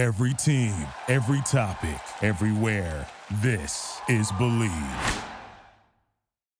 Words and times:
Every 0.00 0.32
team, 0.32 0.72
every 1.08 1.42
topic, 1.42 2.00
everywhere. 2.22 3.06
This 3.42 4.00
is 4.08 4.32
Believe. 4.38 4.70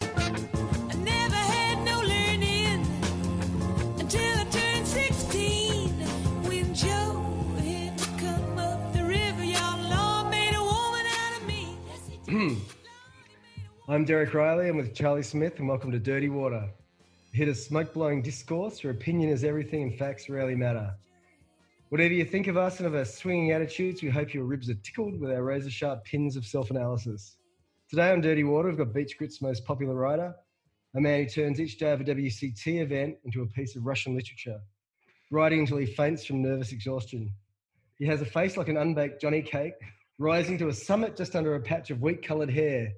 I 0.02 0.94
never 0.98 1.36
had 1.36 1.82
no 1.82 2.00
learning 2.02 2.86
until 3.98 4.38
I 4.40 4.44
turned 4.50 4.86
16. 4.86 5.88
When 6.42 6.74
Joe 6.74 7.24
had 7.64 7.96
to 7.96 8.06
come 8.18 8.58
up 8.58 8.92
the 8.92 9.04
river, 9.06 9.42
y'all 9.42 9.88
law 9.88 10.28
made 10.28 10.54
a 10.54 10.62
woman 10.62 11.06
out 11.06 11.40
of 11.40 11.46
me. 11.46 11.78
Yes, 11.88 12.10
it 12.12 12.26
did. 12.26 12.34
Hmm. 12.34 12.58
I'm 13.90 14.04
Derek 14.04 14.34
Riley. 14.34 14.68
I'm 14.68 14.76
with 14.76 14.94
Charlie 14.94 15.22
Smith, 15.22 15.58
and 15.60 15.66
welcome 15.66 15.90
to 15.92 15.98
Dirty 15.98 16.28
Water. 16.28 16.68
Hit 17.32 17.48
a 17.48 17.54
smoke 17.54 17.94
blowing 17.94 18.20
discourse 18.20 18.84
where 18.84 18.92
opinion 18.92 19.30
is 19.30 19.44
everything 19.44 19.84
and 19.84 19.98
facts 19.98 20.28
rarely 20.28 20.54
matter. 20.54 20.94
Whatever 21.90 22.14
you 22.14 22.24
think 22.24 22.46
of 22.46 22.56
us 22.56 22.78
and 22.78 22.86
of 22.86 22.94
our 22.94 23.04
swinging 23.04 23.50
attitudes, 23.50 24.00
we 24.00 24.10
hope 24.10 24.32
your 24.32 24.44
ribs 24.44 24.70
are 24.70 24.76
tickled 24.76 25.18
with 25.18 25.32
our 25.32 25.42
razor 25.42 25.70
sharp 25.70 26.04
pins 26.04 26.36
of 26.36 26.46
self 26.46 26.70
analysis. 26.70 27.36
Today 27.88 28.12
on 28.12 28.20
Dirty 28.20 28.44
Water, 28.44 28.68
we've 28.68 28.78
got 28.78 28.94
Beach 28.94 29.18
Grit's 29.18 29.42
most 29.42 29.64
popular 29.64 29.96
writer, 29.96 30.32
a 30.94 31.00
man 31.00 31.24
who 31.24 31.28
turns 31.28 31.60
each 31.60 31.78
day 31.78 31.90
of 31.90 32.00
a 32.00 32.04
WCT 32.04 32.80
event 32.80 33.16
into 33.24 33.42
a 33.42 33.46
piece 33.46 33.74
of 33.74 33.86
Russian 33.86 34.14
literature, 34.14 34.60
writing 35.32 35.58
until 35.58 35.78
he 35.78 35.86
faints 35.86 36.24
from 36.24 36.42
nervous 36.42 36.70
exhaustion. 36.70 37.34
He 37.98 38.06
has 38.06 38.20
a 38.20 38.24
face 38.24 38.56
like 38.56 38.68
an 38.68 38.76
unbaked 38.76 39.20
Johnny 39.20 39.42
cake, 39.42 39.74
rising 40.16 40.58
to 40.58 40.68
a 40.68 40.72
summit 40.72 41.16
just 41.16 41.34
under 41.34 41.56
a 41.56 41.60
patch 41.60 41.90
of 41.90 42.00
wheat 42.00 42.24
coloured 42.24 42.50
hair, 42.50 42.92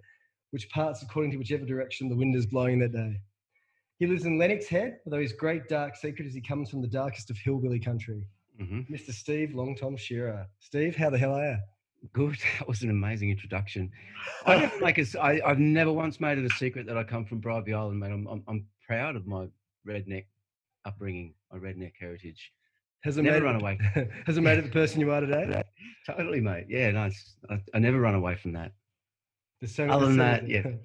which 0.51 0.69
parts 0.69 1.03
according 1.03 1.31
to 1.31 1.39
whichever 1.39 1.65
direction 1.65 2.11
the 2.11 2.17
wind 2.17 2.37
is 2.37 2.45
blowing 2.45 2.79
that 2.81 2.93
day. 2.93 3.23
He 3.99 4.07
lives 4.07 4.27
in 4.27 4.37
Lennox 4.37 4.67
Head, 4.67 4.99
although 5.07 5.23
his 5.23 5.33
great 5.33 5.67
dark 5.67 5.97
secret 5.97 6.29
is 6.29 6.35
he 6.35 6.43
comes 6.43 6.69
from 6.69 6.83
the 6.83 6.89
darkest 6.89 7.31
of 7.31 7.39
hillbilly 7.39 7.81
country. 7.81 8.29
Mm-hmm. 8.63 8.95
Mr. 8.95 9.13
Steve 9.13 9.55
Long 9.55 9.75
Tom 9.77 9.97
Shearer. 9.97 10.47
Steve, 10.61 10.97
how 10.97 11.11
the 11.11 11.19
hell 11.19 11.35
are 11.35 11.45
you? 11.53 11.57
Good. 12.13 12.37
That 12.59 12.69
was 12.69 12.83
an 12.83 12.91
amazing 12.91 13.31
introduction. 13.31 13.91
I 14.47 14.59
don't 14.61 14.83
like 14.83 14.99
a 14.99 15.03
s- 15.03 15.17
I, 15.17 15.41
I've 15.45 15.59
never 15.59 15.93
once 15.93 16.21
made 16.21 16.39
it 16.39 16.45
a 16.45 16.51
secret 16.57 16.87
that 16.87 16.97
I 16.99 17.05
come 17.05 17.25
from 17.25 17.41
Bribie 17.41 17.75
Island, 17.75 18.01
mate. 18.01 18.11
I'm, 18.13 18.27
I'm, 18.27 18.43
I'm 18.49 18.67
proud 18.87 19.17
of 19.17 19.27
my 19.27 19.47
redneck 19.87 20.27
upbringing, 20.85 21.35
my 21.53 21.59
redneck 21.59 21.93
heritage. 22.01 22.53
Has 23.05 23.19
it 23.19 23.23
Never 23.23 23.39
made 23.41 23.45
run 23.45 23.57
it, 23.57 23.63
away. 23.63 23.79
Has 24.27 24.37
it 24.39 24.43
made 24.43 24.59
it 24.59 24.63
the 24.65 24.71
person 24.71 25.01
you 25.01 25.11
are 25.11 25.21
today? 25.21 25.63
Totally, 26.07 26.41
mate. 26.41 26.67
Yeah, 26.69 26.93
no, 26.93 27.05
it's, 27.07 27.35
I, 27.51 27.61
I 27.75 27.79
never 27.81 27.99
run 28.01 28.15
away 28.15 28.37
from 28.37 28.53
that. 28.53 28.73
There's 29.61 29.75
so, 29.75 29.89
Other 29.89 30.07
than 30.07 30.17
so- 30.17 30.23
that, 30.23 30.81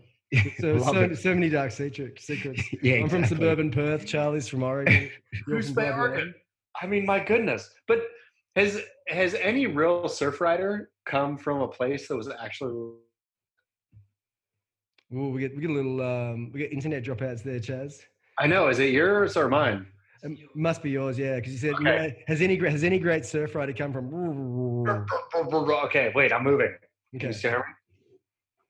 So, 0.60 0.80
so, 0.80 1.00
it. 1.02 1.16
so 1.18 1.34
many 1.36 1.48
dark 1.50 1.72
secret- 1.72 2.20
secrets. 2.20 2.62
yeah, 2.82 2.96
I'm 2.96 3.10
from 3.10 3.24
suburban 3.26 3.70
Perth. 3.72 4.06
Charlie's 4.08 4.48
from 4.48 4.64
Oregon. 4.64 5.10
Who's 5.46 5.70
from 5.72 5.84
Oregon? 5.84 6.34
I 6.82 6.88
mean, 6.88 7.06
my 7.06 7.20
goodness. 7.20 7.70
But 7.88 8.00
has 8.56 8.82
has 9.08 9.34
any 9.36 9.68
real 9.68 10.08
surf 10.08 10.42
rider 10.42 10.90
come 11.06 11.38
from 11.38 11.62
a 11.62 11.68
place 11.68 12.08
that 12.08 12.16
was 12.18 12.30
actually 12.30 12.94
Ooh, 15.14 15.30
we 15.30 15.40
get 15.40 15.56
we 15.56 15.62
get 15.62 15.70
a 15.70 15.74
little 15.74 16.02
um, 16.02 16.52
we 16.52 16.60
get 16.60 16.74
internet 16.74 17.04
dropouts 17.04 17.42
there, 17.44 17.60
Chaz. 17.60 18.02
I 18.40 18.48
know, 18.48 18.68
is 18.68 18.80
it 18.80 18.92
yours 18.92 19.38
or 19.38 19.48
mine? 19.48 19.88
It 20.24 20.38
must 20.56 20.84
be 20.84 20.90
yours, 20.92 21.18
yeah, 21.18 21.36
because 21.36 21.54
you 21.54 21.60
said 21.60 21.76
Okay. 21.76 22.24
has 22.28 22.42
any 22.42 22.58
great 22.58 22.72
has 22.72 22.84
any 22.84 23.00
great 23.00 23.26
surf 23.26 23.56
rider 23.56 23.74
come 23.74 23.94
from? 23.94 24.08
Okay, 25.86 26.12
wait, 26.16 26.34
I'm 26.34 26.44
moving. 26.44 26.74
Can 27.12 27.20
Okay, 27.20 27.28
you 27.28 27.34
still 27.34 27.52
hear 27.52 27.60
me? 27.60 27.66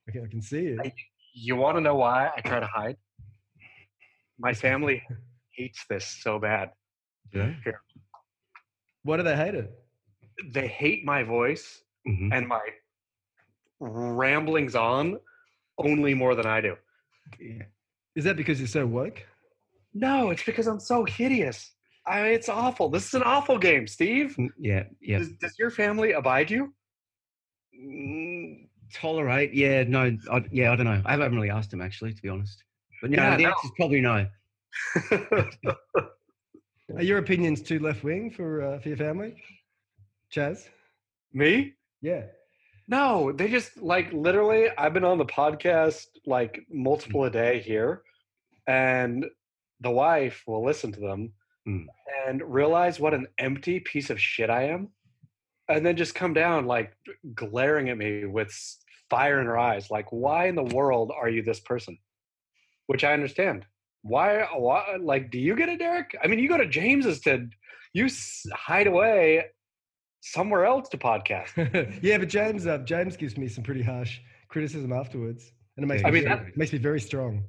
okay, 0.09 0.25
I 0.25 0.30
can 0.30 0.41
see 0.41 0.61
you. 0.61 0.80
I- 0.83 0.94
You 1.33 1.55
want 1.55 1.78
to 1.78 1.81
know 1.81 1.95
why 1.95 2.30
I 2.35 2.41
try 2.41 2.59
to 2.59 2.67
hide? 2.67 2.97
My 4.39 4.53
family 4.53 5.02
hates 5.58 5.85
this 5.89 6.05
so 6.23 6.39
bad. 6.39 6.69
Yeah. 7.33 7.53
Why 9.03 9.17
do 9.17 9.23
they 9.23 9.36
hate 9.36 9.56
it? 9.56 9.72
They 10.53 10.67
hate 10.67 11.06
my 11.06 11.23
voice 11.23 11.81
Mhm. 12.08 12.30
and 12.34 12.47
my 12.47 12.61
ramblings 13.80 14.75
on 14.75 15.19
only 15.78 16.14
more 16.14 16.36
than 16.36 16.45
I 16.45 16.61
do. 16.61 16.75
yeah. 17.39 17.64
Is 18.16 18.23
that 18.23 18.36
because 18.36 18.59
you're 18.59 18.68
so 18.68 18.85
woke? 18.88 19.24
No, 19.94 20.31
it's 20.31 20.44
because 20.44 20.66
I'm 20.68 20.79
so 20.79 21.06
hideous. 21.06 21.74
I, 22.06 22.28
it's 22.29 22.50
awful. 22.50 22.90
This 22.90 23.07
is 23.07 23.13
an 23.16 23.24
awful 23.24 23.57
game, 23.59 23.85
Steve. 23.88 24.35
Mm, 24.40 24.50
Yeah, 24.57 24.84
yeah. 25.02 25.19
Does, 25.19 25.34
does 25.34 25.59
your 25.59 25.69
family 25.69 26.13
abide 26.13 26.50
you? 26.50 26.73
Mm, 27.79 28.68
tolerate? 28.94 29.53
Yeah, 29.53 29.84
no, 29.84 30.18
I, 30.31 30.44
yeah, 30.52 30.72
I 30.72 30.75
don't 30.75 30.85
know. 30.85 31.02
I 31.06 31.12
haven't 31.12 31.35
really 31.35 31.50
asked 31.52 31.72
him 31.73 31.81
actually, 31.81 32.13
to 32.13 32.22
be 32.22 32.29
honest. 32.29 32.63
But 33.02 33.12
no, 33.12 33.18
Yeah, 33.18 33.38
the 33.38 33.44
no. 33.44 33.50
answer's 33.50 33.72
probably 33.75 34.02
no. 34.02 34.25
Are 36.96 37.03
your 37.03 37.18
opinions 37.18 37.62
too 37.62 37.80
left 37.80 38.03
wing 38.03 38.31
for 38.31 38.62
uh, 38.62 38.80
for 38.80 38.88
your 38.90 38.98
family? 38.98 39.36
Chaz? 40.34 40.68
Me? 41.34 41.74
Yeah. 42.02 42.24
No, 42.88 43.34
they 43.34 43.50
just 43.50 43.78
like 43.78 44.12
literally. 44.14 44.70
I've 44.78 44.94
been 44.94 45.03
on 45.03 45.18
the 45.18 45.26
podcast 45.26 46.06
like 46.26 46.62
multiple 46.72 47.26
a 47.26 47.30
day 47.30 47.59
here, 47.59 48.03
and 48.68 49.26
the 49.81 49.92
wife 49.92 50.44
will 50.47 50.64
listen 50.66 50.92
to 50.94 51.00
them 51.00 51.34
Mm. 51.68 51.86
and 52.26 52.42
realize 52.42 52.97
what 52.97 53.14
an 53.14 53.28
empty 53.40 53.81
piece 53.81 54.09
of 54.09 54.22
shit 54.22 54.50
I 54.50 54.70
am, 54.70 54.88
and 55.68 55.86
then 55.86 55.97
just 55.97 56.16
come 56.16 56.34
down 56.34 56.66
like 56.66 56.94
glaring 57.36 57.90
at 57.90 57.97
me 57.97 58.24
with 58.24 58.53
fire 59.09 59.42
in 59.42 59.47
her 59.47 59.58
eyes. 59.58 59.92
Like, 59.92 60.09
why 60.14 60.47
in 60.47 60.56
the 60.56 60.64
world 60.64 61.12
are 61.14 61.28
you 61.28 61.42
this 61.44 61.59
person? 61.59 61.97
Which 62.86 63.03
I 63.03 63.12
understand. 63.12 63.66
Why? 64.03 64.47
Why? 64.56 64.97
Like, 65.00 65.31
do 65.31 65.40
you 65.40 65.56
get 65.56 65.69
it, 65.69 65.80
Derek? 65.80 66.16
I 66.24 66.28
mean, 66.28 66.40
you 66.40 66.47
go 66.50 66.58
to 66.58 66.68
James's 66.68 67.19
to 67.22 67.47
you 67.94 68.08
hide 68.53 68.88
away 68.88 69.46
somewhere 70.22 70.66
else 70.66 70.90
to 70.90 70.97
podcast. 70.97 72.00
yeah, 72.03 72.18
but 72.18 72.30
James 72.30 72.68
uh, 72.68 72.80
James 72.80 73.18
gives 73.18 73.38
me 73.38 73.47
some 73.47 73.63
pretty 73.63 73.81
harsh 73.81 74.19
criticism 74.50 74.94
afterwards, 74.94 75.52
and 75.75 75.84
it 75.84 75.88
makes 75.88 76.02
Yeah, 76.02 76.09
me 76.09 76.09
I 76.09 76.13
mean, 76.22 76.24
very, 76.30 76.46
that- 76.46 76.58
makes 76.58 76.74
me 76.74 76.80
very 76.80 77.00
strong. 77.00 77.44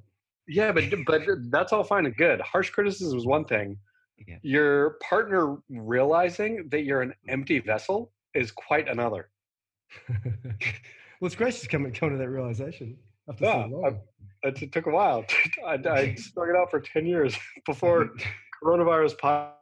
Yeah, 0.47 0.73
but 0.73 0.85
but 1.07 1.23
that's 1.51 1.73
all 1.73 1.85
fine 1.85 2.07
and 2.07 2.17
good. 2.17 2.41
Harsh 2.41 2.71
criticism 2.71 3.19
is 3.19 3.27
one 3.27 3.45
thing. 3.45 3.79
Yeah. 4.27 4.37
Your 4.43 4.97
partner 5.09 5.59
realizing 5.69 6.69
that 6.71 6.85
you're 6.85 7.03
an 7.03 7.15
empty 7.29 7.61
vessel 7.61 8.13
is 8.35 8.51
quite 8.51 8.89
another. 8.89 9.29
well, 10.09 10.17
it's 11.23 11.35
she's 11.51 11.69
coming 11.69 11.93
coming 11.93 12.15
to 12.17 12.19
that 12.19 12.31
realization 12.31 12.97
after 13.29 13.45
Yeah, 13.45 13.65
so 13.65 13.69
long. 13.69 14.01
It, 14.43 14.63
it 14.63 14.73
took 14.73 14.87
a 14.87 14.91
while. 14.91 15.25
I, 15.67 15.79
I 15.89 16.15
stuck 16.17 16.49
it 16.49 16.57
out 16.57 16.71
for 16.71 16.81
ten 16.81 17.07
years 17.07 17.37
before 17.67 18.11
coronavirus. 18.63 19.19
Po- 19.19 19.53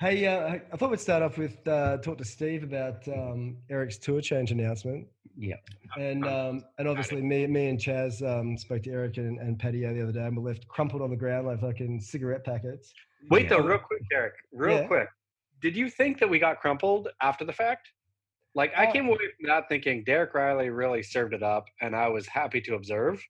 hey, 0.00 0.26
uh, 0.26 0.58
I 0.72 0.76
thought 0.76 0.90
we'd 0.90 1.00
start 1.00 1.22
off 1.22 1.38
with 1.38 1.66
uh, 1.66 1.98
talk 1.98 2.18
to 2.18 2.24
Steve 2.24 2.62
about 2.62 3.06
um, 3.08 3.56
Eric's 3.70 3.98
tour 3.98 4.20
change 4.20 4.50
announcement, 4.50 5.06
Yeah. 5.36 5.56
and 5.98 6.26
um, 6.26 6.64
and 6.78 6.88
obviously 6.88 7.22
me 7.22 7.46
me 7.46 7.68
and 7.68 7.78
Chaz 7.78 8.22
um, 8.26 8.56
spoke 8.56 8.82
to 8.84 8.90
Eric 8.90 9.16
and, 9.16 9.38
and 9.38 9.58
Patio 9.58 9.94
the 9.94 10.02
other 10.02 10.12
day, 10.12 10.24
and 10.26 10.36
we 10.36 10.42
left 10.42 10.66
crumpled 10.68 11.02
on 11.02 11.10
the 11.10 11.16
ground 11.16 11.46
like 11.46 11.60
fucking 11.60 12.00
cigarette 12.00 12.44
packets. 12.44 12.92
Wait 13.30 13.44
Yeah. 13.44 13.56
though, 13.58 13.64
real 13.64 13.78
quick, 13.78 14.02
Eric, 14.12 14.34
Real 14.52 14.80
Yeah. 14.80 14.86
quick. 14.86 15.08
Did 15.60 15.76
you 15.76 15.90
think 15.90 16.18
that 16.20 16.28
we 16.28 16.38
got 16.38 16.58
crumpled 16.60 17.08
after 17.20 17.44
the 17.44 17.52
fact? 17.52 17.90
Like 18.54 18.72
I 18.76 18.86
Uh, 18.86 18.92
came 18.92 19.06
away 19.06 19.18
from 19.18 19.46
that 19.46 19.68
thinking 19.68 20.02
Derek 20.04 20.34
Riley 20.34 20.70
really 20.70 21.02
served 21.02 21.34
it 21.34 21.42
up, 21.42 21.66
and 21.80 21.94
I 21.94 22.08
was 22.08 22.26
happy 22.26 22.60
to 22.62 22.74
observe. 22.74 23.22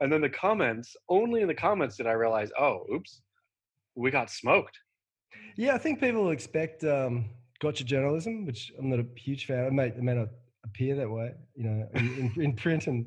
And 0.00 0.12
then 0.12 0.20
the 0.20 0.28
comments, 0.28 0.96
only 1.08 1.42
in 1.42 1.48
the 1.48 1.54
comments 1.54 1.96
did 1.96 2.06
I 2.06 2.12
realize, 2.12 2.50
oh, 2.58 2.84
oops, 2.92 3.22
we 3.94 4.10
got 4.10 4.30
smoked. 4.30 4.76
Yeah, 5.56 5.74
I 5.74 5.78
think 5.78 6.00
people 6.00 6.30
expect 6.30 6.82
um, 6.84 7.26
gotcha 7.60 7.84
journalism, 7.84 8.44
which 8.44 8.72
I'm 8.78 8.90
not 8.90 8.98
a 8.98 9.06
huge 9.16 9.46
fan. 9.46 9.64
It 9.64 9.72
may, 9.72 9.86
it 9.86 10.02
may 10.02 10.14
not 10.14 10.28
appear 10.64 10.96
that 10.96 11.08
way, 11.08 11.32
you 11.54 11.64
know, 11.64 11.88
in, 11.94 12.32
in, 12.36 12.42
in 12.42 12.52
print 12.56 12.88
and 12.88 13.06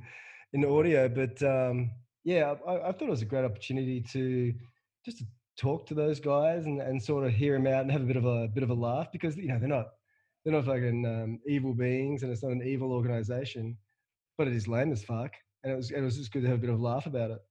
in 0.54 0.64
audio. 0.64 1.10
But 1.10 1.44
um, 1.44 1.92
yeah, 2.24 2.56
I, 2.66 2.90
I 2.90 2.92
thought 2.92 3.04
it 3.04 3.10
was 3.10 3.22
a 3.22 3.26
great 3.26 3.46
opportunity 3.46 4.02
to 4.14 4.54
just 5.06 5.20
to 5.20 5.26
talk 5.58 5.86
to 5.88 5.94
those 5.94 6.20
guys 6.20 6.66
and, 6.66 6.82
and 6.82 7.02
sort 7.02 7.26
of 7.26 7.34
hear 7.34 7.54
them 7.54 7.68
out 7.68 7.82
and 7.82 7.92
have 7.92 8.02
a 8.02 8.06
bit 8.06 8.16
of 8.16 8.26
a 8.26 8.48
bit 8.48 8.64
of 8.64 8.70
a 8.70 8.74
laugh 8.74 9.12
because 9.12 9.36
you 9.36 9.48
know 9.48 9.60
they're 9.60 9.68
not 9.68 9.88
they're 10.48 10.56
not 10.56 10.66
fucking 10.66 11.06
um, 11.06 11.40
evil 11.46 11.74
beings 11.74 12.24
and 12.24 12.32
it's 12.32 12.42
not 12.42 12.54
an 12.54 12.64
evil 12.66 12.94
organization, 12.94 13.76
but 14.38 14.48
it 14.48 14.54
is 14.56 14.66
lame 14.66 14.94
as 14.94 15.04
fuck. 15.04 15.32
And 15.64 15.74
it 15.74 15.76
was 15.76 15.92
it 15.92 16.00
was 16.00 16.16
just 16.18 16.32
good 16.32 16.44
to 16.44 16.48
have 16.48 16.60
a 16.60 16.62
bit 16.62 16.70
of 16.70 16.80
a 16.80 16.82
laugh 16.82 17.06
about 17.06 17.32
it. 17.32 17.42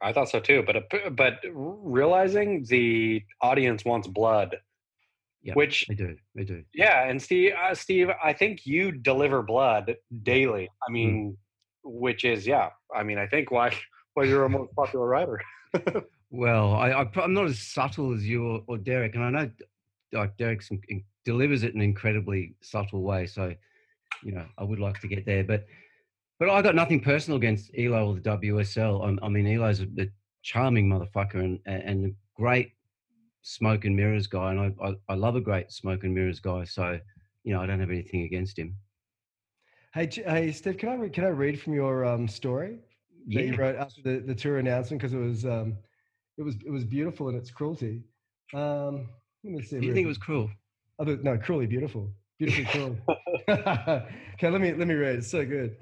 I 0.00 0.14
thought 0.14 0.30
so 0.30 0.40
too, 0.40 0.64
but 0.66 0.76
but 1.14 1.40
realizing 1.52 2.64
the 2.68 3.22
audience 3.42 3.84
wants 3.84 4.08
blood, 4.08 4.56
Yeah. 5.42 5.52
which 5.52 5.84
They 5.88 5.94
do. 5.94 6.16
They 6.34 6.44
do. 6.44 6.64
yeah, 6.72 7.06
and 7.06 7.20
Steve, 7.20 7.52
uh, 7.62 7.74
Steve, 7.74 8.08
I 8.24 8.32
think 8.32 8.64
you 8.64 8.90
deliver 8.90 9.42
blood 9.42 9.94
daily. 10.22 10.70
I 10.88 10.90
mean, 10.90 11.36
which 11.84 12.24
is 12.24 12.46
yeah, 12.46 12.70
I 12.96 13.02
mean, 13.02 13.18
I 13.18 13.26
think 13.26 13.50
why 13.50 13.76
why 14.14 14.24
you're 14.24 14.44
a 14.46 14.48
most 14.48 14.72
popular 14.74 15.06
writer. 15.06 15.38
Well, 16.34 16.72
I, 16.72 16.92
I, 16.92 17.10
I'm 17.22 17.34
not 17.34 17.44
as 17.44 17.58
subtle 17.58 18.14
as 18.14 18.26
you 18.26 18.42
or, 18.46 18.62
or 18.66 18.78
Derek, 18.78 19.14
and 19.14 19.22
I 19.22 19.28
know 19.30 19.50
like 20.14 20.34
Derek 20.38 20.62
delivers 21.24 21.62
it 21.62 21.74
in 21.74 21.80
an 21.80 21.84
incredibly 21.84 22.54
subtle 22.60 23.02
way. 23.02 23.26
So, 23.26 23.54
you 24.22 24.32
know, 24.32 24.46
I 24.58 24.64
would 24.64 24.78
like 24.78 25.00
to 25.00 25.08
get 25.08 25.26
there, 25.26 25.44
but 25.44 25.66
but 26.38 26.50
I 26.50 26.60
got 26.60 26.74
nothing 26.74 27.00
personal 27.00 27.36
against 27.36 27.70
Elo 27.78 28.08
or 28.08 28.14
the 28.14 28.20
WSL. 28.20 29.18
I, 29.22 29.26
I 29.26 29.28
mean, 29.28 29.46
Elo's 29.46 29.80
a, 29.80 29.86
a 29.98 30.08
charming 30.42 30.88
motherfucker 30.88 31.36
and 31.36 31.60
and 31.66 32.06
a 32.06 32.10
great 32.34 32.72
smoke 33.42 33.84
and 33.84 33.94
mirrors 33.94 34.26
guy, 34.26 34.50
and 34.52 34.60
I, 34.60 34.86
I, 34.88 34.94
I 35.08 35.14
love 35.14 35.36
a 35.36 35.40
great 35.40 35.70
smoke 35.70 36.04
and 36.04 36.14
mirrors 36.14 36.40
guy. 36.40 36.64
So, 36.64 36.98
you 37.44 37.52
know, 37.52 37.60
I 37.60 37.66
don't 37.66 37.80
have 37.80 37.90
anything 37.90 38.22
against 38.22 38.58
him. 38.58 38.76
Hey, 39.94 40.08
hey, 40.12 40.52
Steve, 40.52 40.78
can 40.78 40.88
I 40.88 40.94
re- 40.94 41.10
can 41.10 41.24
I 41.24 41.28
read 41.28 41.60
from 41.60 41.74
your 41.74 42.04
um, 42.04 42.26
story 42.26 42.78
that 43.28 43.44
you 43.44 43.54
wrote 43.54 43.76
after 43.76 44.02
the, 44.02 44.20
the 44.20 44.34
tour 44.34 44.58
announcement 44.58 45.00
because 45.00 45.14
it 45.14 45.18
was 45.18 45.44
um, 45.44 45.76
it 46.38 46.42
was 46.42 46.56
it 46.64 46.70
was 46.70 46.84
beautiful 46.84 47.28
in 47.28 47.34
its 47.34 47.50
cruelty. 47.50 48.02
Um, 48.54 49.08
let 49.44 49.52
me 49.52 49.62
see. 49.62 49.80
Do 49.80 49.86
you 49.86 49.92
think 49.92 50.04
it 50.06 50.08
was 50.08 50.18
cruel? 50.18 50.50
Other, 51.02 51.18
no, 51.20 51.36
cruelly 51.36 51.66
beautiful. 51.66 52.14
Beautifully 52.38 52.64
cruel. 52.66 52.96
okay, 53.48 54.48
let 54.48 54.60
me 54.60 54.72
let 54.72 54.86
me 54.86 54.94
read. 54.94 55.16
It's 55.16 55.30
so 55.30 55.44
good. 55.44 55.76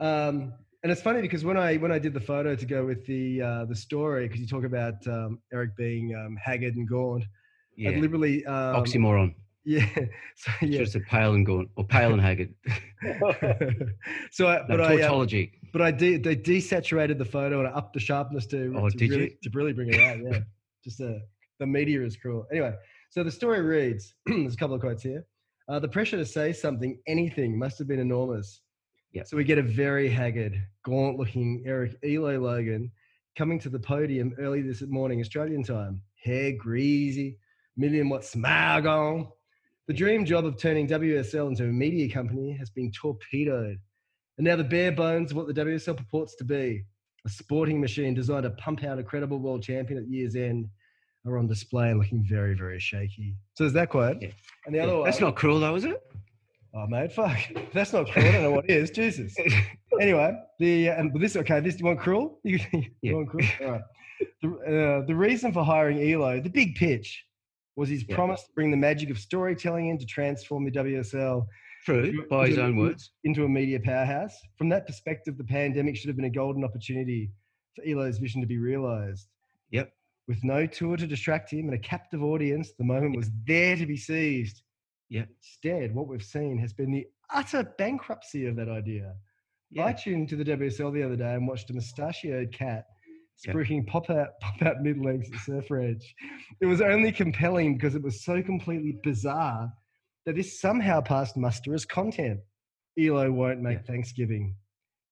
Um, 0.00 0.52
and 0.82 0.90
it's 0.90 1.00
funny 1.00 1.22
because 1.22 1.44
when 1.44 1.56
I 1.56 1.76
when 1.76 1.92
I 1.92 2.00
did 2.00 2.12
the 2.12 2.20
photo 2.20 2.56
to 2.56 2.66
go 2.66 2.84
with 2.84 3.06
the 3.06 3.40
uh, 3.40 3.64
the 3.66 3.76
story, 3.76 4.26
because 4.26 4.40
you 4.40 4.48
talk 4.48 4.64
about 4.64 4.94
um, 5.06 5.38
Eric 5.52 5.76
being 5.76 6.12
um, 6.16 6.36
haggard 6.36 6.74
and 6.74 6.88
gaunt, 6.88 7.24
Yeah. 7.76 7.90
I 7.90 7.94
deliberately 7.94 8.44
um, 8.46 8.82
Oxymoron. 8.82 9.34
yeah. 9.64 9.86
So 10.34 10.50
yeah. 10.60 10.80
have 10.80 10.88
said 10.88 11.04
pale 11.08 11.34
and 11.34 11.46
gaunt 11.46 11.70
or 11.76 11.84
pale 11.84 12.12
and 12.12 12.20
haggard. 12.20 12.52
so 14.32 14.48
I, 14.48 14.56
No, 14.58 14.64
but 14.68 14.80
I 14.80 14.94
uh, 14.94 14.98
tautology. 14.98 15.52
but 15.72 15.82
I 15.82 15.92
de- 15.92 16.16
they 16.18 16.34
desaturated 16.36 17.18
the 17.18 17.24
photo 17.24 17.60
and 17.60 17.68
I 17.68 17.70
upped 17.70 17.94
the 17.94 18.00
sharpness 18.00 18.46
to, 18.46 18.74
Oh, 18.76 18.88
to 18.90 19.08
really, 19.08 19.38
to 19.42 19.50
really 19.54 19.72
bring 19.72 19.88
it 19.88 20.00
out. 20.00 20.18
Yeah, 20.20 20.40
just 20.82 21.00
uh, 21.00 21.12
the 21.60 21.66
media 21.66 22.02
is 22.02 22.16
cruel. 22.16 22.46
Anyway, 22.50 22.74
so 23.14 23.22
the 23.22 23.30
story 23.30 23.60
reads: 23.60 24.12
there's 24.26 24.54
a 24.54 24.56
couple 24.56 24.74
of 24.74 24.80
quotes 24.80 25.04
here. 25.04 25.24
Uh, 25.68 25.78
the 25.78 25.86
pressure 25.86 26.16
to 26.16 26.26
say 26.26 26.52
something, 26.52 26.98
anything, 27.06 27.56
must 27.56 27.78
have 27.78 27.86
been 27.86 28.00
enormous. 28.00 28.60
Yep. 29.12 29.28
So 29.28 29.36
we 29.36 29.44
get 29.44 29.56
a 29.56 29.62
very 29.62 30.08
haggard, 30.08 30.60
gaunt-looking 30.84 31.62
Eric 31.64 31.96
Elo 32.02 32.40
Logan 32.40 32.90
coming 33.38 33.60
to 33.60 33.68
the 33.68 33.78
podium 33.78 34.34
early 34.40 34.62
this 34.62 34.82
morning 34.82 35.20
Australian 35.20 35.62
time. 35.62 36.02
Hair 36.24 36.54
greasy, 36.58 37.38
million 37.76 38.08
watt 38.08 38.24
smile 38.24 38.88
on. 38.88 39.28
The 39.86 39.94
dream 39.94 40.24
job 40.24 40.44
of 40.44 40.58
turning 40.58 40.88
WSL 40.88 41.46
into 41.50 41.66
a 41.66 41.68
media 41.68 42.12
company 42.12 42.56
has 42.58 42.70
been 42.70 42.90
torpedoed. 42.90 43.78
And 44.38 44.44
now 44.44 44.56
the 44.56 44.64
bare 44.64 44.90
bones 44.90 45.30
of 45.30 45.36
what 45.36 45.46
the 45.46 45.54
WSL 45.54 45.96
purports 45.96 46.34
to 46.38 46.44
be, 46.44 46.82
a 47.24 47.28
sporting 47.28 47.80
machine 47.80 48.12
designed 48.12 48.42
to 48.42 48.50
pump 48.50 48.82
out 48.82 48.98
a 48.98 49.04
credible 49.04 49.38
world 49.38 49.62
champion 49.62 50.00
at 50.00 50.08
year's 50.08 50.34
end, 50.34 50.68
are 51.26 51.38
on 51.38 51.46
display 51.46 51.90
and 51.90 51.98
looking 51.98 52.24
very, 52.28 52.54
very 52.54 52.78
shaky. 52.78 53.34
So 53.54 53.64
there's 53.64 53.72
that 53.74 53.88
quote. 53.90 54.18
Yeah. 54.20 54.28
And 54.66 54.74
the 54.74 54.80
other 54.80 54.96
one, 54.96 55.04
That's 55.04 55.20
not 55.20 55.36
cruel 55.36 55.60
though, 55.60 55.74
is 55.74 55.84
it? 55.84 56.00
oh 56.74 56.86
mate, 56.88 57.12
fuck, 57.12 57.38
that's 57.72 57.92
not 57.92 58.10
cruel. 58.10 58.26
I 58.28 58.32
don't 58.32 58.42
know 58.42 58.50
what 58.50 58.68
is. 58.68 58.90
Jesus. 58.90 59.34
Anyway, 60.00 60.32
the 60.58 60.88
uh, 60.90 60.94
and 60.98 61.14
this 61.20 61.36
okay. 61.36 61.60
This 61.60 61.78
you 61.78 61.84
want 61.86 62.00
cruel? 62.00 62.40
You, 62.42 62.58
you 62.72 62.82
Yeah. 63.00 63.12
want 63.12 63.28
cruel? 63.28 63.46
All 63.60 63.70
right. 63.70 63.80
The, 64.42 64.48
uh, 65.02 65.06
the 65.06 65.14
reason 65.14 65.52
for 65.52 65.64
hiring 65.64 66.10
Elo, 66.12 66.40
the 66.40 66.50
big 66.50 66.74
pitch, 66.74 67.24
was 67.76 67.88
his 67.90 68.04
Yeah. 68.08 68.16
promise 68.16 68.42
to 68.42 68.48
bring 68.56 68.72
the 68.72 68.76
magic 68.76 69.08
of 69.10 69.18
storytelling 69.18 69.90
in 69.90 69.98
to 69.98 70.04
transform 70.04 70.64
the 70.64 70.72
WSL 70.72 71.46
True, 71.84 72.26
by 72.28 72.48
his 72.48 72.58
own 72.58 72.76
words. 72.76 73.12
into 73.22 73.44
a 73.44 73.48
media 73.48 73.78
powerhouse. 73.78 74.36
From 74.58 74.68
that 74.70 74.84
perspective, 74.84 75.38
the 75.38 75.44
pandemic 75.44 75.94
should 75.96 76.08
have 76.08 76.16
been 76.16 76.24
a 76.24 76.30
golden 76.30 76.64
opportunity 76.64 77.30
for 77.76 77.84
Elo's 77.86 78.18
vision 78.18 78.40
to 78.40 78.48
be 78.48 78.58
realized. 78.58 79.28
Yep. 79.70 79.92
With 80.26 80.42
no 80.42 80.66
tour 80.66 80.96
to 80.96 81.06
distract 81.06 81.52
him 81.52 81.66
and 81.66 81.74
a 81.74 81.78
captive 81.78 82.22
audience, 82.22 82.72
the 82.78 82.84
moment 82.84 83.16
was 83.16 83.30
there 83.46 83.76
to 83.76 83.84
be 83.86 83.96
seized. 83.96 84.62
Yep. 85.10 85.28
Instead, 85.38 85.94
what 85.94 86.08
we've 86.08 86.22
seen 86.22 86.58
has 86.58 86.72
been 86.72 86.90
the 86.90 87.06
utter 87.30 87.62
bankruptcy 87.78 88.46
of 88.46 88.56
that 88.56 88.68
idea. 88.68 89.14
I 89.78 89.92
tuned 89.92 90.28
to 90.30 90.36
the 90.36 90.44
WSL 90.44 90.92
the 90.94 91.02
other 91.02 91.16
day 91.16 91.34
and 91.34 91.46
watched 91.48 91.70
a 91.70 91.74
mustachioed 91.74 92.52
cat 92.52 92.84
Yep. 93.44 93.86
pop 93.88 94.10
out 94.10 94.28
pop 94.40 94.62
out 94.62 94.80
mid 94.80 94.96
lengths 94.98 95.28
at 95.32 95.40
Surfer 95.40 95.80
Edge. 95.80 96.14
It 96.60 96.66
was 96.66 96.80
only 96.80 97.10
compelling 97.10 97.74
because 97.76 97.96
it 97.96 98.02
was 98.02 98.24
so 98.24 98.40
completely 98.42 98.96
bizarre 99.02 99.72
that 100.24 100.36
this 100.36 100.60
somehow 100.60 101.00
passed 101.00 101.36
muster 101.36 101.74
as 101.74 101.84
content. 101.84 102.38
Elo 102.98 103.32
won't 103.32 103.60
make 103.60 103.78
Yeah. 103.78 103.86
Thanksgiving. 103.86 104.54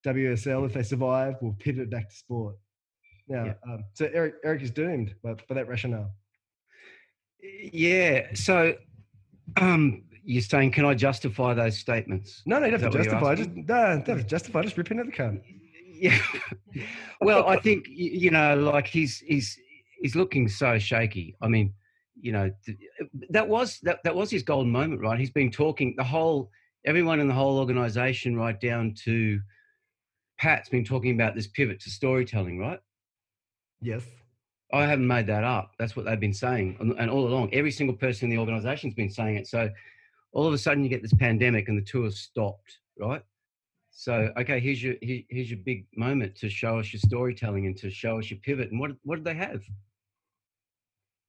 WSL, 0.07 0.65
if 0.67 0.73
they 0.73 0.85
survive, 0.85 1.35
will 1.43 1.55
pivot 1.59 1.91
back 1.91 2.09
to 2.11 2.15
sport. 2.15 2.57
Now, 3.29 3.45
Yeah. 3.47 3.55
um, 3.67 3.85
so 3.95 4.09
Eric 4.13 4.35
Eric 4.45 4.63
is 4.63 4.71
doomed 4.71 5.15
by, 5.23 5.35
by 5.35 5.55
that 5.55 5.69
rationale. 5.69 6.11
Yeah. 7.73 8.29
So, 8.35 8.75
um, 9.57 10.05
you're 10.25 10.43
saying, 10.43 10.73
can 10.73 10.85
I 10.85 10.95
justify 10.95 11.55
those 11.55 11.79
statements? 11.79 12.43
No, 12.47 12.59
no, 12.59 12.67
you 12.67 12.73
don't 12.73 12.81
have 12.83 12.93
to 12.93 12.99
that 12.99 12.99
what 12.99 13.05
you're 13.05 13.13
justify. 13.15 13.35
Just 13.35 13.51
no, 13.51 13.61
you 13.61 13.65
don't 13.65 14.07
have 14.09 14.19
to 14.19 14.25
justify. 14.25 14.63
Just 14.63 14.77
rip 14.77 14.91
into 14.91 15.05
the 15.05 15.13
cunt. 15.13 15.43
Yeah. 16.03 16.19
well, 17.21 17.47
I 17.49 17.57
think 17.57 17.87
you 17.89 18.31
know, 18.31 18.57
like 18.57 18.87
he's 18.87 19.19
he's 19.19 19.57
he's 20.01 20.17
looking 20.17 20.49
so 20.49 20.79
shaky. 20.79 21.37
I 21.41 21.49
mean, 21.49 21.73
you 22.21 22.33
know, 22.33 22.51
that 23.31 23.49
was 23.49 23.79
that 23.83 24.01
that 24.05 24.15
was 24.15 24.31
his 24.31 24.43
golden 24.43 24.73
moment, 24.73 25.01
right? 25.01 25.19
He's 25.19 25.31
been 25.31 25.51
talking 25.51 25.95
the 25.97 26.05
whole 26.05 26.51
everyone 26.85 27.21
in 27.21 27.29
the 27.29 27.35
whole 27.35 27.59
organization, 27.59 28.37
right 28.37 28.61
down 28.61 28.95
to 29.05 29.41
Pat's 30.39 30.69
been 30.69 30.85
talking 30.85 31.15
about 31.15 31.35
this 31.37 31.47
pivot 31.47 31.79
to 31.81 31.91
storytelling, 31.91 32.59
right? 32.59 32.81
Yes. 33.83 34.05
I 34.73 34.87
haven't 34.87 35.07
made 35.07 35.27
that 35.27 35.45
up. 35.45 35.73
That's 35.79 35.95
what 35.97 36.07
they've 36.07 36.19
been 36.19 36.33
saying, 36.33 36.77
and, 36.81 36.95
and 36.99 37.11
all 37.11 37.27
along, 37.27 37.53
every 37.53 37.71
single 37.71 37.95
person 37.97 38.31
in 38.31 38.37
the 38.37 38.41
organization's 38.41 38.95
been 38.95 39.11
saying 39.11 39.37
it. 39.37 39.47
So, 39.47 39.69
all 40.33 40.47
of 40.47 40.55
a 40.55 40.59
sudden, 40.59 40.83
you 40.83 40.89
get 40.89 41.03
this 41.03 41.13
pandemic, 41.13 41.69
and 41.69 41.77
the 41.77 41.83
tour's 41.85 42.19
stopped, 42.19 42.79
right? 42.99 43.21
So, 43.91 44.33
okay, 44.39 44.59
here's 44.61 44.83
your 44.83 44.95
here- 45.03 45.25
here's 45.29 45.51
your 45.51 45.59
big 45.59 45.87
moment 45.95 46.35
to 46.37 46.49
show 46.49 46.79
us 46.79 46.91
your 46.91 47.01
storytelling 47.01 47.67
and 47.67 47.77
to 47.77 47.91
show 47.91 48.19
us 48.19 48.31
your 48.31 48.39
pivot. 48.41 48.71
And 48.71 48.81
what 48.81 48.93
what 49.03 49.17
did 49.17 49.25
they 49.25 49.35
have? 49.35 49.63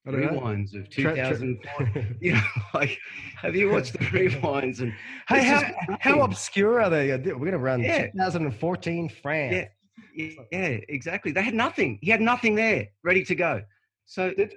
Don't 0.05 0.21
know. 0.21 0.29
Rewinds 0.39 0.73
of 0.75 0.89
Tra- 0.89 1.15
tra- 1.15 1.37
2004. 1.37 2.15
you 2.21 2.33
know, 2.33 2.41
like 2.73 2.97
have 3.41 3.55
you 3.55 3.69
watched 3.69 3.93
the 3.93 3.99
rewinds? 4.05 4.79
And 4.81 4.93
Hey, 5.27 5.43
how, 5.43 5.63
how 5.99 6.21
obscure 6.21 6.81
are 6.81 6.89
they? 6.89 7.09
We're 7.11 7.19
going 7.33 7.51
to 7.51 7.57
run 7.57 7.81
Yeah. 7.81 8.07
2014 8.07 9.09
France. 9.09 9.53
Yeah. 9.55 9.67
Yeah, 10.15 10.77
exactly. 10.89 11.31
They 11.31 11.41
had 11.41 11.53
nothing. 11.53 11.99
He 12.01 12.09
had 12.11 12.21
nothing 12.21 12.55
there, 12.55 12.87
ready 13.03 13.23
to 13.25 13.35
go. 13.35 13.61
So 14.05 14.33
Did- 14.33 14.55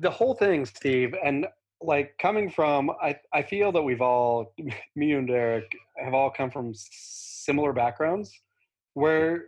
the 0.00 0.10
whole 0.10 0.34
thing, 0.34 0.64
Steve, 0.64 1.14
and 1.24 1.46
like 1.80 2.16
coming 2.18 2.50
from, 2.50 2.90
I, 3.02 3.16
I 3.32 3.42
feel 3.42 3.72
that 3.72 3.82
we've 3.82 4.00
all, 4.00 4.54
me 4.96 5.12
and 5.12 5.28
Eric, 5.30 5.64
have 6.02 6.14
all 6.14 6.30
come 6.30 6.50
from 6.50 6.72
similar 6.74 7.72
backgrounds 7.72 8.32
where 8.94 9.44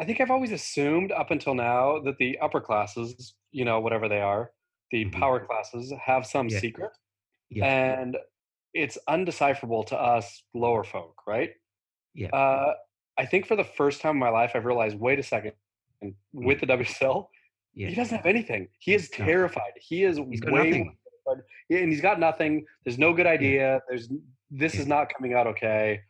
I 0.00 0.04
think 0.04 0.20
I've 0.20 0.30
always 0.30 0.52
assumed 0.52 1.12
up 1.12 1.30
until 1.30 1.54
now 1.54 2.00
that 2.00 2.16
the 2.18 2.38
upper 2.38 2.60
classes, 2.60 3.34
you 3.52 3.64
know, 3.64 3.80
whatever 3.80 4.08
they 4.08 4.20
are, 4.20 4.50
the 4.90 5.04
Mhm. 5.06 5.12
power 5.12 5.40
classes 5.44 5.92
have 6.04 6.26
some 6.26 6.48
Yeah. 6.48 6.58
secret. 6.58 6.90
Yeah. 7.50 7.66
And 7.66 8.16
it's 8.74 8.96
undecipherable 9.08 9.84
to 9.88 9.96
us 10.00 10.42
lower 10.54 10.84
folk, 10.84 11.20
right? 11.26 11.50
Yeah. 12.14 12.28
Uh, 12.28 12.74
I 13.20 13.26
think 13.26 13.46
for 13.46 13.54
the 13.54 13.64
first 13.64 14.00
time 14.00 14.12
in 14.12 14.18
my 14.18 14.30
life, 14.30 14.52
I've 14.54 14.64
realized, 14.64 14.98
wait 14.98 15.18
a 15.18 15.22
second, 15.22 15.52
and 16.00 16.14
with 16.32 16.60
the 16.60 16.66
WSL, 16.66 17.26
yeah, 17.74 17.88
he 17.88 17.94
doesn't 17.94 18.16
have 18.16 18.26
anything. 18.26 18.68
He 18.78 18.94
is 18.94 19.10
terrified. 19.10 19.72
He 19.78 20.04
is 20.04 20.16
he's 20.16 20.40
way 20.42 20.72
more 20.72 20.94
terrified. 21.26 21.44
Yeah, 21.68 21.80
and 21.80 21.92
he's 21.92 22.00
got 22.00 22.18
nothing. 22.18 22.64
There's 22.84 22.98
no 22.98 23.12
good 23.12 23.26
idea. 23.26 23.82
There's 23.88 24.08
this 24.50 24.74
Yeah. 24.74 24.80
is 24.80 24.86
not 24.86 25.12
coming 25.14 25.34
out 25.34 25.46
okay. 25.46 26.00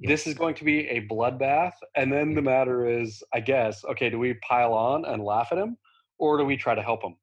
Yeah. 0.00 0.08
This 0.10 0.26
is 0.26 0.34
going 0.34 0.54
to 0.56 0.64
be 0.64 0.86
a 0.88 1.06
bloodbath. 1.06 1.72
And 1.96 2.12
then 2.12 2.30
Yeah. 2.30 2.34
the 2.36 2.42
matter 2.42 2.86
is, 3.00 3.22
I 3.32 3.40
guess, 3.40 3.84
okay, 3.86 4.10
do 4.10 4.18
we 4.18 4.34
pile 4.34 4.74
on 4.74 5.04
and 5.06 5.24
laugh 5.24 5.48
at 5.50 5.58
him, 5.58 5.78
or 6.18 6.36
do 6.36 6.44
we 6.44 6.56
try 6.58 6.74
to 6.74 6.82
help 6.82 7.02
him? 7.02 7.16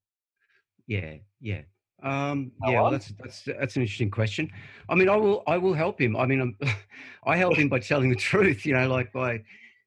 Yeah, 0.87 1.17
yeah. 1.39 1.61
Um, 2.03 2.51
yeah, 2.65 2.81
well, 2.81 2.91
that's 2.91 3.13
that's 3.19 3.43
that's 3.43 3.75
an 3.75 3.83
interesting 3.83 4.09
question. 4.09 4.49
I 4.89 4.95
mean, 4.95 5.09
I 5.09 5.15
will 5.15 5.43
I 5.47 5.57
will 5.57 5.73
help 5.73 6.01
him. 6.01 6.15
I 6.15 6.25
mean, 6.25 6.41
I'm, 6.41 6.57
I 7.25 7.37
help 7.37 7.55
him 7.55 7.69
by 7.69 7.79
telling 7.79 8.09
the 8.09 8.15
truth. 8.31 8.65
You 8.65 8.73
know, 8.73 8.87
like 8.87 9.11
by 9.13 9.43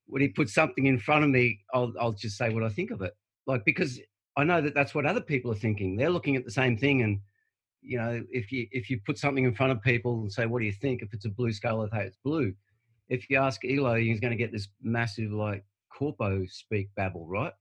when 0.07 0.23
he 0.23 0.29
puts 0.29 0.55
something 0.55 0.87
in 0.87 0.99
front 0.99 1.25
of 1.25 1.31
me, 1.31 1.61
I'll 1.73 1.93
I'll 2.01 2.13
just 2.13 2.37
say 2.37 2.51
what 2.51 2.63
I 2.63 2.69
think 2.69 2.91
of 2.91 3.03
it. 3.03 3.17
Like 3.47 3.65
because 3.65 4.01
I 4.37 4.45
know 4.45 4.61
that 4.61 4.75
that's 4.75 4.95
what 4.95 5.07
other 5.07 5.21
people 5.21 5.51
are 5.51 5.57
thinking. 5.57 5.97
They're 5.97 6.11
looking 6.11 6.37
at 6.37 6.45
the 6.45 6.51
same 6.51 6.77
thing, 6.77 7.03
and 7.03 7.21
you 7.83 7.99
know, 7.99 8.23
if 8.31 8.53
you 8.53 8.67
if 8.71 8.91
you 8.91 9.01
put 9.05 9.19
something 9.19 9.45
in 9.45 9.55
front 9.55 9.73
of 9.73 9.83
people 9.83 10.21
and 10.21 10.33
say, 10.33 10.47
"What 10.47 10.61
do 10.61 10.67
you 10.67 10.73
think?" 10.73 11.03
If 11.03 11.13
it's 11.13 11.25
a 11.25 11.31
blue 11.31 11.53
scale, 11.53 11.83
they 11.83 11.99
say 11.99 12.05
it's 12.07 12.19
blue. 12.25 12.55
If 13.09 13.29
you 13.29 13.39
ask 13.39 13.61
Elo, 13.65 13.97
he's 13.97 14.21
going 14.21 14.31
to 14.31 14.37
get 14.37 14.53
this 14.53 14.69
massive 14.83 15.33
like 15.33 15.65
corpo 15.97 16.45
speak 16.47 16.89
babble, 16.97 17.27
right? 17.27 17.53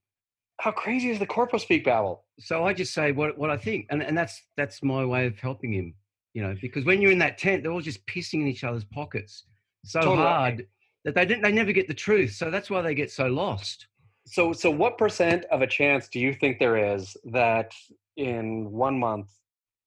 How 0.64 0.72
crazy 0.72 1.10
is 1.10 1.20
the 1.20 1.26
corpo 1.26 1.58
speak 1.58 1.84
babble? 1.84 2.24
so 2.40 2.64
I 2.64 2.74
just 2.74 2.94
say 2.94 3.12
what 3.12 3.38
what 3.38 3.50
I 3.50 3.58
think, 3.58 3.86
and 3.90 4.02
and 4.02 4.18
that's 4.18 4.42
that's 4.56 4.82
my 4.82 5.04
way 5.04 5.28
of 5.28 5.38
helping 5.38 5.74
him, 5.74 5.94
you 6.34 6.42
know, 6.42 6.56
because 6.62 6.86
when 6.86 7.02
you're 7.02 7.12
in 7.12 7.20
that 7.20 7.38
tent, 7.38 7.64
they're 7.64 7.72
all 7.74 7.82
just 7.82 8.06
pissing 8.08 8.42
in 8.42 8.48
each 8.48 8.64
other's 8.64 8.86
pockets 8.86 9.44
so 9.84 10.00
Totally. 10.00 10.18
hard 10.18 10.68
that 11.04 11.16
they 11.16 11.26
didn't 11.26 11.44
they 11.44 11.52
never 11.52 11.74
get 11.74 11.90
the 11.90 11.94
truth. 11.94 12.32
So 12.32 12.50
that's 12.50 12.70
why 12.70 12.82
they 12.82 12.96
get 12.96 13.12
so 13.12 13.28
lost. 13.28 13.88
So, 14.26 14.54
so 14.54 14.72
what 14.72 14.98
percent 14.98 15.44
of 15.52 15.62
a 15.62 15.68
chance 15.68 16.08
do 16.08 16.18
you 16.18 16.34
think 16.34 16.60
there 16.60 16.96
is 16.96 17.18
that 17.26 17.74
in 18.16 18.72
one 18.72 18.98
month, 18.98 19.28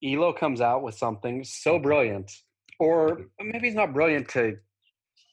Elo 0.04 0.34
comes 0.34 0.60
out 0.60 0.82
with 0.82 0.94
something 0.94 1.42
so 1.42 1.78
brilliant, 1.78 2.30
or 2.78 3.28
maybe 3.40 3.68
it's 3.68 3.76
not 3.76 3.94
brilliant 3.94 4.28
to 4.28 4.58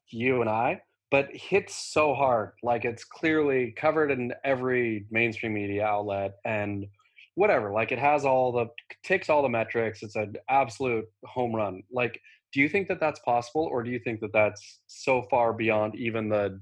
you 0.10 0.40
and 0.40 0.50
I, 0.50 0.82
but 1.14 1.30
hits 1.32 1.76
so 1.76 2.16
hard, 2.16 2.54
like 2.64 2.86
it's 2.86 3.04
clearly 3.04 3.72
covered 3.78 4.10
in 4.10 4.34
every 4.44 5.06
mainstream 5.12 5.54
media 5.54 5.86
outlet, 5.86 6.38
and 6.44 6.88
whatever. 7.36 7.72
Like 7.72 7.92
it 7.92 8.00
has 8.00 8.26
all 8.26 8.52
the 8.52 8.66
ticks 9.04 9.30
all 9.30 9.44
the 9.44 9.48
metrics. 9.48 10.02
It's 10.02 10.16
an 10.16 10.34
absolute 10.50 11.06
home 11.24 11.56
run. 11.56 11.84
Like, 11.92 12.20
do 12.52 12.62
you 12.62 12.68
think 12.68 12.88
that 12.88 13.00
that's 13.00 13.20
possible, 13.20 13.70
or 13.72 13.84
do 13.84 13.92
you 13.92 14.00
think 14.00 14.22
that 14.22 14.34
that's 14.34 14.80
so 14.88 15.22
far 15.30 15.54
beyond 15.54 15.94
even 15.94 16.30
the 16.30 16.60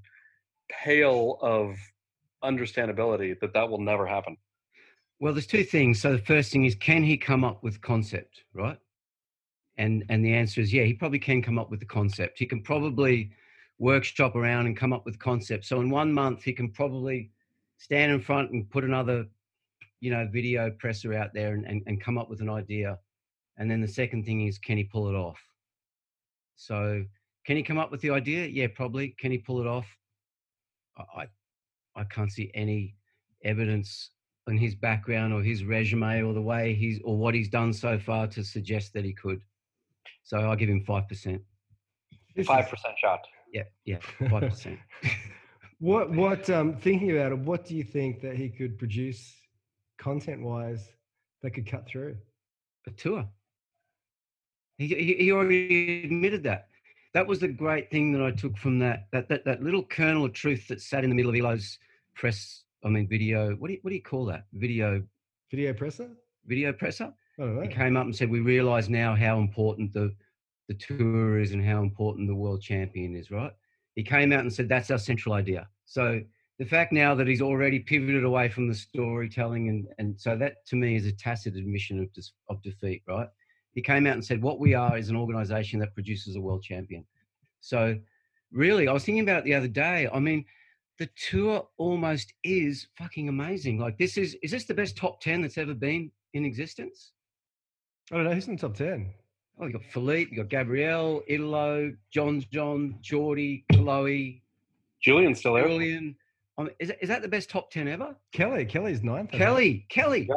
pale 0.84 1.38
of 1.42 1.78
understandability 2.44 3.40
that 3.40 3.54
that 3.54 3.70
will 3.70 3.80
never 3.80 4.06
happen? 4.06 4.36
Well, 5.22 5.32
there's 5.32 5.48
two 5.48 5.64
things. 5.64 6.02
So 6.02 6.12
the 6.12 6.26
first 6.26 6.52
thing 6.52 6.66
is, 6.66 6.76
can 6.76 7.04
he 7.04 7.16
come 7.16 7.46
up 7.46 7.64
with 7.64 7.80
concept, 7.80 8.44
right? 8.54 8.80
And 9.78 10.04
and 10.10 10.26
the 10.26 10.34
answer 10.34 10.60
is 10.60 10.74
yeah, 10.74 10.84
he 10.84 10.94
probably 10.94 11.20
can 11.20 11.42
come 11.42 11.58
up 11.58 11.72
with 11.72 11.80
the 11.80 11.86
concept. 11.86 12.38
He 12.38 12.46
can 12.46 12.62
probably 12.62 13.32
workshop 13.82 14.36
around 14.36 14.68
and 14.68 14.78
come 14.78 14.94
up 14.94 15.06
with 15.06 15.18
concepts. 15.18 15.68
So 15.68 15.82
in 15.82 15.90
one 15.90 16.14
month, 16.14 16.44
he 16.44 16.54
can 16.54 16.70
probably 16.70 17.32
stand 17.80 18.12
in 18.12 18.22
front 18.22 18.52
and 18.52 18.70
put 18.70 18.84
another, 18.84 19.26
you 20.02 20.12
know, 20.12 20.30
video 20.32 20.70
presser 20.78 21.16
out 21.16 21.32
there 21.34 21.54
and, 21.56 21.66
and, 21.66 21.82
and 21.88 22.00
come 22.00 22.20
up 22.20 22.30
with 22.30 22.42
an 22.42 22.50
idea. 22.50 23.00
And 23.58 23.70
then 23.70 23.82
the 23.82 23.88
second 23.88 24.24
thing 24.24 24.48
is, 24.48 24.60
can 24.60 24.78
he 24.78 24.84
pull 24.84 25.10
it 25.10 25.16
off? 25.16 25.40
So 26.56 27.04
can 27.44 27.58
he 27.58 27.64
come 27.64 27.80
up 27.80 27.90
with 27.90 28.02
the 28.02 28.12
idea? 28.12 28.46
Yeah, 28.46 28.68
probably. 28.68 29.16
Can 29.20 29.32
he 29.32 29.40
pull 29.40 29.60
it 29.60 29.68
off? 29.68 29.88
I 30.96 31.22
I, 31.22 32.02
I 32.02 32.04
can't 32.04 32.32
see 32.32 32.52
any 32.54 32.96
evidence 33.44 34.12
in 34.48 34.58
his 34.60 34.76
background 34.76 35.34
or 35.34 35.42
his 35.42 35.64
resume 35.64 36.22
or 36.22 36.34
the 36.34 36.42
way 36.42 36.76
he's 36.76 37.00
or 37.04 37.18
what 37.18 37.34
he's 37.34 37.50
done 37.50 37.74
so 37.74 37.98
far 37.98 38.28
to 38.28 38.44
suggest 38.44 38.94
that 38.94 39.04
he 39.04 39.14
could. 39.14 39.42
So 40.24 40.38
I'll 40.38 40.56
give 40.56 40.70
him 40.70 40.84
five 40.86 41.08
percent. 41.08 41.42
Five 42.46 42.70
percent 42.70 42.94
shot. 43.00 43.22
Yeah, 43.52 43.64
yeah, 43.86 43.98
five 44.30 44.44
percent. 44.50 44.80
What 45.80 46.12
what 46.12 46.50
um 46.50 46.76
thinking 46.76 47.12
about 47.12 47.32
it, 47.32 47.40
what 47.40 47.66
do 47.66 47.76
you 47.76 47.84
think 47.84 48.22
that 48.22 48.36
he 48.36 48.50
could 48.50 48.78
produce 48.78 49.34
content 49.98 50.42
wise 50.42 50.90
that 51.42 51.52
could 51.52 51.66
cut 51.66 51.88
through? 51.88 52.16
a 52.88 52.92
tour. 52.92 53.28
He, 54.78 54.88
he, 54.88 55.14
he 55.20 55.32
already 55.32 56.04
admitted 56.06 56.44
that. 56.44 56.68
That 57.14 57.28
was 57.28 57.40
the 57.40 57.48
great 57.48 57.92
thing 57.92 58.14
that 58.14 58.22
I 58.22 58.32
took 58.32 58.58
from 58.58 58.80
that, 58.80 59.08
that 59.12 59.28
that 59.28 59.44
that 59.46 59.62
little 59.62 59.84
kernel 59.84 60.26
of 60.26 60.34
truth 60.34 60.68
that 60.70 60.82
sat 60.82 61.04
in 61.04 61.10
the 61.10 61.16
middle 61.16 61.32
of 61.32 61.38
Elo's 61.38 61.78
press. 62.16 62.64
I 62.84 62.90
mean, 62.90 63.08
video. 63.08 63.52
What 63.56 63.68
do 63.68 63.74
you, 63.74 63.80
what 63.82 63.90
do 63.90 63.96
you 63.96 64.02
call 64.02 64.26
that? 64.26 64.46
Video 64.54 65.04
Video 65.52 65.74
presser? 65.74 66.10
video 66.46 66.74
presser. 66.74 67.14
I 67.38 67.44
don't 67.44 67.56
know. 67.56 67.62
He 67.62 67.68
came 67.68 67.98
up 67.98 68.06
and 68.06 68.16
said, 68.16 68.30
"We 68.30 68.40
realise 68.40 68.88
now 68.88 69.16
how 69.16 69.40
important 69.40 69.94
the 69.94 70.16
the 70.72 70.98
tour 70.98 71.40
is 71.40 71.52
and 71.52 71.64
how 71.64 71.82
important 71.82 72.28
the 72.28 72.36
world 72.44 72.62
champion 72.62 73.16
is." 73.16 73.32
Right? 73.32 73.52
He 73.96 74.04
came 74.04 74.32
out 74.32 74.42
and 74.42 74.54
said, 74.54 74.70
"That's 74.70 74.92
our 74.92 74.98
central 75.00 75.34
idea." 75.36 75.68
So 75.86 76.22
the 76.60 76.66
fact 76.66 76.94
now 76.94 77.16
that 77.16 77.28
he's 77.28 77.42
already 77.42 77.80
pivoted 77.80 78.24
away 78.24 78.50
from 78.50 78.68
the 78.68 78.76
storytelling, 78.76 79.70
and 79.70 79.88
and 80.00 80.20
so 80.20 80.38
that 80.38 80.66
to 80.68 80.76
me 80.76 80.96
is 80.96 81.06
a 81.06 81.12
tacit 81.12 81.56
admission 81.56 82.00
of 82.00 82.14
dis, 82.14 82.32
of 82.48 82.62
defeat. 82.62 83.02
Right? 83.08 83.30
He 83.74 83.82
came 83.82 84.08
out 84.08 84.14
and 84.14 84.26
said, 84.26 84.42
"What 84.42 84.60
we 84.60 84.74
are 84.74 84.98
is 84.98 85.10
an 85.10 85.16
organisation 85.16 85.80
that 85.80 85.94
produces 85.94 86.36
a 86.36 86.42
world 86.42 86.64
champion." 86.64 87.06
So 87.60 88.00
really, 88.52 88.88
I 88.88 88.94
was 88.94 89.04
thinking 89.06 89.24
about 89.24 89.40
it 89.40 89.46
the 89.46 89.60
other 89.60 89.74
day. 89.86 90.08
I 90.14 90.20
mean. 90.20 90.46
The 91.00 91.10
tour 91.30 91.68
almost 91.78 92.34
is 92.44 92.88
fucking 92.96 93.28
amazing. 93.28 93.80
Like 93.80 93.98
this 93.98 94.18
is 94.18 94.36
is 94.44 94.52
this 94.52 94.66
the 94.66 94.76
best 94.82 94.96
top 94.96 95.20
ten 95.20 95.42
that's 95.42 95.58
ever 95.58 95.74
been 95.74 96.12
in 96.34 96.46
existence? 96.46 97.14
I 98.12 98.18
don't 98.18 98.26
know, 98.26 98.34
who's 98.36 98.48
in 98.48 98.56
the 98.56 98.62
top 98.62 98.76
ten? 98.76 99.12
Oh, 99.62 99.68
you 99.68 99.74
got 99.74 99.84
Filipe, 99.86 100.32
you 100.32 100.38
got 100.38 100.50
Gabriel, 100.50 101.22
Italo, 101.28 101.94
John, 102.12 102.44
John, 102.52 102.96
Jordy, 103.02 103.64
Chloe, 103.72 104.42
Julian's 105.02 105.40
still 105.40 105.54
there. 105.54 105.68
Julian. 105.68 106.16
I 106.58 106.64
mean, 106.64 106.72
is, 106.80 106.92
is 107.02 107.10
that 107.10 107.22
the 107.22 107.28
best 107.28 107.50
top 107.50 107.72
10 107.72 107.88
ever? 107.88 108.16
Kelly. 108.34 108.66
Kelly's 108.66 109.02
ninth. 109.04 109.32
Kelly, 109.32 109.86
Kelly 109.90 110.28
Yeah. 110.30 110.36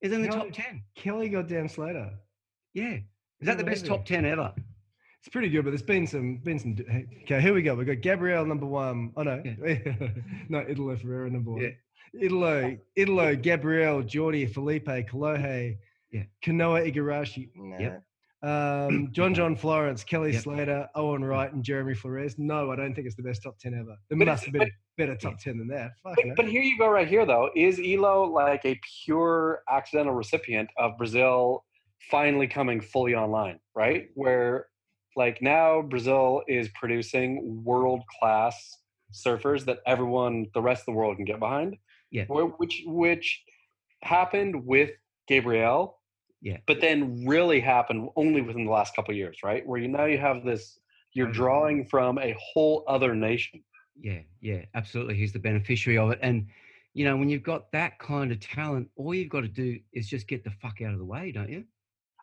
is 0.00 0.12
in 0.12 0.22
the 0.22 0.28
Kelly. 0.28 0.50
top 0.50 0.52
10. 0.52 0.82
Kelly 0.94 1.28
goddamn 1.28 1.68
Slater. 1.68 2.10
Yeah. 2.72 2.98
Is 3.40 3.46
that 3.46 3.58
the 3.58 3.64
best 3.64 3.84
top 3.86 4.04
10 4.06 4.24
ever? 4.24 4.52
It's 5.20 5.28
pretty 5.30 5.48
good, 5.48 5.64
but 5.64 5.70
there's 5.70 5.82
been 5.82 6.06
some 6.06 6.36
been 6.38 6.58
some. 6.58 6.76
Okay, 7.22 7.40
here 7.40 7.54
we 7.54 7.62
go. 7.62 7.74
We've 7.74 7.86
got 7.86 8.00
Gabriel 8.02 8.44
number 8.44 8.66
one. 8.66 9.10
Oh 9.16 9.22
no, 9.22 9.42
no, 10.48 10.58
Italo 10.58 10.96
Ferreira 10.96 11.30
number 11.30 11.52
one. 11.52 11.62
Yeah. 11.62 11.70
Italo, 12.20 12.76
Italo, 12.94 13.34
Gabriel, 13.34 14.02
Jordy, 14.02 14.44
Filipe, 14.46 14.84
Kalohe, 14.84 15.78
Yeah. 16.14 16.22
Kanoa 16.44 16.90
Igarashi. 16.90 17.50
Yep. 17.80 18.02
Um, 18.42 19.08
John 19.12 19.34
John 19.34 19.56
Florence, 19.56 20.04
Kelly 20.04 20.32
Yep. 20.32 20.42
Slater, 20.42 20.88
Owen 20.94 21.24
Wright, 21.24 21.52
and 21.52 21.64
Jeremy 21.64 21.94
Flores. 21.94 22.36
No, 22.38 22.70
I 22.70 22.76
don't 22.76 22.94
think 22.94 23.08
it's 23.08 23.16
the 23.16 23.22
best 23.22 23.42
top 23.42 23.58
ten 23.58 23.74
ever. 23.74 23.96
There 24.08 24.18
But 24.18 24.26
must 24.28 24.44
have 24.44 24.52
been 24.52 24.62
a 24.62 24.70
better 24.96 25.16
top 25.16 25.38
ten 25.40 25.58
than 25.58 25.66
that. 25.68 25.90
But, 26.04 26.16
but 26.36 26.46
here 26.46 26.62
you 26.62 26.78
go, 26.78 26.88
right 26.88 27.08
here 27.08 27.26
though. 27.26 27.50
Is 27.56 27.80
Elo 27.84 28.24
like 28.24 28.64
a 28.64 28.78
pure 29.04 29.62
accidental 29.68 30.14
recipient 30.14 30.70
of 30.78 30.96
Brazil 30.98 31.64
finally 32.10 32.46
coming 32.46 32.80
fully 32.80 33.16
online? 33.16 33.58
Right, 33.74 34.10
where 34.14 34.68
like 35.16 35.42
now 35.42 35.82
Brazil 35.82 36.42
is 36.46 36.68
producing 36.76 37.62
world 37.64 38.02
class 38.20 38.78
surfers 39.12 39.64
that 39.64 39.78
everyone, 39.86 40.46
the 40.54 40.62
rest 40.62 40.82
of 40.82 40.86
the 40.86 40.92
world, 40.92 41.16
can 41.16 41.24
get 41.24 41.40
behind. 41.40 41.76
Yeah. 42.12 42.24
Which 42.28 42.84
which 42.86 43.42
happened 44.02 44.64
with 44.64 44.90
Gabriel. 45.26 45.98
Yeah. 46.44 46.58
But 46.66 46.82
then 46.82 47.26
really 47.26 47.58
happened 47.58 48.10
only 48.16 48.42
within 48.42 48.66
the 48.66 48.70
last 48.70 48.94
couple 48.94 49.12
of 49.12 49.16
years, 49.16 49.38
right? 49.42 49.66
Where 49.66 49.80
you 49.80 49.88
now 49.88 50.04
you 50.04 50.18
have 50.18 50.44
this. 50.44 50.78
You're 51.14 51.28
Mhm. 51.28 51.32
drawing 51.32 51.86
from 51.86 52.18
a 52.18 52.36
whole 52.38 52.84
other 52.86 53.14
nation. 53.16 53.64
Yeah, 53.98 54.20
yeah, 54.40 54.66
absolutely. 54.74 55.14
He's 55.14 55.32
the 55.32 55.38
beneficiary 55.38 55.96
of 55.96 56.10
it. 56.10 56.18
And, 56.20 56.48
you 56.92 57.04
know, 57.06 57.16
when 57.16 57.30
you've 57.30 57.42
got 57.44 57.72
that 57.72 57.98
kind 57.98 58.30
of 58.30 58.40
talent, 58.40 58.90
all 58.96 59.14
you've 59.14 59.30
got 59.30 59.40
to 59.40 59.48
do 59.48 59.80
is 59.94 60.06
just 60.08 60.28
get 60.28 60.44
the 60.44 60.50
fuck 60.50 60.82
out 60.82 60.92
of 60.92 60.98
the 60.98 61.04
way, 61.04 61.32
don't 61.32 61.48
you? 61.48 61.64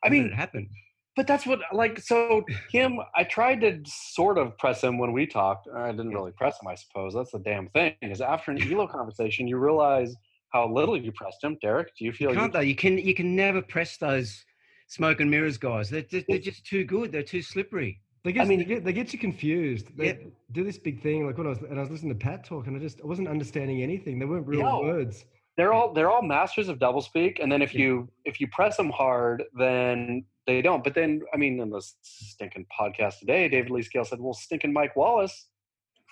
I 0.04 0.08
And 0.08 0.14
mean, 0.14 0.26
it 0.28 0.34
happen. 0.34 0.70
But 1.16 1.26
that's 1.28 1.46
what 1.48 1.60
like 1.74 2.00
so 2.00 2.46
him. 2.72 3.00
I 3.16 3.24
tried 3.24 3.62
to 3.62 3.82
sort 3.86 4.38
of 4.38 4.58
press 4.58 4.84
him 4.84 4.98
when 5.00 5.14
we 5.14 5.26
talked. 5.26 5.68
I 5.74 5.92
didn't 5.92 6.14
really 6.14 6.32
press 6.32 6.62
him. 6.62 6.68
I 6.68 6.76
suppose 6.76 7.14
that's 7.14 7.32
the 7.32 7.40
damn 7.40 7.70
thing. 7.70 7.96
Is 8.02 8.22
after 8.22 8.52
an 8.52 8.62
Elo 8.72 8.88
conversation, 8.88 9.48
you 9.48 9.58
realize 9.58 10.16
how 10.52 10.72
little 10.72 10.98
you 10.98 11.12
pressed 11.12 11.44
him. 11.44 11.58
Derek, 11.62 11.90
do 11.98 12.06
you 12.06 12.12
feel 12.12 12.30
You 12.30 12.36
you, 12.36 12.40
can't 12.42 12.54
though. 12.54 12.60
You 12.60 12.76
can 12.76 12.98
you 12.98 13.14
can 13.14 13.36
never 13.36 13.62
press 13.62 13.98
those 13.98 14.44
smoke 14.88 15.20
and 15.22 15.32
mirrors 15.32 15.58
guys. 15.58 15.90
They're, 15.90 16.06
they're, 16.12 16.24
they're 16.28 16.40
just 16.40 16.66
too 16.66 16.84
good. 16.84 17.12
They're 17.12 17.24
too 17.24 17.42
slippery. 17.42 18.02
They 18.24 18.34
get, 18.34 18.48
mean- 18.48 18.60
they 18.60 18.66
get 18.66 18.84
they 18.86 18.94
get 18.94 19.14
you 19.14 19.20
confused. 19.20 19.88
They 19.98 20.08
Yep. 20.08 20.22
do 20.52 20.64
this 20.64 20.78
big 20.78 21.02
thing 21.02 21.26
like 21.26 21.38
when 21.38 21.48
I 21.48 21.52
was 21.52 21.60
and 21.60 21.78
I 21.78 21.82
was 21.82 21.90
listening 21.90 22.14
to 22.18 22.24
Pat 22.24 22.44
talk 22.44 22.68
and 22.68 22.76
I 22.76 22.80
just 22.80 23.02
I 23.02 23.08
wasn't 23.08 23.28
understanding 23.28 23.82
anything. 23.82 24.20
They 24.20 24.26
weren't 24.26 24.48
real 24.48 24.62
No. 24.62 24.82
words. 24.82 25.26
they're 25.58 25.74
all 25.74 25.94
they're 25.94 26.10
all 26.10 26.22
masters 26.22 26.68
of 26.70 26.78
doublespeak. 26.80 27.40
And 27.42 27.52
then 27.52 27.62
if 27.62 27.74
Yeah. 27.74 27.82
you 27.82 28.10
if 28.26 28.40
you 28.40 28.48
press 28.50 28.78
them 28.78 28.90
hard, 28.90 29.44
then 29.58 30.24
they 30.48 30.62
don't. 30.62 30.84
But 30.84 30.94
then 30.96 31.22
I 31.34 31.38
mean, 31.38 31.60
in 31.60 31.70
the 31.70 31.82
stinking 32.02 32.66
podcast 32.80 33.20
today, 33.20 33.48
David 33.48 33.70
Lee 33.72 33.82
Scale 33.82 34.06
said, 34.06 34.20
"Well, 34.20 34.34
stinking 34.34 34.72
Mike 34.74 34.96
Wallace 34.96 35.48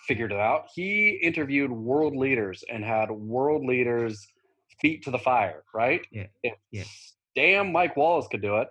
figured 0.09 0.31
it 0.31 0.39
out. 0.39 0.63
He 0.73 1.19
interviewed 1.29 1.71
world 1.71 2.15
leaders 2.15 2.63
and 2.71 2.83
had 2.83 3.11
world 3.11 3.63
leaders 3.63 4.27
feet 4.81 5.03
to 5.05 5.11
the 5.11 5.19
fire. 5.19 5.63
Right? 5.73 6.01
Yeah. 6.11 6.27
If 6.43 6.55
Yeah. 6.71 6.83
damn 7.35 7.71
Mike 7.71 7.95
Wallace 7.95 8.27
could 8.27 8.41
do 8.41 8.57
it. 8.57 8.67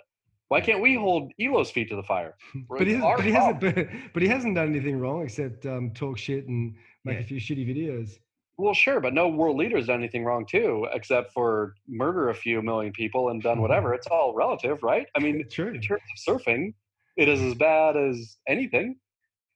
Why 0.49 0.61
can't 0.62 0.80
we 0.80 0.95
hold 0.95 1.30
Elo's 1.38 1.71
feet 1.71 1.88
to 1.90 1.97
the 1.97 2.02
fire? 2.02 2.35
But 2.68 2.87
he, 2.87 2.95
hasn't, 2.95 3.16
but 3.18 3.25
he 3.25 3.33
hasn't 3.33 3.61
but, 3.61 3.76
but 4.14 4.23
he 4.23 4.28
hasn't 4.28 4.54
done 4.54 4.68
anything 4.75 4.99
wrong 4.99 5.23
except 5.23 5.64
um, 5.66 5.90
talk 5.92 6.16
shit 6.18 6.49
and 6.49 6.75
make 7.04 7.16
Yeah. 7.16 7.21
a 7.21 7.25
few 7.25 7.38
shitty 7.47 7.66
videos. 7.73 8.18
Well, 8.57 8.75
sure, 8.75 8.99
but 9.00 9.14
no 9.14 9.28
world 9.28 9.57
leader's 9.57 9.87
done 9.87 10.00
anything 10.00 10.25
wrong 10.25 10.45
too, 10.45 10.88
except 10.92 11.33
for 11.33 11.75
murder 11.87 12.30
a 12.30 12.35
few 12.35 12.61
million 12.62 12.92
people 12.92 13.28
and 13.28 13.40
done 13.42 13.61
whatever. 13.64 13.95
It's 13.95 14.09
all 14.09 14.35
relative, 14.35 14.83
right? 14.83 15.07
I 15.16 15.21
mean, 15.21 15.37
in 15.42 15.49
terms 15.49 15.87
of 15.90 16.18
surfing, 16.26 16.75
it 17.16 17.28
is 17.28 17.40
as 17.40 17.54
bad 17.54 17.97
as 17.97 18.38
anything. 18.49 18.97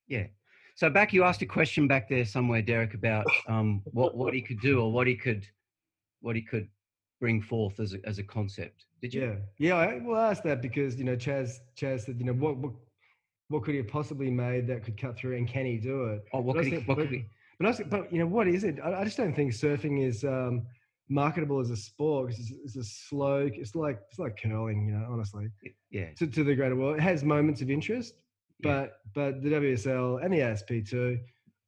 Yeah. 0.08 0.26
So 0.82 0.90
back, 0.90 1.12
you 1.12 1.22
asked 1.22 1.42
a 1.42 1.46
question 1.46 1.86
back 1.86 2.08
there 2.08 2.24
somewhere, 2.24 2.60
Derek, 2.60 2.94
about 2.94 3.24
um, 3.46 3.82
what 3.92 4.16
what 4.16 4.34
he 4.34 4.42
could 4.42 4.58
do 4.58 4.80
or 4.80 4.90
what 4.90 5.06
he 5.06 5.14
could 5.14 5.46
what 6.22 6.34
he 6.34 6.42
could 6.42 6.66
bring 7.20 7.40
forth 7.40 7.78
as 7.78 7.94
a, 7.94 7.98
as 8.04 8.18
a 8.18 8.24
concept. 8.24 8.86
Did 9.00 9.14
you? 9.14 9.20
Yeah, 9.22 9.36
yeah. 9.58 9.76
I 9.76 10.00
well 10.02 10.20
I 10.20 10.32
asked 10.32 10.42
that 10.42 10.60
because 10.60 10.96
you 10.96 11.04
know 11.04 11.14
Chaz 11.14 11.58
Chaz 11.80 12.06
said 12.06 12.16
you 12.18 12.24
know 12.24 12.32
what 12.32 12.56
what 12.56 12.72
what 13.46 13.62
could 13.62 13.74
he 13.74 13.76
have 13.76 13.86
possibly 13.86 14.28
made 14.28 14.66
that 14.66 14.82
could 14.82 15.00
cut 15.00 15.16
through 15.16 15.36
and 15.36 15.46
can 15.46 15.66
he 15.66 15.76
do 15.76 16.06
it? 16.06 16.24
Oh, 16.32 16.40
what 16.40 16.56
But 16.56 16.64
could 16.64 16.72
he? 16.72 16.78
What 16.80 16.96
but- 16.96 17.02
could 17.02 17.10
he? 17.12 17.26
But 17.60 17.66
I 17.66 17.68
was, 17.68 17.80
but 17.88 18.12
you 18.12 18.18
know 18.18 18.26
what 18.26 18.48
is 18.48 18.64
it? 18.64 18.80
I, 18.82 19.02
I 19.02 19.04
just 19.04 19.16
don't 19.16 19.36
think 19.36 19.52
surfing 19.52 20.04
is 20.04 20.24
um, 20.24 20.62
marketable 21.08 21.60
as 21.60 21.70
a 21.70 21.76
sport 21.76 22.26
because 22.30 22.40
it's, 22.40 22.58
it's 22.64 22.76
a 22.76 22.82
slow. 22.82 23.48
It's 23.54 23.76
like 23.76 24.00
it's 24.10 24.18
like 24.18 24.36
curling, 24.42 24.88
you 24.88 24.94
know. 24.94 25.06
Honestly, 25.08 25.46
Yeah. 25.92 26.06
to, 26.16 26.26
to 26.26 26.42
the 26.42 26.56
greater 26.56 26.74
world, 26.74 26.96
it 26.96 27.02
has 27.02 27.22
moments 27.22 27.60
of 27.62 27.70
interest, 27.70 28.14
Yeah. 28.62 28.72
but 28.72 28.98
but 29.14 29.42
the 29.42 29.50
WSL 29.50 30.24
and 30.24 30.32
the 30.32 30.40
ASP 30.42 30.84
too, 30.86 31.18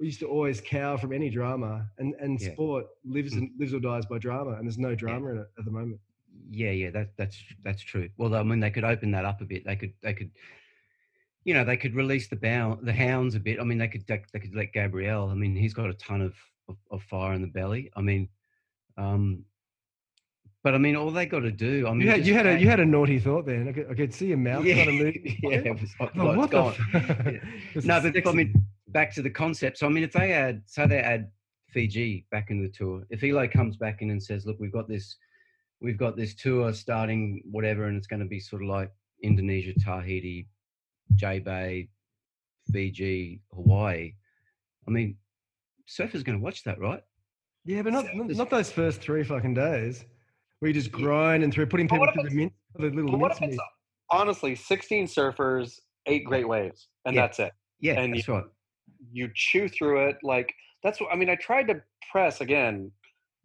we 0.00 0.06
used 0.06 0.20
to 0.20 0.26
always 0.26 0.60
cower 0.60 0.96
from 0.98 1.12
any 1.12 1.30
drama, 1.30 1.88
and 1.98 2.14
and 2.20 2.40
Yeah. 2.40 2.52
sport 2.52 2.86
lives 3.04 3.34
Mm. 3.34 3.38
and 3.38 3.50
lives 3.58 3.74
or 3.74 3.80
dies 3.80 4.06
by 4.06 4.18
drama, 4.18 4.52
and 4.52 4.66
there's 4.66 4.78
no 4.78 4.94
drama 4.94 5.28
in 5.30 5.38
it 5.38 5.46
at 5.58 5.64
the 5.64 5.70
moment. 5.70 6.00
Yeah, 6.50 6.70
yeah, 6.72 6.90
that 6.90 7.16
that's 7.16 7.42
that's 7.62 7.82
true. 7.82 8.08
Well, 8.16 8.34
I 8.34 8.42
mean, 8.42 8.60
they 8.60 8.70
could 8.70 8.84
open 8.84 9.10
that 9.12 9.24
up 9.24 9.40
a 9.40 9.44
bit. 9.44 9.64
They 9.64 9.76
could 9.76 9.92
they 10.02 10.14
could, 10.14 10.30
you 11.44 11.54
know, 11.54 11.64
they 11.64 11.76
could 11.76 11.94
release 11.94 12.28
the 12.28 12.36
bound 12.36 12.86
the 12.86 12.92
hounds 12.92 13.34
a 13.34 13.40
bit. 13.40 13.60
I 13.60 13.64
mean, 13.64 13.78
they 13.78 13.88
could 13.88 14.06
they, 14.06 14.22
they 14.32 14.40
could 14.40 14.54
let 14.54 14.72
Gabriel. 14.72 15.28
I 15.28 15.34
mean, 15.34 15.54
he's 15.54 15.74
got 15.74 15.90
a 15.90 15.94
ton 15.94 16.20
of, 16.22 16.34
of 16.68 16.76
of 16.90 17.02
fire 17.02 17.34
in 17.34 17.42
the 17.42 17.48
belly. 17.48 17.90
I 17.96 18.00
mean, 18.02 18.28
um, 18.96 19.44
But 20.64 20.74
I 20.74 20.78
mean, 20.78 20.96
all 20.96 21.10
they 21.10 21.26
got 21.26 21.40
to 21.40 21.50
do. 21.52 21.86
I 21.86 21.90
mean, 21.90 22.00
You 22.00 22.08
had 22.08 22.26
you 22.26 22.32
had 22.32 22.46
a 22.46 22.58
you 22.58 22.66
had 22.66 22.80
a 22.80 22.86
naughty 22.86 23.18
thought 23.18 23.44
then. 23.44 23.68
I 23.68 23.72
could, 23.72 23.90
I 23.90 23.94
could 23.94 24.14
see 24.14 24.28
your 24.28 24.38
mouth 24.38 24.64
yeah, 24.64 24.76
kind 24.76 24.88
of 24.88 24.94
move. 24.94 25.14
yeah, 25.24 25.50
it 25.58 25.80
was 25.80 25.94
Oh, 26.00 26.34
what 26.34 26.50
the 26.50 26.64
f- 26.64 27.26
Yeah. 27.26 27.82
No, 27.84 28.00
but 28.00 28.26
I 28.26 28.32
mean, 28.32 28.66
back 28.88 29.14
to 29.14 29.22
the 29.22 29.28
concept. 29.28 29.76
So 29.76 29.86
I 29.86 29.90
mean, 29.90 30.04
if 30.04 30.12
they 30.12 30.32
add, 30.32 30.62
say 30.64 30.86
they 30.86 31.00
add 31.00 31.30
Fiji 31.68 32.24
back 32.30 32.50
in 32.50 32.62
the 32.62 32.70
tour, 32.70 33.04
if 33.10 33.22
Elo 33.22 33.46
comes 33.46 33.76
back 33.76 34.00
in 34.00 34.08
and 34.08 34.22
says, 34.22 34.46
"Look, 34.46 34.56
we've 34.58 34.72
got 34.72 34.88
this, 34.88 35.16
we've 35.82 35.98
got 35.98 36.16
this 36.16 36.34
tour 36.34 36.72
starting 36.72 37.42
whatever, 37.50 37.84
and 37.84 37.98
it's 37.98 38.06
going 38.06 38.20
to 38.20 38.26
be 38.26 38.40
sort 38.40 38.62
of 38.62 38.68
like 38.68 38.90
Indonesia, 39.22 39.74
Tahiti, 39.78 40.48
J 41.14 41.40
Bay, 41.40 41.90
Fiji, 42.72 43.42
Hawaii." 43.52 44.14
I 44.88 44.90
mean, 44.90 45.18
surfers 45.86 46.24
going 46.24 46.38
to 46.38 46.42
watch 46.42 46.64
that, 46.64 46.80
right? 46.80 47.02
yeah, 47.66 47.82
but 47.82 47.92
not 47.92 48.06
not, 48.14 48.30
not 48.30 48.48
those 48.48 48.72
first 48.72 49.02
three 49.02 49.24
fucking 49.24 49.52
days. 49.52 50.06
Where 50.64 50.68
you 50.70 50.74
just 50.80 50.92
Yeah. 50.96 51.04
grind 51.04 51.44
and 51.44 51.52
through 51.52 51.66
putting 51.66 51.86
people 51.86 52.10
through 52.10 52.22
the, 52.22 52.30
min, 52.34 52.50
the 52.76 52.88
little 52.88 53.10
But 53.10 53.20
what 53.20 53.32
if 53.32 53.40
mince 53.42 53.52
meat. 53.52 53.60
honestly 54.10 54.54
16 54.54 55.04
surfers, 55.06 55.78
eight 56.06 56.24
great 56.24 56.48
waves, 56.48 56.88
and 57.04 57.14
Yeah. 57.14 57.20
that's 57.20 57.38
it? 57.38 57.52
Yeah, 57.80 58.00
And 58.00 58.14
that's 58.14 58.26
you- 58.26 58.34
right. 58.34 58.44
You 59.12 59.30
chew 59.34 59.68
through 59.68 60.08
it 60.08 60.16
like 60.22 60.54
that's 60.82 61.00
what 61.02 61.12
I 61.12 61.16
mean. 61.16 61.28
I 61.28 61.34
tried 61.36 61.68
to 61.68 61.82
press 62.10 62.40
again, 62.40 62.92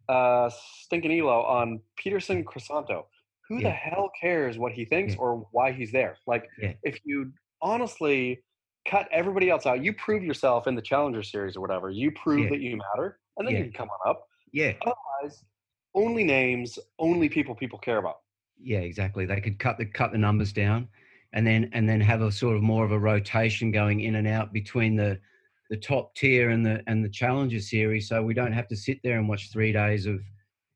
uh, 0.08 0.48
stinking 0.50 1.12
Elo 1.20 1.42
on 1.42 1.80
Peterson 1.96 2.42
Crisanto. 2.44 3.04
Who 3.48 3.60
the 3.60 3.70
hell 3.70 4.10
cares 4.18 4.58
what 4.58 4.72
he 4.72 4.84
thinks 4.86 5.12
Yeah. 5.14 5.20
or 5.20 5.46
why 5.52 5.72
he's 5.72 5.92
there? 5.92 6.16
Like, 6.26 6.48
Yeah. 6.58 6.72
if 6.84 6.98
you 7.04 7.32
honestly 7.60 8.42
cut 8.86 9.08
everybody 9.12 9.50
else 9.50 9.66
out, 9.66 9.82
you 9.84 9.92
prove 9.92 10.22
yourself 10.24 10.66
in 10.66 10.74
the 10.74 10.82
Challenger 10.82 11.22
Series 11.22 11.54
or 11.56 11.60
whatever. 11.60 11.90
You 11.90 12.12
prove 12.12 12.44
Yeah. 12.44 12.48
that 12.50 12.60
you 12.60 12.76
matter, 12.78 13.20
and 13.36 13.46
then 13.46 13.54
Yeah. 13.54 13.58
you 13.60 13.64
can 13.66 13.74
come 13.74 13.90
on 13.90 14.08
up. 14.10 14.26
Yeah, 14.52 14.72
Otherwise, 14.82 15.44
only 15.94 16.24
names, 16.24 16.78
only 16.98 17.28
people 17.28 17.54
people 17.54 17.78
care 17.78 17.98
about. 17.98 18.20
yeah, 18.58 18.80
exactly. 18.80 19.26
They 19.26 19.40
could 19.40 19.58
cut 19.58 19.78
the 19.78 19.86
cut 19.86 20.12
the 20.12 20.18
numbers 20.18 20.52
down, 20.52 20.88
and 21.32 21.46
then 21.46 21.70
and 21.72 21.88
then 21.88 22.00
have 22.00 22.22
a 22.22 22.32
sort 22.32 22.56
of 22.56 22.62
more 22.62 22.84
of 22.84 22.92
a 22.92 22.98
rotation 22.98 23.70
going 23.72 24.00
in 24.00 24.16
and 24.16 24.28
out 24.28 24.52
between 24.52 24.96
the 24.96 25.18
the 25.70 25.76
top 25.76 26.14
tier 26.16 26.50
and 26.50 26.66
the 26.66 26.82
and 26.86 27.04
the 27.04 27.08
challenger 27.08 27.60
series, 27.60 28.08
so 28.08 28.22
we 28.22 28.34
don't 28.34 28.52
have 28.52 28.68
to 28.68 28.76
sit 28.76 29.00
there 29.02 29.18
and 29.18 29.28
watch 29.28 29.50
three 29.52 29.72
days 29.72 30.06
of, 30.06 30.20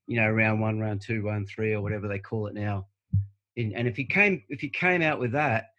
you 0.07 0.21
know, 0.21 0.31
round 0.31 0.61
one, 0.61 0.79
round 0.79 1.03
two, 1.03 1.23
round 1.23 1.49
three, 1.49 1.75
or 1.75 1.83
whatever 1.83 2.09
they 2.09 2.21
call 2.21 2.47
it 2.47 2.55
now. 2.55 2.87
And, 3.57 3.73
and 3.75 3.89
if 3.89 3.97
he 3.97 4.05
came 4.05 4.43
if 4.49 4.61
he 4.61 4.69
came 4.69 5.03
out 5.03 5.19
with 5.19 5.33
that, 5.33 5.71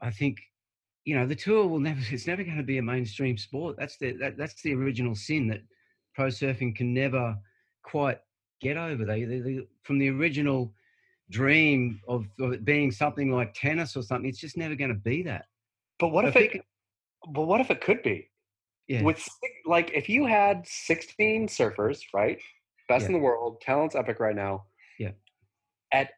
I 0.00 0.10
think, 0.10 0.38
you 1.04 1.16
know, 1.16 1.26
the 1.26 1.34
tour 1.34 1.66
will 1.66 1.80
never 1.80 2.00
it's 2.10 2.26
never 2.26 2.44
going 2.44 2.58
to 2.58 2.62
be 2.62 2.78
a 2.78 2.82
mainstream 2.82 3.38
sport. 3.38 3.76
That's 3.78 3.96
the 3.96 4.12
that, 4.18 4.36
that's 4.36 4.62
the 4.62 4.74
original 4.74 5.14
sin 5.14 5.48
that 5.48 5.62
pro 6.14 6.28
surfing 6.28 6.76
can 6.76 6.94
never 6.94 7.36
quite 7.84 8.18
get 8.60 8.76
over. 8.76 9.04
They, 9.04 9.24
they, 9.24 9.38
they 9.40 9.60
from 9.82 9.98
the 9.98 10.10
original 10.10 10.72
dream 11.30 12.00
of, 12.08 12.26
of 12.40 12.52
it 12.52 12.64
being 12.64 12.90
something 12.90 13.30
like 13.30 13.54
tennis 13.54 13.96
or 13.96 14.02
something. 14.02 14.28
It's 14.28 14.40
just 14.40 14.56
never 14.56 14.74
going 14.74 14.90
to 14.90 14.94
be 14.96 15.22
that. 15.22 15.46
But 15.98 16.08
what 16.08 16.24
So 16.24 16.28
if 16.30 16.36
if 16.36 16.42
it? 16.42 16.54
you 16.56 16.62
But 17.32 17.42
what 17.42 17.60
if 17.60 17.70
it 17.70 17.80
could 17.80 18.02
be? 18.02 18.28
Yeah, 18.88 19.02
With 19.02 19.26
like, 19.64 19.92
if 19.94 20.10
you 20.10 20.26
had 20.26 20.66
16 20.66 21.48
surfers, 21.48 22.02
right, 22.12 22.38
best 22.88 23.02
Yeah. 23.04 23.06
in 23.06 23.12
the 23.14 23.18
world, 23.18 23.62
talent's 23.62 23.94
epic 23.94 24.20
right 24.20 24.34
now. 24.36 24.64
Yeah. 24.98 25.12
At 25.90 26.10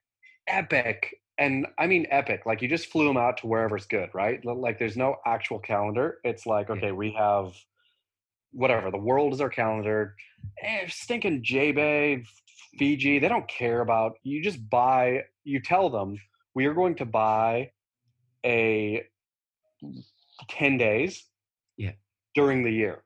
epic, 0.48 1.14
and 1.38 1.66
I 1.78 1.86
mean 1.86 2.06
epic. 2.10 2.44
Like 2.46 2.62
you 2.62 2.68
just 2.68 2.86
flew 2.90 3.06
them 3.06 3.16
out 3.16 3.36
to 3.38 3.46
wherever's 3.46 3.86
good, 3.86 4.08
right? 4.14 4.44
Like 4.44 4.78
there's 4.80 4.96
no 4.96 5.16
actual 5.26 5.60
calendar. 5.60 6.18
It's 6.24 6.44
like 6.46 6.68
Yeah. 6.68 6.74
okay, 6.76 6.92
we 6.92 7.12
have 7.12 7.52
whatever. 8.56 8.90
The 8.90 8.98
world 8.98 9.32
is 9.32 9.40
our 9.40 9.48
calendar. 9.50 10.14
Eh, 10.62 10.86
stinking 10.88 11.42
J 11.44 11.72
Bay, 11.72 12.24
Fiji. 12.78 13.18
They 13.18 13.28
don't 13.28 13.46
care 13.48 13.80
about. 13.80 14.14
You 14.22 14.42
just 14.42 14.68
buy. 14.70 15.24
You 15.44 15.60
tell 15.60 15.90
them 15.90 16.18
we 16.54 16.66
are 16.66 16.74
going 16.74 16.94
to 16.96 17.04
buy 17.04 17.70
a 18.44 19.04
10 20.48 20.78
days 20.78 21.24
Yeah. 21.76 21.92
during 22.34 22.62
the 22.64 22.70
year. 22.70 23.02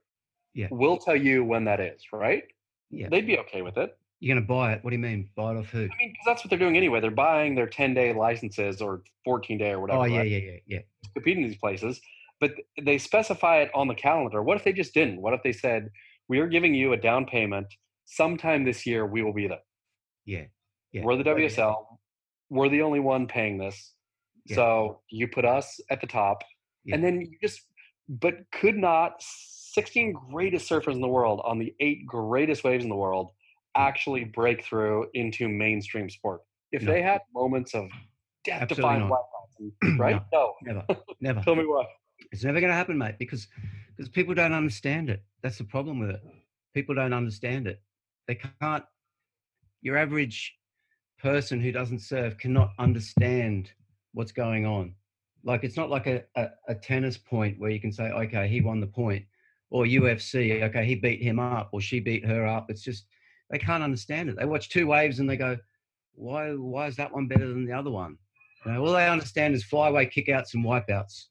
Yeah. 0.55 0.69
We'll 0.71 0.99
tell 0.99 1.17
you 1.17 1.45
when 1.45 1.65
that 1.65 1.81
is, 1.81 2.03
right? 2.13 2.45
yeah. 2.91 3.09
They'd 3.09 3.27
be 3.27 3.39
okay 3.39 3.63
with 3.63 3.77
it. 3.79 3.97
You're 4.19 4.35
going 4.35 4.45
to 4.45 4.49
buy 4.49 4.73
it. 4.73 4.85
What 4.85 4.91
do 4.91 4.97
you 4.97 5.03
mean? 5.03 5.31
Buy 5.37 5.53
it 5.53 5.59
off 5.59 5.69
who? 5.71 5.85
I 5.85 5.89
mean, 5.99 6.15
that's 6.27 6.43
what 6.45 6.51
they're 6.51 6.59
doing 6.59 6.77
anyway. 6.77 7.01
They're 7.01 7.11
buying 7.11 7.55
their 7.55 7.69
10 7.69 7.95
day 7.95 8.13
licenses 8.13 8.83
or 8.83 9.03
14 9.25 9.57
day 9.59 9.71
or 9.71 9.81
whatever. 9.81 10.01
Oh 10.01 10.05
yeah, 10.05 10.19
right? 10.19 10.31
yeah, 10.31 10.39
yeah, 10.67 10.79
yeah. 11.17 11.23
in 11.33 11.43
these 11.43 11.57
places, 11.57 12.01
but 12.41 12.53
they 12.81 12.99
specify 12.99 13.59
it 13.59 13.71
on 13.75 13.87
the 13.89 13.95
calendar. 13.95 14.43
What 14.43 14.57
if 14.57 14.65
they 14.65 14.73
just 14.73 14.95
didn't? 14.95 15.21
What 15.21 15.35
if 15.35 15.43
they 15.43 15.53
said, 15.53 15.91
we 16.29 16.39
are 16.39 16.47
giving 16.47 16.75
you 16.75 16.93
a 16.93 16.97
down 16.97 17.27
payment 17.27 17.67
sometime 18.07 18.65
this 18.65 18.87
year, 18.87 19.07
we 19.07 19.23
will 19.23 19.33
be 19.33 19.47
there. 19.47 19.59
Yeah. 20.25 20.45
Yeah. 20.93 21.03
We're 21.05 21.17
the. 21.17 21.25
WSL. 21.25 21.77
We're 22.49 22.69
the 22.69 22.83
only 22.83 23.01
one 23.01 23.27
paying 23.27 23.59
this. 23.59 23.93
Yeah. 24.47 24.57
So 24.57 25.01
you 25.11 25.29
put 25.29 25.45
us 25.45 25.79
at 25.91 26.01
the 26.01 26.07
top. 26.07 26.43
Yeah. 26.85 26.97
And 26.97 27.05
then 27.05 27.21
you 27.21 27.39
just, 27.43 27.61
but 28.09 28.35
could 28.53 28.77
not 28.77 29.15
16 29.21 30.17
greatest 30.33 30.69
surfers 30.69 30.95
in 30.95 31.01
the 31.01 31.09
world 31.09 31.41
on 31.45 31.59
the 31.59 31.73
eight 31.79 32.07
greatest 32.07 32.65
waves 32.65 32.83
in 32.83 32.91
the 32.91 32.97
world 32.97 33.31
actually 33.77 34.25
break 34.25 34.65
through 34.65 35.07
into 35.15 35.49
mainstream 35.49 36.11
sport? 36.11 36.41
If 36.73 36.83
No. 36.83 36.93
they 36.93 37.03
had 37.03 37.21
moments 37.35 37.75
of 37.75 37.87
death 38.45 38.69
defying 38.69 39.09
right? 39.99 40.21
No. 40.33 40.55
Never, 40.63 40.85
never. 41.21 41.41
Tell 41.43 41.55
me 41.55 41.65
why. 41.65 41.85
It's 42.33 42.45
never 42.45 42.61
going 42.61 42.71
to 42.71 42.77
happen, 42.77 42.99
mate, 42.99 43.17
because 43.19 43.49
because 43.97 44.09
people 44.09 44.35
don't 44.35 44.55
understand 44.55 45.11
it. 45.11 45.23
That's 45.43 45.59
the 45.59 45.65
problem 45.65 45.99
with 45.99 46.11
it. 46.11 46.23
People 46.75 46.95
don't 46.95 47.13
understand 47.13 47.67
it. 47.67 47.83
They 48.27 48.39
can't. 48.61 48.85
Your 49.83 49.97
average 49.97 50.55
person 51.19 51.61
who 51.61 51.73
doesn't 51.73 52.01
surf 52.01 52.39
cannot 52.39 52.73
understand 52.79 53.71
what's 54.13 54.33
going 54.33 54.67
on. 54.67 54.95
Like 55.45 55.65
it's 55.65 55.77
not 55.77 55.91
like 55.91 56.07
a, 56.07 56.23
a, 56.37 56.49
a 56.69 56.75
tennis 56.75 57.17
point 57.17 57.59
where 57.59 57.71
you 57.71 57.81
can 57.81 57.93
say, 57.93 58.11
okay, 58.11 58.49
he 58.49 58.61
won 58.61 58.81
the 58.81 58.87
point, 58.87 59.25
or 59.71 59.85
UFC, 59.85 60.63
okay, 60.63 60.85
he 60.85 60.95
beat 60.95 61.23
him 61.23 61.39
up 61.39 61.71
or 61.73 61.81
she 61.81 62.01
beat 62.01 62.25
her 62.27 62.47
up. 62.47 62.71
It's 62.71 62.83
just 62.83 63.07
they 63.51 63.59
can't 63.59 63.83
understand 63.83 64.29
it. 64.29 64.37
They 64.37 64.45
watch 64.45 64.69
two 64.69 64.87
waves 64.87 65.19
and 65.19 65.29
they 65.29 65.37
go, 65.37 65.57
why 66.15 66.51
why 66.53 66.87
is 66.87 66.97
that 66.97 67.13
one 67.13 67.27
better 67.27 67.49
than 67.49 67.65
the 67.65 67.73
other 67.73 67.91
one? 67.91 68.17
You 68.65 68.73
know, 68.73 68.85
all 68.85 68.93
they 68.93 69.09
understand 69.09 69.55
is 69.55 69.65
flyway 69.65 70.13
kickouts 70.13 70.55
and 70.55 70.65
wipeouts. 70.65 71.27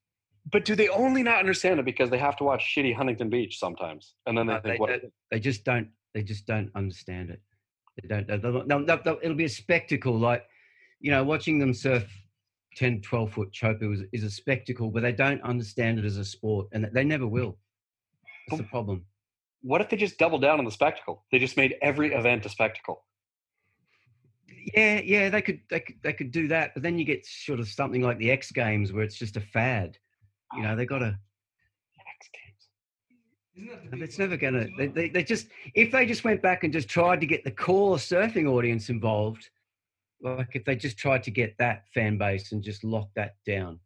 But 0.51 0.65
do 0.65 0.75
they 0.75 0.88
only 0.89 1.21
not 1.23 1.39
understand 1.39 1.79
it 1.79 1.85
because 1.85 2.09
they 2.09 2.17
have 2.17 2.35
to 2.38 2.43
watch 2.43 2.73
shitty 2.75 2.95
Huntington 2.95 3.29
Beach 3.29 3.59
sometimes, 3.59 4.15
and 4.25 4.38
then 4.38 4.47
they 4.47 4.53
No, 4.53 4.59
think, 4.62 4.73
they 4.73 4.77
"What?" 4.79 4.89
Uh, 4.89 4.97
don't- 4.99 5.13
they 5.31 5.39
just 5.39 5.63
don't 5.63 5.89
they 6.13 6.23
just 6.23 6.47
don't 6.47 6.71
understand 6.75 7.29
it 7.29 7.39
they 8.01 8.07
don't 8.07 8.27
they 8.27 8.38
no, 8.38 8.63
no, 8.63 8.79
no, 9.05 9.19
it'll 9.21 9.35
be 9.38 9.43
a 9.45 9.49
spectacle 9.49 10.17
like 10.17 10.43
you 10.99 11.12
know 11.12 11.23
watching 11.23 11.59
them 11.59 11.71
surf 11.73 12.03
10 12.77 13.01
12 13.01 13.31
foot 13.31 13.51
choker 13.51 13.93
is, 13.93 14.01
is 14.12 14.23
a 14.23 14.31
spectacle 14.31 14.89
but 14.89 15.03
they 15.03 15.12
don't 15.12 15.39
understand 15.43 15.99
it 15.99 16.05
as 16.05 16.17
a 16.17 16.25
sport 16.25 16.67
and 16.71 16.89
they 16.93 17.03
never 17.03 17.27
will 17.27 17.57
that's 18.47 18.59
the 18.62 18.67
problem 18.67 19.05
What 19.62 19.81
if 19.81 19.89
they 19.89 19.97
just 19.97 20.17
doubled 20.17 20.41
down 20.41 20.57
on 20.57 20.65
the 20.65 20.71
spectacle? 20.71 21.25
They 21.31 21.38
just 21.38 21.57
made 21.57 21.75
every 21.81 22.12
event 22.13 22.45
a 22.47 22.49
spectacle. 22.49 23.05
yeah 24.73 24.99
yeah 25.03 25.29
they 25.29 25.41
could 25.43 25.59
they 25.69 25.79
could 25.79 25.95
they 26.01 26.13
could 26.13 26.31
do 26.31 26.47
that 26.47 26.73
but 26.73 26.81
then 26.81 26.97
you 26.97 27.05
get 27.05 27.23
sort 27.25 27.59
of 27.59 27.67
something 27.67 28.01
like 28.01 28.17
the 28.17 28.31
x 28.31 28.51
games 28.51 28.91
where 28.91 29.03
it's 29.03 29.17
just 29.17 29.38
a 29.38 29.41
fad 29.41 29.97
you 30.55 30.63
know 30.63 30.75
they 30.75 30.85
got 30.85 30.99
to 30.99 31.17
X 31.99 32.29
Games. 33.55 34.01
it's 34.01 34.17
never 34.19 34.38
gonna 34.38 34.67
they, 34.77 34.88
they, 34.88 35.09
they 35.09 35.23
just 35.23 35.47
if 35.75 35.91
they 35.91 36.05
just 36.05 36.23
went 36.23 36.41
back 36.41 36.63
and 36.63 36.73
just 36.73 36.88
tried 36.88 37.19
to 37.21 37.27
get 37.27 37.43
the 37.43 37.51
core 37.51 37.97
surfing 37.97 38.47
audience 38.47 38.89
involved 38.89 39.49
like 40.21 40.49
if 40.53 40.65
they 40.65 40.75
just 40.75 40.97
tried 40.97 41.23
to 41.23 41.31
get 41.31 41.55
that 41.57 41.83
fan 41.93 42.17
base 42.17 42.51
and 42.51 42.62
just 42.63 42.83
lock 42.83 43.09
that 43.15 43.35
down 43.45 43.79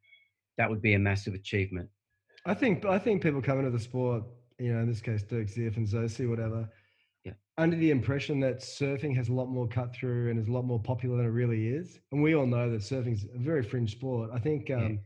that 0.58 0.70
would 0.70 0.82
be 0.82 0.94
a 0.94 1.00
massive 1.00 1.34
achievement 1.34 1.90
I 2.46 2.54
think 2.54 2.86
I 2.86 3.00
think 3.00 3.22
people 3.24 3.42
come 3.42 3.60
into 3.60 3.72
the 3.72 3.80
sport, 3.80 4.24
you 4.60 4.74
know, 4.74 4.80
in 4.82 4.88
this 4.88 5.00
case 5.00 5.24
Dirk 5.24 5.48
Ziff 5.48 5.78
and 5.78 5.88
Zosi, 5.88 6.30
whatever, 6.30 6.68
Yeah. 7.24 7.32
under 7.58 7.78
the 7.78 7.90
impression 7.90 8.42
that 8.42 8.60
surfing 8.60 9.16
has 9.16 9.30
a 9.30 9.34
lot 9.34 9.46
more 9.48 9.66
cut 9.66 9.96
through 9.96 10.30
and 10.30 10.38
is 10.38 10.50
a 10.50 10.52
lot 10.52 10.66
more 10.66 10.82
popular 10.82 11.16
than 11.16 11.26
it 11.26 11.30
really 11.30 11.70
is. 11.70 12.02
And 12.12 12.22
we 12.22 12.36
all 12.36 12.46
know 12.46 12.70
that 12.70 12.82
surfing's 12.82 13.24
a 13.34 13.38
very 13.38 13.64
fringe 13.64 13.92
sport. 13.94 14.30
I 14.34 14.40
think 14.40 14.70
um, 14.72 14.82
Yeah. 14.82 14.98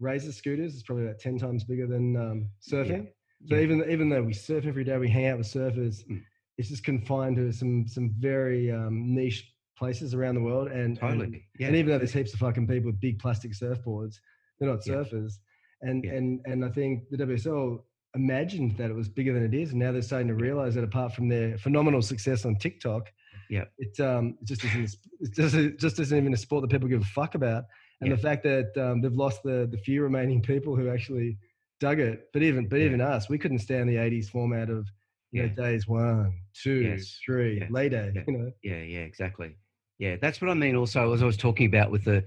Razor 0.00 0.32
scooters 0.32 0.74
is 0.74 0.82
probably 0.82 1.04
about 1.04 1.18
ten 1.18 1.38
times 1.38 1.64
bigger 1.64 1.86
than 1.86 2.16
um, 2.16 2.50
surfing. 2.60 3.08
So 3.46 3.56
Yeah. 3.56 3.60
even 3.62 3.84
even 3.90 4.08
though 4.08 4.22
we 4.22 4.32
surf 4.32 4.66
every 4.66 4.84
day, 4.84 4.96
we 4.98 5.08
hang 5.08 5.26
out 5.26 5.38
with 5.38 5.46
surfers. 5.46 6.04
Mm. 6.10 6.22
It's 6.56 6.68
just 6.68 6.84
confined 6.84 7.36
to 7.36 7.52
some 7.52 7.86
some 7.86 8.14
very 8.18 8.70
um, 8.70 9.14
niche 9.14 9.52
places 9.76 10.12
around 10.14 10.34
the 10.34 10.40
world. 10.42 10.68
And 10.68 10.78
and- 10.78 10.98
totally 10.98 11.44
yeah 11.58 11.68
and 11.68 11.76
even 11.76 11.92
though 11.92 11.98
there's 11.98 12.12
heaps 12.12 12.32
of 12.34 12.40
fucking 12.40 12.66
people 12.66 12.90
with 12.90 13.00
big 13.00 13.18
plastic 13.18 13.52
surfboards, 13.52 14.16
they're 14.58 14.68
not 14.68 14.84
Yeah. 14.86 14.94
surfers. 14.94 15.34
And 15.82 16.04
Yeah. 16.04 16.14
and 16.14 16.40
and 16.46 16.64
I 16.64 16.70
think 16.70 17.08
the 17.10 17.16
WSL 17.18 17.84
imagined 18.14 18.76
that 18.78 18.90
it 18.90 18.94
was 18.94 19.08
bigger 19.08 19.32
than 19.34 19.44
it 19.44 19.54
is, 19.54 19.70
and 19.70 19.78
now 19.78 19.92
they're 19.92 20.02
starting 20.02 20.28
to 20.28 20.34
realize 20.34 20.74
that 20.74 20.82
apart 20.82 21.12
from 21.14 21.28
their 21.28 21.58
phenomenal 21.58 22.02
success 22.02 22.44
on 22.44 22.56
TikTok, 22.56 23.12
Yeah. 23.50 23.66
it 23.78 23.98
um 24.00 24.36
it 24.40 24.46
just 24.48 24.64
isn't 24.64 24.96
it 25.20 25.34
just 25.34 25.54
it 25.54 25.78
just 25.78 26.00
isn't 26.00 26.18
even 26.18 26.32
a 26.34 26.36
sport 26.36 26.62
that 26.62 26.70
people 26.70 26.88
give 26.88 27.02
a 27.02 27.04
fuck 27.04 27.34
about. 27.36 27.64
And 28.00 28.10
Yeah. 28.10 28.16
the 28.16 28.22
fact 28.22 28.42
that 28.44 28.76
um, 28.76 29.00
they've 29.00 29.12
lost 29.12 29.42
the 29.42 29.66
the 29.70 29.78
few 29.78 30.02
remaining 30.02 30.40
people 30.42 30.76
who 30.76 30.88
actually 30.88 31.38
dug 31.80 31.98
it, 32.00 32.28
but 32.32 32.42
even 32.42 32.68
but 32.68 32.78
Yeah. 32.78 32.86
even 32.86 33.00
us, 33.00 33.28
we 33.28 33.38
couldn't 33.38 33.58
stand 33.58 33.88
the 33.88 33.96
'80s 33.96 34.28
format 34.30 34.70
of 34.70 34.88
you 35.32 35.42
know, 35.42 35.48
days 35.54 35.86
one, 35.86 36.40
two, 36.54 36.82
Yes. 36.82 37.20
three, 37.24 37.58
Yeah. 37.58 37.68
later, 37.70 38.12
Yeah. 38.14 38.22
you 38.26 38.38
know. 38.38 38.52
Yeah, 38.62 38.82
yeah, 38.82 39.00
exactly. 39.00 39.56
Yeah, 39.98 40.16
that's 40.16 40.40
what 40.40 40.50
I 40.50 40.54
mean. 40.54 40.76
Also, 40.76 41.12
as 41.12 41.22
I 41.22 41.26
was 41.26 41.36
talking 41.36 41.66
about 41.66 41.90
with 41.90 42.04
the 42.04 42.24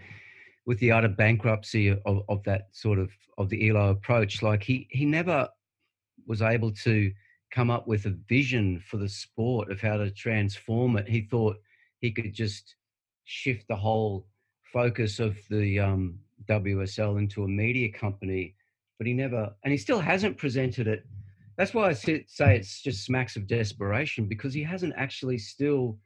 with 0.65 0.79
the 0.79 0.91
utter 0.91 1.07
bankruptcy 1.09 1.87
of, 1.89 2.23
of 2.29 2.43
that 2.43 2.75
sort 2.75 2.99
of 2.99 3.11
of 3.37 3.49
the 3.49 3.69
Elo 3.69 3.89
approach, 3.91 4.41
like 4.41 4.63
he 4.63 4.87
he 4.91 5.05
never 5.05 5.47
was 6.27 6.41
able 6.41 6.71
to 6.71 7.11
come 7.51 7.69
up 7.69 7.87
with 7.87 8.05
a 8.05 8.11
vision 8.11 8.79
for 8.79 8.97
the 8.97 9.09
sport 9.09 9.71
of 9.71 9.81
how 9.81 9.97
to 9.97 10.11
transform 10.11 10.97
it. 10.97 11.07
He 11.07 11.21
thought 11.21 11.57
he 11.99 12.11
could 12.11 12.33
just 12.33 12.75
shift 13.23 13.67
the 13.67 13.75
whole 13.75 14.27
focus 14.71 15.19
of 15.19 15.37
the 15.49 15.79
um, 15.79 16.19
WSL 16.47 17.19
into 17.19 17.43
a 17.43 17.47
media 17.47 17.91
company, 17.91 18.55
but 18.97 19.07
he 19.07 19.13
never, 19.13 19.53
and 19.63 19.71
he 19.71 19.77
still 19.77 19.99
hasn't 19.99 20.37
presented 20.37 20.87
it. 20.87 21.05
That's 21.57 21.73
why 21.73 21.89
I 21.89 21.93
say 21.93 22.25
it's 22.37 22.81
just 22.81 23.05
smacks 23.05 23.35
of 23.35 23.47
desperation 23.47 24.25
because 24.25 24.53
he 24.53 24.63
hasn't 24.63 24.93
actually 24.97 25.37
still 25.37 25.97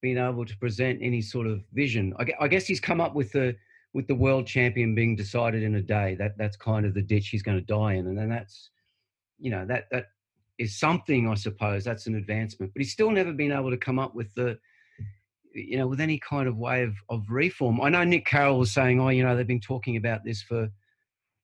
been 0.00 0.18
able 0.18 0.44
to 0.44 0.56
present 0.58 0.98
any 1.02 1.20
sort 1.20 1.46
of 1.46 1.62
vision. 1.72 2.14
I, 2.18 2.26
I 2.40 2.48
guess 2.48 2.66
he's 2.66 2.80
come 2.80 3.00
up 3.00 3.14
with 3.14 3.32
the 3.32 3.56
with 3.92 4.06
the 4.06 4.14
world 4.14 4.46
champion 4.46 4.94
being 4.94 5.16
decided 5.16 5.62
in 5.62 5.74
a 5.76 5.82
day. 5.82 6.14
That 6.18 6.38
that's 6.38 6.56
kind 6.56 6.86
of 6.86 6.94
the 6.94 7.02
ditch 7.02 7.28
he's 7.28 7.42
going 7.42 7.58
to 7.58 7.64
die 7.64 7.94
in, 7.94 8.06
and 8.06 8.16
then 8.16 8.28
that's 8.28 8.70
you 9.38 9.50
know 9.50 9.66
that 9.66 9.86
that 9.90 10.06
is 10.58 10.78
something 10.78 11.28
I 11.28 11.34
suppose. 11.34 11.84
That's 11.84 12.06
an 12.06 12.14
advancement, 12.14 12.72
but 12.72 12.80
he's 12.80 12.92
still 12.92 13.10
never 13.10 13.32
been 13.32 13.52
able 13.52 13.70
to 13.70 13.76
come 13.76 13.98
up 13.98 14.14
with 14.14 14.34
the 14.34 14.58
you 15.56 15.78
know 15.78 15.86
with 15.86 16.00
any 16.00 16.18
kind 16.18 16.48
of 16.48 16.56
way 16.56 16.82
of, 16.82 16.94
of 17.08 17.24
reform. 17.30 17.80
I 17.80 17.88
know 17.88 18.04
Nick 18.04 18.26
Carroll 18.26 18.58
was 18.58 18.72
saying, 18.72 19.00
oh, 19.00 19.08
you 19.08 19.24
know, 19.24 19.36
they've 19.36 19.46
been 19.46 19.60
talking 19.60 19.96
about 19.96 20.24
this 20.24 20.42
for 20.42 20.68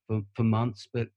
for, 0.07 0.23
for 0.35 0.45
months, 0.45 0.89
but 0.93 1.09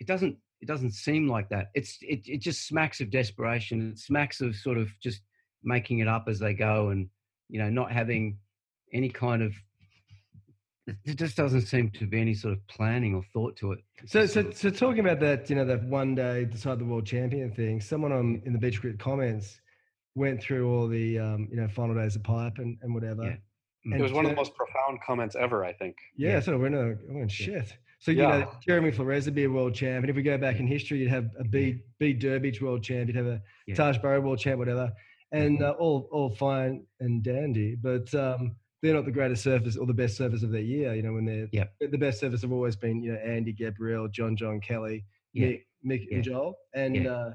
it 0.00 0.06
doesn't 0.06 0.36
it 0.60 0.68
doesn't 0.68 0.92
seem 0.92 1.28
like 1.28 1.48
that. 1.50 1.68
It's 1.74 1.98
it, 2.02 2.20
it 2.26 2.40
just 2.40 2.66
smacks 2.66 3.00
of 3.00 3.10
desperation. 3.10 3.92
It 3.92 3.98
smacks 3.98 4.40
of 4.40 4.56
sort 4.56 4.78
of 4.78 4.88
just 5.02 5.20
making 5.62 5.98
it 5.98 6.08
up 6.08 6.24
as 6.28 6.38
they 6.38 6.54
go 6.54 6.88
and 6.88 7.08
you 7.48 7.58
know 7.60 7.70
not 7.70 7.92
having 7.92 8.38
any 8.92 9.08
kind 9.08 9.42
of 9.42 9.52
it 10.86 11.16
just 11.16 11.36
doesn't 11.36 11.62
seem 11.62 11.90
to 11.90 12.06
be 12.06 12.20
any 12.20 12.34
sort 12.34 12.54
of 12.54 12.66
planning 12.66 13.14
or 13.14 13.22
thought 13.32 13.56
to 13.56 13.70
it. 13.70 13.78
So, 14.06 14.26
so, 14.26 14.50
so 14.50 14.68
talking 14.68 14.98
about 14.98 15.20
that, 15.20 15.48
you 15.48 15.54
know, 15.54 15.64
that 15.64 15.84
one 15.84 16.16
day 16.16 16.44
decide 16.44 16.80
the 16.80 16.84
world 16.84 17.06
champion 17.06 17.52
thing. 17.52 17.80
Someone 17.80 18.10
on 18.10 18.42
in 18.44 18.52
the 18.52 18.58
Beach 18.58 18.80
Grit 18.80 18.98
comments 18.98 19.60
went 20.14 20.42
through 20.42 20.70
all 20.72 20.88
the, 20.88 21.18
um, 21.18 21.48
you 21.50 21.56
know, 21.56 21.68
final 21.68 21.94
days 21.94 22.16
of 22.16 22.22
pipe 22.22 22.58
and, 22.58 22.76
and 22.82 22.94
whatever. 22.94 23.22
Yeah. 23.24 23.36
And 23.84 23.94
It 23.94 24.02
was 24.02 24.12
one 24.12 24.24
of 24.24 24.30
the 24.30 24.36
most 24.36 24.54
profound 24.54 25.00
comments 25.04 25.34
ever, 25.34 25.64
I 25.64 25.72
think. 25.72 25.96
Yeah, 26.16 26.30
Yeah. 26.34 26.40
sort 26.40 26.54
of 26.56 26.60
went, 26.62 26.74
uh, 26.74 26.94
went 27.08 27.30
shit. 27.30 27.76
So 27.98 28.10
you 28.10 28.18
Yeah. 28.22 28.38
know, 28.40 28.52
Jeremy 28.66 28.90
Flores 28.90 29.24
would 29.26 29.34
be 29.34 29.44
a 29.44 29.50
world 29.50 29.74
champ, 29.74 30.02
and 30.02 30.10
if 30.10 30.16
we 30.16 30.22
go 30.22 30.36
back 30.38 30.58
in 30.60 30.66
history, 30.66 30.98
you'd 30.98 31.10
have 31.10 31.30
a 31.38 31.44
B 31.44 31.82
B 31.98 32.12
Durbridge 32.14 32.60
world 32.60 32.82
champ, 32.82 33.06
you'd 33.08 33.16
have 33.16 33.26
a 33.26 33.42
Yeah. 33.66 33.74
Taj 33.76 33.98
Burrow 33.98 34.20
world 34.20 34.38
champ, 34.38 34.58
whatever, 34.58 34.92
and 35.32 35.62
uh, 35.62 35.70
all 35.78 36.08
all 36.10 36.30
fine 36.30 36.84
and 37.00 37.22
dandy, 37.22 37.74
but 37.76 38.12
um, 38.14 38.56
they're 38.82 38.94
not 38.94 39.04
the 39.04 39.12
greatest 39.12 39.46
surfers 39.46 39.80
or 39.80 39.86
the 39.86 39.94
best 39.94 40.18
surfers 40.18 40.42
of 40.42 40.50
their 40.50 40.60
year. 40.62 40.94
You 40.94 41.02
know, 41.02 41.12
when 41.12 41.24
they're 41.24 41.48
Yep. 41.52 41.74
the 41.92 41.98
best 41.98 42.20
surfers 42.22 42.42
have 42.42 42.50
always 42.52 42.74
been 42.76 43.02
you 43.02 43.12
know 43.12 43.18
Andy 43.18 43.52
Gabriel, 43.52 44.08
John 44.08 44.36
John 44.36 44.60
Kelly. 44.60 45.04
Mick, 45.36 45.62
Mick 45.86 46.06
and 46.12 46.22
Joel, 46.24 46.56
and 46.74 47.06
uh, 47.06 47.30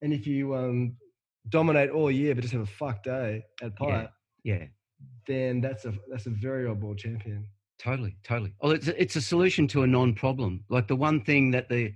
and 0.00 0.12
if 0.12 0.26
you 0.26 0.54
um, 0.54 0.96
dominate 1.48 1.90
all 1.90 2.10
year 2.10 2.34
but 2.34 2.40
just 2.42 2.52
have 2.52 2.62
a 2.62 2.66
fuck 2.66 3.02
day 3.02 3.44
at 3.62 3.76
pipe, 3.76 4.10
yeah. 4.44 4.64
then 5.26 5.60
that's 5.60 5.84
a 5.84 5.94
that's 6.10 6.26
a 6.26 6.30
very 6.30 6.66
old 6.66 6.82
world 6.82 6.98
champion. 6.98 7.46
Totally, 7.78 8.16
totally. 8.22 8.54
Well, 8.62 8.72
it's 8.72 8.88
a, 8.88 9.00
it's 9.00 9.16
a 9.16 9.20
solution 9.20 9.66
to 9.68 9.82
a 9.82 9.86
non-problem. 9.86 10.64
Like 10.70 10.86
the 10.88 10.96
one 10.96 11.20
thing 11.22 11.50
that 11.50 11.68
the 11.68 11.92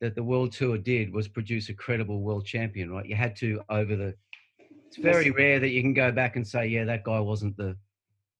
that 0.00 0.14
the 0.14 0.22
world 0.22 0.52
tour 0.52 0.78
did 0.78 1.12
was 1.12 1.26
produce 1.26 1.70
a 1.70 1.74
credible 1.74 2.20
world 2.22 2.46
champion. 2.46 2.90
Right? 2.90 3.06
You 3.06 3.16
had 3.16 3.34
to 3.36 3.60
over 3.68 3.96
the. 3.96 4.14
It's 4.86 4.96
very 4.96 5.30
rare 5.30 5.60
that 5.60 5.68
you 5.68 5.82
can 5.82 5.92
go 5.92 6.10
back 6.12 6.36
and 6.36 6.46
say, 6.46 6.66
yeah, 6.66 6.84
that 6.84 7.04
guy 7.04 7.20
wasn't 7.20 7.56
the 7.56 7.76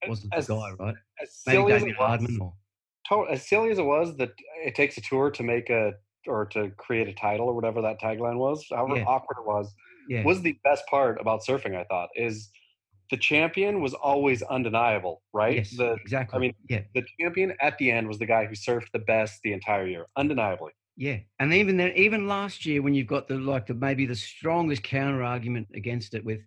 wasn't 0.07 0.33
As- 0.33 0.47
the 0.47 0.55
guy, 0.55 0.71
right? 0.79 0.95
As 1.21 1.41
Maybe 1.45 1.57
silly 1.57 1.73
as 1.73 1.81
David 1.81 1.91
it 1.95 1.99
was- 1.99 2.07
Hardman 2.07 2.39
or 2.41 2.53
to- 3.09 3.31
as 3.31 3.47
silly 3.47 3.71
as 3.71 3.79
it 3.79 3.85
was 3.85 4.15
that 4.17 4.31
it 4.65 4.73
takes 4.75 4.97
a 4.97 5.01
tour 5.01 5.29
to 5.31 5.43
make 5.43 5.69
a 5.69 5.93
or 6.27 6.45
to 6.47 6.69
create 6.71 7.07
a 7.07 7.13
title 7.13 7.47
or 7.47 7.53
whatever 7.53 7.81
that 7.81 7.99
tagline 7.99 8.37
was, 8.37 8.65
however 8.69 8.97
Yeah. 8.97 9.05
awkward 9.05 9.37
it 9.41 9.47
was, 9.47 9.73
yeah, 10.09 10.23
was 10.23 10.41
the 10.41 10.59
best 10.63 10.83
part 10.87 11.21
about 11.21 11.41
surfing. 11.47 11.75
I 11.75 11.85
thought 11.85 12.09
is 12.15 12.49
the 13.11 13.17
champion 13.17 13.81
was 13.81 13.93
always 13.93 14.41
undeniable, 14.43 15.21
right? 15.33 15.57
yes, 15.57 15.75
The 15.75 15.93
exactly. 15.93 16.35
I 16.35 16.39
mean, 16.39 16.53
yeah, 16.69 16.81
the 16.93 17.03
champion 17.19 17.53
at 17.61 17.77
the 17.77 17.91
end 17.91 18.07
was 18.07 18.19
the 18.19 18.25
guy 18.25 18.45
who 18.45 18.55
surfed 18.55 18.91
the 18.91 18.99
best 18.99 19.39
the 19.43 19.53
entire 19.53 19.87
year, 19.87 20.07
undeniably. 20.17 20.71
yeah. 20.97 21.17
And 21.39 21.53
even 21.53 21.77
then, 21.77 21.93
even 21.95 22.27
last 22.27 22.65
year, 22.65 22.81
when 22.81 22.93
you've 22.93 23.07
got 23.07 23.27
the 23.27 23.35
like 23.35 23.67
the 23.67 23.75
maybe 23.75 24.05
the 24.05 24.15
strongest 24.15 24.83
counter 24.83 25.23
argument 25.23 25.67
against 25.75 26.13
it 26.15 26.25
with 26.25 26.39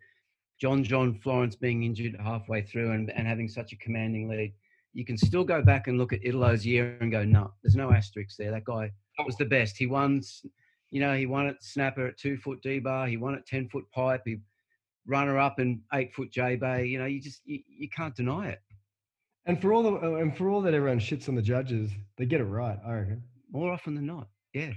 John 0.61 0.85
John 0.85 1.15
Florence 1.15 1.57
being 1.57 1.85
injured 1.85 2.17
halfway 2.21 2.63
through 2.63 2.93
and, 2.93 3.11
and 3.11 3.27
having 3.27 3.49
such 3.49 3.73
a 3.73 3.77
commanding 3.77 4.29
lead, 4.29 4.53
you 4.93 5.05
can 5.05 5.17
still 5.17 5.45
go 5.45 5.63
back 5.63 5.87
and 5.89 5.99
look 5.99 6.13
at 6.13 6.25
Italo's 6.25 6.67
year 6.67 6.99
and 7.01 7.11
go, 7.11 7.25
no, 7.25 7.53
there's 7.63 7.77
no 7.77 7.93
asterisks 7.93 8.37
there. 8.37 8.51
That 8.51 8.65
guy 8.65 8.91
oh. 9.19 9.25
was 9.25 9.37
the 9.37 9.45
best. 9.45 9.77
He 9.77 9.87
won, 9.87 10.21
you 10.93 11.01
know, 11.01 11.17
he 11.17 11.27
won 11.27 11.47
at 11.47 11.65
snapper 11.65 12.07
at 12.07 12.19
two 12.19 12.37
foot 12.37 12.63
D 12.63 12.79
bar. 12.79 13.09
He 13.09 13.17
won 13.17 13.35
at 13.35 13.47
ten 13.47 13.69
foot 13.69 13.85
pipe. 13.93 14.23
He 14.27 14.37
runner 15.07 15.39
up 15.39 15.59
in 15.59 15.81
eight 15.95 16.15
foot 16.15 16.31
J 16.31 16.55
bay. 16.55 16.85
You 16.85 16.99
know, 16.99 17.07
you 17.07 17.21
just 17.21 17.41
you, 17.45 17.61
you 17.67 17.89
can't 17.89 18.15
deny 18.15 18.51
it. 18.51 18.61
And 19.47 19.61
for 19.61 19.73
all 19.73 19.83
the 19.83 20.15
and 20.17 20.37
for 20.37 20.51
all 20.51 20.61
that 20.61 20.75
everyone 20.75 21.01
shits 21.01 21.29
on 21.29 21.35
the 21.35 21.43
judges, 21.43 21.91
they 22.19 22.27
get 22.27 22.41
it 22.43 22.45
right. 22.45 22.79
I 22.87 22.93
reckon. 22.93 23.23
More 23.51 23.73
often 23.73 23.95
than 23.95 24.07
not, 24.07 24.29
yeah. 24.53 24.73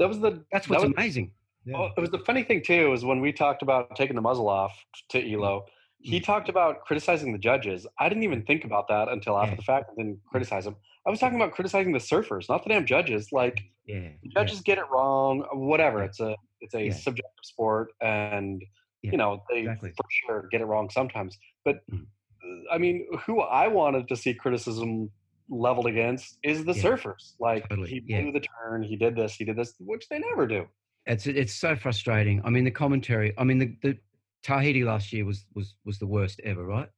That 0.00 0.08
was 0.08 0.18
the 0.18 0.44
That's 0.52 0.66
that 0.66 0.70
what's 0.74 0.82
was, 0.84 0.92
amazing. 0.96 1.30
Yeah. 1.64 1.76
Oh, 1.76 1.90
it 1.96 2.00
was 2.00 2.10
the 2.10 2.18
funny 2.18 2.42
thing 2.42 2.62
too 2.62 2.92
is 2.92 3.04
when 3.04 3.20
we 3.20 3.32
talked 3.32 3.62
about 3.62 3.94
taking 3.94 4.16
the 4.16 4.22
muzzle 4.22 4.48
off 4.48 4.76
to 5.10 5.32
Elo, 5.32 5.60
mm. 5.60 5.64
he 6.00 6.18
talked 6.18 6.48
about 6.48 6.80
criticizing 6.80 7.32
the 7.32 7.38
judges. 7.38 7.86
I 8.00 8.08
didn't 8.08 8.24
even 8.24 8.42
think 8.42 8.64
about 8.64 8.88
that 8.88 9.08
until 9.08 9.38
after 9.38 9.52
Yeah. 9.52 9.56
the 9.56 9.62
fact 9.62 9.90
and 9.90 9.98
didn't 9.98 10.20
criticize 10.26 10.64
them. 10.64 10.76
I 11.06 11.10
was 11.10 11.18
talking 11.20 11.36
about 11.40 11.52
criticizing 11.52 11.92
the 11.92 11.98
surfers, 11.98 12.48
not 12.48 12.62
the 12.64 12.70
damn 12.70 12.86
judges. 12.86 13.28
Like 13.32 13.60
Yeah, 13.86 14.08
judges 14.34 14.60
get 14.60 14.78
it 14.78 14.84
wrong, 14.92 15.44
whatever. 15.52 16.02
It's 16.02 16.20
a 16.20 16.36
it's 16.60 16.74
a 16.74 16.86
Yeah. 16.86 16.92
subjective 16.92 17.44
sport, 17.44 17.92
and 18.02 18.62
Yeah, 19.02 19.12
you 19.12 19.18
know 19.18 19.42
they 19.50 19.60
exactly. 19.60 19.92
for 19.96 20.04
sure 20.10 20.48
get 20.50 20.60
it 20.60 20.66
wrong 20.66 20.90
sometimes. 20.90 21.38
But 21.64 21.80
Mm. 21.90 22.06
uh, 22.44 22.74
I 22.74 22.78
mean, 22.78 23.06
who 23.26 23.40
I 23.40 23.66
wanted 23.68 24.08
to 24.08 24.16
see 24.16 24.34
criticism 24.34 25.10
leveled 25.48 25.86
against 25.86 26.38
is 26.42 26.64
the 26.64 26.74
Yeah. 26.74 26.82
surfers. 26.82 27.34
Like 27.40 27.68
Totally, 27.68 27.88
he 27.90 28.02
yeah. 28.06 28.20
blew 28.22 28.32
the 28.32 28.40
turn, 28.40 28.82
he 28.82 28.96
did 28.96 29.16
this, 29.16 29.34
he 29.34 29.44
did 29.44 29.56
this, 29.56 29.74
which 29.80 30.06
they 30.08 30.18
never 30.18 30.46
do. 30.46 30.68
it's 31.06 31.26
it's 31.26 31.54
so 31.54 31.74
frustrating. 31.76 32.42
I 32.44 32.50
mean, 32.50 32.64
the 32.64 32.70
commentary. 32.70 33.32
I 33.38 33.44
mean, 33.44 33.58
the, 33.58 33.76
the 33.82 33.98
Tahiti 34.42 34.84
last 34.84 35.12
year 35.12 35.24
was 35.24 35.46
was 35.54 35.74
was 35.84 35.98
the 35.98 36.06
worst 36.06 36.40
ever, 36.44 36.64
right? 36.64 36.88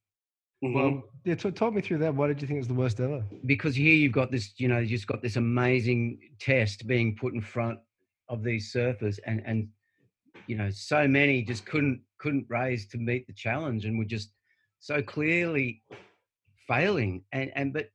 Mhm. 0.62 0.74
Well, 0.74 1.02
yeah. 1.24 1.34
T- 1.34 1.50
talk 1.50 1.74
me 1.74 1.80
through 1.80 1.98
that. 1.98 2.14
Why 2.14 2.28
did 2.28 2.40
you 2.40 2.46
think 2.46 2.56
it 2.56 2.60
was 2.60 2.68
the 2.68 2.74
worst 2.74 3.00
ever? 3.00 3.24
because 3.46 3.74
here 3.74 3.94
you've 3.94 4.12
got 4.12 4.30
this, 4.30 4.52
you 4.58 4.68
know, 4.68 4.78
you 4.78 4.86
just 4.88 5.06
got 5.06 5.22
this 5.22 5.36
amazing 5.36 6.18
test 6.38 6.86
being 6.86 7.16
put 7.16 7.34
in 7.34 7.40
front 7.40 7.78
of 8.28 8.42
these 8.44 8.72
surfers, 8.72 9.18
and 9.26 9.42
and 9.44 9.68
you 10.46 10.56
know, 10.56 10.70
so 10.70 11.06
many 11.08 11.42
just 11.42 11.66
couldn't 11.66 12.00
couldn't 12.18 12.46
raise 12.48 12.86
to 12.88 12.98
meet 12.98 13.26
the 13.26 13.32
challenge, 13.32 13.84
and 13.84 13.98
were 13.98 14.04
just 14.04 14.30
so 14.78 15.02
clearly 15.02 15.82
failing, 16.68 17.24
and 17.32 17.50
and 17.56 17.72
but 17.72 17.90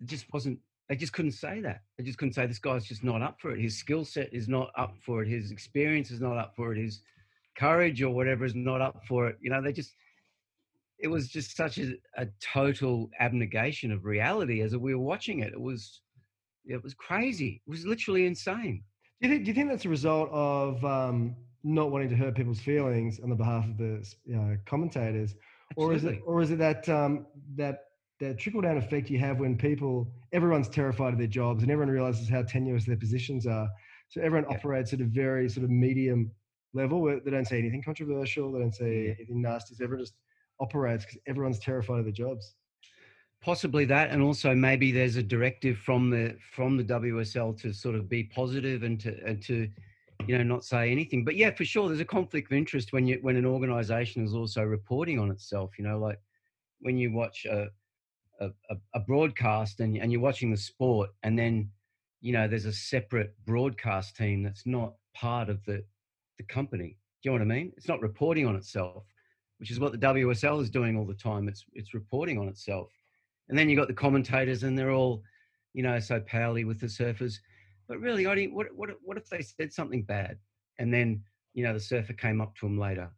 it 0.00 0.06
just 0.06 0.26
wasn't. 0.32 0.58
They 0.88 0.96
just 0.96 1.12
couldn't 1.12 1.32
say 1.32 1.60
that. 1.60 1.82
They 1.96 2.04
just 2.04 2.18
couldn't 2.18 2.34
say 2.34 2.46
this 2.46 2.58
guy's 2.58 2.84
just 2.84 3.04
not 3.04 3.22
up 3.22 3.40
for 3.40 3.52
it. 3.52 3.60
His 3.60 3.78
skill 3.78 4.04
set 4.04 4.32
is 4.34 4.48
not 4.48 4.70
up 4.76 4.96
for 5.00 5.22
it. 5.22 5.28
His 5.28 5.50
experience 5.50 6.10
is 6.10 6.20
not 6.20 6.36
up 6.36 6.54
for 6.54 6.72
it. 6.72 6.78
His 6.78 7.00
courage 7.56 8.02
or 8.02 8.10
whatever 8.12 8.44
is 8.44 8.54
not 8.54 8.80
up 8.80 9.00
for 9.06 9.28
it. 9.28 9.38
You 9.40 9.50
know, 9.50 9.62
they 9.62 9.72
just 9.72 9.94
it 11.02 11.08
was 11.08 11.28
just 11.28 11.56
such 11.56 11.78
a, 11.78 11.94
a 12.16 12.26
total 12.40 13.10
abnegation 13.20 13.90
of 13.92 14.04
reality 14.04 14.62
as 14.62 14.76
we 14.76 14.94
were 14.94 15.02
watching 15.02 15.40
it. 15.40 15.52
It 15.52 15.60
was 15.60 16.00
it 16.64 16.82
was 16.82 16.94
crazy. 16.94 17.60
It 17.66 17.70
was 17.70 17.84
literally 17.84 18.24
insane. 18.24 18.84
Do 19.20 19.28
you 19.28 19.34
think? 19.34 19.44
Do 19.44 19.50
you 19.50 19.54
think 19.54 19.68
that's 19.68 19.84
a 19.84 19.88
result 19.88 20.30
of 20.32 20.84
um, 20.84 21.36
not 21.64 21.90
wanting 21.90 22.08
to 22.10 22.16
hurt 22.16 22.36
people's 22.36 22.60
feelings 22.60 23.20
on 23.20 23.30
the 23.30 23.36
behalf 23.36 23.64
of 23.64 23.76
the 23.76 24.08
you 24.24 24.36
know, 24.36 24.56
commentators, 24.64 25.34
or 25.76 25.92
is 25.92 26.04
it, 26.04 26.20
or 26.24 26.40
is 26.40 26.50
it 26.50 26.58
that 26.58 26.88
um, 26.88 27.26
that 27.56 27.80
that 28.20 28.38
trickle 28.38 28.60
down 28.60 28.76
effect 28.78 29.10
you 29.10 29.18
have 29.18 29.40
when 29.40 29.58
people, 29.58 30.12
everyone's 30.32 30.68
terrified 30.68 31.12
of 31.12 31.18
their 31.18 31.26
jobs, 31.26 31.62
and 31.62 31.72
everyone 31.72 31.92
realizes 31.92 32.28
how 32.28 32.42
tenuous 32.42 32.84
their 32.86 32.96
positions 32.96 33.46
are. 33.46 33.68
So 34.08 34.20
everyone 34.20 34.48
Yeah. 34.48 34.56
operates 34.56 34.92
at 34.92 35.00
a 35.00 35.04
very 35.04 35.48
sort 35.48 35.64
of 35.64 35.70
medium 35.70 36.30
level 36.74 37.00
where 37.00 37.18
they 37.20 37.30
don't 37.30 37.46
say 37.46 37.58
anything 37.58 37.82
controversial, 37.82 38.52
they 38.52 38.60
don't 38.60 38.74
say 38.74 39.06
Yeah. 39.06 39.14
anything 39.18 39.42
nasty. 39.42 39.74
So 39.74 39.84
everyone 39.84 40.04
just 40.04 40.14
operates 40.62 41.04
because 41.04 41.18
everyone's 41.26 41.58
terrified 41.58 41.98
of 41.98 42.04
their 42.04 42.12
jobs. 42.12 42.54
Possibly 43.42 43.84
that, 43.86 44.10
and 44.10 44.22
also 44.22 44.54
maybe 44.54 44.92
there's 44.92 45.16
a 45.16 45.22
directive 45.22 45.76
from 45.76 46.10
the 46.10 46.36
from 46.52 46.76
the 46.76 46.84
WSL 46.84 47.60
to 47.60 47.72
sort 47.72 47.96
of 47.96 48.08
be 48.08 48.22
positive 48.24 48.84
and 48.84 49.00
to 49.00 49.18
and 49.26 49.42
to 49.42 49.68
you 50.28 50.38
know 50.38 50.44
not 50.44 50.64
say 50.64 50.92
anything. 50.92 51.24
But 51.24 51.34
yeah, 51.34 51.50
for 51.50 51.64
sure, 51.64 51.88
there's 51.88 52.00
a 52.00 52.04
conflict 52.04 52.52
of 52.52 52.56
interest 52.56 52.92
when 52.92 53.08
you 53.08 53.18
when 53.22 53.36
an 53.36 53.44
organisation 53.44 54.24
is 54.24 54.34
also 54.34 54.62
reporting 54.62 55.18
on 55.18 55.30
itself. 55.32 55.72
You 55.76 55.84
know, 55.84 55.98
like 55.98 56.20
when 56.80 56.96
you 56.96 57.12
watch 57.12 57.44
a 57.44 57.66
a, 58.40 58.46
a, 58.70 58.76
a 58.94 59.00
broadcast 59.00 59.80
and 59.80 59.96
and 59.96 60.12
you're 60.12 60.20
watching 60.20 60.52
the 60.52 60.56
sport, 60.56 61.10
and 61.24 61.36
then 61.36 61.68
you 62.20 62.32
know 62.32 62.46
there's 62.46 62.66
a 62.66 62.72
separate 62.72 63.34
broadcast 63.44 64.16
team 64.16 64.44
that's 64.44 64.66
not 64.66 64.94
part 65.14 65.48
of 65.48 65.64
the 65.64 65.84
the 66.38 66.44
company. 66.44 66.96
Do 67.22 67.30
you 67.30 67.38
know 67.38 67.44
what 67.44 67.52
I 67.52 67.56
mean? 67.56 67.72
It's 67.76 67.88
not 67.88 68.00
reporting 68.00 68.46
on 68.46 68.56
itself, 68.56 69.04
which 69.62 69.70
is 69.70 69.78
what 69.78 69.92
the 69.92 69.98
WSL 69.98 70.60
is 70.60 70.68
doing 70.68 70.98
all 70.98 71.04
the 71.04 71.14
time. 71.14 71.46
It's 71.46 71.64
it's 71.72 71.94
reporting 71.94 72.36
on 72.36 72.48
itself. 72.48 72.90
And 73.48 73.56
then 73.56 73.68
you 73.68 73.76
got 73.76 73.86
the 73.86 73.94
commentators, 73.94 74.64
and 74.64 74.76
they're 74.76 74.90
all, 74.90 75.22
you 75.72 75.84
know, 75.84 76.00
so 76.00 76.18
pally 76.18 76.64
with 76.64 76.80
the 76.80 76.88
surfers. 76.88 77.38
But 77.86 78.00
really, 78.00 78.26
I 78.26 78.34
didn't. 78.34 78.54
What 78.54 78.74
what 78.74 78.90
what 79.04 79.16
if 79.16 79.28
they 79.28 79.40
said 79.40 79.72
something 79.72 80.02
bad, 80.02 80.38
and 80.80 80.92
then 80.92 81.22
you 81.54 81.62
know 81.62 81.72
the 81.72 81.78
surfer 81.78 82.12
came 82.12 82.40
up 82.40 82.56
to 82.56 82.66
him 82.66 82.76
later? 82.76 83.08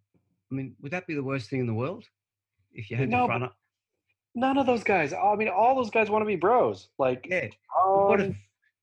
I 0.52 0.54
mean, 0.54 0.76
would 0.82 0.92
that 0.92 1.06
be 1.06 1.14
the 1.14 1.22
worst 1.22 1.48
thing 1.48 1.60
in 1.60 1.66
the 1.66 1.72
world? 1.72 2.04
If 2.74 2.90
you 2.90 2.98
had 2.98 3.08
No, 3.08 3.22
to 3.22 3.26
front 3.26 3.44
up, 3.44 3.56
None 4.34 4.58
of 4.58 4.66
those 4.66 4.84
guys. 4.84 5.14
I 5.14 5.34
mean, 5.36 5.48
all 5.48 5.74
those 5.74 5.88
guys 5.88 6.10
want 6.10 6.20
to 6.20 6.26
be 6.26 6.36
bros. 6.36 6.90
Like, 6.98 7.26
yeah. 7.26 7.48
Um, 7.82 8.20
if? 8.20 8.36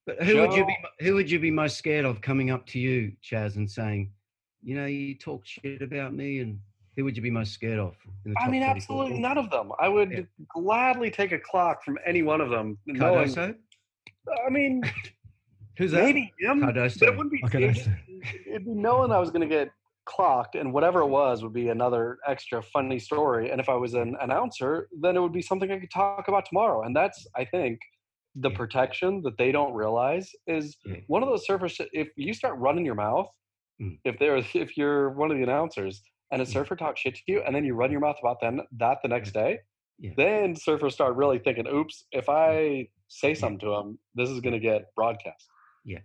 But 0.07 0.23
who 0.23 0.39
would 0.39 0.55
you 0.55 0.65
be? 0.65 0.75
Who 1.01 1.13
would 1.13 1.29
you 1.29 1.37
be 1.37 1.51
most 1.51 1.77
scared 1.77 2.05
of 2.05 2.21
coming 2.21 2.49
up 2.49 2.65
to 2.67 2.79
you, 2.79 3.11
Chaz, 3.23 3.55
and 3.55 3.69
saying, 3.69 4.11
you 4.63 4.75
know, 4.75 4.87
you 4.87 5.13
talk 5.13 5.45
shit 5.45 5.83
about 5.83 6.15
me, 6.15 6.39
and 6.39 6.59
who 6.95 7.03
would 7.05 7.15
you 7.15 7.23
be 7.23 7.31
most 7.31 7.53
scared 7.53 7.79
of? 7.79 7.95
In 8.25 8.31
the 8.33 8.39
I 8.39 8.49
mean, 8.49 8.61
24? 8.61 8.75
absolutely 8.75 9.19
none 9.19 9.37
of 9.37 9.49
them. 9.49 9.71
I 9.79 9.87
would 9.87 10.11
Yeah. 10.11 10.19
gladly 10.49 11.09
take 11.09 11.31
a 11.31 11.39
clock 11.39 11.83
from 11.83 11.97
any 12.05 12.21
one 12.23 12.41
of 12.41 12.49
them. 12.49 12.77
knowing- 12.85 13.27
Cardoso. 13.29 13.55
I 14.45 14.49
mean, 14.49 14.83
Who's 15.77 15.91
that? 15.91 16.03
maybe 16.03 16.31
him, 16.39 16.59
but 16.59 16.75
Cardoso. 16.75 17.03
it 17.07 17.17
wouldn't 17.17 17.31
be. 17.31 17.41
Okay, 17.45 17.63
it'd, 17.69 17.97
it'd 18.45 18.65
be 18.65 18.71
knowing 18.73 19.11
I 19.11 19.19
was 19.19 19.31
going 19.31 19.41
to 19.41 19.47
get 19.47 19.69
clocked, 20.05 20.55
and 20.55 20.73
whatever 20.73 21.01
it 21.01 21.07
was 21.07 21.43
would 21.43 21.53
be 21.53 21.69
another 21.69 22.17
extra 22.27 22.61
funny 22.61 22.99
story. 22.99 23.51
And 23.51 23.61
if 23.61 23.69
I 23.69 23.75
was 23.75 23.93
an 23.93 24.17
announcer, 24.21 24.89
then 24.99 25.15
it 25.15 25.21
would 25.21 25.31
be 25.33 25.41
something 25.41 25.71
I 25.71 25.79
could 25.79 25.91
talk 25.91 26.27
about 26.27 26.45
tomorrow. 26.45 26.83
And 26.83 26.95
that's, 26.95 27.25
I 27.35 27.45
think, 27.45 27.79
the 28.35 28.49
Yeah. 28.49 28.57
protection 28.57 29.21
that 29.23 29.37
they 29.37 29.51
don't 29.51 29.73
realize 29.73 30.29
is 30.47 30.77
Yeah. 30.85 30.97
one 31.07 31.23
of 31.23 31.29
those 31.29 31.45
surfers. 31.47 31.83
If 31.93 32.09
you 32.15 32.33
start 32.33 32.57
running 32.59 32.85
your 32.85 32.95
mouth, 32.95 33.29
Mm. 33.81 33.97
if 34.05 34.19
they're 34.19 34.37
if 34.37 34.77
you're 34.77 35.09
one 35.11 35.31
of 35.31 35.37
the 35.37 35.43
announcers 35.43 36.03
and 36.31 36.41
a 36.41 36.45
surfer 36.45 36.75
talks 36.75 37.01
shit 37.01 37.15
to 37.15 37.21
you, 37.27 37.41
and 37.45 37.55
then 37.55 37.63
you 37.65 37.73
run 37.75 37.91
your 37.91 37.99
mouth 38.01 38.17
about 38.21 38.39
them 38.41 38.61
that 38.77 38.99
the 39.01 39.07
next 39.07 39.31
day, 39.33 39.59
Yeah. 39.99 40.11
then 40.17 40.55
surfers 40.55 40.93
start 40.93 41.15
really 41.15 41.39
thinking, 41.39 41.67
"Oops, 41.67 42.05
if 42.11 42.29
I 42.29 42.87
say 43.07 43.33
something 43.33 43.59
to 43.59 43.69
them 43.69 43.99
this 44.15 44.29
is 44.29 44.39
going 44.39 44.53
to 44.53 44.59
get 44.59 44.93
broadcast." 44.95 45.47
Yeah. 45.85 45.99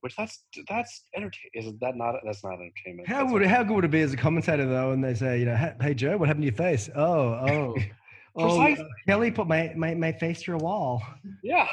Which 0.00 0.16
that's 0.16 0.44
that's 0.68 1.04
entertain. 1.14 1.50
Is 1.54 1.72
that 1.80 1.96
not 1.96 2.16
that's 2.24 2.42
not 2.42 2.54
entertainment? 2.54 3.08
How 3.08 3.20
That's 3.22 3.32
would 3.32 3.46
how 3.46 3.62
good 3.62 3.74
would 3.76 3.84
it 3.84 3.90
be 3.90 4.00
as 4.00 4.12
a 4.12 4.16
commentator 4.16 4.66
though, 4.66 4.90
and 4.92 5.02
they 5.04 5.14
say, 5.14 5.38
you 5.38 5.44
know, 5.44 5.54
"Hey- 5.80 5.94
Joe, 5.94 6.16
what 6.16 6.26
happened 6.28 6.42
to 6.42 6.46
your 6.48 6.56
face? 6.56 6.90
Oh, 6.96 7.34
oh, 7.48 7.76
oh, 8.36 8.60
uh, 8.72 8.76
Kelly 9.06 9.30
put 9.30 9.46
my, 9.46 9.72
my 9.76 9.94
my 9.94 10.10
face 10.12 10.42
through 10.42 10.56
a 10.56 10.58
wall. 10.58 11.02
Yeah. 11.42 11.68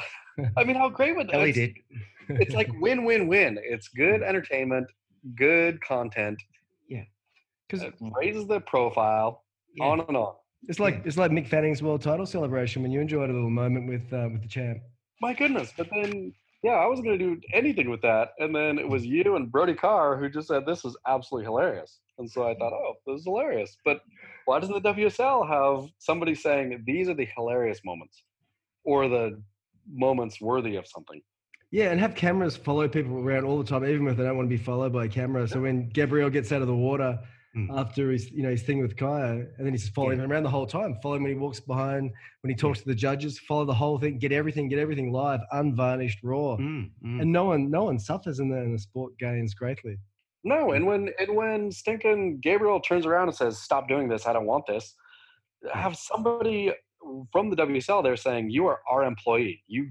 I 0.56 0.62
mean, 0.64 0.76
how 0.76 0.88
great 0.88 1.16
would 1.16 1.28
that? 1.28 1.40
It's, 1.40 1.58
did. 1.58 1.74
it's 2.28 2.54
like 2.54 2.70
win 2.80 3.04
win 3.04 3.26
win. 3.26 3.58
It's 3.62 3.88
good 3.88 4.22
entertainment, 4.22 4.86
good 5.34 5.80
content. 5.82 6.40
Because 7.70 7.84
It 7.86 7.94
raises 8.00 8.46
their 8.46 8.60
profile. 8.60 9.44
Yeah. 9.76 9.84
On 9.84 10.00
and 10.00 10.16
on. 10.16 10.34
it's 10.68 10.80
like 10.80 11.02
it's 11.04 11.16
like 11.16 11.30
Mick 11.30 11.46
Fanning's 11.46 11.82
world 11.82 12.02
title 12.02 12.26
celebration 12.26 12.82
when 12.82 12.90
you 12.90 13.00
enjoyed 13.00 13.30
a 13.30 13.32
little 13.32 13.50
moment 13.50 13.88
with 13.88 14.12
uh, 14.12 14.28
with 14.32 14.42
the 14.42 14.48
champ. 14.48 14.78
My 15.20 15.32
goodness. 15.32 15.72
But 15.76 15.88
then, 15.92 16.32
yeah, 16.64 16.72
I 16.72 16.86
wasn't 16.86 17.06
going 17.06 17.18
to 17.18 17.24
do 17.36 17.40
anything 17.52 17.88
with 17.90 18.02
that. 18.02 18.30
And 18.38 18.54
then 18.54 18.78
it 18.78 18.88
was 18.88 19.06
you 19.06 19.36
and 19.36 19.52
Brodie 19.52 19.74
Carr 19.74 20.16
who 20.16 20.28
just 20.28 20.48
said 20.48 20.66
this 20.66 20.84
is 20.84 20.96
absolutely 21.06 21.44
hilarious. 21.44 22.00
And 22.18 22.28
so 22.28 22.48
I 22.48 22.54
thought, 22.54 22.72
oh, 22.72 22.94
this 23.06 23.20
is 23.20 23.24
hilarious. 23.24 23.76
But 23.84 24.00
why 24.46 24.58
doesn't 24.58 24.82
the 24.82 24.92
WSL 24.94 25.46
have 25.48 25.88
somebody 25.98 26.34
saying 26.34 26.82
these 26.86 27.08
are 27.08 27.14
the 27.14 27.28
hilarious 27.36 27.80
moments 27.84 28.22
or 28.84 29.08
the 29.08 29.40
moments 29.88 30.40
worthy 30.40 30.76
of 30.76 30.86
something? 30.86 31.20
Yeah, 31.70 31.90
and 31.92 32.00
have 32.00 32.16
cameras 32.16 32.56
follow 32.56 32.88
people 32.88 33.18
around 33.18 33.44
all 33.44 33.58
the 33.58 33.64
time, 33.64 33.84
even 33.84 34.08
if 34.08 34.16
they 34.16 34.24
don't 34.24 34.36
want 34.36 34.50
to 34.50 34.56
be 34.56 34.62
followed 34.62 34.92
by 34.92 35.04
a 35.04 35.08
camera. 35.08 35.46
So 35.46 35.60
when 35.60 35.88
Gabriel 35.90 36.28
gets 36.28 36.50
out 36.50 36.62
of 36.62 36.66
the 36.66 36.74
water 36.74 37.20
Mm. 37.56 37.66
after 37.76 38.12
his 38.12 38.30
you 38.30 38.44
know 38.44 38.50
his 38.50 38.62
thing 38.62 38.80
with 38.80 38.96
Caio, 38.96 39.44
and 39.56 39.66
then 39.66 39.72
he's 39.72 39.88
following 39.88 40.18
Yeah. 40.18 40.24
him 40.24 40.30
around 40.32 40.44
the 40.44 40.50
whole 40.50 40.66
time, 40.66 40.96
follow 41.02 41.16
him 41.16 41.24
when 41.24 41.32
he 41.32 41.38
walks 41.38 41.58
behind, 41.58 42.12
when 42.42 42.50
he 42.50 42.54
talks 42.54 42.78
to 42.80 42.86
the 42.86 42.94
judges, 42.94 43.40
follow 43.40 43.64
the 43.64 43.74
whole 43.74 43.98
thing, 43.98 44.18
get 44.18 44.30
everything, 44.30 44.68
get 44.68 44.78
everything 44.78 45.10
live, 45.12 45.40
unvarnished, 45.50 46.20
raw. 46.22 46.56
Mm, 46.56 46.90
mm. 47.04 47.20
And 47.22 47.32
no 47.32 47.46
one 47.46 47.68
no 47.68 47.82
one 47.84 47.98
suffers 47.98 48.38
in 48.38 48.48
the, 48.50 48.58
in 48.58 48.72
the 48.72 48.78
sport 48.78 49.18
gains 49.18 49.52
greatly. 49.54 49.96
No, 50.44 50.72
and 50.72 50.86
when 50.86 51.10
and 51.18 51.34
when 51.36 51.72
stinking 51.72 52.38
Gabriel 52.40 52.78
turns 52.80 53.04
around 53.04 53.26
and 53.28 53.36
says, 53.36 53.58
"Stop 53.58 53.88
doing 53.88 54.08
this. 54.08 54.26
I 54.28 54.32
don't 54.32 54.46
want 54.46 54.66
this," 54.66 54.94
have 55.72 55.96
somebody 55.96 56.72
from 57.32 57.50
the 57.50 57.56
WSL 57.56 58.00
there 58.02 58.16
saying, 58.16 58.50
"You 58.50 58.66
are 58.66 58.78
our 58.88 59.02
employee. 59.04 59.64
You, 59.66 59.90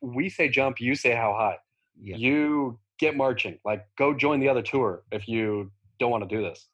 we 0.00 0.28
say 0.28 0.48
jump, 0.48 0.80
you 0.80 0.94
say 0.94 1.14
how 1.14 1.34
high. 1.34 1.58
yeah. 2.02 2.16
You 2.16 2.78
get 2.98 3.16
marching. 3.16 3.58
Like 3.64 3.86
go 3.96 4.12
join 4.12 4.40
the 4.40 4.48
other 4.48 4.62
tour 4.62 5.04
if 5.12 5.28
you 5.28 5.70
don't 5.98 6.10
want 6.10 6.28
to 6.28 6.34
do 6.36 6.42
this." 6.42 6.66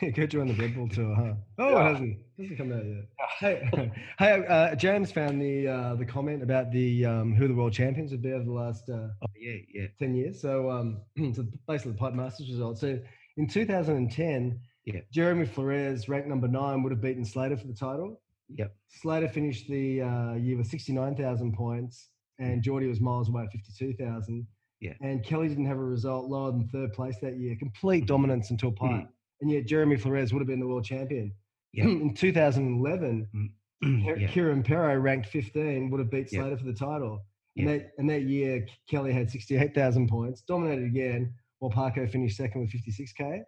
Go 0.14 0.26
join 0.26 0.48
the 0.48 0.54
Red 0.54 0.74
Bull 0.74 0.86
tour, 0.88 1.14
huh? 1.14 1.32
Oh, 1.58 1.70
Yeah. 1.70 1.80
it 1.88 1.92
hasn't 1.92 2.18
hasn't 2.38 2.58
come 2.58 2.72
out 2.72 2.84
yet. 2.84 3.04
Hey, 3.40 3.92
hey, 4.18 4.44
uh, 4.46 4.74
James 4.74 5.10
found 5.10 5.40
the 5.40 5.66
uh, 5.66 5.94
the 5.94 6.04
comment 6.04 6.42
about 6.42 6.70
the 6.72 7.06
um, 7.06 7.34
who 7.34 7.48
the 7.48 7.54
world 7.54 7.72
champions 7.72 8.10
would 8.12 8.20
be 8.22 8.32
over 8.32 8.44
the 8.44 8.52
last 8.52 8.88
uh, 8.90 9.08
Oh, 9.22 9.26
yeah, 9.40 9.56
yeah. 9.72 9.86
10 9.98 10.14
years. 10.14 10.40
So, 10.42 10.70
um, 10.70 11.00
so 11.34 11.46
basically 11.66 11.92
the 11.92 11.98
Pipe 11.98 12.12
Masters 12.14 12.50
results. 12.50 12.82
So 12.82 12.98
in 13.38 13.48
2010, 13.48 14.60
Yeah. 14.84 15.00
Jeremy 15.10 15.46
Flores, 15.46 16.06
ranked 16.08 16.28
number 16.28 16.48
nine, 16.48 16.82
would 16.82 16.92
have 16.92 17.00
beaten 17.00 17.24
Slater 17.24 17.56
for 17.56 17.66
the 17.66 17.74
title. 17.74 18.20
Yep. 18.50 18.74
Slater 18.88 19.28
finished 19.28 19.68
the 19.68 20.02
uh, 20.02 20.34
year 20.34 20.56
with 20.58 20.66
69,000 20.66 21.54
points, 21.54 22.08
and 22.38 22.62
Jordy 22.62 22.88
was 22.88 23.00
miles 23.00 23.28
away 23.28 23.44
at 23.44 23.52
52,000. 23.52 24.46
Yeah. 24.80 24.94
And 25.00 25.24
Kelly 25.24 25.48
didn't 25.48 25.66
have 25.66 25.78
a 25.78 25.84
result 25.84 26.28
lower 26.30 26.52
than 26.52 26.68
third 26.68 26.92
place 26.92 27.16
that 27.22 27.36
year. 27.38 27.56
Complete 27.58 28.06
dominance 28.06 28.50
until 28.50 28.70
Pipe. 28.72 28.90
Mm. 28.90 29.08
And 29.40 29.50
yet 29.50 29.66
Jeremy 29.66 29.96
Flores 29.96 30.32
would 30.32 30.40
have 30.40 30.46
been 30.48 30.60
the 30.60 30.66
world 30.66 30.84
champion. 30.84 31.32
Yeah. 31.74 31.84
in 31.84 32.14
2011, 32.14 33.28
Ki- 33.82 33.88
yeah. 34.16 34.28
Kieren 34.28 34.64
Perrow, 34.66 35.00
ranked 35.02 35.26
15, 35.28 35.90
would 35.90 36.00
have 36.00 36.10
beat 36.10 36.32
Yeah. 36.32 36.40
Slater 36.40 36.56
for 36.56 36.64
the 36.64 36.72
title. 36.72 37.20
And, 37.58 37.66
Yeah. 37.68 37.76
that, 37.76 37.90
and 37.98 38.08
that 38.08 38.22
year, 38.22 38.66
Kelly 38.88 39.12
had 39.12 39.30
68,000 39.30 40.08
points, 40.08 40.40
dominated 40.40 40.86
again, 40.86 41.34
while 41.58 41.70
Parko 41.70 42.10
finished 42.10 42.36
second 42.38 42.62
with 42.62 42.70
56K. 42.70 43.42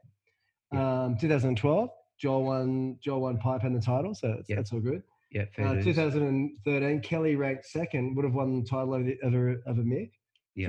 Um, 0.73 1.17
2012, 1.19 1.89
Joel 2.21 2.45
won, 2.45 2.99
Joel 3.03 3.23
won 3.23 3.39
Pipe 3.39 3.65
and 3.65 3.75
the 3.75 3.81
title, 3.81 4.15
so 4.15 4.29
that's, 4.37 4.49
Yeah. 4.51 4.57
that's 4.57 4.73
all 4.73 4.81
good. 4.81 5.03
Yeah, 5.33 5.45
fair 5.57 5.67
Uh, 5.69 5.83
2013, 5.83 7.01
Kelly 7.01 7.37
ranked 7.37 7.65
second, 7.65 8.15
would 8.17 8.25
have 8.25 8.35
won 8.35 8.61
the 8.61 8.69
title 8.69 8.95
over, 8.95 9.05
the, 9.05 9.19
over, 9.23 9.63
over 9.67 9.83
Mick, 9.83 10.11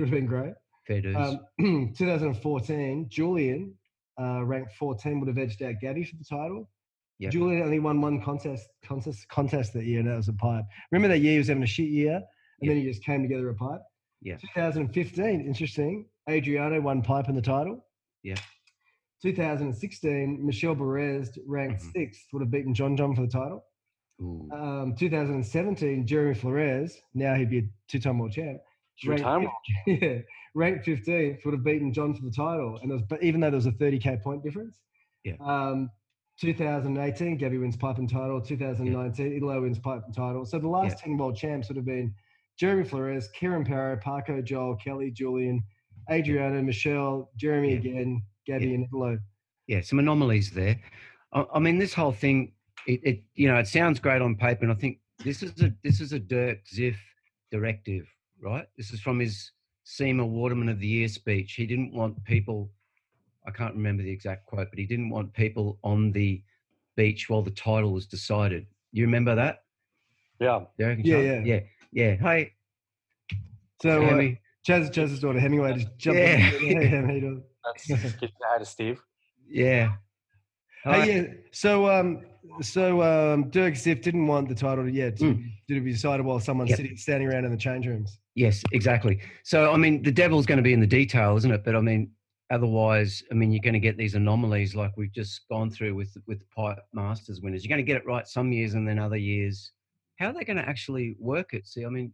would 0.00 0.08
have 0.10 0.18
been 0.20 0.26
great. 0.26 0.54
fair 0.86 1.00
dues. 1.00 1.16
Um, 1.16 1.92
2014, 1.96 3.06
Julian 3.08 3.74
uh, 4.20 4.44
ranked 4.44 4.72
14, 4.72 5.20
would 5.20 5.28
have 5.28 5.38
edged 5.38 5.62
out 5.62 5.74
Gabby 5.80 6.04
for 6.04 6.16
the 6.16 6.24
title. 6.24 6.68
Yeah. 7.18 7.30
Julian 7.30 7.62
only 7.62 7.78
won 7.78 8.00
one 8.00 8.20
contest 8.22 8.66
contest 8.84 9.28
contest 9.28 9.72
that 9.74 9.84
year, 9.84 10.00
and 10.00 10.08
that 10.08 10.16
was 10.16 10.28
a 10.28 10.32
pipe. 10.32 10.64
Remember 10.90 11.08
that 11.14 11.20
year 11.20 11.32
he 11.32 11.38
was 11.38 11.48
having 11.48 11.62
a 11.62 11.66
shit 11.66 11.88
year, 11.88 12.16
and 12.16 12.24
Yeah. 12.60 12.70
then 12.70 12.76
he 12.78 12.84
just 12.88 13.04
came 13.04 13.22
together 13.22 13.48
a 13.48 13.54
pipe. 13.54 13.80
Yeah. 14.22 14.36
2015, 14.38 15.40
interesting. 15.46 16.06
Adriano 16.28 16.80
won 16.80 17.02
pipe 17.02 17.28
in 17.28 17.34
the 17.34 17.42
title. 17.42 17.84
Yeah. 18.22 18.36
2016, 19.22 20.44
Michel 20.44 20.74
Bourez 20.74 21.38
ranked 21.46 21.82
Mhm. 21.82 21.92
sixth, 21.92 22.26
would 22.32 22.40
have 22.42 22.50
beaten 22.50 22.74
John 22.74 22.96
John 22.96 23.14
for 23.14 23.22
the 23.22 23.28
title. 23.28 23.64
Um, 24.52 24.94
2017, 24.96 26.06
Jeremy 26.06 26.34
Flores, 26.34 27.00
now 27.14 27.34
he'd 27.34 27.50
be 27.50 27.58
a 27.58 27.68
two-time 27.88 28.18
world 28.18 28.32
champ. 28.32 28.60
Ranked 29.06 29.22
Two-time 29.22 29.48
fif- 29.86 30.02
yeah, 30.02 30.18
ranked 30.54 30.86
15th, 30.86 31.44
would 31.44 31.54
have 31.54 31.64
beaten 31.64 31.92
John 31.92 32.14
for 32.14 32.22
the 32.22 32.30
title. 32.30 32.78
And 32.82 32.90
was, 32.90 33.02
but 33.02 33.22
even 33.22 33.40
though 33.40 33.50
there 33.50 33.56
was 33.56 33.66
a 33.66 33.72
30k 33.72 34.22
point 34.22 34.42
difference. 34.42 34.78
Yeah. 35.24 35.34
Um, 35.44 35.90
2018, 36.40 37.36
Gabby 37.36 37.58
wins 37.58 37.76
pipe 37.76 37.98
and 37.98 38.08
title. 38.08 38.40
2019, 38.40 39.32
Italo 39.36 39.62
wins 39.62 39.78
pipe 39.78 40.02
and 40.06 40.14
title. 40.14 40.44
So 40.44 40.58
the 40.58 40.68
last 40.68 40.98
10 40.98 41.16
world 41.16 41.36
champs 41.36 41.68
would 41.68 41.76
have 41.76 41.84
been 41.84 42.12
Jeremy 42.58 42.84
Flores, 42.84 43.28
Kieren 43.38 43.66
Perrow, 43.66 44.02
Parko, 44.02 44.42
Joel, 44.42 44.76
Kelly, 44.76 45.10
Julian, 45.10 45.62
Adriano, 46.10 46.60
Michel, 46.62 47.30
Jeremy 47.36 47.72
Yeah. 47.72 47.78
again, 47.78 48.22
Gabby, 48.46 48.66
Yeah. 48.68 48.74
and 48.74 48.84
Italo. 48.86 49.18
yeah, 49.68 49.80
some 49.82 49.98
anomalies 49.98 50.50
there. 50.50 50.78
I, 51.32 51.44
I 51.54 51.58
mean, 51.60 51.78
this 51.78 51.94
whole 51.94 52.12
thing, 52.12 52.52
it, 52.86 53.00
it 53.04 53.22
you 53.34 53.46
know, 53.48 53.56
it 53.58 53.68
sounds 53.68 54.00
great 54.00 54.20
on 54.22 54.34
paper, 54.36 54.64
and 54.64 54.72
I 54.72 54.74
think 54.74 54.98
this 55.24 55.42
is 55.42 55.52
a 55.62 55.72
this 55.84 56.00
is 56.00 56.12
a 56.12 56.18
Dirk 56.18 56.58
Ziff 56.66 56.96
directive, 57.52 58.06
right? 58.42 58.66
This 58.76 58.92
is 58.92 59.00
from 59.00 59.18
his 59.20 59.52
SIMA 59.84 60.24
Waterman 60.26 60.68
of 60.68 60.80
the 60.80 60.86
Year 60.86 61.08
speech. 61.08 61.54
He 61.54 61.66
didn't 61.66 61.92
want 61.94 62.22
people. 62.24 62.70
I 63.46 63.50
can't 63.50 63.74
remember 63.74 64.02
the 64.02 64.10
exact 64.10 64.46
quote, 64.46 64.68
but 64.70 64.78
he 64.78 64.86
didn't 64.86 65.10
want 65.10 65.32
people 65.32 65.78
on 65.82 66.12
the 66.12 66.42
beach 66.96 67.28
while 67.28 67.42
the 67.42 67.50
title 67.50 67.92
was 67.92 68.06
decided. 68.06 68.66
You 68.92 69.04
remember 69.04 69.34
that? 69.34 69.64
Yeah. 70.40 70.64
Derek 70.78 70.98
and 70.98 71.06
Yeah, 71.06 71.14
Charlie? 71.14 71.26
yeah. 71.28 71.40
yeah, 71.44 71.60
yeah. 71.92 72.14
Hey, 72.16 72.52
So 73.80 73.90
uh, 74.04 74.08
Sammy. 74.08 74.40
Chaz, 74.68 74.90
Chaz's 74.92 75.20
daughter 75.20 75.40
Hemingway 75.40 75.72
just 75.74 75.96
jumped 75.98 76.20
Yeah. 76.20 76.34
in. 76.36 76.76
Hey, 76.76 76.86
Hem, 76.86 77.06
how 77.06 77.12
you 77.12 77.20
doing? 77.20 77.42
That's 77.64 77.86
just 77.86 78.20
say 78.20 78.32
hi 78.42 78.58
to 78.58 78.64
Steve. 78.64 79.00
yeah. 79.48 79.94
Hi. 80.84 81.00
Hey, 81.04 81.16
yeah. 81.16 81.26
So, 81.52 81.88
um, 81.90 82.22
so 82.60 83.02
um, 83.02 83.50
Dirk 83.50 83.74
Ziff 83.74 84.02
didn't 84.02 84.26
want 84.26 84.48
the 84.48 84.54
title 84.54 84.88
yet. 84.88 85.16
Mm. 85.16 85.50
Did 85.68 85.76
it 85.76 85.80
be 85.80 85.92
decided 85.92 86.24
while 86.24 86.40
someone's 86.40 86.70
Yep. 86.70 86.76
sitting, 86.76 86.96
standing 86.96 87.28
around 87.28 87.44
in 87.44 87.50
the 87.50 87.56
change 87.56 87.86
rooms? 87.86 88.18
Yes, 88.34 88.62
exactly. 88.72 89.20
So, 89.44 89.72
I 89.72 89.76
mean, 89.76 90.02
the 90.02 90.12
devil's 90.12 90.46
going 90.46 90.56
to 90.56 90.62
be 90.62 90.72
in 90.72 90.80
the 90.80 90.86
detail, 90.86 91.36
isn't 91.36 91.50
it? 91.50 91.64
But 91.64 91.76
I 91.76 91.80
mean, 91.80 92.10
otherwise, 92.50 93.22
I 93.30 93.34
mean, 93.34 93.52
you're 93.52 93.62
going 93.62 93.74
to 93.74 93.80
get 93.80 93.96
these 93.96 94.14
anomalies 94.14 94.74
like 94.74 94.96
we've 94.96 95.12
just 95.12 95.48
gone 95.48 95.70
through 95.70 95.94
with 95.94 96.16
with 96.26 96.48
Pipe 96.50 96.78
Masters 96.92 97.40
winners. 97.40 97.64
You're 97.64 97.74
going 97.74 97.84
to 97.84 97.90
get 97.90 97.96
it 97.96 98.06
right 98.06 98.26
some 98.26 98.52
years, 98.52 98.74
and 98.74 98.86
then 98.88 98.98
other 98.98 99.16
years, 99.16 99.72
how 100.16 100.28
are 100.28 100.32
they 100.32 100.44
going 100.44 100.56
to 100.58 100.68
actually 100.68 101.16
work 101.18 101.54
it? 101.54 101.66
See, 101.66 101.84
I 101.84 101.88
mean, 101.88 102.12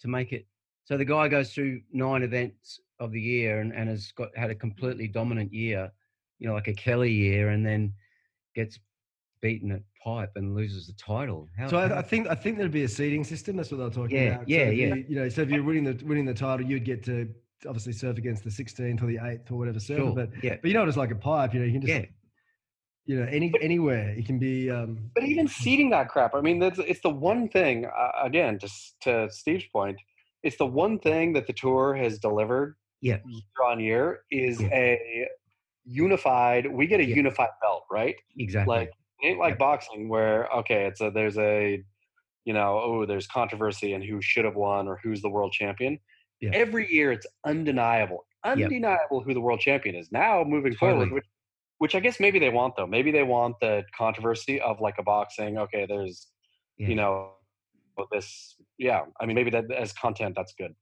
to 0.00 0.08
make 0.08 0.32
it 0.32 0.46
so 0.86 0.96
the 0.96 1.04
guy 1.04 1.26
goes 1.26 1.52
through 1.52 1.80
nine 1.92 2.22
events 2.22 2.78
of 3.00 3.10
the 3.10 3.20
year 3.20 3.60
and, 3.60 3.72
and 3.74 3.88
has 3.88 4.12
got 4.12 4.28
had 4.36 4.50
a 4.50 4.54
completely 4.54 5.08
dominant 5.08 5.52
year, 5.52 5.90
you 6.38 6.46
know, 6.46 6.54
like 6.54 6.68
a 6.68 6.74
Kelly 6.74 7.12
year, 7.12 7.48
and 7.48 7.66
then 7.66 7.92
gets 8.54 8.78
beaten 9.40 9.72
at 9.72 9.82
Pipe 10.02 10.30
and 10.36 10.54
loses 10.54 10.86
the 10.86 10.92
title. 10.94 11.48
How, 11.58 11.68
So 11.68 11.76
I, 11.78 11.98
I 11.98 12.02
think 12.02 12.28
I 12.28 12.34
think 12.34 12.58
there'd 12.58 12.70
be 12.70 12.84
a 12.84 12.88
seeding 12.88 13.24
system. 13.24 13.56
That's 13.56 13.70
what 13.70 13.78
they 13.78 13.84
were 13.84 13.90
talking 13.90 14.18
Yeah, 14.18 14.34
about. 14.36 14.48
So 14.48 14.54
yeah, 14.56 14.62
if 14.62 14.78
yeah. 14.78 14.94
You, 14.94 15.04
you 15.08 15.16
know, 15.16 15.28
so 15.28 15.42
if 15.42 15.50
you're 15.50 15.64
winning 15.64 15.84
the 15.84 16.04
winning 16.04 16.24
the 16.24 16.34
title, 16.34 16.64
you'd 16.66 16.84
get 16.84 17.02
to 17.04 17.28
obviously 17.66 17.92
surf 17.92 18.18
against 18.18 18.44
the 18.44 18.50
16th 18.50 19.02
or 19.02 19.06
the 19.06 19.16
8th 19.18 19.50
or 19.50 19.58
whatever 19.58 19.80
surfer. 19.80 20.02
sure, 20.02 20.14
But 20.14 20.30
yeah, 20.42 20.56
but 20.60 20.68
you 20.68 20.74
know, 20.74 20.80
what 20.80 20.88
it's 20.88 20.96
like 20.98 21.10
a 21.10 21.16
pipe. 21.16 21.54
You 21.54 21.60
know, 21.60 21.66
you 21.66 21.72
can 21.72 21.80
just 21.82 21.94
yeah, 21.94 22.04
you 23.06 23.20
know 23.20 23.26
any 23.30 23.52
anywhere. 23.60 24.10
It 24.10 24.26
can 24.26 24.38
be. 24.38 24.70
Um, 24.70 25.10
But 25.14 25.24
even 25.24 25.48
seeding 25.48 25.90
that 25.90 26.08
crap, 26.08 26.34
I 26.34 26.40
mean, 26.40 26.58
that's, 26.58 26.78
it's 26.78 27.00
the 27.00 27.10
one 27.10 27.48
thing. 27.48 27.86
Uh, 27.86 28.10
again, 28.22 28.58
to 28.60 28.66
s- 28.66 28.94
to 29.02 29.28
Steve's 29.30 29.66
point, 29.72 29.98
it's 30.42 30.56
the 30.58 30.66
one 30.66 30.98
thing 30.98 31.32
that 31.32 31.46
the 31.46 31.52
tour 31.52 31.94
has 31.94 32.18
delivered 32.18 32.76
Yeah. 33.00 33.18
year 33.24 33.64
on 33.64 33.80
year 33.80 34.20
is 34.30 34.60
Yeah. 34.60 34.68
a 34.72 35.28
unified. 35.84 36.66
We 36.70 36.86
get 36.86 37.00
a 37.00 37.04
Yeah. 37.04 37.16
unified 37.16 37.50
belt, 37.62 37.84
right? 37.90 38.16
exactly. 38.38 38.76
Like 38.76 38.90
it 39.22 39.26
ain't 39.28 39.38
like 39.38 39.58
boxing 39.58 40.08
where 40.08 40.48
okay, 40.52 40.84
it's 40.86 41.00
a 41.00 41.10
there's 41.10 41.38
a 41.38 41.82
you 42.44 42.52
know 42.52 42.78
oh 42.82 43.06
there's 43.06 43.26
controversy 43.26 43.92
and 43.94 44.04
who 44.04 44.20
should 44.22 44.44
have 44.44 44.56
won 44.56 44.88
or 44.88 44.98
who's 45.02 45.22
the 45.22 45.30
world 45.30 45.52
champion. 45.52 45.98
Yeah. 46.40 46.50
Every 46.52 46.92
year 46.92 47.12
it's 47.12 47.26
undeniable, 47.46 48.26
Yep. 48.44 48.54
undeniable 48.58 49.22
who 49.22 49.34
the 49.34 49.40
world 49.40 49.60
champion 49.60 49.94
is. 49.94 50.12
Now 50.12 50.44
moving 50.44 50.72
Totally. 50.74 50.92
forward, 51.06 51.12
which, 51.12 51.24
which 51.78 51.94
I 51.94 52.00
guess 52.00 52.20
maybe 52.20 52.38
they 52.38 52.50
want 52.50 52.74
though. 52.76 52.86
Maybe 52.86 53.10
they 53.10 53.22
want 53.22 53.56
the 53.60 53.84
controversy 53.96 54.60
of 54.60 54.80
like 54.80 54.96
a 54.98 55.02
boxing. 55.02 55.58
Okay, 55.58 55.86
there's 55.88 56.28
yeah. 56.78 56.88
you 56.88 56.94
know 56.94 57.32
this. 58.12 58.56
Yeah, 58.78 59.04
I 59.20 59.26
mean 59.26 59.34
maybe 59.34 59.50
that 59.50 59.70
as 59.72 59.92
content 59.92 60.34
that's 60.36 60.54
good, 60.58 60.74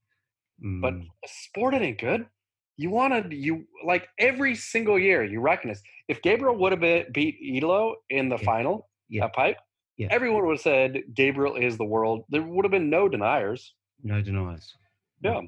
but 0.82 0.94
Mm, 0.94 1.06
a 1.24 1.28
sport 1.28 1.74
it 1.74 1.82
ain't 1.82 2.00
good. 2.00 2.26
You 2.76 2.90
want 2.90 3.30
to 3.30 3.36
you 3.36 3.66
like 3.84 4.08
every 4.18 4.54
single 4.54 4.98
year 4.98 5.24
you 5.24 5.40
reckon 5.40 5.68
this. 5.70 5.82
If 6.08 6.22
Gabriel 6.22 6.56
would 6.58 6.72
have 6.72 6.80
been, 6.80 7.06
beat 7.12 7.36
Elo 7.62 7.96
in 8.10 8.28
the 8.28 8.36
Yeah. 8.38 8.44
final 8.44 8.88
Yeah. 9.08 9.24
at 9.26 9.32
Pipe, 9.32 9.58
Yeah. 9.96 10.08
everyone 10.10 10.44
would 10.46 10.54
have 10.54 10.60
said 10.60 11.02
Gabriel 11.14 11.54
is 11.56 11.76
the 11.78 11.84
world. 11.84 12.24
There 12.30 12.42
would 12.42 12.64
have 12.64 12.72
been 12.72 12.90
no 12.90 13.08
deniers. 13.08 13.74
no 14.02 14.20
deniers. 14.20 14.74
Yeah. 15.22 15.40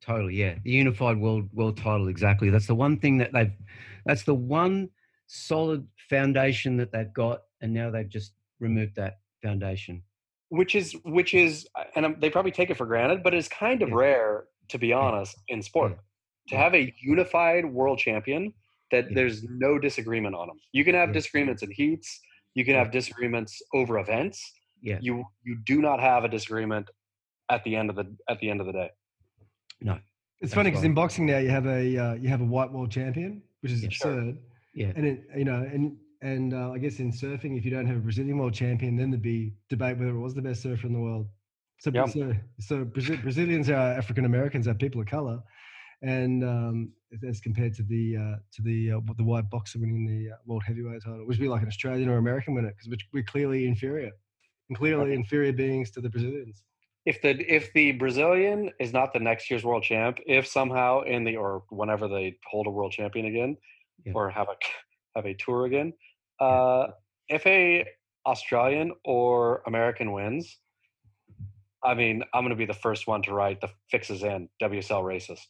Totally, 0.00 0.36
yeah. 0.36 0.58
The 0.62 0.70
unified 0.70 1.16
world 1.16 1.48
world 1.52 1.76
title, 1.78 2.08
exactly. 2.08 2.50
That's 2.50 2.66
the 2.66 2.74
one 2.74 2.98
thing 2.98 3.16
that 3.18 3.32
they've. 3.32 3.52
That's 4.04 4.22
the 4.24 4.34
one 4.34 4.90
solid 5.26 5.88
foundation 6.10 6.76
that 6.76 6.92
they've 6.92 7.12
got, 7.12 7.40
and 7.62 7.72
now 7.72 7.90
they've 7.90 8.08
just 8.08 8.34
removed 8.60 8.94
that 8.96 9.20
foundation. 9.42 10.02
which 10.50 10.74
is 10.76 10.92
which 11.04 11.32
is 11.34 11.66
and 11.96 12.04
um, 12.06 12.16
they 12.20 12.30
probably 12.30 12.52
take 12.52 12.70
it 12.70 12.76
for 12.76 12.86
granted 12.86 13.22
but 13.24 13.34
it's 13.34 13.48
kind 13.48 13.82
of 13.82 13.88
Yeah. 13.88 13.94
rare 13.96 14.44
to 14.68 14.78
be 14.78 14.92
honest 14.92 15.36
in 15.48 15.62
sport. 15.62 15.98
To 16.48 16.56
have 16.56 16.74
a 16.74 16.92
unified 17.00 17.64
world 17.64 17.98
champion 17.98 18.52
that 18.90 19.04
Yeah. 19.08 19.14
there's 19.14 19.42
no 19.66 19.78
disagreement 19.78 20.34
on 20.34 20.46
them 20.48 20.58
you 20.72 20.84
can 20.84 20.94
have 20.94 21.08
Yeah. 21.08 21.14
disagreements 21.20 21.62
in 21.62 21.70
heats 21.70 22.20
you 22.54 22.64
can 22.64 22.74
have 22.74 22.90
disagreements 22.90 23.62
over 23.72 23.98
events 23.98 24.38
Yeah, 24.82 24.98
you 25.00 25.24
you 25.42 25.54
do 25.64 25.80
not 25.80 26.00
have 26.00 26.24
a 26.24 26.28
disagreement 26.28 26.86
at 27.50 27.62
the 27.64 27.74
end 27.76 27.88
of 27.90 27.96
the 27.96 28.06
at 28.28 28.38
the 28.40 28.48
end 28.50 28.60
of 28.60 28.66
the 28.66 28.72
day 28.72 28.90
no, 29.80 29.92
it's 29.92 30.02
That's 30.40 30.54
funny 30.54 30.70
because 30.70 30.82
right. 30.82 30.88
in 30.90 30.94
boxing 30.94 31.26
now 31.26 31.38
you 31.38 31.50
have 31.50 31.66
a 31.66 31.96
uh, 32.04 32.14
you 32.14 32.28
have 32.28 32.40
a 32.40 32.44
white 32.44 32.70
world 32.72 32.90
champion, 32.90 33.42
which 33.60 33.72
is 33.72 33.82
Yeah. 33.82 33.88
Sure. 33.90 34.12
absurd. 34.12 34.38
yeah, 34.74 34.92
And 34.96 35.06
it, 35.06 35.24
you 35.36 35.44
know, 35.44 35.60
and 35.74 35.96
and 36.22 36.54
uh, 36.54 36.70
I 36.70 36.78
guess 36.78 37.00
in 37.00 37.10
surfing, 37.12 37.56
if 37.58 37.64
you 37.66 37.70
don't 37.70 37.86
have 37.86 37.96
a 37.96 38.00
Brazilian 38.00 38.38
world 38.38 38.54
champion, 38.54 38.96
then 38.96 39.10
there'd 39.10 39.20
be 39.22 39.52
debate 39.68 39.98
whether 39.98 40.10
it 40.10 40.20
was 40.20 40.34
the 40.34 40.42
best 40.42 40.62
surfer 40.62 40.86
in 40.86 40.92
the 40.92 40.98
world. 41.00 41.26
So, 41.80 41.90
Yeah. 41.92 42.06
so, 42.06 42.32
so 42.60 42.84
Brazil, 42.84 43.16
Brazilians 43.18 43.68
are 43.68 43.92
African 43.92 44.24
Americans, 44.24 44.66
are 44.68 44.74
people 44.74 45.00
of 45.02 45.06
color, 45.06 45.42
and 46.04 46.44
um, 46.44 46.92
as 47.28 47.40
compared 47.40 47.74
to 47.78 47.82
the 47.82 48.04
uh, 48.24 48.36
to 48.54 48.60
the 48.62 48.78
uh, 48.92 49.00
the 49.16 49.24
white 49.24 49.48
boxer 49.50 49.78
winning 49.80 50.06
the 50.06 50.32
uh, 50.32 50.36
world 50.46 50.62
heavyweight 50.66 51.02
title, 51.02 51.26
which 51.26 51.38
would 51.38 51.44
be 51.44 51.48
like 51.48 51.62
an 51.62 51.68
Australian 51.68 52.08
or 52.08 52.18
American 52.18 52.54
winner 52.54 52.72
because 52.76 52.88
we're, 53.12 53.22
clearly 53.34 53.66
inferior, 53.66 54.12
and 54.68 54.76
clearly 54.78 55.14
inferior 55.14 55.52
beings 55.52 55.90
to 55.92 56.00
the 56.00 56.10
Brazilians. 56.10 56.62
if 57.06 57.16
the 57.24 57.30
if 57.58 57.64
the 57.74 57.92
brazilian 58.02 58.60
is 58.84 58.90
not 58.98 59.08
the 59.12 59.20
next 59.30 59.50
year's 59.50 59.64
world 59.68 59.82
champ 59.90 60.14
if 60.38 60.44
somehow 60.58 60.90
in 61.14 61.20
the 61.26 61.34
or 61.36 61.50
whenever 61.80 62.06
they 62.14 62.26
hold 62.50 62.66
a 62.66 62.70
world 62.70 62.92
champion 62.98 63.26
again 63.32 63.52
Yeah. 64.04 64.12
or 64.16 64.24
have 64.38 64.48
a 64.54 64.56
have 65.16 65.26
a 65.32 65.34
tour 65.44 65.60
again 65.70 65.88
uh 66.46 66.84
if 67.36 67.42
a 67.46 67.60
australian 68.32 68.88
or 69.16 69.62
american 69.72 70.08
wins 70.16 70.44
i 71.90 71.92
mean 72.00 72.16
i'm 72.32 72.42
going 72.42 72.56
to 72.58 72.62
be 72.64 72.70
the 72.74 72.80
first 72.86 73.06
one 73.12 73.22
to 73.26 73.32
write 73.38 73.58
the 73.64 73.70
fixes 73.92 74.22
in 74.32 74.48
wsl 74.62 75.02
racist 75.12 75.48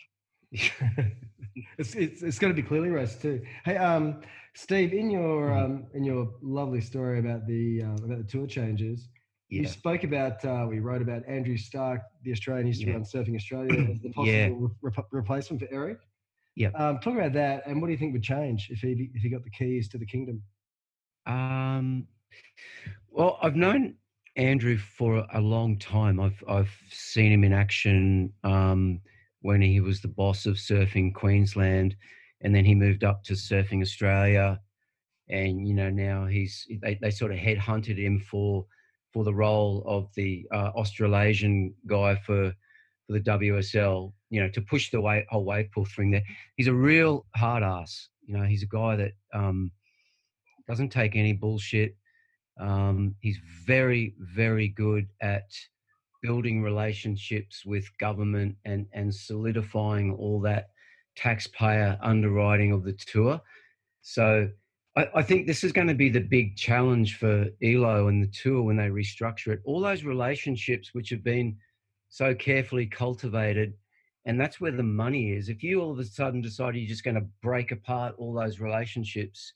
it's 1.79 1.95
it's, 1.95 2.23
it's 2.23 2.39
going 2.39 2.55
to 2.55 2.61
be 2.61 2.67
clearly 2.67 2.89
racist 2.89 3.23
too. 3.23 3.43
Hey, 3.65 3.77
um, 3.77 4.21
Steve, 4.55 4.93
in 4.93 5.11
your 5.11 5.53
Mm-hmm. 5.53 5.65
um, 5.65 5.87
in 5.95 6.05
your 6.05 6.35
lovely 6.43 6.81
story 6.81 7.19
about 7.19 7.47
the 7.47 7.83
uh, 7.83 7.95
about 8.05 8.19
the 8.19 8.25
tour 8.25 8.47
changes, 8.47 9.09
you 9.51 9.67
spoke 9.67 10.05
about 10.05 10.45
uh, 10.45 10.67
we 10.69 10.79
wrote 10.79 11.03
about 11.03 11.23
Andrew 11.29 11.57
Stark, 11.57 12.03
the 12.23 12.33
Australian 12.33 12.67
used 12.67 12.83
to 12.83 12.89
Yeah. 12.89 12.95
run 12.95 13.03
Surfing 13.05 13.35
Australia, 13.37 13.85
as 13.91 14.01
the 14.01 14.11
possible 14.11 14.55
Yeah. 14.57 14.69
re- 14.81 14.93
replacement 15.13 15.61
for 15.63 15.69
Erik. 15.73 15.99
Yeah. 16.57 16.71
Um, 16.75 16.99
talk 17.01 17.15
about 17.15 17.33
that, 17.35 17.67
and 17.67 17.81
what 17.81 17.89
do 17.89 17.93
you 17.93 17.99
think 17.99 18.13
would 18.13 18.23
change 18.23 18.69
if 18.71 18.81
he 18.81 19.11
if 19.15 19.23
he 19.23 19.29
got 19.29 19.43
the 19.45 19.51
keys 19.51 19.89
to 19.89 19.99
the 19.99 20.07
kingdom? 20.07 20.43
Um, 21.27 22.07
well, 23.11 23.39
I've 23.43 23.57
known 23.57 23.97
Andrew 24.37 24.77
for 24.77 25.27
a 25.33 25.41
long 25.41 25.79
time. 25.79 26.21
I've 26.21 26.43
I've 26.49 26.75
seen 26.91 27.33
him 27.33 27.45
in 27.45 27.53
action 27.53 28.33
um, 28.45 29.01
when 29.45 29.61
he 29.61 29.79
was 29.79 30.01
the 30.01 30.09
boss 30.09 30.47
of 30.47 30.55
Surfing 30.55 31.13
Queensland, 31.13 31.95
and 32.41 32.55
then 32.55 32.65
he 32.65 32.75
moved 32.75 33.05
up 33.05 33.23
to 33.25 33.35
Surfing 33.35 33.83
Australia, 33.83 34.59
and 35.29 35.69
you 35.69 35.75
know 35.75 35.91
now 35.91 36.25
he's 36.25 36.67
they, 36.81 36.99
they 37.03 37.11
sort 37.11 37.31
of 37.31 37.37
headhunted 37.37 37.99
him 37.99 38.19
for 38.19 38.65
for 39.13 39.23
the 39.23 39.35
role 39.35 39.85
of 39.87 40.09
the 40.15 40.47
uh, 40.51 40.71
Australasian 40.75 41.75
guy 41.87 42.15
for 42.17 42.55
for 43.07 43.13
the 43.13 43.21
WSL. 43.21 44.15
You 44.31 44.41
know 44.41 44.49
to 44.49 44.63
push 44.63 44.91
the 44.91 45.03
wa- 45.03 45.29
whole 45.29 45.45
wave 45.45 45.71
pool 45.73 45.85
thing 45.85 46.11
there. 46.11 46.25
He's 46.57 46.69
a 46.69 46.75
real 46.75 47.27
hard 47.37 47.63
ass. 47.63 48.09
You 48.27 48.39
know 48.39 48.45
he's 48.45 48.63
a 48.63 48.67
guy 48.67 48.97
that. 48.97 49.13
Um, 49.35 49.71
doesn't 50.67 50.89
take 50.89 51.15
any 51.15 51.35
bullshit. 51.35 51.95
Um, 52.59 53.15
he's 53.21 53.39
very, 53.67 54.15
very 54.19 54.69
good 54.69 55.07
at 55.21 55.51
building 56.25 56.63
relationships 56.63 57.67
with 57.67 57.87
government 57.99 58.57
and 58.65 58.87
and 58.95 59.15
solidifying 59.15 60.11
all 60.15 60.41
that 60.41 60.69
taxpayer 61.17 61.99
underwriting 62.03 62.73
of 62.73 62.83
the 62.83 62.95
tour. 62.95 63.39
So 64.01 64.49
I, 64.97 65.09
I 65.17 65.23
think 65.23 65.47
this 65.47 65.63
is 65.63 65.71
going 65.71 65.89
to 65.89 65.95
be 65.95 66.09
the 66.09 66.21
big 66.21 66.57
challenge 66.57 67.19
for 67.19 67.47
Elo 67.63 68.09
and 68.09 68.23
the 68.23 68.33
tour 68.33 68.63
when 68.63 68.77
they 68.77 68.89
restructure 68.89 69.49
it. 69.49 69.61
All 69.65 69.81
those 69.81 70.03
relationships 70.03 70.95
which 70.95 71.11
have 71.11 71.23
been 71.23 71.57
so 72.09 72.35
carefully 72.35 72.87
cultivated, 72.87 73.75
and 74.25 74.41
that's 74.41 74.61
where 74.61 74.73
the 74.73 74.83
money 74.83 75.33
is. 75.33 75.51
If 75.51 75.63
you 75.63 75.83
all 75.83 75.93
of 75.93 75.99
a 75.99 76.05
sudden 76.05 76.41
decide 76.41 76.75
you're 76.75 76.89
just 76.89 77.05
going 77.05 77.17
to 77.17 77.29
break 77.43 77.71
apart 77.71 78.15
all 78.17 78.33
those 78.33 78.61
relationships, 78.61 79.53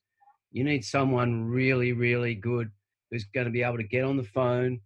you 0.52 0.64
need 0.64 0.84
someone 0.84 1.44
really, 1.44 1.92
really 1.92 2.34
good 2.34 2.70
who's 3.10 3.24
going 3.24 3.46
to 3.46 3.50
be 3.50 3.62
able 3.62 3.78
to 3.78 3.84
get 3.84 4.04
on 4.04 4.18
the 4.18 4.22
phone 4.22 4.80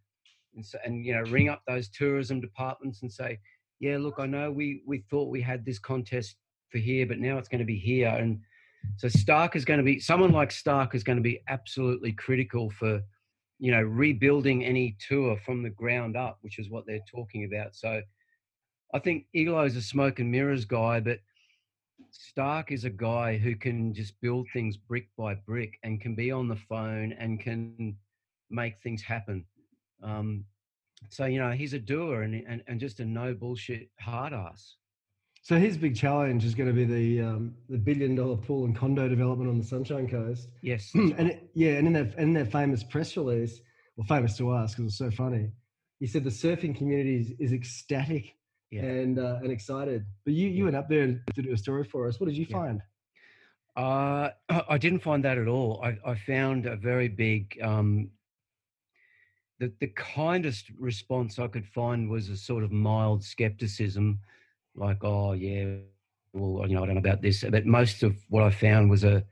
and, 0.55 0.65
s- 0.65 0.75
and 0.85 1.05
you 1.05 1.15
know 1.15 1.23
ring 1.31 1.49
up 1.49 1.63
those 1.67 1.89
tourism 1.89 2.41
departments 2.41 3.03
and 3.03 3.13
say, 3.13 3.39
"Yeah, 3.81 3.99
look, 3.99 4.17
I 4.19 4.27
know 4.27 4.51
we 4.51 4.83
we 4.87 4.99
thought 5.11 5.31
we 5.31 5.41
had 5.43 5.65
this 5.65 5.79
contest 5.79 6.37
for 6.71 6.79
here, 6.79 7.07
but 7.07 7.19
now 7.19 7.39
it's 7.39 7.49
going 7.49 7.59
to 7.61 7.65
be 7.65 7.79
here." 7.79 8.09
And 8.09 8.41
so 8.97 9.09
Stark 9.09 9.55
is 9.57 9.65
going 9.65 9.79
to 9.79 9.85
be 9.85 9.99
someone 10.01 10.33
like 10.33 10.51
Stark 10.51 10.95
is 10.95 11.05
going 11.05 11.17
to 11.19 11.23
be 11.23 11.41
absolutely 11.49 12.13
critical 12.13 12.71
for 12.71 13.01
you 13.59 13.71
know 13.71 13.83
rebuilding 13.83 14.65
any 14.65 14.97
tour 15.07 15.37
from 15.45 15.63
the 15.63 15.71
ground 15.71 16.17
up, 16.17 16.39
which 16.43 16.59
is 16.59 16.71
what 16.71 16.87
they're 16.87 17.05
talking 17.11 17.45
about. 17.45 17.75
So 17.77 18.03
I 18.95 18.99
think 18.99 19.27
Elo's 19.35 19.77
a 19.77 19.83
smoke 19.83 20.19
and 20.19 20.31
mirrors 20.31 20.65
guy, 20.65 21.01
but 21.01 21.21
Stark 22.11 22.73
is 22.73 22.85
a 22.85 22.91
guy 22.91 23.39
who 23.39 23.55
can 23.57 23.95
just 23.95 24.21
build 24.21 24.47
things 24.53 24.77
brick 24.77 25.09
by 25.17 25.35
brick 25.35 25.79
and 25.83 26.01
can 26.01 26.15
be 26.15 26.31
on 26.31 26.47
the 26.49 26.57
phone 26.69 27.13
and 27.13 27.41
can 27.41 27.97
make 28.51 28.75
things 28.83 29.03
happen. 29.03 29.45
Um, 30.03 30.45
so 31.09 31.25
you 31.27 31.39
know 31.41 31.51
he's 31.51 31.73
a 31.73 31.79
doer 31.79 32.23
and, 32.23 32.35
and 32.35 32.63
and 32.67 32.81
just 32.81 33.01
a 33.01 33.05
no 33.05 33.35
bullshit 33.35 33.91
hard 34.01 34.33
ass. 34.33 34.77
So 35.45 35.59
his 35.59 35.77
big 35.77 35.97
challenge 35.97 36.45
is 36.45 36.55
going 36.55 36.69
to 36.69 36.73
be 36.75 36.85
the 36.85 37.21
um, 37.27 37.55
the 37.69 37.79
billion 37.79 38.15
dollar 38.15 38.37
pool 38.37 38.65
and 38.65 38.77
condo 38.77 39.09
development 39.09 39.51
on 39.51 39.59
the 39.59 39.65
Sunshine 39.65 40.09
Coast. 40.09 40.49
Yes, 40.63 40.91
and 40.95 41.31
it, 41.31 41.51
yeah, 41.55 41.73
and 41.73 41.87
in 41.89 41.93
that 41.95 42.15
in 42.19 42.33
that 42.35 42.53
famous 42.53 42.85
press 42.85 43.17
release, 43.17 43.61
well, 43.97 44.07
famous 44.07 44.37
to 44.39 44.51
us 44.51 44.75
because 44.75 44.87
it's 44.87 44.99
so 44.99 45.11
funny, 45.11 45.51
he 45.99 46.07
said 46.07 46.23
the 46.25 46.31
surfing 46.31 46.77
community 46.77 47.17
is, 47.17 47.33
is 47.41 47.53
ecstatic 47.53 48.37
Yeah. 48.71 48.83
and 48.83 49.19
uh, 49.19 49.39
and 49.43 49.51
excited. 49.51 50.07
But 50.25 50.35
you 50.35 50.49
you 50.49 50.65
went 50.65 50.77
up 50.77 50.89
there 50.89 51.21
to 51.35 51.43
do 51.43 51.53
a 51.53 51.57
story 51.57 51.85
for 51.85 52.07
us. 52.07 52.21
What 52.21 52.27
did 52.27 52.37
you 52.37 52.47
Yeah. 52.49 52.57
find? 52.59 52.83
Uh, 53.77 54.31
I 54.69 54.79
didn't 54.79 55.01
find 55.01 55.25
that 55.25 55.39
at 55.39 55.49
all. 55.49 55.83
I, 55.83 55.99
I 56.09 56.15
found 56.15 56.67
a 56.67 56.77
very 56.77 57.09
big. 57.09 57.59
Um, 57.61 58.11
the 59.59 59.73
the 59.81 59.89
kindest 59.89 60.71
response 60.79 61.39
I 61.39 61.49
could 61.49 61.67
find 61.67 62.11
was 62.11 62.29
a 62.29 62.37
sort 62.37 62.65
of 62.65 62.73
mild 62.73 63.23
skepticism, 63.23 64.19
like, 64.75 65.03
"Oh 65.03 65.33
yeah, 65.33 65.77
well, 66.33 66.67
you 66.69 66.75
know, 66.75 66.83
I 66.83 66.87
don't 66.87 66.97
know 66.97 67.01
about 67.01 67.23
this." 67.23 67.45
But 67.49 67.67
most 67.67 68.03
of 68.03 68.17
what 68.29 68.43
I 68.43 68.51
found 68.51 68.91
was 68.91 69.05
a 69.05 69.25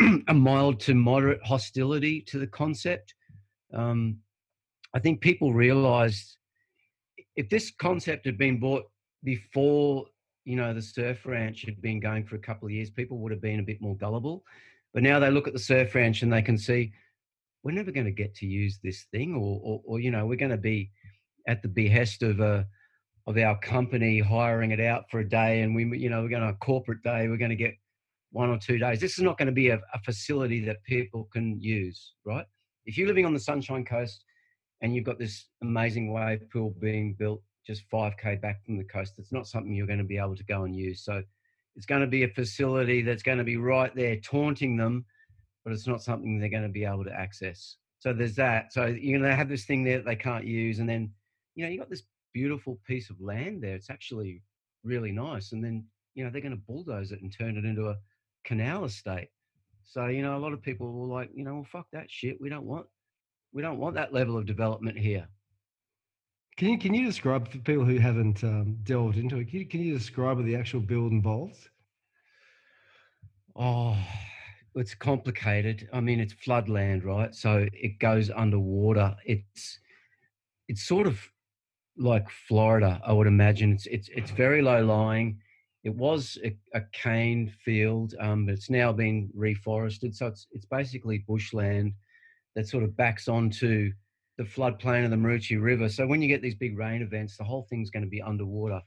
a 0.28 0.34
mild 0.34 0.80
to 0.80 0.94
moderate 0.94 1.42
hostility 1.44 2.20
to 2.22 2.38
the 2.38 2.46
concept. 2.46 3.14
Um, 3.72 4.18
I 4.94 4.98
think 4.98 5.20
people 5.20 5.52
realised 5.52 6.36
if 7.34 7.48
this 7.48 7.70
concept 7.70 8.24
had 8.26 8.38
been 8.38 8.58
bought 8.58 8.84
before 9.22 10.06
you 10.46 10.54
know, 10.54 10.72
the 10.72 10.80
surf 10.80 11.26
ranch 11.26 11.62
had 11.62 11.82
been 11.82 12.00
going 12.00 12.24
for 12.24 12.36
a 12.36 12.38
couple 12.38 12.66
of 12.66 12.72
years, 12.72 12.88
people 12.88 13.18
would 13.18 13.32
have 13.32 13.42
been 13.42 13.58
a 13.58 13.64
bit 13.64 13.82
more 13.82 13.96
gullible. 13.96 14.44
But 14.94 15.02
now 15.02 15.18
they 15.18 15.30
look 15.30 15.48
at 15.48 15.52
the 15.52 15.58
surf 15.58 15.94
ranch 15.94 16.22
and 16.22 16.32
they 16.32 16.40
can 16.40 16.56
see 16.56 16.92
we're 17.66 17.72
never 17.72 17.90
going 17.90 18.06
to 18.06 18.12
get 18.12 18.32
to 18.36 18.46
use 18.46 18.78
this 18.84 19.06
thing, 19.10 19.34
or, 19.34 19.60
or, 19.60 19.80
or 19.84 20.00
you 20.00 20.12
know, 20.12 20.24
we're 20.24 20.36
going 20.36 20.52
to 20.52 20.56
be 20.56 20.88
at 21.48 21.62
the 21.62 21.68
behest 21.68 22.22
of 22.22 22.38
a 22.38 22.64
of 23.26 23.36
our 23.36 23.58
company 23.58 24.20
hiring 24.20 24.70
it 24.70 24.78
out 24.78 25.10
for 25.10 25.18
a 25.18 25.28
day, 25.28 25.62
and 25.62 25.74
we, 25.74 25.98
you 25.98 26.08
know, 26.08 26.22
we're 26.22 26.28
going 26.28 26.42
to 26.42 26.50
a 26.50 26.54
corporate 26.54 27.02
day, 27.02 27.26
we're 27.26 27.36
going 27.36 27.50
to 27.50 27.56
get 27.56 27.74
one 28.30 28.50
or 28.50 28.56
two 28.56 28.78
days. 28.78 29.00
This 29.00 29.18
is 29.18 29.24
not 29.24 29.36
going 29.36 29.46
to 29.46 29.52
be 29.52 29.70
a, 29.70 29.80
a 29.92 29.98
facility 30.04 30.64
that 30.64 30.84
people 30.84 31.28
can 31.32 31.60
use, 31.60 32.12
right? 32.24 32.46
If 32.84 32.96
you're 32.96 33.08
living 33.08 33.26
on 33.26 33.34
the 33.34 33.40
Sunshine 33.40 33.84
Coast 33.84 34.22
and 34.80 34.94
you've 34.94 35.04
got 35.04 35.18
this 35.18 35.46
amazing 35.60 36.12
wave 36.12 36.48
pool 36.52 36.72
being 36.80 37.16
built 37.18 37.42
just 37.66 37.82
5k 37.92 38.40
back 38.40 38.64
from 38.64 38.76
the 38.76 38.84
coast 38.84 39.14
it's 39.18 39.32
not 39.32 39.48
something 39.48 39.74
you're 39.74 39.88
going 39.88 39.98
to 39.98 40.04
be 40.04 40.18
able 40.18 40.36
to 40.36 40.44
go 40.44 40.62
and 40.62 40.76
use 40.76 41.02
so 41.04 41.20
it's 41.74 41.86
going 41.86 42.00
to 42.00 42.06
be 42.06 42.22
a 42.22 42.28
facility 42.28 43.02
that's 43.02 43.24
going 43.24 43.38
to 43.38 43.44
be 43.44 43.56
right 43.56 43.92
there 43.96 44.16
taunting 44.20 44.76
them 44.76 45.04
but 45.66 45.72
it's 45.72 45.88
not 45.88 46.00
something 46.00 46.38
they're 46.38 46.48
going 46.48 46.62
to 46.62 46.68
be 46.68 46.84
able 46.84 47.04
to 47.04 47.12
access. 47.12 47.74
So 47.98 48.12
there's 48.12 48.36
that. 48.36 48.72
So 48.72 48.86
you're 48.86 49.18
going 49.18 49.28
to 49.28 49.36
have 49.36 49.48
this 49.48 49.64
thing 49.64 49.82
there 49.82 49.96
that 49.96 50.06
they 50.06 50.14
can't 50.14 50.44
use 50.44 50.78
and 50.78 50.88
then 50.88 51.10
you 51.56 51.64
know 51.64 51.70
you 51.70 51.76
got 51.76 51.90
this 51.90 52.04
beautiful 52.32 52.78
piece 52.86 53.10
of 53.10 53.20
land 53.20 53.64
there. 53.64 53.74
It's 53.74 53.90
actually 53.90 54.42
really 54.84 55.10
nice 55.10 55.50
and 55.50 55.64
then 55.64 55.84
you 56.14 56.22
know 56.22 56.30
they're 56.30 56.40
going 56.40 56.54
to 56.54 56.62
bulldoze 56.68 57.10
it 57.10 57.20
and 57.20 57.36
turn 57.36 57.56
it 57.56 57.64
into 57.64 57.88
a 57.88 57.96
canal 58.44 58.84
estate. 58.84 59.30
So 59.82 60.06
you 60.06 60.22
know 60.22 60.36
a 60.36 60.38
lot 60.38 60.52
of 60.52 60.62
people 60.62 60.92
were 60.92 61.12
like 61.12 61.30
you 61.34 61.42
know 61.42 61.54
well 61.54 61.66
fuck 61.68 61.88
that 61.92 62.08
shit. 62.08 62.40
We 62.40 62.48
don't 62.48 62.64
want 62.64 62.86
we 63.52 63.60
don't 63.60 63.78
want 63.78 63.96
that 63.96 64.14
level 64.14 64.38
of 64.38 64.46
development 64.46 64.96
here. 64.96 65.26
Can 66.56 66.68
you 66.68 66.78
can 66.78 66.94
you 66.94 67.04
describe 67.04 67.50
for 67.50 67.58
people 67.58 67.84
who 67.84 67.98
haven't 67.98 68.44
um, 68.44 68.78
delved 68.84 69.16
into 69.16 69.38
it? 69.38 69.50
Can 69.50 69.58
you, 69.58 69.66
can 69.66 69.80
you 69.80 69.98
describe 69.98 70.36
what 70.36 70.46
the 70.46 70.54
actual 70.54 70.78
build 70.78 71.10
involves? 71.10 71.68
Oh, 73.56 73.96
it's 74.80 74.94
complicated. 74.94 75.88
I 75.92 76.00
mean, 76.00 76.20
it's 76.20 76.34
floodland, 76.34 77.04
right? 77.04 77.34
So 77.34 77.66
it 77.72 77.98
goes 77.98 78.30
underwater. 78.30 79.16
It's 79.24 79.78
it's 80.68 80.82
sort 80.82 81.06
of 81.06 81.20
like 81.96 82.28
Florida, 82.28 83.00
I 83.04 83.12
would 83.12 83.26
imagine. 83.26 83.72
It's 83.72 83.86
it's 83.86 84.08
it's 84.14 84.30
very 84.30 84.62
low 84.62 84.84
lying. 84.84 85.40
It 85.84 85.94
was 85.94 86.36
a, 86.44 86.56
a 86.74 86.82
cane 86.92 87.52
field, 87.64 88.14
um, 88.20 88.46
but 88.46 88.52
it's 88.52 88.70
now 88.70 88.92
been 88.92 89.30
reforested. 89.36 90.14
So 90.14 90.26
it's 90.26 90.46
it's 90.52 90.66
basically 90.66 91.18
bushland 91.18 91.92
that 92.54 92.66
sort 92.66 92.84
of 92.84 92.96
backs 92.96 93.28
onto 93.28 93.92
the 94.38 94.44
floodplain 94.44 95.04
of 95.04 95.10
the 95.10 95.16
Maroochy 95.16 95.62
River. 95.62 95.88
So 95.88 96.06
when 96.06 96.20
you 96.20 96.28
get 96.28 96.42
these 96.42 96.54
big 96.54 96.76
rain 96.76 97.02
events, 97.02 97.36
the 97.36 97.44
whole 97.44 97.66
thing's 97.70 97.90
going 97.90 98.04
to 98.04 98.10
be 98.10 98.20
underwater. 98.20 98.80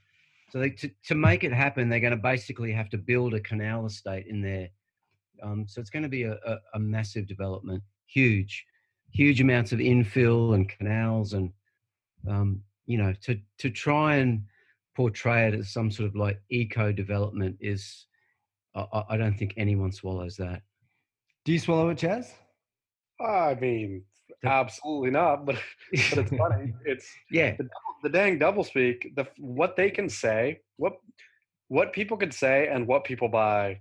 So 0.50 0.58
they, 0.58 0.70
to, 0.70 0.90
to 1.06 1.14
make 1.14 1.44
it 1.44 1.52
happen, 1.52 1.88
they're 1.88 2.00
going 2.00 2.10
to 2.10 2.16
basically 2.16 2.72
have 2.72 2.90
to 2.90 2.98
build 2.98 3.34
a 3.34 3.40
canal 3.40 3.86
estate 3.86 4.26
in 4.26 4.42
there. 4.42 4.68
Um, 5.42 5.66
so 5.68 5.80
it's 5.80 5.90
going 5.90 6.02
to 6.02 6.08
be 6.08 6.24
a, 6.24 6.34
a, 6.46 6.56
a 6.74 6.78
massive 6.78 7.26
development, 7.26 7.82
huge, 8.06 8.64
huge 9.12 9.40
amounts 9.40 9.72
of 9.72 9.78
infill 9.78 10.54
and 10.54 10.68
canals, 10.68 11.32
and 11.32 11.52
um, 12.28 12.62
you 12.86 12.98
know, 12.98 13.12
to 13.22 13.38
to 13.58 13.70
try 13.70 14.16
and 14.16 14.42
portray 14.96 15.48
it 15.48 15.54
as 15.54 15.72
some 15.72 15.90
sort 15.90 16.08
of 16.08 16.16
like 16.16 16.40
eco 16.50 16.92
development 16.92 17.56
is, 17.60 18.06
I, 18.74 18.86
I- 18.92 19.04
I 19.10 19.16
don't 19.16 19.38
think 19.38 19.54
anyone 19.56 19.92
swallows 19.92 20.36
that. 20.36 20.62
Do 21.44 21.52
you 21.52 21.58
swallow 21.58 21.88
it, 21.90 21.98
Chaz? 21.98 22.26
I 23.20 23.54
mean, 23.60 24.04
absolutely 24.44 25.10
not. 25.10 25.46
But 25.46 25.56
but 26.10 26.18
it's 26.18 26.30
funny. 26.36 26.74
It's 26.84 27.08
Yeah, 27.30 27.56
the 28.02 28.08
dang 28.08 28.38
doublespeak. 28.38 29.14
The 29.16 29.26
what 29.38 29.76
they 29.76 29.90
can 29.90 30.08
say, 30.08 30.60
what 30.76 30.94
what 31.68 31.92
people 31.92 32.16
can 32.16 32.30
say, 32.32 32.68
and 32.68 32.86
what 32.86 33.04
people 33.04 33.28
buy 33.28 33.80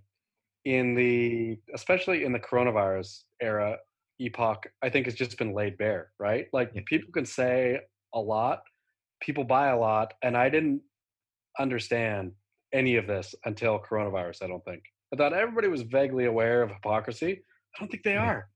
in 0.70 0.94
the 0.94 1.58
especially 1.74 2.24
in 2.26 2.32
the 2.32 2.40
coronavirus 2.40 3.24
era 3.42 3.78
epoch. 4.20 4.68
I 4.84 4.90
think 4.90 5.06
has 5.08 5.16
just 5.16 5.38
been 5.38 5.54
laid 5.54 5.78
bare. 5.78 6.12
Right? 6.20 6.46
Like 6.54 6.72
Yeah. 6.76 6.82
people 6.86 7.12
can 7.12 7.26
say 7.26 7.80
a 8.14 8.20
lot, 8.20 8.62
people 9.20 9.44
buy 9.44 9.70
a 9.70 9.78
lot, 9.78 10.14
and 10.22 10.38
I 10.38 10.50
didn't 10.50 10.82
understand 11.58 12.34
any 12.72 12.98
of 12.98 13.08
this 13.08 13.34
until 13.46 13.80
coronavirus. 13.80 14.44
I 14.44 14.48
don't 14.48 14.64
think. 14.64 14.84
I 15.12 15.16
thought 15.18 15.34
everybody 15.34 15.70
was 15.70 15.82
vaguely 15.82 16.26
aware 16.26 16.62
of 16.62 16.70
hypocrisy. 16.70 17.44
I 17.76 17.80
don't 17.80 17.90
think 17.90 18.04
they 18.04 18.14
Yeah. 18.14 18.30
are. 18.30 18.50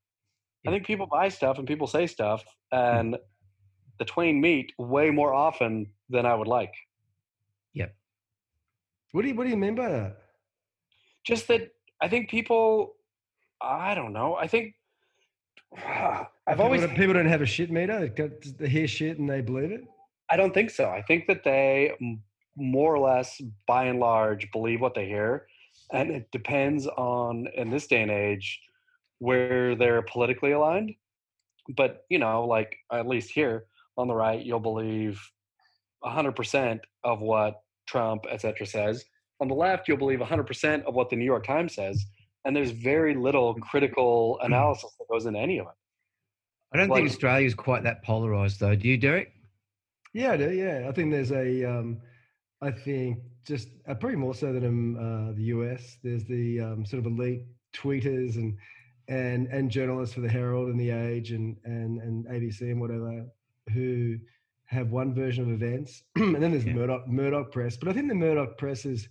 I 0.68 0.72
think 0.72 0.86
people 0.86 1.08
buy 1.08 1.30
stuff 1.30 1.58
and 1.58 1.68
people 1.68 1.88
say 1.88 2.06
stuff, 2.08 2.44
and 2.72 3.18
the 4.00 4.06
twain 4.06 4.40
meet 4.40 4.72
way 4.78 5.10
more 5.10 5.34
often 5.34 5.92
than 6.10 6.26
I 6.26 6.36
would 6.36 6.48
like. 6.48 6.74
Yep. 7.74 7.96
What 9.12 9.24
do 9.24 9.28
you 9.30 9.36
what 9.36 9.46
do 9.46 9.50
you 9.50 9.58
mean 9.58 9.76
by 9.76 9.90
that? 9.90 10.18
Just 11.26 11.48
that 11.48 11.73
I 12.04 12.10
think 12.10 12.30
people, 12.30 12.96
I 13.62 13.96
don't 13.96 14.12
know. 14.12 14.36
I 14.36 14.46
think 14.46 14.76
ah, 15.78 16.28
I've 16.46 16.56
People 16.58 16.66
always, 16.66 16.82
don't- 16.82 16.96
people 16.98 17.14
don't 17.14 17.28
have 17.28 17.42
a 17.42 17.46
shit 17.46 17.72
meter. 17.72 18.10
They 18.60 18.68
hear 18.68 18.88
shit 18.88 19.18
and 19.20 19.30
they 19.30 19.40
believe 19.40 19.72
it. 19.72 19.86
I 20.30 20.36
don't 20.36 20.54
think 20.54 20.70
so. 20.70 20.90
I 20.90 21.02
think 21.02 21.28
that 21.28 21.46
they 21.46 21.94
more 22.58 22.94
or 22.94 23.00
less, 23.00 23.42
by 23.68 23.86
and 23.86 24.00
large, 24.00 24.52
believe 24.52 24.82
what 24.82 24.94
they 24.96 25.08
hear, 25.08 25.48
and 25.94 26.12
it 26.12 26.30
depends 26.32 26.88
on 26.88 27.48
in 27.56 27.70
this 27.70 27.88
day 27.88 28.02
and 28.02 28.12
age 28.12 28.60
where 29.20 29.76
they're 29.76 30.02
politically 30.02 30.52
aligned. 30.52 30.94
But 31.78 32.06
you 32.10 32.20
know, 32.20 32.46
like 32.46 32.76
at 32.92 33.08
least 33.08 33.32
here 33.32 33.66
on 33.98 34.08
the 34.10 34.14
right, 34.16 34.44
you'll 34.46 34.60
believe 34.60 35.22
hundred 36.04 36.36
percent 36.36 36.82
of 37.06 37.22
what 37.22 37.62
Trump, 37.88 38.26
etc., 38.30 38.66
says. 38.66 39.06
On 39.44 39.50
the 39.50 39.56
left, 39.56 39.90
you'll 39.90 39.98
believe 39.98 40.22
hundred 40.22 40.48
percent 40.48 40.86
of 40.86 40.94
what 40.96 41.10
the 41.10 41.18
New 41.18 41.26
York 41.26 41.46
Times 41.46 41.76
says, 41.76 42.06
and 42.46 42.56
there's 42.56 42.72
very 42.72 43.14
little 43.14 43.54
critical 43.56 44.40
analysis 44.42 44.90
that 44.98 45.06
goes 45.12 45.26
into 45.26 45.38
any 45.38 45.58
of 45.60 45.68
it. 45.68 45.74
I 46.74 46.78
don't 46.78 46.88
think 46.88 47.02
Like- 47.02 47.12
Australia 47.12 47.46
is 47.46 47.54
quite 47.54 47.84
that 47.84 48.04
polarized, 48.04 48.62
though. 48.62 48.74
Do 48.74 48.88
you, 48.88 48.96
Derek? 48.98 49.34
Yeah, 50.14 50.32
I 50.32 50.38
do. 50.38 50.50
Yeah, 50.54 50.86
I 50.88 50.94
think 50.94 51.12
there's 51.12 51.34
a. 51.34 51.66
Um, 51.66 52.00
I 52.62 52.72
think 52.72 53.18
just 53.46 53.68
uh, 53.86 53.96
probably 53.96 54.16
more 54.16 54.34
so 54.34 54.54
than 54.54 54.64
in 54.64 54.98
uh, 54.98 55.34
the 55.36 55.44
US. 55.56 55.98
There's 56.02 56.24
the 56.24 56.62
um, 56.62 56.86
sort 56.86 57.06
of 57.06 57.12
elite 57.12 57.44
tweeters 57.76 58.38
and 58.38 58.58
and 59.10 59.48
and 59.48 59.70
journalists 59.70 60.16
for 60.16 60.22
the 60.22 60.30
Herald 60.30 60.70
and 60.70 60.80
the 60.80 60.92
Age 60.92 61.32
and 61.32 61.58
and 61.66 62.00
and 62.02 62.26
ABC 62.28 62.62
and 62.62 62.80
whatever 62.80 63.26
who 63.74 64.18
have 64.68 64.92
one 64.92 65.14
version 65.14 65.44
of 65.44 65.50
events, 65.52 66.04
and 66.16 66.42
then 66.42 66.52
there's 66.52 66.64
Yeah. 66.66 66.76
Murdoch 66.76 67.10
Murdoch 67.10 67.52
press. 67.52 67.76
But 67.76 67.90
I 67.90 67.94
think 67.94 68.08
the 68.08 68.16
Murdoch 68.16 68.58
press 68.58 68.86
is 68.86 69.10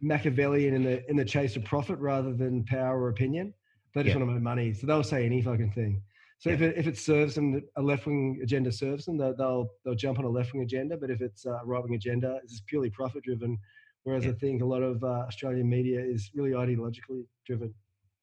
Machiavellian 0.00 0.74
in 0.74 0.82
the 0.82 1.08
in 1.10 1.16
the 1.16 1.24
chase 1.24 1.56
of 1.56 1.64
profit 1.64 1.98
rather 1.98 2.32
than 2.32 2.64
power 2.64 3.00
or 3.00 3.08
opinion. 3.08 3.54
They 3.94 4.02
just 4.02 4.14
Yeah. 4.14 4.20
want 4.20 4.30
to 4.30 4.34
make 4.34 4.42
money, 4.42 4.72
so 4.72 4.86
they'll 4.86 5.02
say 5.02 5.26
any 5.26 5.42
fucking 5.42 5.72
thing. 5.72 6.02
So 6.38 6.50
if 6.50 6.62
it 6.62 6.76
if 6.78 6.86
it 6.86 6.96
serves 6.96 7.34
them, 7.34 7.60
a 7.76 7.82
left 7.82 8.06
wing 8.06 8.40
agenda 8.42 8.72
serves 8.72 9.04
them, 9.04 9.18
they'll 9.18 9.36
they'll, 9.36 9.68
they'll 9.84 9.94
jump 9.94 10.18
on 10.18 10.24
a 10.24 10.28
left 10.28 10.52
wing 10.54 10.62
agenda. 10.62 10.96
But 10.96 11.10
if 11.10 11.20
it's 11.20 11.44
a 11.44 11.60
right 11.64 11.82
wing 11.82 11.94
agenda, 11.94 12.40
it's 12.42 12.60
purely 12.66 12.88
profit 12.90 13.22
driven. 13.24 13.58
Whereas 14.04 14.24
Yeah. 14.24 14.30
I 14.30 14.34
think 14.34 14.62
a 14.62 14.64
lot 14.64 14.82
of 14.82 15.04
uh, 15.04 15.24
Australian 15.28 15.68
media 15.68 16.00
is 16.00 16.30
really 16.34 16.52
ideologically 16.52 17.26
driven. 17.46 17.74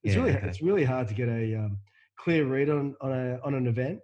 It's 0.04 0.16
Yeah, 0.16 0.24
really 0.24 0.38
okay. 0.38 0.48
it's 0.48 0.62
really 0.62 0.84
hard 0.84 1.08
to 1.10 1.14
get 1.14 1.30
a 1.30 1.56
um, 1.56 1.78
clear 2.18 2.46
read 2.46 2.70
on 2.70 2.96
on 3.02 3.12
a 3.12 3.40
on 3.44 3.54
an 3.54 3.68
event. 3.68 4.00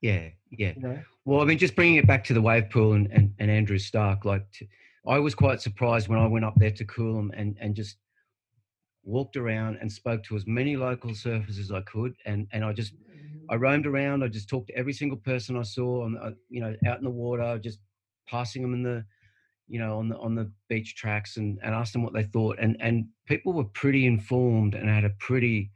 Yeah, 0.00 0.28
yeah. 0.52 0.72
You 0.76 0.82
know, 0.82 1.02
Well, 1.24 1.40
I 1.40 1.44
mean, 1.44 1.58
just 1.58 1.74
bringing 1.74 1.96
it 1.96 2.06
back 2.06 2.22
to 2.24 2.32
the 2.34 2.40
wave 2.40 2.70
pool 2.70 2.92
and, 2.92 3.08
and, 3.12 3.34
and 3.40 3.50
Andrew 3.50 3.78
Stark, 3.78 4.24
like, 4.24 4.48
t- 4.52 4.68
I 5.06 5.18
was 5.18 5.34
quite 5.34 5.60
surprised 5.60 6.08
when 6.08 6.18
I 6.18 6.26
went 6.26 6.44
up 6.44 6.54
there 6.56 6.70
to 6.70 6.84
Coolum 6.84 7.30
and, 7.34 7.56
and 7.60 7.74
just 7.74 7.96
walked 9.04 9.36
around 9.36 9.78
and 9.80 9.90
spoke 9.90 10.22
to 10.24 10.36
as 10.36 10.46
many 10.46 10.76
local 10.76 11.10
surfers 11.10 11.58
as 11.58 11.72
I 11.72 11.80
could. 11.82 12.14
And, 12.26 12.46
and 12.52 12.64
I 12.64 12.72
just, 12.72 12.92
I 13.48 13.54
mm-hmm. 13.54 13.62
roamed 13.62 13.86
around. 13.86 14.22
I 14.22 14.28
just 14.28 14.48
talked 14.48 14.68
to 14.68 14.76
every 14.76 14.92
single 14.92 15.18
person 15.18 15.56
I 15.56 15.62
saw 15.62 16.04
on, 16.04 16.12
the, 16.14 16.36
you 16.50 16.60
know, 16.60 16.74
out 16.86 16.98
in 16.98 17.04
the 17.04 17.10
water, 17.10 17.58
just 17.58 17.78
passing 18.28 18.60
them 18.62 18.74
in 18.74 18.82
the, 18.82 19.04
you 19.66 19.78
know, 19.78 19.98
on 19.98 20.08
the, 20.08 20.18
on 20.18 20.34
the 20.34 20.50
beach 20.68 20.96
tracks 20.96 21.36
and, 21.36 21.58
and 21.62 21.74
asked 21.74 21.92
them 21.92 22.02
what 22.02 22.12
they 22.12 22.24
thought. 22.24 22.58
And, 22.58 22.76
and 22.80 23.06
people 23.26 23.52
were 23.52 23.64
pretty 23.64 24.06
informed 24.06 24.74
and 24.74 24.88
had 24.88 25.04
a 25.04 25.10
pretty 25.18 25.70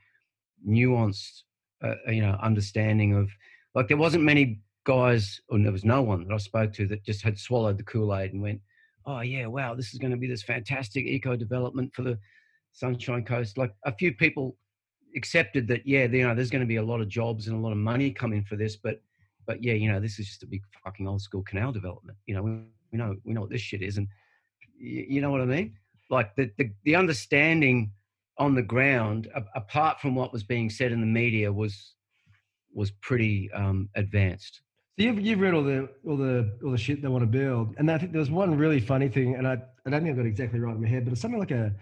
nuanced, 0.69 1.43
uh, 1.83 1.95
uh, 2.07 2.11
you 2.11 2.23
know, 2.23 2.39
understanding 2.43 3.15
of, 3.15 3.31
like, 3.75 3.89
there 3.89 3.97
wasn't 3.97 4.25
many 4.25 4.61
guys, 4.85 5.41
or 5.49 5.59
there 5.59 5.73
was 5.73 5.85
no 5.85 6.03
one 6.03 6.27
that 6.27 6.35
I 6.35 6.39
spoke 6.39 6.73
to 6.75 6.87
that 6.89 7.05
just 7.05 7.23
had 7.23 7.39
swallowed 7.39 7.79
the 7.79 7.85
Kool 7.85 8.15
Aid 8.15 8.33
and 8.33 8.43
went, 8.43 8.61
oh 9.07 9.21
yeah, 9.21 9.47
wow, 9.47 9.75
this 9.75 9.93
is 9.93 9.99
going 9.99 10.11
to 10.11 10.17
be 10.17 10.27
this 10.27 10.43
fantastic 10.43 11.05
eco 11.05 11.37
development 11.37 11.93
for 11.95 12.03
the 12.03 12.19
Sunshine 12.73 13.25
Coast. 13.25 13.59
Like 13.59 13.75
a 13.85 13.95
few 13.95 14.15
people 14.15 14.57
accepted 15.17 15.69
that, 15.69 15.87
yeah, 15.87 16.05
you 16.05 16.27
know, 16.27 16.35
there's 16.35 16.51
going 16.51 16.61
to 16.61 16.67
be 16.67 16.77
a 16.77 16.83
lot 16.83 17.01
of 17.01 17.09
jobs 17.09 17.47
and 17.47 17.57
a 17.57 17.61
lot 17.61 17.73
of 17.73 17.79
money 17.79 18.11
coming 18.11 18.45
for 18.45 18.57
this, 18.57 18.77
but 18.77 19.01
but 19.47 19.63
yeah, 19.63 19.75
you 19.75 19.91
know, 19.91 20.01
this 20.01 20.19
is 20.19 20.29
just 20.29 20.43
a 20.45 20.47
big 20.47 20.63
fucking 20.85 21.09
old 21.09 21.21
school 21.21 21.43
canal 21.43 21.73
development. 21.73 22.17
You 22.27 22.35
know, 22.37 22.43
we, 22.43 22.61
we 22.93 22.99
know 22.99 23.17
we 23.25 23.33
know 23.33 23.41
what 23.43 23.51
this 23.51 23.61
shit 23.61 23.83
is, 23.83 23.99
and 23.99 24.07
y- 24.81 25.07
you 25.09 25.21
know 25.21 25.31
what 25.31 25.41
I 25.41 25.47
mean. 25.47 25.75
Like 26.11 26.35
the 26.37 26.51
the, 26.59 26.71
the 26.85 26.97
understanding 26.97 27.93
on 28.39 28.55
the 28.55 28.63
ground, 28.63 29.29
apart 29.55 30.01
from 30.01 30.15
what 30.15 30.33
was 30.33 30.43
being 30.43 30.71
said 30.71 30.93
in 30.93 31.01
the 31.01 31.07
media, 31.07 31.53
was 31.53 31.95
was 32.73 32.91
pretty 32.91 33.51
um, 33.53 33.89
advanced. 33.97 34.63
So 34.99 35.05
you've, 35.07 35.21
you've 35.21 35.41
read 35.41 35.55
all 35.55 35.63
the 35.65 35.89
all 36.07 36.19
the 36.19 36.59
all 36.63 36.71
the 36.71 36.77
shit 36.77 37.01
they 37.01 37.09
want 37.09 37.23
to 37.23 37.27
build, 37.27 37.75
and 37.79 37.91
I 37.91 37.97
think 37.97 38.13
there 38.13 38.21
was 38.21 38.31
one 38.31 38.55
really 38.55 38.79
funny 38.79 39.09
thing, 39.09 39.35
and 39.37 39.49
I, 39.49 39.55
I 39.87 39.91
don't 39.91 40.03
think 40.03 40.13
I 40.15 40.17
got 40.19 40.27
it 40.27 40.29
exactly 40.29 40.61
right 40.61 40.75
in 40.75 40.83
my 40.83 40.89
head, 40.89 41.05
but 41.07 41.13
it's 41.13 41.21
something 41.23 41.41
like 41.41 41.51
a, 41.51 41.73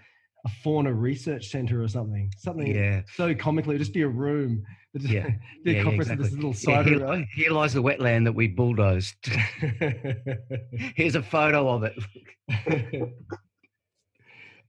a 0.46 0.48
fauna 0.62 0.92
research 0.92 1.48
center 1.48 1.82
or 1.82 1.88
something, 1.88 2.32
something 2.38 2.68
Yeah, 2.68 3.02
so 3.16 3.34
comically, 3.34 3.78
just 3.78 3.92
be 3.92 4.02
a 4.02 4.08
room, 4.08 4.62
just 4.96 5.12
Yeah. 5.12 5.26
be 5.64 5.72
a 5.72 5.74
Yeah, 5.74 5.78
yeah, 5.78 5.82
conference 5.82 6.11
in 6.11 6.18
this 6.18 6.28
exactly. 6.28 6.36
little 6.36 6.50
yeah 6.72 6.76
side 6.76 6.86
here, 6.86 6.98
room. 7.00 7.26
here 7.34 7.50
lies 7.50 7.72
the 7.74 7.82
wetland 7.82 8.24
that 8.26 8.32
we 8.32 8.46
bulldozed. 8.46 9.16
Here's 10.94 11.16
a 11.16 11.22
photo 11.22 11.68
of 11.68 11.82
it. 11.82 13.12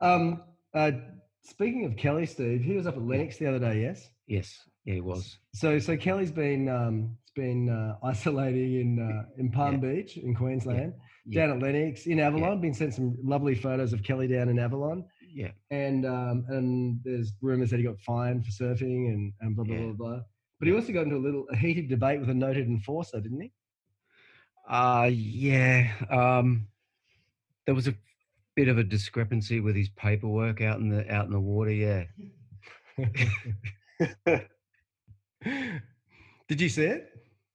um, 0.01 0.41
uh, 0.73 0.91
speaking 1.43 1.85
of 1.85 1.95
Kelly, 1.95 2.25
Steve, 2.25 2.61
he 2.63 2.73
was 2.73 2.87
up 2.87 2.95
at 2.95 3.03
Lennox 3.03 3.37
the 3.37 3.45
other 3.47 3.59
day. 3.59 3.81
Yes. 3.81 4.09
Yes, 4.25 4.59
yeah, 4.85 4.95
he 4.95 5.01
was. 5.01 5.37
So, 5.53 5.77
so 5.77 5.95
Kelly's 5.95 6.31
been 6.31 6.67
um, 6.69 7.17
it's 7.33 7.41
been 7.41 7.69
uh, 7.69 7.97
isolating 8.05 8.73
in 8.81 8.99
uh, 8.99 9.23
in 9.37 9.51
Palm 9.51 9.79
Beach 9.79 10.17
in 10.17 10.35
Queensland, 10.35 10.93
Yeah, 11.25 11.47
down 11.47 11.57
at 11.57 11.63
Lennox 11.63 12.05
in 12.07 12.19
Avalon. 12.19 12.59
Been 12.61 12.73
sent 12.73 12.93
some 12.93 13.17
lovely 13.23 13.55
photos 13.55 13.93
of 13.93 14.03
Kelly 14.03 14.27
down 14.27 14.49
in 14.49 14.59
Avalon, 14.59 15.05
yeah, 15.33 15.51
and 15.69 16.05
um, 16.05 16.45
and 16.49 16.99
there's 17.03 17.33
rumours 17.41 17.69
that 17.71 17.77
he 17.77 17.83
got 17.83 17.99
fined 18.01 18.45
for 18.45 18.51
surfing 18.51 19.09
and, 19.13 19.33
and 19.41 19.55
blah 19.55 19.65
blah 19.65 19.75
Yeah. 19.75 19.81
blah 19.83 19.93
blah. 19.93 20.19
But 20.59 20.67
he 20.67 20.73
also 20.75 20.93
got 20.93 21.03
into 21.03 21.15
a 21.15 21.17
little 21.17 21.45
a 21.51 21.55
heated 21.55 21.89
debate 21.89 22.19
with 22.19 22.29
a 22.29 22.33
noted 22.33 22.67
enforcer, 22.67 23.19
didn't 23.19 23.41
he? 23.41 23.51
uh, 24.69 25.09
yeah. 25.11 25.91
Um, 26.09 26.67
there 27.65 27.75
was 27.75 27.87
a 27.87 27.95
bit 28.55 28.67
of 28.67 28.77
a 28.77 28.83
discrepancy 28.83 29.59
with 29.59 29.75
his 29.75 29.89
paperwork 29.89 30.61
out 30.61 30.79
in 30.79 30.89
the 30.89 31.09
out 31.11 31.25
in 31.25 31.31
the 31.31 31.39
water. 31.39 31.71
Yeah, 31.71 32.03
Did 36.47 36.59
you 36.59 36.67
see 36.69 36.83
it? 36.83 37.07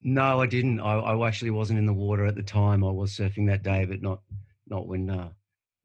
No, 0.07 0.41
I 0.41 0.47
didn't. 0.47 0.79
I, 0.81 0.95
I 0.95 1.27
actually 1.27 1.51
wasn't 1.51 1.81
in 1.81 1.87
the 1.87 1.93
water 1.93 2.25
at 2.27 2.37
the 2.37 2.43
time. 2.43 2.85
I 2.85 2.91
was 2.91 3.13
surfing 3.13 3.47
that 3.49 3.63
day, 3.65 3.85
but 3.85 4.01
not 4.03 4.21
not 4.69 4.87
when 4.87 5.11
uh, 5.11 5.31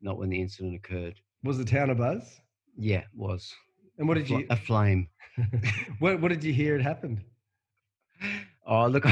not 0.02 0.18
when 0.18 0.30
the 0.30 0.40
incident 0.40 0.76
occurred. 0.76 1.20
Was 1.44 1.58
the 1.58 1.66
town 1.66 1.90
abuzz? 1.90 2.24
Yeah, 2.78 3.00
it 3.00 3.06
was. 3.16 3.54
And 3.98 4.08
what 4.08 4.18
A 4.18 4.20
did 4.22 4.28
fl- 4.28 4.38
you 4.40 4.46
a 4.52 4.56
flame? 4.56 5.08
what, 6.00 6.22
what 6.22 6.30
did 6.30 6.44
you 6.44 6.54
hear 6.54 6.76
It 6.76 6.82
happened? 6.84 7.22
Oh, 8.66 8.88
look, 8.88 9.06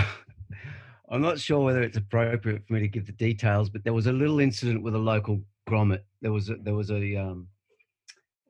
I'm 1.09 1.21
not 1.21 1.39
sure 1.39 1.63
whether 1.65 1.81
it's 1.81 1.97
appropriate 1.97 2.65
for 2.67 2.73
me 2.73 2.79
to 2.81 2.87
give 2.87 3.05
the 3.07 3.11
details, 3.13 3.69
but 3.69 3.83
there 3.83 3.93
was 3.93 4.05
a 4.07 4.11
little 4.13 4.39
incident 4.39 4.83
with 4.83 4.93
a 4.95 4.99
local 4.99 5.41
grommet. 5.67 6.01
There 6.21 6.31
was 6.31 6.49
a, 6.49 6.55
there 6.57 6.75
was 6.75 6.91
a, 6.91 7.15
um, 7.15 7.47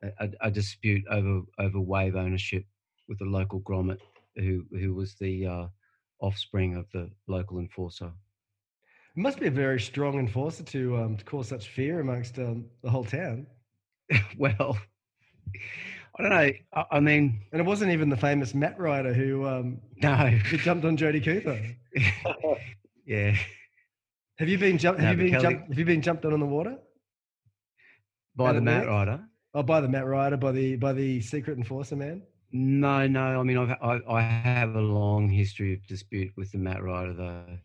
a, 0.04 0.10
a- 0.20 0.48
a 0.48 0.52
dispute 0.52 1.06
over 1.10 1.42
over 1.58 1.80
wave 1.80 2.16
ownership 2.18 2.66
with 3.08 3.22
a 3.22 3.26
local 3.26 3.62
grommet, 3.62 4.00
who 4.36 4.66
who 4.72 4.94
was 4.94 5.16
the 5.16 5.46
uh, 5.48 5.68
offspring 6.22 6.76
of 6.76 6.86
the 6.94 7.10
local 7.28 7.60
enforcer. 7.60 8.12
It 9.16 9.22
must 9.22 9.40
be 9.40 9.48
a 9.48 9.52
very 9.52 9.80
strong 9.80 10.20
enforcer 10.20 10.64
to 10.64 10.98
um, 10.98 11.18
to 11.18 11.26
cause 11.26 11.48
such 11.48 11.68
fear 11.70 12.00
amongst 12.00 12.38
um, 12.40 12.66
the 12.84 12.90
whole 12.90 13.04
town. 13.06 13.48
well, 14.38 14.78
I 16.18 16.22
don't 16.22 16.30
know. 16.32 16.52
I, 16.74 16.86
I 16.92 17.00
mean, 17.00 17.42
And 17.52 17.60
it 17.60 17.66
wasn't 17.66 17.92
even 17.92 18.10
the 18.10 18.18
famous 18.18 18.54
Matt 18.54 18.80
Ryder 18.80 19.14
who 19.14 19.46
um, 19.48 19.80
no, 20.02 20.16
who 20.16 20.58
jumped 20.58 20.86
on 20.86 20.98
Jodie 20.98 21.24
Cooper. 21.24 21.60
yeah. 23.06 23.36
Have 24.38 24.48
you 24.48 24.58
been 24.58 24.78
jumped? 24.78 25.02
No, 25.02 25.08
Have 25.08 25.20
you 25.20 25.32
been 25.32 25.42
Kelly- 25.42 25.54
jumped? 25.56 25.70
Have 25.70 25.80
you 25.80 25.86
been 25.86 26.02
jumped 26.02 26.26
on 26.26 26.34
in 26.34 26.40
the 26.40 26.46
water? 26.46 26.78
By 28.36 28.50
Out 28.50 28.56
the 28.56 28.62
Matt 28.62 28.88
Rider. 28.88 29.20
Oh, 29.54 29.64
by 29.64 29.82
the 29.82 29.90
Matt 29.90 30.06
Rider, 30.06 30.38
by 30.38 30.52
the 30.52 30.76
by 30.76 30.94
the 30.94 31.20
secret 31.22 31.58
enforcer 31.58 31.96
man. 31.96 32.22
No, 32.52 33.08
no. 33.08 33.40
I 33.40 33.44
mean, 33.44 33.58
I've, 33.58 33.72
I, 33.82 34.00
I 34.12 34.22
have 34.22 34.76
a 34.76 34.82
long 34.82 35.30
history 35.30 35.74
of 35.74 35.86
dispute 35.88 36.32
with 36.36 36.52
the 36.52 36.58
Matt 36.58 36.84
Rider, 36.84 37.14
though. 37.14 37.58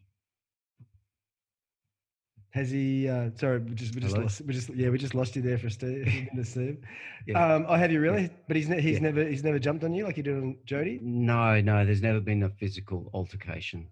Has 2.51 2.71
he? 2.71 3.09
Uh, 3.09 3.31
sorry, 3.35 3.59
we 3.59 3.75
just 3.75 3.95
we 3.97 4.01
just 4.01 4.17
lost. 4.17 4.41
We 4.43 4.55
just 4.55 4.69
yeah, 4.71 4.89
we 4.89 4.97
just 4.99 5.15
lost 5.15 5.35
you 5.35 5.43
there 5.43 5.59
for 5.59 5.67
a 5.67 5.85
minute, 5.85 6.47
Steve. 6.47 6.79
Yeah. 7.27 7.55
Um, 7.55 7.67
oh, 7.69 7.75
have 7.75 7.91
you 7.91 8.01
really? 8.01 8.31
But 8.47 8.57
he's 8.57 8.69
ne- 8.69 8.81
he's 8.81 8.99
Yeah. 8.99 9.03
never 9.03 9.25
he's 9.25 9.43
never 9.43 9.59
jumped 9.59 9.83
on 9.83 9.93
you 9.93 10.05
like 10.05 10.15
he 10.15 10.23
did 10.23 10.37
on 10.37 10.57
Jodie. 10.65 11.01
No, 11.03 11.61
no. 11.61 11.85
There's 11.85 12.03
never 12.03 12.21
been 12.21 12.45
a 12.45 12.49
physical 12.51 13.11
altercation. 13.13 13.89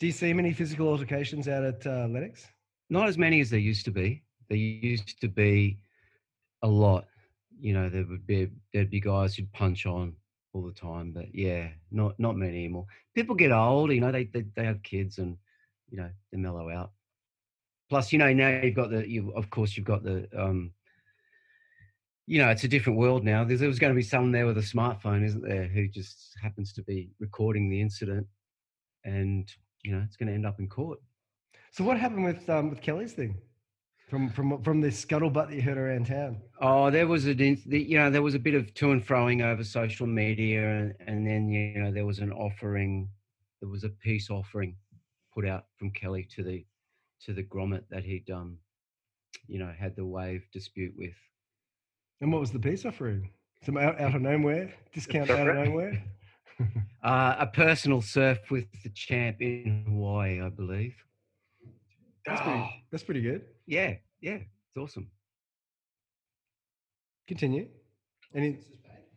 Do 0.00 0.06
you 0.06 0.12
see 0.12 0.34
many 0.34 0.52
physical 0.52 0.86
altercations 0.86 1.48
out 1.48 1.64
at 1.64 1.86
uh, 1.86 2.08
Lennox? 2.10 2.46
Not 2.90 3.08
as 3.08 3.16
many 3.16 3.40
as 3.40 3.48
there 3.48 3.58
used 3.58 3.86
to 3.86 3.90
be. 3.90 4.22
There 4.50 4.58
used 4.58 5.18
to 5.22 5.28
be 5.28 5.78
a 6.62 6.68
lot. 6.68 7.06
You 7.60 7.74
know, 7.74 7.88
there 7.88 8.04
would 8.08 8.26
be 8.26 8.50
there'd 8.72 8.90
be 8.90 9.00
guys 9.00 9.34
who'd 9.34 9.52
punch 9.52 9.86
on 9.86 10.14
all 10.52 10.62
the 10.62 10.72
time, 10.72 11.12
but 11.12 11.34
yeah, 11.34 11.68
not 11.90 12.18
not 12.18 12.36
many 12.36 12.58
anymore. 12.58 12.86
People 13.14 13.34
get 13.34 13.52
old. 13.52 13.92
You 13.92 14.00
know, 14.00 14.12
they 14.12 14.24
they, 14.24 14.44
they 14.54 14.64
have 14.64 14.82
kids 14.82 15.18
and 15.18 15.36
you 15.90 15.98
know 15.98 16.10
they 16.32 16.38
mellow 16.38 16.70
out. 16.70 16.92
Plus, 17.88 18.12
you 18.12 18.18
know, 18.18 18.32
now 18.32 18.60
you've 18.62 18.74
got 18.74 18.90
the 18.90 19.08
you 19.08 19.32
of 19.32 19.50
course 19.50 19.76
you've 19.76 19.86
got 19.86 20.02
the 20.02 20.28
um. 20.36 20.72
You 22.26 22.42
know, 22.42 22.50
it's 22.50 22.64
a 22.64 22.68
different 22.68 22.98
world 22.98 23.24
now. 23.24 23.42
There's, 23.42 23.60
there 23.60 23.70
was 23.70 23.78
going 23.78 23.94
to 23.94 23.96
be 23.96 24.02
someone 24.02 24.32
there 24.32 24.44
with 24.44 24.58
a 24.58 24.60
smartphone, 24.60 25.24
isn't 25.24 25.40
there, 25.48 25.66
who 25.66 25.88
just 25.88 26.34
happens 26.42 26.74
to 26.74 26.82
be 26.82 27.10
recording 27.20 27.70
the 27.70 27.80
incident, 27.80 28.26
and 29.02 29.50
you 29.82 29.92
know, 29.92 30.02
it's 30.04 30.16
going 30.16 30.28
to 30.28 30.34
end 30.34 30.44
up 30.44 30.58
in 30.58 30.68
court. 30.68 30.98
So 31.70 31.84
what 31.84 31.98
happened 31.98 32.24
with 32.24 32.48
um, 32.50 32.68
with 32.68 32.82
Kelly's 32.82 33.14
thing? 33.14 33.38
From 34.08 34.30
from 34.30 34.62
from 34.62 34.80
this 34.80 35.04
scuttlebutt 35.04 35.48
that 35.48 35.54
you 35.56 35.62
heard 35.62 35.76
around 35.76 36.06
town. 36.06 36.40
Oh, 36.62 36.90
there 36.90 37.06
was 37.06 37.26
a 37.26 37.34
you 37.34 37.98
know 37.98 38.10
there 38.10 38.22
was 38.22 38.34
a 38.34 38.38
bit 38.38 38.54
of 38.54 38.72
to 38.74 38.92
and 38.92 39.06
froing 39.06 39.44
over 39.44 39.62
social 39.62 40.06
media, 40.06 40.66
and, 40.66 40.94
and 41.06 41.26
then 41.26 41.48
you 41.48 41.78
know 41.82 41.92
there 41.92 42.06
was 42.06 42.18
an 42.20 42.32
offering, 42.32 43.10
there 43.60 43.68
was 43.68 43.84
a 43.84 43.90
peace 43.90 44.30
offering 44.30 44.76
put 45.34 45.46
out 45.46 45.66
from 45.76 45.90
Kelly 45.90 46.26
to 46.34 46.42
the 46.42 46.64
to 47.26 47.34
the 47.34 47.42
grommet 47.42 47.82
that 47.90 48.02
he'd 48.04 48.30
um 48.30 48.56
you 49.46 49.58
know 49.58 49.72
had 49.78 49.94
the 49.94 50.06
wave 50.06 50.42
dispute 50.52 50.94
with. 50.96 51.14
And 52.22 52.32
what 52.32 52.40
was 52.40 52.50
the 52.50 52.58
peace 52.58 52.86
offering? 52.86 53.30
Some 53.62 53.76
out, 53.76 54.00
out 54.00 54.14
of 54.14 54.22
nowhere 54.22 54.72
discount 54.94 55.30
out 55.30 55.48
of 55.48 55.54
nowhere. 55.56 56.02
Uh, 57.04 57.36
a 57.38 57.46
personal 57.46 58.02
surf 58.02 58.50
with 58.50 58.66
the 58.82 58.90
champ 58.90 59.40
in 59.40 59.84
Hawaii, 59.86 60.40
I 60.42 60.48
believe. 60.48 60.96
That's 62.26 62.40
Oh, 62.40 62.44
pretty, 62.44 62.84
that's 62.90 63.04
pretty 63.04 63.20
good. 63.20 63.42
Yeah, 63.68 63.96
yeah, 64.22 64.38
it's 64.38 64.78
awesome. 64.78 65.10
Continue. 67.26 67.68
Any? 68.34 68.58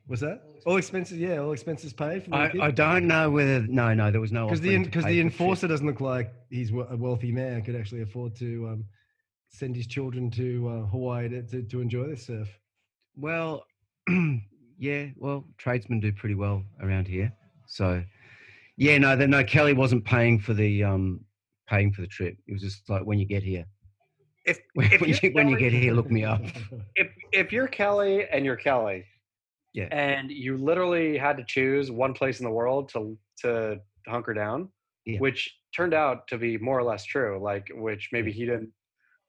Was 0.09 0.19
that 0.19 0.43
all 0.65 0.75
expenses? 0.75 1.17
Yeah, 1.17 1.37
all 1.37 1.53
expenses 1.53 1.93
paid 1.93 2.25
for 2.25 2.35
I, 2.35 2.51
I 2.61 2.71
don't 2.71 3.07
know 3.07 3.31
whether 3.31 3.65
no 3.67 3.93
no 3.93 4.11
there 4.11 4.19
was 4.19 4.33
no 4.33 4.47
because 4.47 4.59
the 4.59 4.77
because 4.79 5.05
the 5.05 5.09
for 5.09 5.13
shit. 5.13 5.19
enforcer 5.21 5.67
doesn't 5.69 5.87
look 5.87 6.01
like 6.01 6.33
he's 6.49 6.71
a 6.71 6.97
wealthy 6.97 7.31
man 7.31 7.61
could 7.63 7.77
actually 7.77 8.01
afford 8.01 8.35
to 8.37 8.67
um, 8.67 8.85
send 9.47 9.73
his 9.73 9.87
children 9.87 10.29
to 10.31 10.67
uh, 10.67 10.87
Hawaii 10.87 11.29
to, 11.29 11.43
to, 11.43 11.61
to 11.63 11.79
enjoy 11.79 12.09
the 12.09 12.17
surf. 12.17 12.49
Well, 13.15 13.65
yeah, 14.77 15.05
well, 15.15 15.45
tradesmen 15.57 16.01
do 16.01 16.11
pretty 16.11 16.35
well 16.35 16.63
around 16.81 17.07
here. 17.07 17.31
So, 17.67 18.03
yeah, 18.75 18.97
no, 18.97 19.15
the, 19.15 19.27
no, 19.27 19.45
Kelly 19.45 19.71
wasn't 19.71 20.03
paying 20.03 20.39
for 20.39 20.53
the 20.53 20.83
um 20.83 21.21
paying 21.69 21.93
for 21.93 22.01
the 22.01 22.07
trip. 22.07 22.35
It 22.47 22.51
was 22.51 22.61
just 22.61 22.89
like 22.89 23.03
when 23.03 23.17
you 23.17 23.25
get 23.25 23.43
here, 23.43 23.65
If 24.45 24.59
when, 24.73 24.91
if 24.91 25.01
you, 25.01 25.15
you're 25.21 25.31
when 25.33 25.47
you 25.49 25.57
get 25.57 25.71
here, 25.71 25.93
look 25.93 26.09
me 26.09 26.23
up. 26.23 26.41
if 26.95 27.07
if 27.31 27.51
you're 27.51 27.67
Kelly 27.67 28.27
and 28.31 28.43
you're 28.43 28.55
Kelly, 28.55 29.05
Yeah. 29.73 29.87
and 29.91 30.31
you 30.31 30.57
literally 30.57 31.17
had 31.17 31.37
to 31.37 31.43
choose 31.45 31.91
one 31.91 32.13
place 32.13 32.39
in 32.39 32.45
the 32.45 32.51
world 32.51 32.89
to 32.89 33.17
to 33.41 33.79
hunker 34.07 34.33
down, 34.33 34.69
Yeah. 35.05 35.19
which 35.19 35.39
turned 35.75 35.93
out 35.93 36.27
to 36.29 36.37
be 36.39 36.57
more 36.57 36.77
or 36.79 36.83
less 36.83 37.05
true. 37.05 37.39
Like, 37.41 37.67
which 37.75 38.09
maybe 38.11 38.31
he 38.31 38.45
didn't 38.45 38.71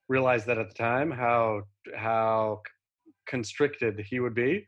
realize 0.09 0.45
that 0.47 0.59
at 0.59 0.69
the 0.69 0.75
time 0.75 1.11
how 1.11 1.63
how 1.95 2.63
constricted 3.27 4.01
he 4.01 4.19
would 4.21 4.35
be. 4.35 4.67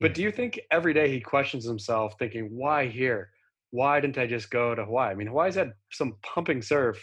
But 0.00 0.10
Yeah. 0.10 0.14
do 0.14 0.22
you 0.22 0.30
think 0.32 0.60
every 0.70 0.94
day 0.94 1.10
he 1.10 1.20
questions 1.20 1.64
himself, 1.64 2.14
thinking, 2.18 2.56
"Why 2.56 2.86
here? 2.86 3.30
Why 3.70 4.00
didn't 4.00 4.18
I 4.18 4.26
just 4.26 4.50
go 4.50 4.74
to 4.74 4.84
Hawaii?" 4.84 5.10
I 5.10 5.14
mean, 5.14 5.26
Hawaii's 5.26 5.56
had 5.56 5.72
some 5.92 6.16
pumping 6.22 6.62
surf 6.62 6.98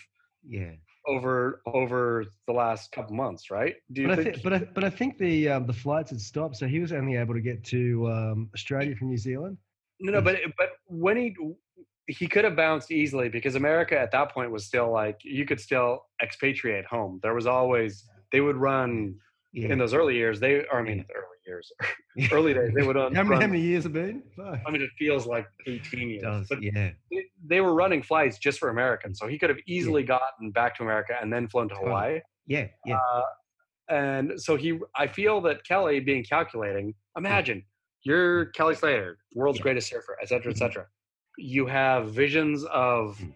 Yeah, 0.49 0.71
over 1.07 1.61
over 1.65 2.25
the 2.45 2.53
last 2.53 2.91
couple 2.91 3.15
months, 3.15 3.49
right? 3.49 3.75
Do 3.91 4.01
you 4.01 4.07
But 4.07 4.19
I, 4.19 4.23
think? 4.23 4.43
but 4.43 4.53
I, 4.53 4.59
but 4.59 4.83
I 4.83 4.89
think 4.89 5.17
the 5.17 5.49
um, 5.49 5.65
the 5.65 5.73
flights 5.73 6.11
had 6.11 6.21
stopped, 6.21 6.57
so 6.57 6.67
he 6.67 6.79
was 6.79 6.91
only 6.91 7.15
able 7.15 7.33
to 7.33 7.41
get 7.41 7.63
to 7.65 8.11
um, 8.11 8.49
Australia 8.53 8.95
from 8.95 9.09
New 9.09 9.17
Zealand. 9.17 9.57
No, 9.99 10.11
no, 10.11 10.21
but 10.21 10.37
but 10.57 10.69
when 10.85 11.17
he 11.17 11.35
he 12.07 12.27
could 12.27 12.45
have 12.45 12.55
bounced 12.55 12.91
easily 12.91 13.29
because 13.29 13.55
America 13.55 13.99
at 13.99 14.11
that 14.11 14.31
point 14.31 14.51
was 14.51 14.65
still 14.65 14.91
like 14.91 15.19
you 15.23 15.45
could 15.45 15.59
still 15.59 16.05
expatriate 16.21 16.85
home. 16.85 17.19
There 17.23 17.33
was 17.33 17.47
always 17.47 18.05
they 18.31 18.41
would 18.41 18.57
run 18.57 19.15
Yeah. 19.57 19.69
in 19.73 19.79
those 19.79 19.93
early 19.93 20.15
years. 20.15 20.39
They, 20.39 20.63
I 20.71 20.81
mean, 20.83 21.05
the 21.07 21.13
early 21.15 21.37
years, 21.47 21.71
early 22.31 22.53
days, 22.53 22.71
they 22.75 22.83
would 22.85 22.95
run. 23.01 23.15
How 23.15 23.23
many, 23.23 23.31
run- 23.31 23.41
how 23.41 23.47
many 23.47 23.61
years 23.61 23.83
have 23.83 23.93
been? 23.93 24.21
Fuck. 24.35 24.59
I 24.67 24.71
mean, 24.71 24.81
it 24.81 24.89
feels 24.99 25.25
like 25.25 25.47
18 25.65 26.09
years, 26.09 26.21
does. 26.21 26.47
but 26.47 26.61
Yeah. 26.61 26.91
they- 27.11 27.23
they 27.45 27.61
were 27.61 27.73
running 27.73 28.01
flights 28.03 28.37
just 28.37 28.59
for 28.59 28.69
Americans, 28.69 29.17
so 29.19 29.27
he 29.27 29.37
could 29.39 29.49
have 29.49 29.59
easily 29.67 30.03
gotten 30.03 30.51
back 30.51 30.75
to 30.77 30.83
America 30.83 31.15
and 31.21 31.31
then 31.31 31.47
flown 31.47 31.69
to. 31.69 31.75
Hawaii. 31.75 32.19
Yeah. 32.45 32.67
Yeah. 32.85 32.97
Uh, 32.97 33.21
and 33.89 34.39
so 34.41 34.55
he, 34.57 34.79
I 34.95 35.07
feel 35.07 35.39
that 35.41 35.63
Kelly 35.65 35.99
being 36.01 36.23
calculating. 36.23 36.93
Imagine 37.17 37.63
you're 38.03 38.47
Kelly 38.47 38.75
Slater, 38.75 39.17
world's 39.33 39.59
Yeah. 39.59 39.63
greatest 39.63 39.89
surfer, 39.89 40.17
et 40.21 40.27
cetera, 40.29 40.51
et 40.51 40.55
Mhm. 40.55 40.59
cetera. 40.59 40.87
You 41.37 41.65
have 41.67 42.11
visions 42.11 42.63
of 42.65 43.17
Mm. 43.19 43.33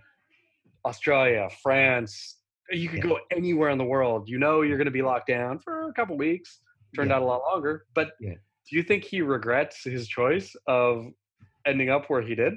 Australia, 0.86 1.48
France. 1.64 2.38
You 2.72 2.90
could 2.90 3.04
Yeah. 3.04 3.10
go 3.10 3.20
anywhere 3.32 3.70
in 3.70 3.78
the 3.78 3.86
world. 3.86 4.30
You 4.30 4.40
know 4.40 4.62
you're 4.62 4.78
going 4.78 4.86
to 4.86 4.92
be 4.92 5.02
locked 5.02 5.28
down 5.28 5.60
for 5.60 5.90
a 5.90 5.94
couple 5.94 6.18
weeks. 6.18 6.62
Turned 6.96 7.10
Yeah. 7.10 7.18
out 7.18 7.22
a 7.22 7.26
lot 7.26 7.42
longer. 7.42 7.86
But 7.94 8.12
Yeah. 8.20 8.36
do 8.70 8.76
you 8.76 8.84
think 8.84 9.04
he 9.04 9.22
regrets 9.22 9.84
his 9.84 10.08
choice 10.08 10.56
of 10.68 11.12
ending 11.66 11.90
up 11.90 12.10
where 12.10 12.22
he 12.22 12.36
did? 12.36 12.56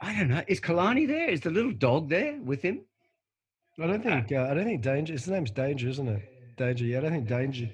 I 0.00 0.14
don't 0.18 0.28
know. 0.28 0.42
Is 0.46 0.60
Kalani 0.60 1.06
there? 1.06 1.28
Is 1.28 1.40
the 1.40 1.50
little 1.50 1.72
dog 1.72 2.08
there 2.10 2.38
with 2.42 2.62
him? 2.62 2.82
I 3.80 3.86
don't 3.86 4.02
think. 4.02 4.32
Uh, 4.32 4.42
I 4.50 4.54
don't 4.54 4.64
think 4.64 4.82
Danger. 4.82 5.12
His 5.12 5.28
name's 5.28 5.50
Danger, 5.50 5.88
isn't 5.88 6.08
it? 6.08 6.56
Danger. 6.56 6.84
Yeah, 6.84 6.98
I 6.98 7.00
don't 7.02 7.12
think 7.12 7.28
Danger. 7.28 7.70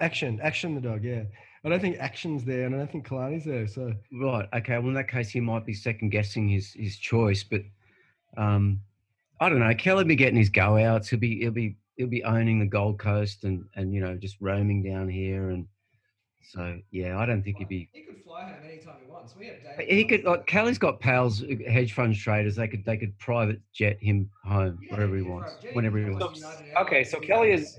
Action. 0.00 0.40
Action. 0.42 0.74
The 0.74 0.80
dog. 0.80 1.04
Yeah. 1.04 1.24
I 1.64 1.68
don't 1.68 1.80
think 1.80 1.96
Action's 1.98 2.44
there, 2.44 2.66
and 2.66 2.74
I 2.74 2.78
don't 2.78 2.90
think 2.90 3.06
Kalani's 3.06 3.44
there. 3.44 3.66
So 3.66 3.92
Right. 4.12 4.48
Okay. 4.54 4.78
Well, 4.78 4.88
in 4.88 4.94
that 4.94 5.08
case, 5.08 5.30
he 5.30 5.40
might 5.40 5.66
be 5.66 5.72
second 5.74 6.10
guessing 6.10 6.48
his 6.48 6.72
his 6.74 6.96
choice. 6.98 7.42
But 7.44 7.62
um, 8.36 8.80
I 9.40 9.48
don't 9.48 9.58
know. 9.60 9.74
Kelly 9.74 10.02
will 10.04 10.08
be 10.08 10.16
getting 10.16 10.38
his 10.38 10.48
go 10.48 10.78
outs. 10.78 11.08
He'll 11.08 11.18
be 11.18 11.38
he'll 11.40 11.50
be 11.50 11.76
he'll 11.96 12.06
be 12.08 12.24
owning 12.24 12.58
the 12.58 12.66
Gold 12.66 12.98
Coast 12.98 13.44
and 13.44 13.64
and 13.74 13.92
you 13.94 14.00
know 14.00 14.16
just 14.16 14.36
roaming 14.40 14.82
down 14.82 15.08
here 15.08 15.50
and 15.50 15.66
so 16.52 16.78
yeah. 16.90 17.18
I 17.18 17.26
don't 17.26 17.42
think 17.42 17.58
he'd 17.58 17.68
be. 17.68 17.88
He 17.92 18.02
could 18.02 18.22
fly 18.22 18.44
home 18.44 18.54
anytime 18.64 18.94
he 19.04 19.10
wants. 19.10 19.34
We 19.38 19.46
have 19.48 19.56
David 19.78 19.92
He 19.92 20.04
could. 20.04 20.24
Like, 20.24 20.46
Kelly's 20.46 20.78
got 20.78 21.00
pals, 21.00 21.42
uh, 21.42 21.46
hedge 21.68 21.92
fund 21.92 22.14
traders. 22.14 22.54
They 22.56 22.68
could 22.68 22.84
they 22.84 22.96
could 22.96 23.18
private 23.18 23.60
jet 23.74 23.98
him 24.00 24.30
home 24.44 24.78
Yeah, 24.82 24.94
wherever 24.94 25.16
he 25.16 25.22
yeah, 25.24 25.28
wants, 25.30 25.54
right. 25.54 25.64
Yeah, 25.64 25.70
whenever 25.72 25.98
he 25.98 26.04
he 26.04 26.10
wants. 26.10 26.40
goes 26.42 26.52
Okay, 26.80 27.02
so 27.04 27.18
Kelly 27.20 27.50
is- 27.52 27.78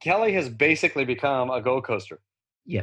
Kelly 0.00 0.32
has 0.32 0.48
basically 0.48 1.04
become 1.04 1.50
a 1.50 1.60
Gold 1.60 1.84
Coaster. 1.84 2.18
yeah, 2.66 2.80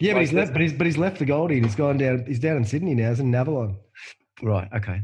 Like 0.00 0.12
but 0.14 0.20
he's 0.20 0.30
this- 0.30 0.32
left. 0.36 0.52
But 0.52 0.62
he's 0.62 0.72
but 0.72 0.86
he's 0.86 0.96
left 0.96 1.18
the 1.18 1.26
Goldie. 1.26 1.56
and 1.56 1.66
He's 1.66 1.74
gone 1.74 1.98
down. 1.98 2.24
He's 2.26 2.38
down 2.38 2.56
in 2.56 2.64
Sydney 2.64 2.94
now. 2.94 3.10
He's 3.10 3.20
in 3.20 3.34
Avalon. 3.34 3.76
Right. 4.42 4.68
Okay. 4.72 5.02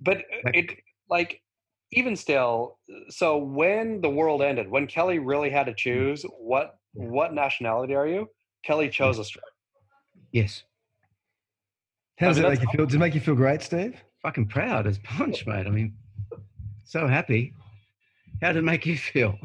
But 0.00 0.18
Like- 0.44 0.56
it 0.56 0.78
like 1.10 1.42
even 1.92 2.14
still, 2.14 2.78
so 3.08 3.36
when 3.36 4.00
the 4.00 4.08
world 4.08 4.42
ended, 4.42 4.70
when 4.70 4.86
Kelly 4.86 5.18
really 5.18 5.50
had 5.50 5.66
to 5.66 5.74
choose 5.74 6.24
what 6.38 6.76
what 6.92 7.34
nationality 7.34 7.94
are 7.94 8.06
you? 8.06 8.28
Kelly 8.64 8.88
chose 8.88 9.18
Australia. 9.18 9.46
Yes. 10.32 10.64
How 12.18 12.28
does 12.28 12.38
I 12.38 12.42
it 12.42 12.48
make 12.50 12.62
you 12.62 12.68
feel? 12.72 12.86
Does 12.86 12.94
it 12.94 12.98
make 12.98 13.14
you 13.14 13.20
feel 13.20 13.34
great, 13.34 13.62
Steve? 13.62 13.96
Fucking 14.22 14.46
proud 14.46 14.86
as 14.86 14.98
punch, 14.98 15.46
mate. 15.46 15.66
I 15.66 15.70
mean, 15.70 15.94
so 16.84 17.06
happy. 17.06 17.54
How 18.42 18.48
did 18.48 18.58
it 18.58 18.64
make 18.64 18.86
you 18.86 18.96
feel? 18.96 19.38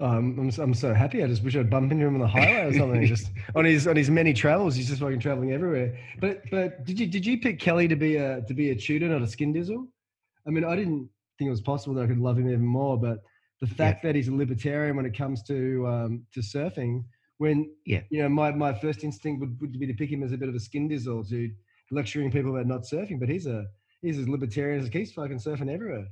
Um, 0.00 0.36
I'm, 0.38 0.62
I'm 0.62 0.74
so 0.74 0.92
happy. 0.92 1.22
I 1.22 1.26
just 1.26 1.42
wish 1.42 1.56
I'd 1.56 1.70
bump 1.70 1.92
into 1.92 2.06
him 2.06 2.14
on 2.14 2.20
the 2.20 2.28
highway 2.28 2.66
or 2.66 2.74
something. 2.74 3.06
just 3.06 3.30
on 3.54 3.64
his 3.64 3.86
on 3.86 3.96
his 3.96 4.10
many 4.10 4.32
travels, 4.32 4.74
he's 4.74 4.88
just 4.88 5.00
fucking 5.00 5.20
traveling 5.20 5.52
everywhere. 5.52 5.98
But 6.20 6.42
but 6.50 6.84
did 6.84 6.98
you 6.98 7.06
did 7.06 7.26
you 7.26 7.38
pick 7.38 7.58
Kelly 7.58 7.88
to 7.88 7.96
be 7.96 8.16
a 8.16 8.42
to 8.42 8.54
be 8.54 8.70
a 8.70 8.74
tutor, 8.74 9.08
not 9.08 9.22
a 9.22 9.26
skin 9.26 9.52
dizzle? 9.52 9.86
I 10.46 10.50
mean, 10.50 10.64
I 10.64 10.76
didn't 10.76 11.08
think 11.38 11.48
it 11.48 11.50
was 11.50 11.60
possible 11.60 11.94
that 11.96 12.04
I 12.04 12.06
could 12.06 12.18
love 12.18 12.38
him 12.38 12.48
even 12.48 12.64
more. 12.64 12.98
But 12.98 13.22
the 13.60 13.66
fact 13.66 14.02
that 14.02 14.14
he's 14.14 14.28
a 14.28 14.34
libertarian 14.34 14.96
when 14.96 15.06
it 15.06 15.16
comes 15.16 15.42
to 15.44 15.86
um, 15.86 16.26
to 16.32 16.40
surfing, 16.40 17.04
when 17.38 17.70
Yeah. 17.86 18.02
you 18.10 18.22
know, 18.22 18.28
my, 18.28 18.50
my 18.52 18.72
first 18.74 19.04
instinct 19.04 19.40
would, 19.40 19.58
would 19.60 19.78
be 19.78 19.86
to 19.86 19.94
pick 19.94 20.10
him 20.10 20.22
as 20.22 20.32
a 20.32 20.36
bit 20.36 20.48
of 20.48 20.54
a 20.54 20.60
skin 20.60 20.88
dizzle, 20.88 21.28
to 21.30 21.50
lecturing 21.90 22.30
people 22.30 22.50
about 22.54 22.66
not 22.66 22.82
surfing. 22.82 23.18
But 23.18 23.28
he's 23.28 23.46
a 23.46 23.66
he's 24.02 24.18
as 24.18 24.28
libertarian 24.28 24.80
as 24.82 24.88
he's 24.88 25.12
fucking 25.12 25.38
surfing 25.38 25.70
everywhere. 25.72 26.06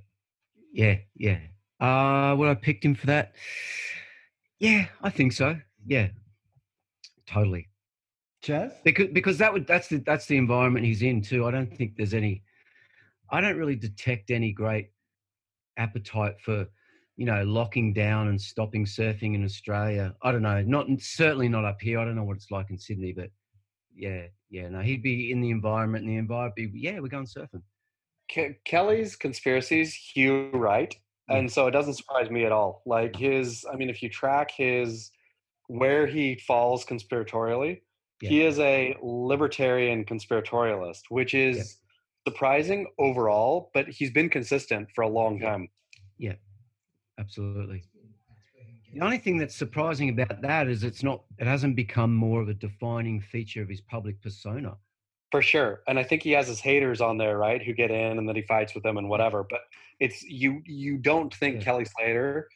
Yeah, 0.72 0.96
yeah. 1.16 1.38
Uh, 1.80 2.34
would 2.36 2.48
I 2.48 2.54
picked 2.54 2.84
him 2.84 2.94
for 2.94 3.06
that? 3.06 3.34
Yeah, 4.58 4.86
I 5.02 5.10
think 5.10 5.32
so. 5.32 5.58
Yeah, 5.86 6.08
totally. 7.26 7.68
Chaz, 8.44 8.72
Because 8.84 9.08
because 9.12 9.38
that 9.38 9.52
would 9.52 9.66
that's 9.66 9.88
the 9.88 9.98
that's 9.98 10.26
the 10.26 10.36
environment 10.36 10.84
he's 10.84 11.02
in 11.02 11.22
too. 11.22 11.46
I 11.46 11.50
don't 11.50 11.72
think 11.76 11.96
there's 11.96 12.14
any. 12.14 12.42
I 13.32 13.40
don't 13.40 13.56
really 13.56 13.76
detect 13.76 14.30
any 14.30 14.52
great 14.52 14.90
appetite 15.78 16.34
for, 16.44 16.66
you 17.16 17.24
know, 17.24 17.42
locking 17.44 17.94
down 17.94 18.28
and 18.28 18.40
stopping 18.40 18.84
surfing 18.84 19.34
in 19.34 19.42
Australia. 19.44 20.14
I 20.22 20.30
don't 20.32 20.42
know. 20.42 20.60
Not 20.62 20.86
certainly 20.98 21.48
not 21.48 21.64
up 21.64 21.80
here. 21.80 21.98
I 21.98 22.04
don't 22.04 22.14
know 22.14 22.24
what 22.24 22.36
it's 22.36 22.50
like 22.50 22.68
in 22.70 22.78
Sydney, 22.78 23.12
but 23.12 23.30
yeah, 23.94 24.26
yeah. 24.50 24.68
No, 24.68 24.80
he'd 24.80 25.02
be 25.02 25.32
in 25.32 25.40
the 25.40 25.50
environment. 25.50 26.04
And 26.04 26.12
the 26.12 26.18
environment, 26.18 26.56
be, 26.56 26.70
yeah, 26.74 27.00
we're 27.00 27.08
going 27.08 27.26
surfing. 27.26 27.62
Ke- 28.30 28.62
Kelly's 28.64 29.16
conspiracies, 29.16 29.94
Hugh 29.94 30.50
Wright, 30.52 30.94
and 31.28 31.50
so 31.50 31.66
it 31.66 31.70
doesn't 31.70 31.94
surprise 31.94 32.30
me 32.30 32.44
at 32.44 32.52
all. 32.52 32.82
Like 32.84 33.16
his, 33.16 33.64
I 33.72 33.76
mean, 33.76 33.88
if 33.88 34.02
you 34.02 34.10
track 34.10 34.50
his 34.54 35.10
where 35.68 36.06
he 36.06 36.34
falls 36.46 36.84
conspiratorially, 36.84 37.80
Yeah. 38.20 38.28
he 38.28 38.42
is 38.42 38.58
a 38.58 38.94
libertarian 39.02 40.04
conspiratorialist, 40.04 41.04
which 41.08 41.32
is. 41.32 41.78
Surprising 42.26 42.86
overall. 42.98 43.70
But 43.74 43.88
he's 43.88 44.10
been 44.10 44.28
consistent 44.28 44.88
for 44.94 45.02
a 45.02 45.08
long 45.08 45.40
time. 45.40 45.68
Yeah. 46.18 46.34
Absolutely. 47.18 47.84
The 48.94 49.00
only 49.00 49.18
thing 49.18 49.38
that's 49.38 49.56
surprising 49.56 50.10
about 50.10 50.42
that 50.42 50.68
is 50.68 50.84
it's 50.84 51.02
not. 51.02 51.22
It 51.38 51.46
hasn't 51.46 51.76
become 51.76 52.14
more 52.14 52.42
of 52.42 52.48
a 52.48 52.54
defining 52.54 53.20
feature 53.20 53.62
of 53.62 53.68
his 53.68 53.80
public 53.80 54.20
persona. 54.20 54.76
For 55.30 55.40
sure. 55.40 55.82
And 55.88 55.98
I 55.98 56.02
think 56.02 56.22
he 56.22 56.32
has 56.32 56.46
his 56.46 56.60
haters 56.60 57.00
on 57.00 57.16
there, 57.16 57.38
right? 57.38 57.62
Who 57.62 57.72
get 57.72 57.90
in 57.90 58.18
and 58.18 58.28
then 58.28 58.36
he 58.36 58.42
fights 58.42 58.74
with 58.74 58.82
them 58.82 58.98
and 58.98 59.08
whatever. 59.08 59.46
But 59.48 59.60
it's 59.98 60.22
you 60.24 60.60
you 60.66 60.98
don't 60.98 61.32
think 61.34 61.56
Yeah. 61.56 61.62
Kelly 61.62 61.86
Slater 61.86 62.48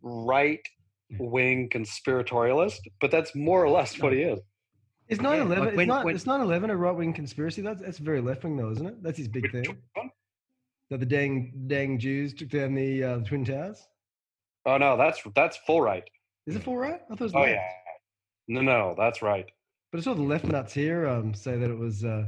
right 0.00 0.60
wing 1.18 1.68
conspiratorialist, 1.68 2.80
but 3.00 3.10
that's 3.10 3.34
more 3.34 3.62
or 3.62 3.68
less 3.68 3.98
what 4.00 4.12
he 4.12 4.22
is. 4.22 4.40
Is 5.08 5.18
Yeah, 5.18 5.24
9/11? 5.24 5.58
like 5.58 5.68
it's 5.68 5.76
when- 5.76 5.88
not. 5.88 6.04
when- 6.04 6.14
It's 6.14 6.24
9/11 6.26 6.70
a 6.70 6.76
right 6.76 6.96
wing 6.96 7.12
conspiracy. 7.12 7.62
That's 7.62 7.80
that's 7.82 7.98
very 7.98 8.20
left 8.20 8.44
wing 8.44 8.56
though, 8.56 8.70
isn't 8.70 8.86
it? 8.86 9.02
That's 9.02 9.18
his 9.18 9.28
big 9.28 9.50
thing. 9.52 9.64
one? 9.94 10.10
That 10.90 11.00
the 11.00 11.06
dang 11.06 11.64
dang 11.66 11.98
Jews 11.98 12.34
took 12.34 12.48
down 12.50 12.74
the 12.74 13.02
uh, 13.04 13.18
the 13.18 13.24
twin 13.24 13.44
towers. 13.44 13.86
Oh 14.66 14.78
no, 14.78 14.96
that's 14.96 15.20
that's 15.34 15.56
full 15.58 15.80
right. 15.82 16.08
Is 16.46 16.56
it 16.56 16.62
full 16.62 16.76
right? 16.76 17.00
I 17.04 17.08
thought 17.08 17.20
it 17.20 17.24
was 17.24 17.34
Oh 17.34 17.40
left. 17.40 17.50
yeah. 17.52 17.68
No, 18.48 18.60
no, 18.60 18.94
that's 18.96 19.22
right. 19.22 19.50
But 19.90 19.98
I 19.98 20.02
saw 20.02 20.14
the 20.14 20.22
left 20.22 20.44
nuts 20.44 20.72
here 20.74 21.06
um, 21.08 21.32
say 21.34 21.56
that 21.56 21.70
it 21.70 21.78
was 21.78 22.04
uh, 22.04 22.26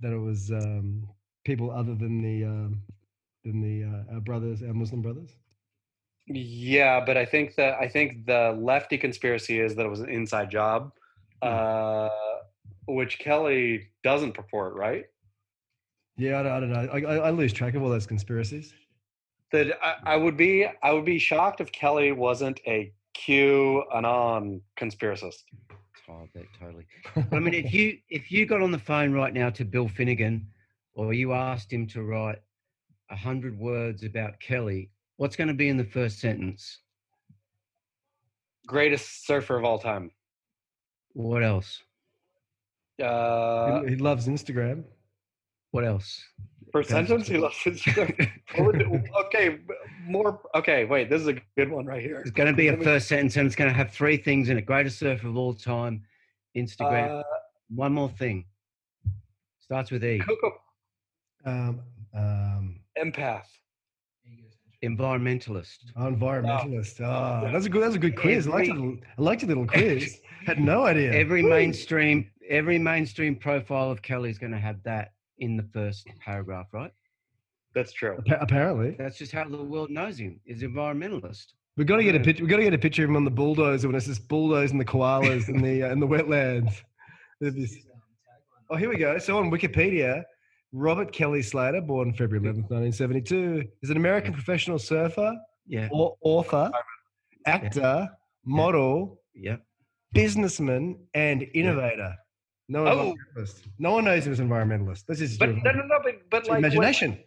that 0.00 0.12
it 0.12 0.18
was 0.18 0.50
um, 0.50 1.08
people 1.44 1.70
other 1.70 1.94
than 1.94 2.22
the 2.22 2.44
um, 2.44 2.82
than 3.44 3.60
the 3.60 3.84
uh, 3.84 4.14
our 4.14 4.20
brothers, 4.20 4.62
our 4.62 4.74
Muslim 4.74 5.02
brothers. 5.02 5.36
Yeah, 6.26 7.04
but 7.04 7.16
I 7.16 7.24
think 7.24 7.54
that 7.56 7.74
I 7.74 7.88
think 7.88 8.26
the 8.26 8.56
lefty 8.58 8.96
conspiracy 8.96 9.60
is 9.60 9.74
that 9.76 9.84
it 9.86 9.90
was 9.90 10.00
an 10.00 10.08
inside 10.08 10.50
job, 10.50 10.92
uh, 11.44 12.10
which 12.86 13.18
Kelly 13.18 13.88
doesn't 14.02 14.32
purport, 14.32 14.74
right? 14.74 15.04
Yeah, 16.16 16.40
I 16.40 16.42
don't, 16.42 16.52
I 16.52 16.60
don't 16.60 16.72
know. 16.72 16.88
I, 16.92 17.00
I, 17.00 17.16
I 17.26 17.30
lose 17.30 17.52
track 17.52 17.74
of 17.74 17.82
all 17.82 17.88
those 17.88 18.06
conspiracies. 18.06 18.72
That 19.52 19.78
I, 19.82 20.14
I 20.14 20.16
would 20.16 20.36
be 20.36 20.66
I 20.82 20.92
would 20.92 21.04
be 21.04 21.18
shocked 21.18 21.60
if 21.60 21.70
Kelly 21.72 22.12
wasn't 22.12 22.60
a 22.66 22.92
Q 23.14 23.84
anon 23.94 24.60
conspiracist. 24.78 25.42
Oh, 26.08 26.28
that 26.34 26.44
totally. 26.60 26.86
I 27.32 27.38
mean, 27.38 27.54
if 27.54 27.72
you 27.72 27.98
if 28.08 28.30
you 28.30 28.46
got 28.46 28.62
on 28.62 28.70
the 28.70 28.78
phone 28.78 29.12
right 29.12 29.32
now 29.32 29.50
to 29.50 29.64
Bill 29.64 29.88
Finnegan, 29.88 30.46
or 30.94 31.14
you 31.14 31.32
asked 31.32 31.72
him 31.72 31.86
to 31.88 32.02
write 32.02 32.38
a 33.10 33.16
hundred 33.16 33.58
words 33.58 34.02
about 34.02 34.38
Kelly, 34.40 34.90
what's 35.16 35.36
going 35.36 35.48
to 35.48 35.54
be 35.54 35.68
in 35.68 35.76
the 35.76 35.84
first 35.84 36.20
sentence? 36.20 36.80
Greatest 38.66 39.26
surfer 39.26 39.56
of 39.56 39.64
all 39.64 39.78
time. 39.78 40.10
What 41.14 41.42
else? 41.42 41.82
Uh, 43.02 43.82
he, 43.82 43.90
he 43.90 43.96
loves 43.96 44.28
Instagram. 44.28 44.84
What 45.70 45.84
else? 45.84 46.22
per 46.74 46.82
sentence, 46.82 47.28
he 47.28 47.38
loves 47.38 47.56
Instagram. 47.64 48.30
Would 48.58 48.82
okay, 49.26 49.58
more. 50.06 50.40
Okay, 50.56 50.84
wait. 50.84 51.08
This 51.08 51.22
is 51.22 51.28
a 51.28 51.36
good 51.56 51.70
one 51.70 51.86
right 51.86 52.02
here. 52.02 52.18
It's 52.18 52.30
going 52.32 52.48
to 52.48 52.52
be 52.56 52.68
a 52.68 52.76
first 52.76 53.06
sentence, 53.08 53.36
and 53.36 53.46
it's 53.46 53.54
going 53.56 53.70
to 53.70 53.76
have 53.76 53.92
three 53.92 54.16
things 54.16 54.48
in 54.50 54.58
it: 54.58 54.66
greatest 54.66 54.98
surfer 54.98 55.28
of 55.28 55.36
all 55.36 55.54
time, 55.54 56.02
Instagram. 56.56 57.20
Uh, 57.20 57.22
One 57.74 57.92
more 57.94 58.10
thing. 58.10 58.44
Starts 59.60 59.90
with 59.92 60.04
E. 60.04 60.18
Coco 60.18 60.52
Um, 61.46 61.80
um, 62.14 62.80
empath. 63.00 63.44
Environmentalist. 64.82 65.78
environmentalist. 65.96 67.00
Oh, 67.00 67.50
that's 67.50 67.64
a 67.66 67.68
good. 67.70 67.82
That's 67.82 67.94
a 67.94 67.98
good 67.98 68.16
quiz. 68.16 68.46
I 68.46 68.50
liked, 68.50 68.68
Every- 68.70 68.88
it, 68.88 68.98
I 69.16 69.22
liked 69.22 69.42
your 69.42 69.48
little 69.48 69.66
quiz. 69.66 70.20
Had 70.46 70.58
no 70.60 70.84
idea. 70.86 71.12
Every 71.12 71.42
Woo. 71.42 71.50
mainstream, 71.50 72.30
every 72.48 72.78
mainstream 72.78 73.36
profile 73.36 73.90
of 73.90 74.02
Kelly 74.02 74.30
is 74.30 74.38
going 74.38 74.52
to 74.52 74.58
have 74.58 74.82
that 74.84 75.12
in 75.38 75.56
the 75.56 75.62
first 75.72 76.06
paragraph, 76.20 76.66
right? 76.72 76.92
That's 77.74 77.92
true. 77.92 78.16
Appa- 78.18 78.38
apparently. 78.40 78.94
That's 78.98 79.18
just 79.18 79.32
how 79.32 79.48
the 79.48 79.62
world 79.62 79.90
knows 79.90 80.18
him. 80.18 80.40
Is 80.46 80.62
environmentalist. 80.62 81.46
We've 81.76 81.86
got 81.86 81.96
to 81.96 82.04
get 82.04 82.14
a 82.14 82.20
picture. 82.20 82.42
We've 82.44 82.50
got 82.50 82.58
to 82.58 82.62
get 82.64 82.74
a 82.74 82.78
picture 82.78 83.02
of 83.02 83.10
him 83.10 83.16
on 83.16 83.24
the 83.24 83.30
bulldozer 83.32 83.88
when 83.88 83.96
it's 83.96 84.06
just 84.06 84.28
bulldozing 84.28 84.78
the 84.78 84.84
koalas 84.84 85.48
in 85.48 85.60
the 85.60 85.82
uh, 85.82 85.90
in 85.92 85.98
the 86.00 86.06
wetlands. 86.06 86.72
Oh, 88.70 88.76
here 88.76 88.88
we 88.88 88.96
go. 88.96 89.18
So 89.18 89.36
on 89.38 89.50
Wikipedia, 89.50 90.22
Robert 90.72 91.12
Kelly 91.12 91.42
Slater, 91.42 91.82
born 91.82 92.14
February 92.14 92.40
11th, 92.46 92.70
1972, 92.70 93.62
is 93.82 93.90
an 93.90 93.98
American 93.98 94.32
professional 94.32 94.78
surfer, 94.78 95.36
Yeah. 95.66 95.88
au- 95.92 96.16
author, 96.22 96.70
actor, 97.46 98.08
model, 98.46 99.20
Yeah. 99.34 99.56
Businessman, 100.14 100.96
and 101.14 101.42
innovator. 101.54 102.14
No, 102.68 102.86
Oh. 102.86 103.14
no 103.78 103.92
one 103.92 104.04
knows 104.06 104.26
him 104.26 104.32
as 104.32 104.40
environmentalist. 104.40 105.04
This 105.06 105.20
is 105.20 105.36
But 105.36 105.50
no, 105.50 105.72
no, 105.72 105.82
no. 105.86 105.98
But, 106.02 106.30
but 106.30 106.42
like, 106.44 106.50
when- 106.52 106.58
imagination. 106.64 107.18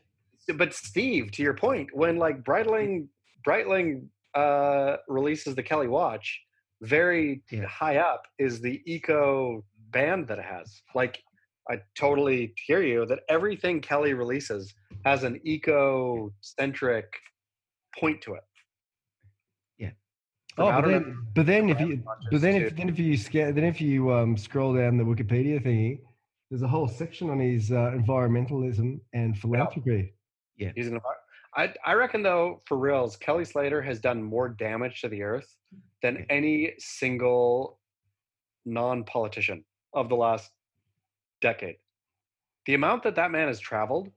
but 0.56 0.74
Steve, 0.74 1.32
to 1.34 1.44
your 1.44 1.54
point, 1.54 1.90
when 1.94 2.18
like 2.18 2.44
Breitling, 2.44 3.08
Breitling 3.48 4.08
uh, 4.34 4.98
releases 5.08 5.54
the 5.56 5.64
Kelly 5.64 5.88
watch, 5.88 6.42
very 6.82 7.44
Yeah. 7.52 7.66
high 7.66 7.98
up 7.98 8.24
is 8.40 8.62
the 8.62 8.82
eco 8.92 9.64
band 9.90 10.28
that 10.30 10.40
it 10.40 10.46
has. 10.46 10.82
Like, 10.96 11.22
I 11.70 11.82
totally 11.96 12.54
hear 12.66 12.82
you 12.82 13.06
that 13.08 13.20
everything 13.30 13.82
Kelly 13.82 14.14
releases 14.14 14.74
has 15.06 15.24
an 15.24 15.40
eco 15.44 16.32
centric 16.42 17.06
point 18.00 18.22
to 18.22 18.36
it. 18.36 18.44
Yeah. 20.58 20.66
From 20.66 20.66
Oh, 20.66 20.72
but 20.72 20.74
outer 20.78 20.90
then, 21.00 21.18
but 21.36 21.46
then 21.46 21.70
if 21.70 21.80
you, 21.80 22.04
but 22.32 22.42
then 22.42 22.56
if 22.62 22.76
then 22.76 22.90
if 22.90 22.98
you 23.00 23.16
scan, 23.18 23.54
then 23.56 23.64
if 23.64 23.80
you 23.80 24.12
um, 24.12 24.36
scroll 24.38 24.74
down 24.74 24.98
the 24.98 25.04
Wikipedia 25.04 25.64
thingy, 25.64 26.00
there's 26.50 26.64
a 26.64 26.68
whole 26.68 26.88
section 26.88 27.30
on 27.30 27.40
his 27.40 27.72
uh, 27.72 27.92
environmentalism 27.96 29.00
and 29.14 29.38
philanthropy. 29.38 30.14
Yeah. 30.58 30.72
He's 30.76 30.88
an 30.88 30.96
envi- 31.00 31.14
I 31.56 31.74
I 31.86 31.94
reckon 31.94 32.24
though, 32.24 32.62
for 32.66 32.78
reals, 32.78 33.16
Kelly 33.18 33.46
Slater 33.46 33.82
has 33.82 34.00
done 34.00 34.22
more 34.24 34.50
damage 34.50 35.02
to 35.02 35.10
the 35.10 35.22
earth 35.22 35.56
than 36.02 36.16
Yeah. 36.16 36.26
any 36.30 36.74
single 36.80 37.80
non-politician 38.66 39.64
of 39.94 40.10
the 40.10 40.16
last 40.16 40.52
decade. 41.42 41.78
The 42.66 42.74
amount 42.74 43.04
that 43.04 43.16
that 43.16 43.32
man 43.32 43.48
has 43.48 43.60
traveled, 43.60 44.12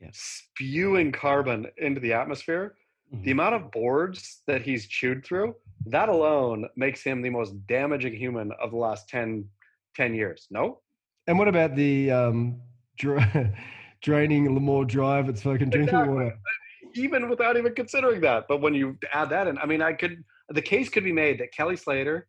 Yeah. 0.00 0.08
spewing 0.12 1.12
carbon 1.12 1.66
into 1.78 2.00
the 2.00 2.12
atmosphere, 2.12 2.76
the 3.10 3.16
Mhm. 3.30 3.32
amount 3.32 3.54
of 3.54 3.70
boards 3.70 4.42
that 4.46 4.60
he's 4.62 4.86
chewed 4.86 5.24
through, 5.24 5.54
that 5.92 6.08
alone 6.08 6.68
makes 6.76 7.02
him 7.02 7.22
the 7.22 7.30
most 7.30 7.54
damaging 7.66 8.14
human 8.14 8.52
of 8.60 8.70
the 8.70 8.76
last 8.76 9.08
10, 9.08 9.44
10 9.96 10.14
years. 10.14 10.46
No? 10.50 10.80
And 11.26 11.38
what 11.38 11.48
about 11.48 11.76
the 11.76 12.10
um, 12.10 12.60
dra- 12.98 13.52
draining 14.02 14.46
Lemoore 14.48 14.86
Drive? 14.86 15.28
It's 15.28 15.42
fucking 15.42 15.70
drinking 15.70 15.94
Exactly. 15.94 16.14
water. 16.14 16.38
even 16.94 17.28
without 17.28 17.56
even 17.56 17.74
considering 17.74 18.20
that. 18.22 18.46
But 18.48 18.60
when 18.60 18.74
you 18.74 18.96
add 19.12 19.30
that 19.30 19.46
in, 19.46 19.58
I 19.58 19.66
mean, 19.66 19.82
I 19.82 19.92
could 19.92 20.24
the 20.50 20.62
case 20.62 20.88
could 20.88 21.04
be 21.04 21.12
made 21.12 21.38
that 21.40 21.52
Kelly 21.52 21.76
Slater 21.76 22.26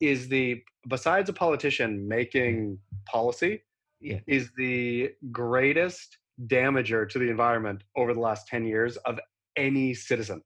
is 0.00 0.28
the 0.28 0.62
besides 0.88 1.30
a 1.30 1.32
politician 1.32 2.06
making 2.06 2.78
policy, 3.06 3.62
Yeah. 4.00 4.18
is 4.26 4.50
the 4.58 5.12
greatest 5.30 6.18
damager 6.46 7.08
to 7.08 7.18
the 7.18 7.30
environment 7.30 7.82
over 7.96 8.12
the 8.12 8.20
last 8.20 8.46
ten 8.48 8.66
years 8.66 8.96
of 8.98 9.18
any 9.56 9.94
citizen. 9.94 10.42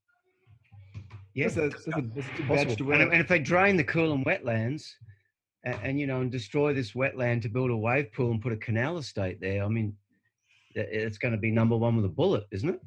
Yeah. 1.37 1.49
That's 1.49 1.57
a, 1.59 1.61
that's 1.68 1.84
that's 1.84 1.87
a 1.97 2.01
good 2.01 2.49
badge 2.49 2.66
possible. 2.68 2.93
And, 2.95 3.03
and 3.12 3.20
if 3.20 3.28
they 3.28 3.39
drain 3.39 3.76
the 3.76 3.84
Coolum 3.84 4.24
wetlands 4.24 4.91
and, 5.64 5.78
and 5.82 6.01
you 6.01 6.07
know 6.07 6.22
and 6.22 6.32
destroy 6.32 6.72
this 6.72 6.93
wetland 6.93 7.43
to 7.43 7.49
build 7.51 7.70
a 7.70 7.76
wave 7.76 8.11
pool 8.12 8.30
and 8.30 8.41
put 8.41 8.53
a 8.53 8.57
canal 8.57 8.97
estate 8.97 9.39
there, 9.41 9.62
I 9.62 9.68
mean, 9.68 9.95
it's 10.74 11.18
going 11.18 11.32
to 11.32 11.39
be 11.39 11.51
number 11.51 11.76
one 11.76 11.95
with 11.95 12.07
a 12.07 12.09
bullet, 12.09 12.45
isn't 12.51 12.68
it? 12.70 12.80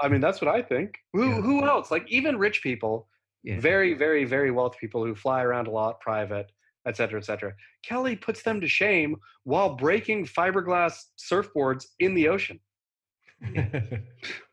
I 0.00 0.08
mean, 0.08 0.20
that's 0.20 0.40
what 0.40 0.54
I 0.54 0.62
think. 0.62 0.98
Who 1.14 1.28
Yeah. 1.28 1.40
who 1.40 1.64
else? 1.64 1.90
Like 1.90 2.06
even 2.08 2.38
rich 2.38 2.62
people, 2.62 3.08
Yeah. 3.42 3.58
very 3.58 3.94
very 3.94 4.24
very 4.24 4.52
wealthy 4.52 4.78
people 4.80 5.04
who 5.04 5.14
fly 5.16 5.42
around 5.42 5.66
a 5.66 5.70
lot, 5.72 6.00
private, 6.00 6.52
etc. 6.86 6.94
cetera, 6.94 7.18
et 7.20 7.24
cetera. 7.24 7.54
Kelly 7.82 8.14
puts 8.14 8.42
them 8.42 8.60
to 8.60 8.68
shame 8.68 9.16
while 9.42 9.74
breaking 9.74 10.26
fiberglass 10.26 10.94
surfboards 11.18 11.86
in 11.98 12.14
the 12.14 12.28
ocean. 12.28 12.60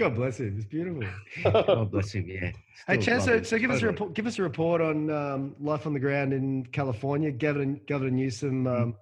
God 0.00 0.14
bless 0.14 0.40
him. 0.40 0.54
It's 0.56 0.64
beautiful. 0.64 1.02
God 1.44 1.90
bless 1.90 2.12
him. 2.12 2.24
Yeah. 2.26 2.52
Hey, 2.86 2.98
Still 2.98 3.02
Chance, 3.02 3.24
so, 3.26 3.42
so 3.42 3.58
give 3.58 3.70
us 3.70 3.82
a 3.82 3.86
report. 3.86 4.14
Give 4.14 4.26
us 4.26 4.38
a 4.38 4.42
report 4.42 4.80
on 4.80 5.10
um, 5.10 5.54
life 5.60 5.86
on 5.86 5.92
the 5.92 6.00
ground 6.00 6.32
in 6.32 6.64
California. 6.72 7.30
Governor 7.30 7.78
Governor 7.86 8.10
Newsom 8.10 8.64
Mm. 8.64 8.82
um, 8.82 8.94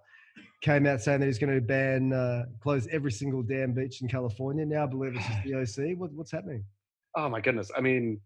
came 0.61 0.87
out 0.87 1.01
saying 1.01 1.21
that 1.21 1.27
he's 1.27 1.39
going 1.39 1.55
to 1.55 1.61
ban 1.61 2.13
uh, 2.13 2.47
close 2.61 2.89
every 2.91 3.13
single 3.13 3.43
damn 3.45 3.73
beach 3.73 4.03
in 4.03 4.09
California. 4.09 4.67
Now 4.67 4.83
I 4.83 4.87
believe 4.87 5.15
it's 5.15 5.25
just 5.25 5.77
the 5.77 5.83
OC. 5.93 5.99
What, 6.01 6.11
what's 6.15 6.33
happening? 6.33 6.65
Oh 7.17 7.29
my 7.29 7.41
goodness! 7.41 7.71
I 7.77 7.81
mean, 7.81 8.21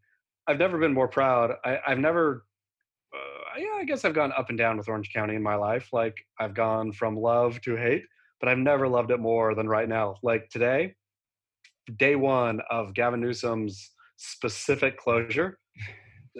I've 0.48 0.58
never 0.58 0.78
been 0.78 0.94
more 0.94 1.08
proud. 1.08 1.52
I, 1.66 1.78
I've 1.86 1.98
never. 1.98 2.46
Uh, 3.14 3.58
yeah, 3.58 3.76
I 3.80 3.84
guess 3.84 4.06
I've 4.06 4.14
gone 4.14 4.32
up 4.34 4.48
and 4.48 4.56
down 4.56 4.78
with 4.78 4.88
Orange 4.88 5.12
County 5.12 5.34
in 5.34 5.42
my 5.42 5.56
life. 5.56 5.90
Like 5.92 6.16
I've 6.40 6.54
gone 6.54 6.90
from 6.92 7.16
love 7.16 7.60
to 7.62 7.76
hate, 7.76 8.04
but 8.40 8.48
I've 8.48 8.56
never 8.56 8.88
loved 8.88 9.10
it 9.10 9.20
more 9.20 9.54
than 9.54 9.68
right 9.68 9.90
now. 9.90 10.16
Like 10.22 10.48
today, 10.48 10.94
day 11.96 12.16
one 12.16 12.60
of 12.70 12.94
Gavin 12.94 13.20
Newsom's 13.20 13.90
specific 14.16 14.96
closure, 14.96 15.58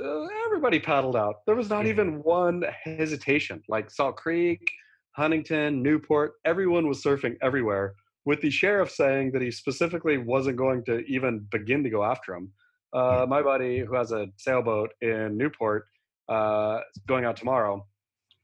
uh, 0.00 0.26
everybody 0.46 0.78
paddled 0.78 1.16
out. 1.16 1.44
There 1.46 1.54
was 1.54 1.68
not 1.68 1.86
even 1.86 2.22
one 2.22 2.64
hesitation. 2.84 3.62
Like 3.68 3.90
Salt 3.90 4.16
Creek, 4.16 4.70
Huntington, 5.12 5.82
Newport, 5.82 6.34
everyone 6.44 6.88
was 6.88 7.02
surfing 7.02 7.36
everywhere. 7.42 7.94
With 8.24 8.40
the 8.40 8.50
sheriff 8.50 8.90
saying 8.90 9.32
that 9.32 9.42
he 9.42 9.50
specifically 9.50 10.16
wasn't 10.16 10.56
going 10.56 10.84
to 10.84 11.00
even 11.00 11.40
begin 11.50 11.82
to 11.82 11.90
go 11.90 12.04
after 12.04 12.34
him. 12.34 12.52
Uh, 12.92 13.26
my 13.28 13.42
buddy, 13.42 13.80
who 13.80 13.94
has 13.94 14.12
a 14.12 14.28
sailboat 14.36 14.90
in 15.00 15.36
Newport, 15.36 15.86
uh, 16.28 16.80
going 17.06 17.24
out 17.24 17.36
tomorrow, 17.36 17.84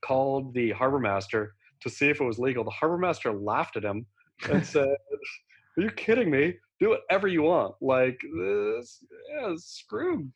called 0.05 0.53
the 0.55 0.73
harbor 0.73 0.99
master 0.99 1.55
to 1.81 1.91
see 1.91 2.09
if 2.09 2.21
it 2.21 2.25
was 2.25 2.39
legal. 2.39 2.65
The 2.65 2.71
harbor 2.71 2.99
master 2.99 3.33
laughed 3.33 3.77
at 3.77 3.85
him 3.85 4.07
and 4.51 4.67
said, 4.75 4.89
"Are 4.89 5.83
you 5.83 5.91
kidding 5.91 6.31
me? 6.31 6.55
Do 6.81 6.91
whatever 6.91 7.29
you 7.29 7.43
want. 7.43 7.75
Like 7.81 8.21
this, 8.37 9.05
yeah, 9.31 9.55
screw 9.57 10.29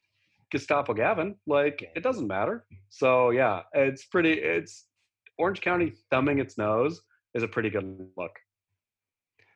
Gestapo 0.51 0.95
Gavin. 0.95 1.36
Like 1.47 1.90
it 1.95 2.03
doesn't 2.03 2.26
matter." 2.26 2.64
So 2.88 3.30
yeah, 3.30 3.62
it's 3.72 4.05
pretty. 4.05 4.32
It's 4.32 4.86
Orange 5.38 5.61
County 5.61 5.93
thumbing 6.11 6.38
its 6.38 6.59
nose 6.59 7.01
is 7.34 7.43
a 7.43 7.49
pretty 7.49 7.70
good 7.70 8.07
look. 8.16 8.32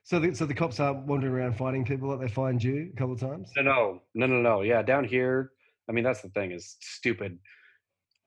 So 0.04 0.20
the, 0.20 0.34
so 0.34 0.46
the 0.46 0.54
cops 0.54 0.78
are 0.78 0.94
wandering 0.94 1.34
around 1.34 1.56
finding 1.56 1.84
people 1.84 2.10
that 2.10 2.20
they 2.20 2.28
find 2.28 2.62
you 2.62 2.90
a 2.92 2.96
couple 2.96 3.14
of 3.14 3.20
times. 3.20 3.50
No, 3.56 3.62
no, 3.62 4.00
no, 4.14 4.26
no, 4.26 4.40
no. 4.40 4.60
Yeah, 4.62 4.80
down 4.82 5.04
here, 5.04 5.50
I 5.88 5.92
mean, 5.92 6.04
that's 6.04 6.22
the 6.22 6.28
thing 6.28 6.52
is 6.52 6.76
stupid 6.80 7.38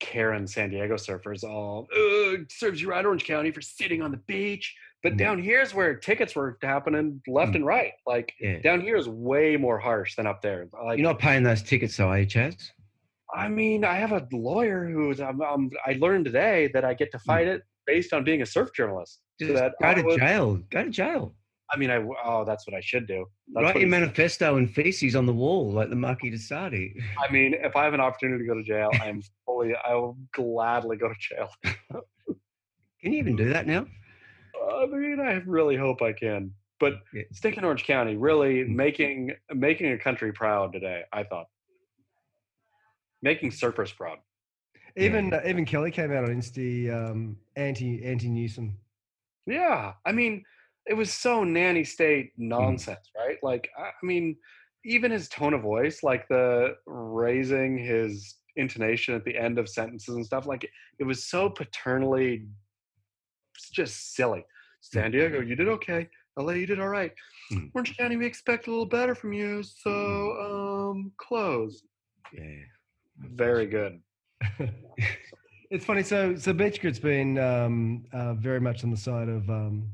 Karen 0.00 0.46
San 0.46 0.70
Diego 0.70 0.94
surfers 0.94 1.44
all 1.44 1.86
serves 2.48 2.82
you 2.82 2.88
right, 2.88 3.04
Orange 3.04 3.24
County, 3.24 3.50
for 3.50 3.60
sitting 3.60 4.02
on 4.02 4.10
the 4.10 4.16
beach. 4.16 4.74
But 5.02 5.14
Mm. 5.14 5.18
down 5.18 5.38
here's 5.42 5.72
where 5.74 5.94
tickets 5.96 6.36
were 6.36 6.58
happening 6.62 7.22
left 7.26 7.52
Mm. 7.52 7.56
and 7.56 7.66
right. 7.66 7.92
Like 8.06 8.32
Yeah. 8.40 8.58
down 8.60 8.80
here 8.82 8.96
is 8.96 9.08
way 9.08 9.56
more 9.56 9.78
harsh 9.78 10.14
than 10.16 10.26
up 10.26 10.42
there. 10.42 10.68
Like, 10.84 10.98
You're 10.98 11.06
not 11.08 11.18
paying 11.18 11.42
those 11.42 11.62
tickets, 11.62 11.96
though, 11.96 12.08
are 12.08 12.18
you, 12.20 12.26
Chaz? 12.26 12.70
I 13.34 13.48
mean, 13.48 13.84
I 13.84 13.94
have 13.94 14.12
a 14.12 14.26
lawyer 14.32 14.86
who's. 14.88 15.20
I'm, 15.20 15.40
I'm, 15.40 15.70
I 15.86 15.92
learned 15.92 16.24
today 16.24 16.68
that 16.74 16.84
I 16.84 16.94
get 16.94 17.12
to 17.12 17.18
fight 17.20 17.46
it 17.48 17.62
based 17.86 18.12
on 18.12 18.24
being 18.24 18.42
a 18.42 18.46
surf 18.46 18.70
journalist. 18.74 19.20
So 19.40 19.52
that 19.54 19.74
go 19.80 19.88
I 19.88 19.94
to 19.94 20.02
would- 20.02 20.18
jail. 20.18 20.56
Go 20.70 20.84
to 20.84 20.90
jail. 20.90 21.34
I 21.72 21.76
mean, 21.76 21.88
I 21.92 22.04
oh, 22.24 22.44
that's 22.44 22.66
what 22.66 22.74
I 22.76 22.80
should 22.80 23.06
do. 23.06 23.24
That's 23.54 23.62
Write 23.62 23.78
your 23.80 23.88
manifesto 23.88 24.56
and 24.56 24.68
feces 24.68 25.14
on 25.14 25.24
the 25.26 25.32
wall 25.32 25.70
like 25.70 25.88
the 25.88 25.94
Marquis 25.94 26.30
de 26.30 26.36
Sade. 26.38 26.92
I 27.24 27.30
mean, 27.32 27.54
if 27.54 27.76
I 27.76 27.84
have 27.84 27.94
an 27.94 28.00
opportunity 28.00 28.42
to 28.42 28.48
go 28.48 28.54
to 28.54 28.64
jail, 28.64 28.90
I'm 29.00 29.22
fully. 29.46 29.74
I 29.76 29.94
will 29.94 30.18
gladly 30.32 30.96
go 30.96 31.08
to 31.08 31.14
jail. 31.20 31.48
Can 33.02 33.12
you 33.12 33.18
even 33.20 33.36
do 33.36 33.48
that 33.50 33.68
now? 33.68 33.86
I 34.70 34.86
mean, 34.86 35.20
I 35.20 35.34
really 35.46 35.76
hope 35.76 36.02
I 36.02 36.12
can. 36.12 36.52
But 36.78 36.94
Yeah. 37.12 37.22
stick 37.32 37.58
in 37.58 37.64
Orange 37.64 37.84
County, 37.84 38.16
really 38.16 38.64
Mm. 38.64 38.74
making 38.74 39.32
making 39.54 39.92
a 39.92 39.98
country 39.98 40.32
proud 40.32 40.72
today. 40.72 41.04
I 41.12 41.24
thought 41.24 41.46
making 43.22 43.50
surfers 43.50 43.94
proud. 43.94 44.18
Even 44.96 45.32
uh, 45.32 45.42
even 45.46 45.64
Kelly 45.64 45.90
came 45.90 46.12
out 46.12 46.24
on 46.24 46.30
Insta 46.30 47.10
um, 47.10 47.36
anti 47.56 48.02
anti 48.04 48.28
Newsom. 48.28 48.78
Yeah, 49.46 49.94
I 50.06 50.12
mean, 50.12 50.44
it 50.86 50.94
was 50.94 51.12
so 51.12 51.44
nanny 51.44 51.84
state 51.84 52.32
Mm. 52.38 52.48
nonsense, 52.48 53.10
right? 53.16 53.38
Like, 53.42 53.68
I 53.76 53.82
I 53.82 54.02
mean, 54.06 54.36
even 54.84 55.10
his 55.10 55.28
tone 55.28 55.54
of 55.54 55.62
voice, 55.62 56.02
like 56.02 56.26
the 56.28 56.76
raising 56.86 57.78
his 57.78 58.36
intonation 58.56 59.14
at 59.14 59.24
the 59.24 59.36
end 59.36 59.58
of 59.58 59.68
sentences 59.68 60.14
and 60.14 60.24
stuff, 60.24 60.46
like 60.46 60.68
it 60.98 61.04
was 61.04 61.24
so 61.28 61.50
paternally, 61.50 62.46
it's 63.54 63.70
just 63.70 64.14
silly. 64.14 64.44
San 64.80 65.10
Diego, 65.10 65.40
you 65.40 65.56
did 65.56 65.68
okay. 65.68 66.08
LA, 66.38 66.52
you 66.52 66.66
did 66.66 66.80
all 66.80 66.88
right. 66.88 67.12
Mm. 67.52 67.70
Orange 67.74 67.96
County, 67.96 68.16
we 68.16 68.26
expect 68.26 68.66
a 68.66 68.70
little 68.70 68.86
better 68.86 69.14
from 69.14 69.32
you, 69.32 69.62
so 69.62 70.90
um, 70.90 71.12
close. 71.18 71.82
Yeah. 72.32 72.64
Very 73.18 73.66
good. 73.66 74.00
it's 75.70 75.84
funny. 75.84 76.02
So 76.02 76.36
so 76.36 76.52
Beach 76.52 76.80
Grit's 76.80 76.98
been 76.98 77.38
um, 77.38 78.04
uh, 78.12 78.34
very 78.34 78.60
much 78.60 78.84
on 78.84 78.90
the 78.90 78.96
side 78.96 79.28
of 79.28 79.48
um, 79.50 79.90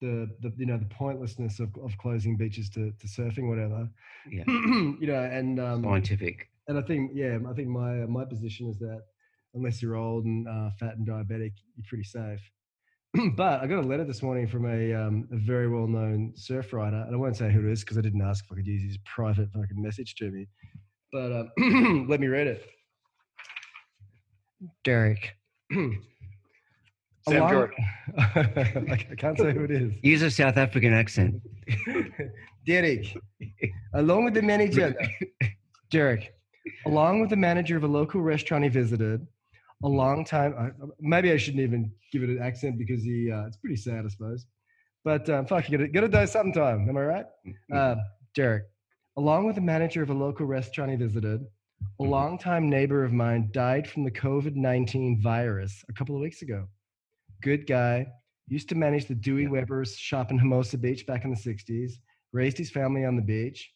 the, 0.00 0.28
the 0.42 0.52
you 0.56 0.66
know 0.66 0.76
the 0.76 0.86
pointlessness 0.86 1.60
of, 1.60 1.70
of 1.82 1.96
closing 1.98 2.36
beaches 2.36 2.68
to, 2.70 2.92
to 2.92 3.06
surfing, 3.06 3.48
whatever. 3.48 3.88
Yeah. 4.30 4.44
you 4.46 5.06
know, 5.06 5.22
and 5.22 5.58
um, 5.60 5.82
Scientific. 5.82 6.48
and 6.68 6.78
I 6.78 6.82
think 6.82 7.12
yeah, 7.14 7.38
I 7.48 7.54
think 7.54 7.68
my 7.68 8.06
my 8.06 8.24
position 8.24 8.68
is 8.68 8.78
that 8.80 9.02
unless 9.54 9.80
you're 9.80 9.96
old 9.96 10.24
and 10.24 10.46
uh, 10.46 10.70
fat 10.78 10.96
and 10.96 11.06
diabetic, 11.06 11.52
you're 11.76 11.86
pretty 11.88 12.04
safe. 12.04 12.40
but 13.36 13.62
I 13.62 13.66
got 13.66 13.84
a 13.84 13.86
letter 13.86 14.04
this 14.04 14.22
morning 14.22 14.46
from 14.46 14.66
a, 14.66 14.92
um, 14.94 15.28
a 15.32 15.36
very 15.36 15.68
well 15.68 15.86
known 15.86 16.32
surf 16.36 16.72
writer, 16.72 17.04
and 17.06 17.14
I 17.14 17.18
won't 17.18 17.36
say 17.36 17.50
who 17.50 17.66
it 17.66 17.72
is 17.72 17.80
because 17.80 17.98
I 17.98 18.02
didn't 18.02 18.22
ask 18.22 18.44
if 18.44 18.52
I 18.52 18.56
could 18.56 18.66
use 18.66 18.82
his 18.82 18.98
private 19.04 19.48
fucking 19.52 19.80
message 19.80 20.14
to 20.16 20.30
me. 20.30 20.46
But 21.12 21.32
um, 21.32 22.06
let 22.08 22.20
me 22.20 22.26
read 22.26 22.46
it. 22.46 22.66
Derek. 24.84 25.34
Sam 27.28 27.42
Along- 27.42 27.70
I 28.18 29.14
can't 29.18 29.38
say 29.38 29.52
who 29.52 29.64
it 29.64 29.70
is. 29.70 29.92
Use 30.02 30.22
a 30.22 30.30
South 30.30 30.56
African 30.56 30.92
accent. 30.92 31.40
Derek, 32.66 33.16
along 33.94 34.24
with 34.24 34.34
the 34.34 34.42
manager, 34.42 34.94
Derek, 35.90 36.34
along 36.86 37.20
with 37.20 37.30
the 37.30 37.36
manager 37.36 37.76
of 37.76 37.84
a 37.84 37.86
local 37.86 38.20
restaurant 38.20 38.64
he 38.64 38.70
visited, 38.70 39.26
a 39.84 39.88
long 39.88 40.24
time. 40.24 40.72
Maybe 41.00 41.32
I 41.32 41.36
shouldn't 41.36 41.62
even 41.62 41.92
give 42.12 42.22
it 42.22 42.30
an 42.30 42.40
accent 42.42 42.78
because 42.78 43.02
he. 43.02 43.30
Uh, 43.30 43.46
it's 43.46 43.56
pretty 43.56 43.76
sad, 43.76 44.04
I 44.04 44.08
suppose. 44.08 44.46
But 45.04 45.28
um, 45.30 45.46
fuck, 45.46 45.68
you 45.70 45.78
gotta 45.78 45.88
gotta 45.88 46.08
do 46.08 46.26
sometime. 46.26 46.88
Am 46.88 46.96
I 46.96 47.02
right? 47.02 47.26
Uh, 47.72 47.96
Derek, 48.34 48.64
along 49.16 49.46
with 49.46 49.54
the 49.54 49.60
manager 49.62 50.02
of 50.02 50.10
a 50.10 50.14
local 50.14 50.46
restaurant 50.46 50.90
he 50.90 50.96
visited, 50.96 51.44
a 52.00 52.02
longtime 52.02 52.68
neighbor 52.68 53.04
of 53.04 53.12
mine 53.12 53.48
died 53.52 53.88
from 53.88 54.04
the 54.04 54.10
COVID 54.10 54.54
nineteen 54.56 55.20
virus 55.22 55.84
a 55.88 55.92
couple 55.92 56.14
of 56.16 56.20
weeks 56.20 56.42
ago. 56.42 56.66
Good 57.42 57.66
guy. 57.66 58.06
Used 58.48 58.68
to 58.70 58.74
manage 58.74 59.06
the 59.06 59.14
Dewey 59.14 59.42
Yeah. 59.44 59.50
Weber's 59.50 59.94
shop 59.96 60.30
in 60.30 60.38
Hermosa 60.38 60.78
Beach 60.78 61.06
back 61.06 61.24
in 61.24 61.30
the 61.30 61.36
60s, 61.36 61.92
raised 62.32 62.56
his 62.56 62.70
family 62.70 63.04
on 63.04 63.14
the 63.14 63.20
beach. 63.22 63.70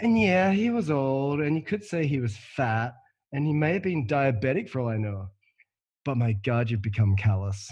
And 0.00 0.20
yeah, 0.20 0.52
he 0.52 0.68
was 0.68 0.90
old, 0.90 1.40
and 1.40 1.56
you 1.56 1.62
could 1.62 1.82
say 1.82 2.06
he 2.06 2.20
was 2.20 2.36
fat, 2.36 2.92
and 3.32 3.46
he 3.46 3.52
may 3.52 3.74
have 3.74 3.82
been 3.82 4.06
diabetic 4.06 4.68
for 4.68 4.80
all 4.80 4.88
I 4.88 4.96
know. 4.96 5.28
But 6.04 6.16
my 6.16 6.32
God, 6.32 6.70
you've 6.70 6.82
become 6.82 7.16
callous. 7.16 7.70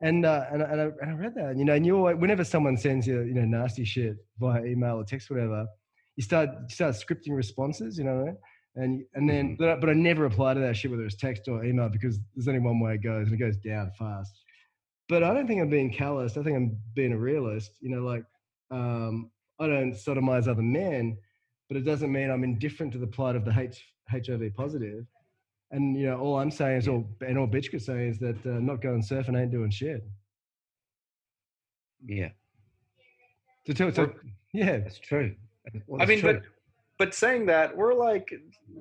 And 0.00 0.24
uh, 0.24 0.44
and, 0.52 0.62
I- 0.62 0.66
and, 0.66 0.80
I, 0.80 0.84
and 1.02 1.10
I 1.10 1.14
read 1.14 1.34
that, 1.34 1.56
you 1.56 1.64
know, 1.64 1.74
and 1.74 1.84
you 1.84 1.96
always, 1.96 2.16
whenever 2.16 2.44
someone 2.44 2.76
sends 2.76 3.06
you, 3.06 3.22
you 3.22 3.34
know, 3.34 3.44
nasty 3.44 3.84
shit 3.84 4.16
via 4.38 4.64
email 4.64 4.96
or 4.96 5.04
text, 5.04 5.30
whatever, 5.30 5.66
you 6.16 6.22
start 6.22 6.50
you 6.68 6.74
start 6.74 6.94
scripting 6.94 7.34
responses, 7.34 7.98
you 7.98 8.04
know, 8.04 8.16
what 8.16 8.22
I 8.22 8.26
mean? 8.26 8.36
and 8.76 9.04
and 9.14 9.28
then 9.28 9.56
but 9.58 9.68
I, 9.70 9.74
but 9.76 9.90
I 9.90 9.94
never 9.94 10.22
reply 10.22 10.54
to 10.54 10.60
that 10.60 10.76
shit 10.76 10.90
whether 10.90 11.04
it's 11.04 11.16
text 11.16 11.48
or 11.48 11.64
email 11.64 11.88
because 11.88 12.18
there's 12.34 12.46
only 12.46 12.60
one 12.60 12.78
way 12.78 12.94
it 12.94 13.02
goes 13.02 13.26
and 13.26 13.34
it 13.34 13.44
goes 13.44 13.56
down 13.56 13.90
fast. 13.98 14.32
But 15.08 15.24
I 15.24 15.34
don't 15.34 15.46
think 15.46 15.60
I'm 15.60 15.70
being 15.70 15.92
callous. 15.92 16.36
I 16.36 16.42
think 16.42 16.54
I'm 16.56 16.76
being 16.94 17.12
a 17.12 17.18
realist. 17.18 17.72
You 17.80 17.90
know, 17.96 18.02
like 18.02 18.24
um, 18.70 19.30
I 19.58 19.66
don't 19.66 19.94
sodomize 19.94 20.46
other 20.46 20.62
men, 20.62 21.16
but 21.68 21.76
it 21.76 21.84
doesn't 21.84 22.10
mean 22.10 22.30
I'm 22.30 22.44
indifferent 22.44 22.92
to 22.92 22.98
the 22.98 23.06
plight 23.06 23.36
of 23.36 23.44
the 23.44 23.54
H, 23.58 23.84
HIV 24.10 24.54
positive. 24.56 25.06
And 25.70 25.96
you 25.96 26.06
know, 26.06 26.18
all 26.18 26.38
I'm 26.38 26.50
saying 26.50 26.78
is, 26.78 26.88
all 26.88 27.06
and 27.20 27.38
all 27.38 27.46
bitch 27.46 27.70
could 27.70 27.82
say 27.82 28.08
is 28.08 28.18
that 28.20 28.36
uh, 28.46 28.58
not 28.58 28.80
going 28.80 29.02
surfing 29.02 29.38
ain't 29.38 29.50
doing 29.50 29.70
shit. 29.70 30.02
Yeah, 32.06 32.30
So, 33.66 33.72
tell, 33.74 33.92
so 33.92 34.12
yeah, 34.52 34.78
that's 34.78 34.98
true. 34.98 35.34
Well, 35.86 36.00
I 36.00 36.06
mean, 36.06 36.20
true. 36.20 36.34
but 36.34 36.42
but 36.98 37.14
saying 37.14 37.46
that, 37.46 37.76
we're 37.76 37.94
like 37.94 38.32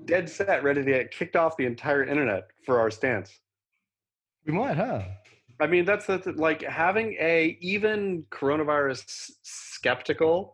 dead 0.05 0.29
set, 0.29 0.63
ready 0.63 0.83
to 0.83 0.91
get 0.91 1.11
kicked 1.11 1.35
off 1.35 1.57
the 1.57 1.65
entire 1.65 2.03
internet 2.03 2.47
for 2.65 2.79
our 2.79 2.89
stance. 2.89 3.39
we 4.45 4.53
might, 4.53 4.77
huh? 4.77 5.01
I 5.59 5.67
mean, 5.67 5.85
that's 5.85 6.05
the 6.05 6.33
like 6.38 6.61
having 6.61 7.13
a 7.19 7.57
even 7.59 8.23
coronavirus 8.31 9.31
skeptical, 9.41 10.53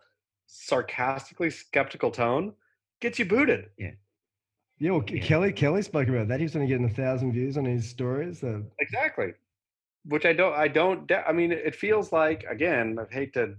sarcastically 0.54 1.50
skeptical 1.50 2.12
tone 2.12 2.54
gets 3.02 3.18
you 3.18 3.26
booted. 3.26 3.70
Yeah, 3.78 4.92
well, 4.92 5.02
Ke- 5.02 5.12
Yeah. 5.12 5.24
Kelly 5.24 5.52
Kelly 5.54 5.82
spoke 5.82 6.08
about 6.08 6.28
that. 6.28 6.40
He 6.40 6.46
was 6.46 6.56
only 6.56 6.68
getting 6.68 6.86
a 6.86 6.90
thousand 6.94 7.32
views 7.34 7.58
on 7.58 7.66
his 7.66 7.90
stories. 7.90 8.40
So 8.40 8.64
Exactly. 8.80 9.34
Which 10.06 10.26
I 10.26 10.34
don't. 10.34 10.54
I 10.54 10.68
don't. 10.68 11.10
I 11.26 11.32
mean, 11.32 11.52
it 11.52 11.76
feels 11.76 12.12
like 12.12 12.44
again. 12.50 12.98
I 13.00 13.12
hate 13.14 13.34
to 13.34 13.56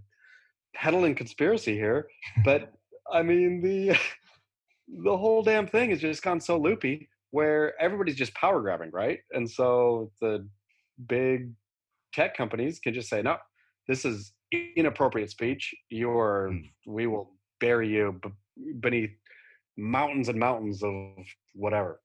peddle 0.74 1.05
in 1.05 1.14
conspiracy 1.14 1.74
here, 1.74 2.07
but 2.45 2.72
I 3.12 3.22
mean 3.22 3.61
the 3.62 3.97
the 5.05 5.16
whole 5.16 5.42
damn 5.42 5.66
thing 5.66 5.90
has 5.90 6.01
just 6.01 6.22
gone 6.22 6.40
so 6.40 6.59
loopy 6.59 7.09
where 7.30 7.80
everybody's 7.80 8.16
just 8.16 8.34
power 8.34 8.61
grabbing, 8.61 8.90
right? 8.92 9.20
And 9.32 9.51
so 9.51 10.12
the 10.20 10.47
big 11.09 11.51
tech 12.12 12.36
companies 12.36 12.78
can 12.78 12.92
just 12.95 13.09
say, 13.09 13.22
"No, 13.22 13.38
this 13.88 14.05
is 14.05 14.34
inappropriate 14.77 15.31
speech. 15.31 15.75
You're. 15.91 16.51
Mm. 16.53 16.71
We 16.87 17.07
will 17.07 17.27
bury 17.61 17.89
you 17.89 18.21
b- 18.23 18.73
beneath 18.81 19.15
mountains 19.77 20.29
and 20.29 20.39
mountains 20.39 20.83
of 20.83 20.93
whatever." 21.55 22.01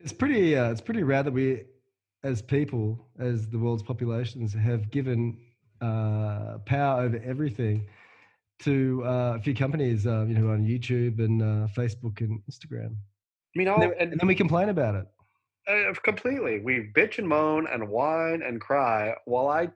it's 0.00 0.12
pretty 0.12 0.56
uh, 0.56 0.70
it's 0.70 0.80
pretty 0.80 1.02
rad 1.02 1.24
that 1.26 1.32
we 1.32 1.64
as 2.22 2.42
people 2.42 3.08
as 3.18 3.48
the 3.48 3.58
world's 3.58 3.82
populations 3.82 4.52
have 4.52 4.90
given 4.90 5.38
uh, 5.80 6.58
power 6.66 7.02
over 7.02 7.20
everything 7.24 7.86
to 8.60 9.02
uh, 9.04 9.36
a 9.36 9.40
few 9.40 9.54
companies 9.54 10.06
uh, 10.06 10.24
you 10.28 10.34
know 10.38 10.50
on 10.50 10.64
youtube 10.64 11.18
and 11.18 11.42
uh, 11.42 11.66
facebook 11.74 12.20
and 12.20 12.40
instagram 12.50 12.94
I 12.94 13.58
mean, 13.58 13.68
all, 13.68 13.74
and 13.74 13.82
then, 13.82 13.92
and 13.98 14.12
and 14.12 14.20
then 14.20 14.28
we 14.28 14.34
complain 14.34 14.68
about 14.68 14.94
it 14.94 15.06
Uh, 15.68 15.92
completely. 16.04 16.60
We 16.60 16.92
bitch 16.94 17.18
and 17.18 17.28
moan 17.28 17.66
and 17.66 17.88
whine 17.88 18.42
and 18.42 18.60
cry 18.60 19.14
while 19.24 19.48
I 19.48 19.70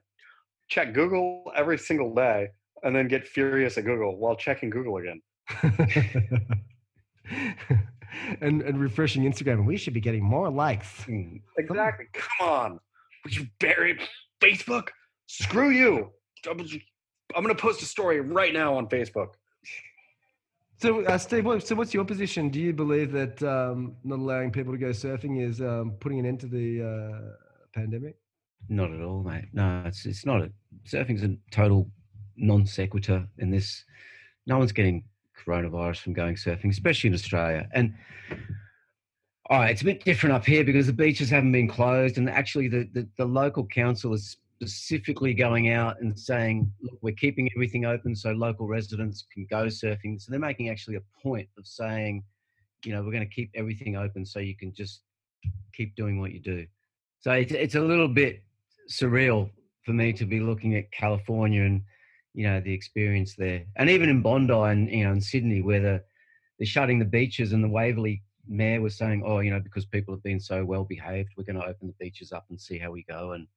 check 0.71 0.93
Google 0.93 1.51
every 1.55 1.77
single 1.77 2.15
day 2.15 2.47
and 2.83 2.95
then 2.95 3.07
get 3.07 3.27
furious 3.27 3.77
at 3.77 3.83
Google 3.83 4.17
while 4.17 4.35
checking 4.35 4.69
Google 4.69 4.97
again. 4.97 5.21
and 8.41 8.61
and 8.61 8.79
refreshing 8.79 9.23
instagram 9.23 9.65
we 9.65 9.75
should 9.75 9.93
be 9.93 9.99
getting 9.99 10.23
more 10.23 10.49
likes 10.49 11.03
Mm, 11.05 11.41
Exactly. 11.57 12.05
Come 12.13 12.47
on. 12.47 12.79
Would 13.23 13.35
you 13.35 13.47
bury 13.59 13.99
Facebook? 14.41 14.89
Screw 15.27 15.69
you. 15.71 16.09
I'm 16.47 16.57
going 16.57 17.55
to 17.55 17.61
post 17.61 17.81
a 17.81 17.85
story 17.85 18.21
right 18.21 18.53
now 18.53 18.75
on 18.75 18.87
Facebook. 18.87 19.33
so 20.77 21.03
uh, 21.05 21.17
steve 21.17 21.45
what, 21.45 21.67
so 21.67 21.75
what's 21.75 21.93
your 21.93 22.05
position 22.05 22.49
do 22.49 22.59
you 22.59 22.71
believe 22.73 23.11
that 23.11 23.41
um, 23.43 23.95
not 24.03 24.19
allowing 24.19 24.51
people 24.51 24.71
to 24.71 24.79
go 24.79 24.91
surfing 24.91 25.41
is 25.45 25.59
um, 25.61 25.91
putting 25.99 26.19
an 26.19 26.25
end 26.25 26.39
to 26.39 26.47
the 26.47 26.67
uh, 26.91 27.19
pandemic 27.73 28.15
Not 28.69 28.91
at 28.91 29.01
all, 29.01 29.23
mate. 29.23 29.45
No, 29.53 29.83
it's 29.85 30.05
it's 30.05 30.25
not. 30.25 30.41
A, 30.41 30.51
surfing's 30.87 31.23
a 31.23 31.35
total 31.51 31.89
non 32.37 32.65
sequitur 32.65 33.27
in 33.37 33.51
this. 33.51 33.83
No 34.47 34.57
one's 34.57 34.71
getting 34.71 35.03
coronavirus 35.45 35.99
from 35.99 36.13
going 36.13 36.35
surfing, 36.35 36.69
especially 36.69 37.09
in 37.09 37.13
Australia. 37.13 37.67
And 37.73 37.93
all 39.49 39.59
right, 39.59 39.71
it's 39.71 39.81
a 39.81 39.85
bit 39.85 40.05
different 40.05 40.33
up 40.33 40.45
here 40.45 40.63
because 40.63 40.87
the 40.87 40.93
beaches 40.93 41.29
haven't 41.29 41.51
been 41.51 41.67
closed, 41.67 42.17
and 42.17 42.29
actually 42.29 42.67
the, 42.67 42.87
the, 42.93 43.07
the 43.17 43.25
local 43.25 43.65
council 43.65 44.13
is 44.13 44.37
specifically 44.61 45.33
going 45.33 45.69
out 45.71 45.99
and 45.99 46.17
saying, 46.17 46.71
look, 46.81 46.97
we're 47.01 47.15
keeping 47.15 47.49
everything 47.55 47.85
open 47.85 48.15
so 48.15 48.31
local 48.31 48.67
residents 48.67 49.25
can 49.33 49.45
go 49.49 49.65
surfing. 49.65 50.21
So 50.21 50.29
they're 50.29 50.39
making 50.39 50.69
actually 50.69 50.97
a 50.97 51.01
point 51.21 51.49
of 51.57 51.65
saying, 51.65 52.23
you 52.85 52.93
know, 52.93 53.01
we're 53.01 53.11
going 53.11 53.27
to 53.27 53.33
keep 53.33 53.51
everything 53.55 53.97
open 53.97 54.25
so 54.25 54.39
you 54.39 54.55
can 54.55 54.73
just 54.73 55.01
keep 55.73 55.95
doing 55.95 56.19
what 56.19 56.31
you 56.31 56.39
do. 56.39 56.65
So 57.19 57.31
it's 57.31 57.51
it's 57.51 57.75
a 57.75 57.81
little 57.81 58.07
bit 58.07 58.43
surreal 58.91 59.49
for 59.85 59.93
me 59.93 60.13
to 60.13 60.25
be 60.25 60.39
looking 60.39 60.75
at 60.75 60.91
California 60.91 61.63
and 61.63 61.81
you 62.33 62.45
know 62.45 62.61
the 62.61 62.73
experience 62.73 63.35
there, 63.35 63.65
and 63.77 63.89
even 63.89 64.09
in 64.09 64.21
Bondi 64.21 64.53
and 64.53 64.89
you 64.89 65.03
know 65.03 65.11
in 65.11 65.21
Sydney 65.21 65.61
where 65.61 65.81
the 65.81 66.03
they're 66.59 66.67
shutting 66.67 66.99
the 66.99 67.05
beaches 67.05 67.53
and 67.53 67.63
the 67.63 67.67
Waverley 67.67 68.21
mayor 68.47 68.81
was 68.81 68.97
saying, 68.97 69.23
oh, 69.25 69.39
you 69.39 69.51
know, 69.51 69.59
because 69.59 69.85
people 69.85 70.13
have 70.13 70.23
been 70.23 70.39
so 70.39 70.63
well 70.63 70.83
behaved, 70.83 71.29
we're 71.37 71.43
going 71.43 71.59
to 71.59 71.65
open 71.65 71.87
the 71.87 71.95
beaches 71.99 72.31
up 72.31 72.45
and 72.49 72.59
see 72.59 72.77
how 72.77 72.91
we 72.91 73.03
go. 73.09 73.31
And 73.31 73.47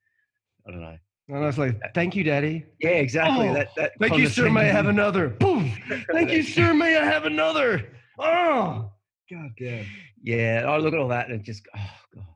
I 0.66 0.70
don't 0.70 0.80
know. 0.80 0.96
and 1.28 1.38
i 1.38 1.46
was 1.46 1.58
like 1.58 1.78
thank 1.94 2.16
you 2.16 2.24
daddy 2.24 2.64
Yeah, 2.80 2.90
exactly. 2.90 3.48
Oh, 3.48 3.54
that, 3.54 3.68
that 3.76 3.92
Thank 4.00 4.16
you, 4.16 4.28
sir. 4.28 4.48
May 4.50 4.68
I 4.68 4.72
have 4.72 4.86
another? 4.86 5.28
Boom. 5.28 5.72
Thank 6.12 6.30
you, 6.30 6.42
sir. 6.42 6.72
May 6.72 6.96
I 6.96 7.04
have 7.04 7.24
another? 7.24 7.90
Oh, 8.18 8.90
god 9.30 9.50
damn. 9.58 9.86
Yeah, 10.22 10.64
I 10.66 10.78
look 10.78 10.94
at 10.94 11.00
all 11.00 11.08
that 11.08 11.28
and 11.28 11.40
it 11.40 11.44
just 11.44 11.66
oh 11.76 11.90
god. 12.14 12.26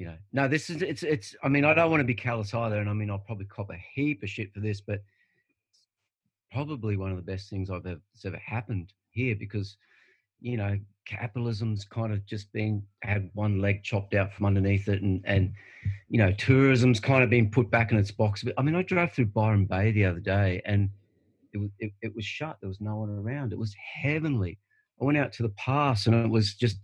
You 0.00 0.06
know, 0.06 0.16
no, 0.32 0.48
this 0.48 0.70
is 0.70 0.80
it's 0.80 1.02
it's. 1.02 1.36
I 1.42 1.50
mean, 1.50 1.66
I 1.66 1.74
don't 1.74 1.90
want 1.90 2.00
to 2.00 2.06
be 2.06 2.14
callous 2.14 2.54
either, 2.54 2.78
and 2.78 2.88
I 2.88 2.94
mean, 2.94 3.10
I'll 3.10 3.18
probably 3.18 3.44
cop 3.44 3.68
a 3.68 3.76
heap 3.92 4.22
of 4.22 4.30
shit 4.30 4.50
for 4.54 4.60
this, 4.60 4.80
but 4.80 5.02
probably 6.50 6.96
one 6.96 7.10
of 7.10 7.18
the 7.18 7.22
best 7.22 7.50
things 7.50 7.68
I've 7.68 7.84
ever 7.84 8.00
that's 8.14 8.24
ever 8.24 8.38
happened 8.38 8.94
here 9.10 9.36
because 9.38 9.76
you 10.40 10.56
know 10.56 10.78
capitalism's 11.04 11.84
kind 11.84 12.14
of 12.14 12.24
just 12.24 12.50
been 12.50 12.82
had 13.02 13.28
one 13.34 13.60
leg 13.60 13.82
chopped 13.82 14.14
out 14.14 14.32
from 14.32 14.46
underneath 14.46 14.88
it, 14.88 15.02
and 15.02 15.20
and 15.26 15.52
you 16.08 16.16
know 16.16 16.32
tourism's 16.32 16.98
kind 16.98 17.22
of 17.22 17.28
been 17.28 17.50
put 17.50 17.70
back 17.70 17.92
in 17.92 17.98
its 17.98 18.10
box. 18.10 18.42
But 18.42 18.54
I 18.56 18.62
mean, 18.62 18.76
I 18.76 18.82
drove 18.82 19.12
through 19.12 19.26
Byron 19.26 19.66
Bay 19.66 19.90
the 19.90 20.06
other 20.06 20.20
day, 20.20 20.62
and 20.64 20.88
it 21.52 21.58
was 21.58 21.68
it, 21.78 21.92
it 22.00 22.16
was 22.16 22.24
shut. 22.24 22.56
There 22.62 22.68
was 22.68 22.80
no 22.80 22.96
one 22.96 23.10
around. 23.10 23.52
It 23.52 23.58
was 23.58 23.74
heavenly. 23.74 24.56
I 24.98 25.04
went 25.04 25.18
out 25.18 25.34
to 25.34 25.42
the 25.42 25.50
pass 25.50 26.06
and 26.06 26.14
it 26.14 26.30
was 26.30 26.54
just 26.54 26.78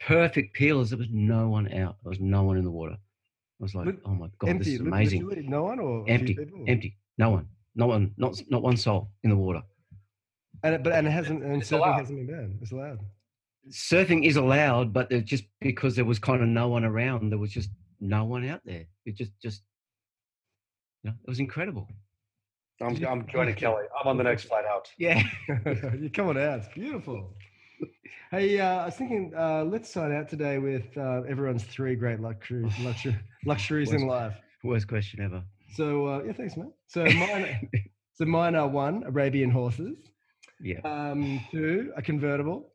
perfect 0.00 0.54
peelers. 0.54 0.90
There 0.90 0.98
was 0.98 1.08
no 1.10 1.48
one 1.48 1.66
out. 1.72 1.96
There 2.02 2.10
was 2.10 2.20
no 2.20 2.42
one 2.44 2.56
in 2.56 2.64
the 2.64 2.70
water. 2.70 2.94
I 2.94 3.62
was 3.62 3.74
like, 3.74 3.84
But 3.86 3.96
oh 4.06 4.14
my 4.14 4.28
god, 4.38 4.50
empty. 4.50 4.64
this 4.64 4.74
is 4.74 4.80
li- 4.80 4.88
amazing. 4.88 5.26
literally 5.26 5.48
No 5.48 5.64
one 5.64 5.78
or 5.78 6.04
Empty, 6.08 6.36
empty. 6.66 6.96
No 7.18 7.30
one, 7.30 7.46
not 7.74 7.88
one, 7.88 8.14
not 8.16 8.40
not 8.48 8.62
one 8.62 8.76
soul 8.76 9.10
in 9.22 9.30
the 9.30 9.36
water. 9.36 9.62
And 10.62 10.74
it, 10.74 10.82
but 10.82 10.92
and 10.94 11.06
it 11.06 11.10
hasn't 11.10 11.42
and 11.42 11.60
It's 11.60 11.70
surfing 11.70 11.76
allowed. 11.78 11.98
hasn't 11.98 12.18
been 12.18 12.26
banned. 12.36 12.58
It's 12.62 12.72
allowed. 12.72 13.00
Surfing 13.70 14.24
is 14.24 14.36
allowed, 14.36 14.92
but 14.92 15.10
just 15.24 15.44
because 15.60 15.94
there 15.94 16.06
was 16.06 16.18
kind 16.18 16.42
of 16.42 16.48
no 16.48 16.68
one 16.68 16.84
around, 16.84 17.30
there 17.30 17.38
was 17.38 17.52
just 17.52 17.70
no 18.00 18.24
one 18.24 18.48
out 18.48 18.62
there. 18.64 18.86
It 19.04 19.16
just 19.16 19.32
just, 19.42 19.62
you 21.02 21.10
know, 21.10 21.16
it 21.22 21.28
was 21.28 21.38
incredible. 21.40 21.86
I'm, 22.80 22.96
I'm 23.04 23.26
joining 23.32 23.54
Kelly. 23.56 23.84
I'm 24.00 24.08
on 24.08 24.16
the 24.16 24.24
next 24.24 24.44
flight 24.44 24.64
out. 24.64 24.88
Yeah. 24.96 25.22
You're 25.66 26.08
coming 26.10 26.38
out. 26.42 26.60
It's 26.60 26.68
beautiful. 26.74 27.34
Hey, 28.30 28.60
uh, 28.60 28.82
I 28.82 28.84
was 28.86 28.94
thinking, 28.94 29.32
uh, 29.36 29.64
let's 29.64 29.92
sign 29.92 30.12
out 30.12 30.28
today 30.28 30.58
with 30.58 30.96
uh, 30.96 31.22
everyone's 31.28 31.64
three 31.64 31.96
great 31.96 32.20
luxuries, 32.20 32.72
luxury, 32.80 33.18
luxuries 33.44 33.92
in 33.92 34.06
life. 34.06 34.36
Worst 34.62 34.86
question 34.86 35.20
ever. 35.20 35.42
So, 35.74 36.06
uh, 36.06 36.22
yeah, 36.22 36.32
thanks, 36.34 36.56
man. 36.56 36.72
So, 36.86 37.04
mine, 37.04 37.68
so 38.12 38.24
mine 38.26 38.54
are 38.54 38.68
one, 38.68 39.02
Arabian 39.02 39.50
horses. 39.50 39.98
Yeah. 40.60 40.78
Um, 40.84 41.40
two, 41.50 41.92
a 41.96 42.02
convertible. 42.02 42.72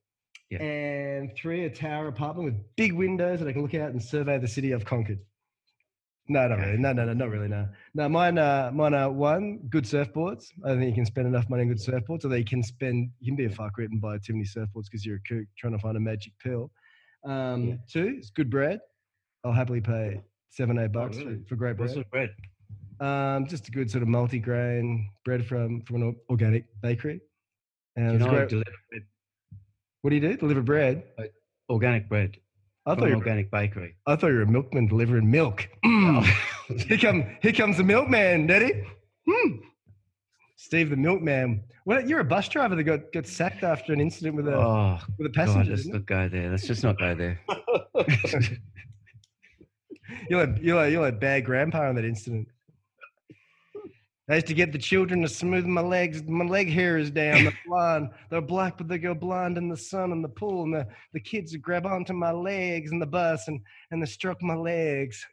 Yeah. 0.49 0.61
And 0.61 1.33
three, 1.35 1.63
a 1.63 1.69
tower 1.69 2.09
apartment 2.09 2.45
with 2.45 2.75
big 2.75 2.91
windows 2.91 3.39
that 3.39 3.47
I 3.47 3.53
can 3.53 3.61
look 3.61 3.75
out 3.75 3.91
and 3.91 4.03
survey 4.03 4.37
the 4.37 4.49
city 4.49 4.73
I've 4.73 4.83
conquered. 4.83 5.19
No, 6.27 6.47
not 6.47 6.57
really. 6.59 6.77
No, 6.77 6.91
no, 6.91 7.05
no, 7.05 7.13
not 7.13 7.29
really. 7.29 7.47
No, 7.47 7.67
no. 7.93 8.09
Mine, 8.09 8.37
uh, 8.39 8.71
mine 8.73 8.95
are 8.95 9.11
one, 9.11 9.59
good 9.69 9.83
surfboards. 9.83 10.47
I 10.63 10.69
don't 10.69 10.79
think 10.79 10.89
you 10.89 10.95
can 10.95 11.05
spend 11.05 11.27
enough 11.27 11.47
money 11.49 11.61
on 11.63 11.67
good 11.67 11.77
surfboards. 11.77 12.23
Although 12.25 12.35
you 12.37 12.45
can 12.45 12.63
spend, 12.63 13.11
you 13.19 13.27
can 13.31 13.35
be 13.35 13.45
a 13.45 13.49
fuck 13.49 13.77
written 13.77 13.99
by 13.99 14.17
too 14.17 14.33
many 14.33 14.45
surfboards 14.45 14.85
because 14.89 15.05
you're 15.05 15.17
a 15.17 15.21
kook 15.27 15.45
trying 15.57 15.73
to 15.73 15.79
find 15.79 15.95
a 15.97 15.99
magic 15.99 16.33
pill. 16.43 16.71
Um, 17.23 17.67
Yeah. 17.67 17.75
Two, 17.87 18.15
it's 18.17 18.31
good 18.31 18.49
bread. 18.49 18.79
I'll 19.43 19.51
happily 19.53 19.81
pay 19.81 20.21
seven, 20.49 20.79
eight 20.79 20.91
bucks 20.91 21.17
really? 21.17 21.37
for, 21.43 21.49
for 21.49 21.55
great 21.57 21.77
bread. 21.77 21.95
of 21.95 22.09
bread? 22.09 22.29
Um, 22.99 23.45
just 23.45 23.67
a 23.67 23.71
good 23.71 23.91
sort 23.91 24.01
of 24.01 24.07
multi-grain 24.07 25.09
bread 25.25 25.45
from 25.45 25.81
from 25.81 25.97
an 26.01 26.15
organic 26.29 26.65
bakery. 26.81 27.21
And 27.97 28.17
Do 28.19 28.25
you 28.25 28.31
know 28.31 28.37
great. 28.37 28.49
deliver 28.49 28.71
bread, 28.89 29.03
what 30.01 30.09
do 30.09 30.15
you 30.15 30.21
do? 30.21 30.37
Deliver 30.37 30.61
bread? 30.61 31.03
organic 31.69 32.07
bread 32.09 32.37
I 32.87 32.93
thought 32.95 33.05
you 33.05 33.11
were, 33.11 33.17
organic 33.17 33.49
bakery. 33.49 33.95
I 34.05 34.15
thought 34.15 34.27
you 34.27 34.35
were 34.35 34.41
a 34.43 34.47
milkman 34.47 34.87
delivering 34.87 35.29
milk. 35.29 35.67
Mm. 35.85 36.25
here 36.87 36.97
come 36.97 37.23
here 37.41 37.53
comes 37.53 37.77
the 37.77 37.83
milkman, 37.83 38.47
Daddy. 38.47 38.83
Hmm. 39.29 39.51
Steve 40.55 40.89
the 40.89 40.95
milkman. 40.95 41.63
Well, 41.85 42.07
you're 42.07 42.19
a 42.21 42.23
bus 42.25 42.47
driver 42.49 42.75
that 42.75 42.83
got, 42.83 43.11
got 43.13 43.27
sacked 43.27 43.63
after 43.63 43.93
an 43.93 43.99
incident 44.01 44.35
with 44.35 44.47
a 44.47 44.55
Oh 44.55 44.97
with 45.17 45.27
a 45.27 45.29
God, 45.29 45.33
passenger. 45.45 45.71
let's 45.71 45.83
didn't 45.83 46.01
it? 46.01 46.05
go 46.05 46.27
there. 46.27 46.49
Let's 46.49 46.65
just 46.67 46.83
not 46.83 46.97
go 46.99 47.13
there. 47.15 47.39
You're 50.29 50.45
like 50.45 50.61
you're 50.61 50.75
like 50.75 50.91
you're 50.91 51.01
like 51.01 51.19
bad 51.19 51.45
grandpa 51.45 51.89
in 51.89 51.95
that 51.95 52.05
incident. 52.05 52.47
I 54.27 54.35
used 54.35 54.47
to 54.47 54.55
get 54.55 54.71
the 54.71 54.79
children 54.79 55.21
to 55.21 55.27
smooth 55.27 55.65
my 55.65 55.81
legs. 55.81 56.23
My 56.23 56.45
leg 56.45 56.67
hair 56.69 56.97
is 56.97 57.11
down. 57.11 57.43
They're 57.43 57.53
blind. 57.65 58.09
They're 58.31 58.41
black, 58.41 58.77
but 58.77 58.87
they 58.87 58.97
go 58.97 59.13
blind 59.13 59.57
in 59.57 59.69
the 59.69 59.77
sun 59.77 60.11
and 60.11 60.23
the 60.23 60.29
pool. 60.29 60.63
And 60.63 60.73
the, 60.73 60.87
the 61.13 61.19
kids 61.19 61.51
would 61.51 61.61
grab 61.61 61.85
onto 61.85 62.13
my 62.13 62.31
legs 62.31 62.91
in 62.91 62.99
the 62.99 63.05
bus 63.05 63.47
and, 63.47 63.59
and 63.91 64.01
they 64.01 64.07
stroke 64.07 64.41
my 64.41 64.55
legs. 64.55 65.23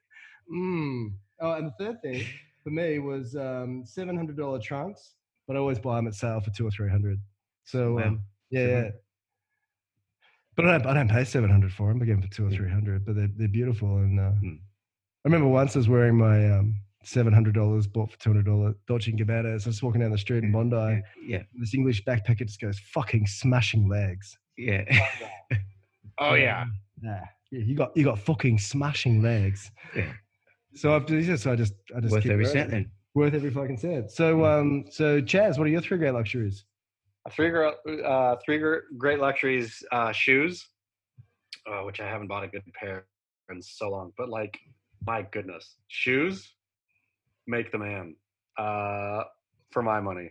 Mm. 0.53 1.13
Oh, 1.41 1.53
and 1.53 1.69
the 1.69 1.85
third 1.85 2.03
thing 2.03 2.23
for 2.63 2.71
me 2.71 2.99
was 2.99 3.35
um, 3.35 3.85
$700 3.87 4.63
trunks, 4.63 5.15
but 5.49 5.57
I 5.57 5.59
always 5.61 5.79
buy 5.79 5.97
them 5.97 6.07
at 6.09 6.15
sale 6.15 6.41
for 6.41 6.51
two 6.51 6.67
or 6.67 6.71
300 6.71 7.19
So, 7.65 7.95
Wow. 7.97 8.07
um, 8.09 8.21
yeah, 8.51 8.67
yeah. 8.67 8.91
But 10.55 10.67
I 10.69 10.73
don't, 10.79 10.87
I 10.87 10.95
don't 10.95 11.09
pay 11.11 11.25
700 11.25 11.73
for 11.73 11.89
them. 11.89 12.03
I 12.03 12.05
get 12.05 12.13
them 12.13 12.23
for 12.23 12.29
two 12.29 12.47
or 12.47 12.51
300 12.51 13.07
but 13.07 13.17
they're, 13.17 13.31
they're 13.37 13.49
beautiful. 13.49 13.97
And 13.97 14.21
uh, 14.21 14.33
Hmm. 14.33 14.57
I 15.25 15.29
remember 15.29 15.49
once 15.49 15.75
I 15.75 15.79
was 15.79 15.89
wearing 15.89 16.19
my 16.19 16.51
um, 16.51 16.75
$700 17.05 17.93
bought 17.93 18.11
for 18.13 18.19
$200 18.19 18.75
Dolce 18.87 19.13
& 19.13 19.13
Gabbana. 19.13 19.61
So 19.61 19.67
I 19.67 19.69
was 19.71 19.83
walking 19.83 20.01
down 20.01 20.11
the 20.13 20.19
street 20.19 20.45
in 20.45 20.53
Bondi. 20.53 20.77
Yeah, 20.77 21.01
yeah, 21.27 21.43
This 21.55 21.75
English 21.75 22.05
backpacker 22.05 22.47
just 22.47 22.61
goes, 22.61 22.79
fucking 22.79 23.27
smashing 23.27 23.89
legs. 23.89 24.37
yeah. 24.57 24.85
Oh 26.19 26.35
yeah. 26.35 26.67
Yeah, 27.03 27.25
yeah 27.51 27.61
you 27.65 27.75
got 27.75 27.97
you 27.97 28.05
got 28.05 28.19
fucking 28.19 28.59
smashing 28.59 29.23
legs. 29.23 29.71
Yeah. 29.97 30.13
So 30.75 30.95
I've 30.95 31.07
just 31.07 31.43
so 31.43 31.53
I 31.53 31.57
just 31.57 31.73
I 31.97 32.01
just 32.01 32.13
Worth 32.13 32.23
keep 32.23 32.33
every 32.33 32.45
wearing 32.45 32.59
cent 32.59 32.69
it. 32.69 32.73
then. 32.73 32.91
Worth 33.15 33.33
every 33.35 33.51
fucking 33.51 33.79
cent. 33.79 34.11
So 34.11 34.45
um 34.45 34.85
so 34.91 35.23
Chaz, 35.23 35.57
what 35.59 35.67
are 35.67 35.71
your 35.71 35.81
three 35.81 35.97
great 35.99 36.13
luxuries? 36.13 36.65
Three 37.31 37.49
gr- 37.51 37.71
uh, 38.05 38.37
three 38.45 38.59
gr- 38.59 38.85
great 38.99 39.21
luxuries 39.21 39.83
uh, 39.91 40.13
shoes, 40.13 40.69
uh, 41.67 41.81
which 41.83 41.99
I 42.01 42.07
haven't 42.09 42.27
bought 42.27 42.45
a 42.45 42.49
good 42.49 42.63
pair 42.75 43.07
in 43.51 43.63
so 43.63 43.89
long. 43.91 44.13
But 44.19 44.29
like, 44.29 44.59
my 45.07 45.23
goodness, 45.23 45.77
shoes 45.89 46.53
make 47.47 47.73
the 47.73 47.79
man 47.79 48.17
uh, 48.59 49.25
for 49.71 49.83
my 49.83 50.01
money. 50.01 50.31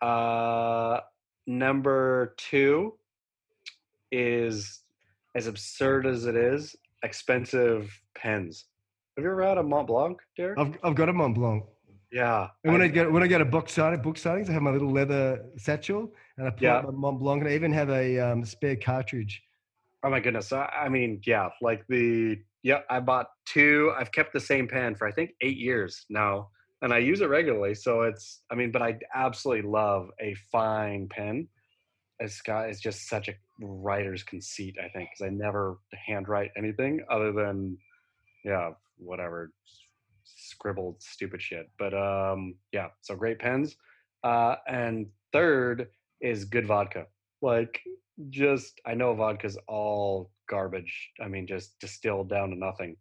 Uh, 0.00 1.00
number 1.46 2.34
two 2.36 2.94
is 4.12 4.80
as 5.34 5.46
absurd 5.46 6.06
as 6.06 6.26
it 6.26 6.36
is, 6.36 6.76
expensive 7.02 7.90
pens. 8.16 8.66
Have 9.16 9.24
you 9.24 9.30
ever 9.30 9.42
had 9.46 9.58
a 9.58 9.62
Mont 9.62 9.86
Blanc, 9.86 10.18
Derek? 10.36 10.58
I've 10.58 10.76
I've 10.82 10.94
got 10.94 11.08
a 11.08 11.12
Mont 11.12 11.34
Blanc. 11.34 11.64
yeah. 12.12 12.48
And 12.64 12.72
when 12.72 12.82
I, 12.82 12.86
I- 12.86 12.88
get 12.88 13.10
when 13.10 13.22
I 13.22 13.26
go 13.26 13.38
to 13.38 13.44
book 13.44 13.68
signing 13.68 14.02
book 14.02 14.16
signings, 14.16 14.48
I 14.48 14.52
have 14.52 14.62
my 14.62 14.70
little 14.70 14.90
leather 14.92 15.44
satchel 15.56 16.12
and 16.36 16.46
I 16.46 16.50
pull 16.50 16.68
out 16.68 16.84
Yeah. 16.84 16.90
my 16.90 16.96
Mont 16.96 17.18
Blanc 17.20 17.40
and 17.42 17.50
I 17.50 17.54
even 17.54 17.72
have 17.72 17.90
a 17.90 18.18
um, 18.20 18.44
spare 18.44 18.76
cartridge. 18.76 19.42
Oh 20.04 20.10
my 20.10 20.20
goodness. 20.20 20.52
I, 20.52 20.66
I 20.66 20.88
mean, 20.88 21.20
yeah, 21.26 21.48
like 21.62 21.84
the 21.88 22.38
yeah, 22.66 22.80
I 22.90 22.98
bought 22.98 23.28
two. 23.46 23.92
I've 23.96 24.10
kept 24.10 24.32
the 24.32 24.40
same 24.40 24.66
pen 24.66 24.96
for 24.96 25.06
I 25.06 25.12
think 25.12 25.30
eight 25.40 25.56
years 25.56 26.04
now, 26.10 26.48
and 26.82 26.92
I 26.92 26.98
use 26.98 27.20
it 27.20 27.28
regularly. 27.28 27.76
So 27.76 28.02
it's 28.02 28.42
I 28.50 28.56
mean, 28.56 28.72
but 28.72 28.82
I 28.82 28.98
absolutely 29.14 29.70
love 29.70 30.10
a 30.20 30.34
fine 30.50 31.08
pen. 31.08 31.46
It's 32.18 32.42
got 32.42 32.68
it's 32.68 32.80
just 32.80 33.08
such 33.08 33.28
a 33.28 33.34
writer's 33.60 34.24
conceit, 34.24 34.74
I 34.84 34.88
think, 34.88 35.10
because 35.10 35.30
I 35.30 35.32
never 35.32 35.78
handwrite 36.08 36.50
anything 36.58 37.04
other 37.08 37.30
than 37.30 37.78
yeah, 38.44 38.70
whatever 38.96 39.52
scribbled 40.24 41.00
stupid 41.00 41.40
shit. 41.40 41.70
But 41.78 41.94
um 41.94 42.56
yeah, 42.72 42.88
so 43.00 43.14
great 43.14 43.38
pens. 43.38 43.76
Uh 44.24 44.56
and 44.66 45.06
third 45.32 45.86
is 46.20 46.44
good 46.44 46.66
vodka. 46.66 47.06
Like 47.42 47.78
just 48.28 48.80
I 48.84 48.94
know 48.94 49.14
vodka's 49.14 49.56
all 49.68 50.32
garbage. 50.48 51.10
I 51.22 51.28
mean, 51.28 51.46
just 51.46 51.78
distilled 51.80 52.28
down 52.30 52.50
to 52.50 52.56
nothing. 52.56 52.96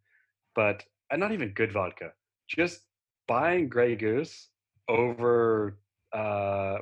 But 0.56 0.84
and 1.12 1.20
not 1.20 1.32
even 1.32 1.50
good 1.50 1.72
vodka. 1.72 2.12
Just 2.48 2.82
buying 3.28 3.70
Grey 3.70 3.96
Goose 3.96 4.50
over 4.88 5.78
uh 6.14 6.78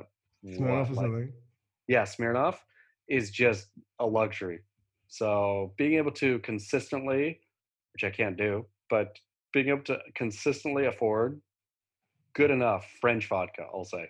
Smell 0.54 0.72
off 0.72 0.90
or 0.90 0.94
what, 0.94 1.02
like- 1.02 1.10
something. 1.12 1.32
yeah, 1.88 2.02
Smirnoff 2.02 2.56
is 3.08 3.30
just 3.30 3.68
a 3.98 4.06
luxury. 4.06 4.60
So 5.08 5.72
being 5.78 5.94
able 5.94 6.12
to 6.12 6.38
consistently, 6.40 7.40
which 7.92 8.04
I 8.04 8.10
can't 8.10 8.36
do, 8.36 8.66
but 8.90 9.18
being 9.52 9.68
able 9.68 9.84
to 9.84 9.98
consistently 10.14 10.86
afford 10.86 11.40
good 12.34 12.50
enough 12.50 12.86
French 13.00 13.28
vodka, 13.28 13.62
I'll 13.72 13.84
say. 13.84 14.08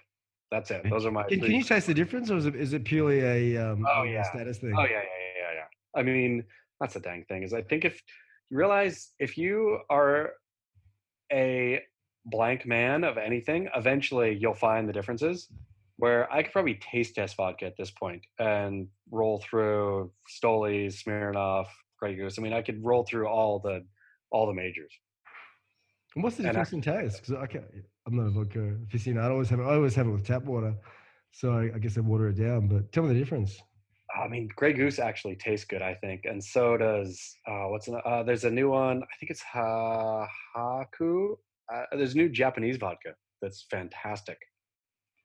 That's 0.51 0.71
it. 0.71 0.83
Those 0.89 1.05
are 1.05 1.11
my 1.11 1.25
Can, 1.25 1.41
can 1.41 1.51
you 1.53 1.63
taste 1.65 1.87
the 1.89 1.95
difference 1.95 2.31
or 2.31 2.37
is 2.37 2.47
it, 2.47 2.55
is 2.55 2.73
it 2.73 2.85
purely 2.85 3.21
a 3.21 3.57
um 3.73 3.85
Oh, 3.93 4.05
yeah. 4.05 4.23
status 4.23 4.59
thing? 4.59 4.75
Oh 4.77 4.83
yeah, 4.85 4.91
yeah, 4.91 4.97
yeah, 4.99 5.03
yeah. 5.03 5.14
I 5.97 6.03
mean, 6.03 6.45
that's 6.81 6.95
the 6.95 7.01
dang 7.01 7.25
thing 7.25 7.43
is 7.43 7.53
I 7.53 7.63
think 7.63 7.85
if 7.85 8.01
you 8.51 8.57
realize 8.59 9.13
if 9.19 9.39
you 9.39 9.81
are 9.91 10.33
a 11.33 11.83
blank 12.27 12.67
man 12.67 13.05
of 13.05 13.17
anything, 13.19 13.69
eventually 13.75 14.37
you'll 14.41 14.55
find 14.55 14.89
the 14.89 14.93
differences. 14.93 15.49
Where 15.97 16.31
I 16.33 16.43
could 16.43 16.53
probably 16.53 16.75
taste 16.75 17.15
test 17.15 17.37
vodka 17.37 17.67
at 17.67 17.77
this 17.79 17.93
point 17.93 18.23
and 18.41 18.89
roll 19.13 19.39
through 19.49 20.11
Stoli, 20.29 20.87
Smirnoff, 20.89 21.67
Grey 22.01 22.17
Goose. 22.17 22.37
I 22.37 22.43
mean, 22.43 22.53
I 22.53 22.63
could 22.63 22.85
roll 22.85 23.05
through 23.05 23.29
all 23.29 23.61
the 23.61 23.85
all 24.33 24.47
the 24.49 24.53
majors. 24.55 24.93
And 26.17 26.25
what's 26.25 26.35
the 26.37 26.43
And 26.43 26.49
I- 26.49 26.65
difference 26.65 26.73
in 26.73 26.81
taste? 26.83 27.21
Because 27.21 27.35
I 27.35 27.47
can't, 27.47 27.65
I'm 28.07 28.17
not 28.17 28.27
a 28.27 28.31
vodka 28.31 28.77
aficionado. 28.89 29.23
I 29.27 29.31
always 29.31 29.49
have 29.51 29.61
it, 29.61 29.63
I 29.63 29.75
always 29.75 29.95
have 29.95 30.09
it 30.09 30.11
with 30.11 30.27
tap 30.27 30.43
water, 30.45 30.75
so 31.31 31.53
I, 31.53 31.71
I 31.75 31.79
guess 31.79 31.97
I 31.97 32.01
water 32.01 32.29
it 32.29 32.35
down. 32.39 32.67
But 32.67 32.91
tell 32.91 33.05
me 33.05 33.13
the 33.15 33.19
difference. 33.19 33.61
I 34.17 34.29
mean, 34.29 34.49
Grey 34.57 34.73
Goose 34.73 34.99
actually 34.99 35.37
tastes 35.37 35.67
good, 35.67 35.83
I 35.83 35.95
think, 35.95 36.23
and 36.25 36.43
so 36.43 36.77
does 36.77 37.37
uh, 37.49 37.65
what's 37.69 37.89
an, 37.89 38.01
uh, 38.05 38.23
there's 38.23 38.45
a 38.45 38.51
new 38.51 38.71
one. 38.71 39.03
I 39.03 39.17
think 39.19 39.31
it's 39.31 39.43
ha 39.43 40.27
Haku. 40.57 41.37
Uh, 41.73 41.83
there's 41.93 42.15
new 42.15 42.29
Japanese 42.29 42.77
vodka 42.77 43.15
that's 43.43 43.67
fantastic. 43.71 44.39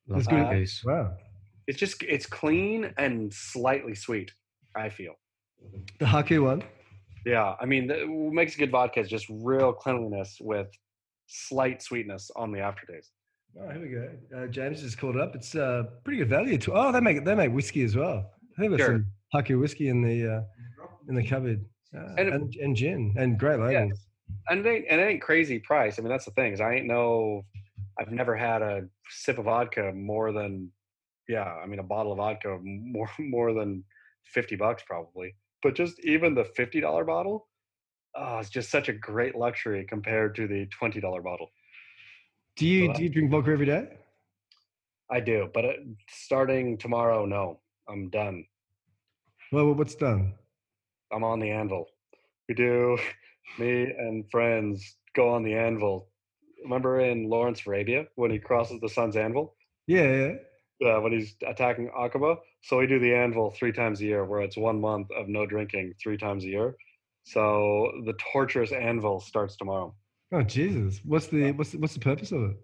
Love 0.08 0.20
That's 0.20 0.28
good. 0.28 0.48
Grey 0.48 0.60
Goose. 0.60 0.82
Wow, 0.86 1.14
It's 1.68 1.78
just 1.78 2.02
it's 2.04 2.26
clean 2.26 2.94
and 2.98 3.34
slightly 3.34 3.96
sweet. 3.96 4.32
I 4.76 4.90
feel. 4.90 5.14
the 6.00 6.06
Haku 6.06 6.44
one. 6.44 6.64
Yeah, 7.26 7.56
I 7.60 7.66
mean, 7.66 7.88
the, 7.88 8.06
what 8.06 8.34
makes 8.34 8.56
good 8.56 8.72
vodka 8.72 9.02
is 9.02 9.10
just 9.10 9.28
real 9.30 9.74
cleanliness 9.74 10.38
with 10.40 10.68
slight 11.28 11.82
sweetness 11.82 12.32
on 12.36 12.52
the 12.52 12.60
aftertaste. 12.60 13.12
Oh, 13.60 13.70
here 13.70 13.82
we 13.82 13.90
go. 13.90 14.44
Uh, 14.44 14.48
James 14.48 14.82
just 14.82 14.98
called 14.98 15.16
it 15.16 15.22
up. 15.22 15.36
It's 15.36 15.56
uh, 15.56 15.84
pretty 16.04 16.20
good 16.20 16.30
value. 16.30 16.58
To, 16.60 16.74
oh, 16.74 16.92
they 16.92 17.02
make 17.02 17.26
they 17.26 17.36
make 17.36 17.52
whiskey 17.52 17.84
as 17.84 17.96
well. 17.96 18.32
I 18.60 18.62
think 18.64 18.76
there's 18.76 18.88
Sure. 18.88 18.98
some 18.98 19.08
Haku 19.34 19.58
whiskey 19.60 19.88
in 19.88 20.02
the 20.02 20.28
uh, 20.28 20.42
in 21.08 21.16
the 21.16 21.26
cupboard, 21.26 21.64
uh, 21.96 22.16
And 22.18 22.28
and, 22.30 22.56
and, 22.56 22.76
gin 22.76 23.14
and 23.18 23.40
great 23.40 23.58
labels. 23.58 24.06
and 24.50 24.66
it 24.66 24.70
ain't, 24.70 24.86
and 24.90 25.00
it 25.00 25.04
ain't 25.06 25.22
crazy 25.22 25.60
price. 25.60 25.98
I 25.98 26.02
mean, 26.02 26.10
that's 26.10 26.26
the 26.26 26.32
thing 26.32 26.52
is 26.52 26.60
I 26.60 26.74
ain't 26.76 26.86
no, 26.86 27.46
I've 27.98 28.12
never 28.12 28.36
had 28.36 28.62
a 28.62 28.82
sip 29.10 29.38
of 29.38 29.46
vodka 29.46 29.94
more 29.94 30.34
than, 30.34 30.70
yeah, 31.30 31.46
I 31.64 31.66
mean 31.68 31.80
a 31.80 31.84
bottle 31.84 32.12
of 32.12 32.18
vodka 32.18 32.60
more 32.62 33.10
more 33.20 33.54
than 33.54 33.86
fifty 34.26 34.58
bucks 34.58 34.84
probably. 34.86 35.36
But 35.64 35.76
just 35.76 35.98
even 36.02 36.36
the 36.36 36.44
fifty 36.44 36.82
dollar 36.82 37.06
bottle, 37.06 37.48
oh, 38.16 38.40
it's 38.40 38.50
just 38.50 38.70
such 38.70 38.90
a 38.90 38.94
great 38.94 39.36
luxury 39.38 39.86
compared 39.88 40.36
to 40.36 40.48
the 40.48 40.66
twenty 40.66 41.00
dollar 41.00 41.22
bottle. 41.22 41.50
Do 42.58 42.68
you 42.68 42.88
Well, 42.88 42.98
do 42.98 43.04
you 43.04 43.10
drink 43.10 43.32
vodka 43.32 43.52
every 43.52 43.68
day? 43.68 43.88
I 45.10 45.22
do, 45.22 45.50
but 45.54 45.64
it, 45.64 45.80
starting 46.10 46.78
tomorrow, 46.78 47.26
no, 47.26 47.62
I'm 47.90 48.10
done. 48.10 48.46
Well, 49.52 49.74
what's 49.74 49.96
done? 49.96 50.34
I'm 51.12 51.24
on 51.24 51.40
the 51.40 51.50
anvil. 51.50 51.88
We 52.48 52.56
do, 52.56 52.98
me 53.60 53.84
and 53.98 54.30
friends 54.30 54.98
go 55.16 55.30
on 55.30 55.44
the 55.44 55.56
anvil. 55.56 56.10
Remember 56.64 57.00
in 57.00 57.30
Lawrence 57.30 57.62
of 57.62 57.68
Arabia 57.68 58.06
when 58.16 58.32
he 58.32 58.38
crosses 58.40 58.80
the 58.80 58.90
sun's 58.90 59.16
anvil? 59.16 59.56
Yeah, 59.88 60.36
yeah. 60.82 60.88
uh, 60.98 61.02
when 61.02 61.14
he's 61.14 61.36
attacking 61.48 61.90
Aqaba. 61.98 62.38
So 62.62 62.78
we 62.78 62.86
do 62.86 63.00
the 63.00 63.16
anvil 63.16 63.52
three 63.52 63.72
times 63.72 64.02
a 64.02 64.06
year, 64.06 64.26
where 64.26 64.42
it's 64.42 64.58
one 64.58 64.80
month 64.80 65.08
of 65.18 65.28
no 65.28 65.46
drinking 65.46 65.94
three 66.02 66.18
times 66.18 66.44
a 66.44 66.48
year. 66.48 66.76
So 67.24 67.92
the 68.06 68.14
torturous 68.32 68.72
anvil 68.72 69.20
starts 69.20 69.56
tomorrow. 69.56 69.96
Oh 70.32 70.44
Jesus! 70.44 71.02
What's 71.04 71.28
the 71.28 71.54
what's 71.54 71.72
the, 71.72 71.78
what's 71.80 71.94
the 71.94 72.00
purpose 72.00 72.32
of 72.32 72.44
it? 72.52 72.58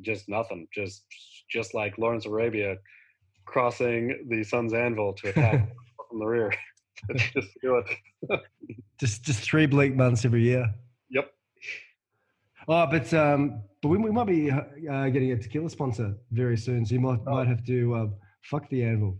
Just 0.00 0.28
nothing. 0.28 0.66
Just 0.74 1.04
just 1.48 1.74
like 1.74 1.98
Lawrence 1.98 2.26
Arabia 2.26 2.76
crossing 3.44 4.26
the 4.28 4.42
sun's 4.44 4.72
anvil 4.72 5.12
to 5.14 5.28
attack 5.28 5.68
from 6.08 6.18
the 6.18 6.26
rear. 6.26 6.52
just 7.16 7.48
do 7.62 7.76
it. 7.76 8.40
Just 9.00 9.24
just 9.24 9.40
three 9.42 9.66
bleak 9.66 9.94
months 9.96 10.24
every 10.24 10.42
year. 10.42 10.72
Yep. 11.10 11.30
Oh, 12.68 12.86
but 12.86 13.12
um, 13.12 13.62
but 13.82 13.88
we, 13.88 13.98
we 13.98 14.10
might 14.12 14.26
be 14.28 14.50
uh, 14.50 15.08
getting 15.08 15.32
a 15.32 15.36
tequila 15.36 15.68
sponsor 15.68 16.14
very 16.30 16.56
soon, 16.56 16.86
so 16.86 16.94
you 16.94 17.00
might 17.00 17.18
Oh. 17.26 17.32
might 17.32 17.48
have 17.48 17.64
to 17.66 17.94
uh, 17.94 18.06
fuck 18.42 18.68
the 18.70 18.84
anvil. 18.84 19.18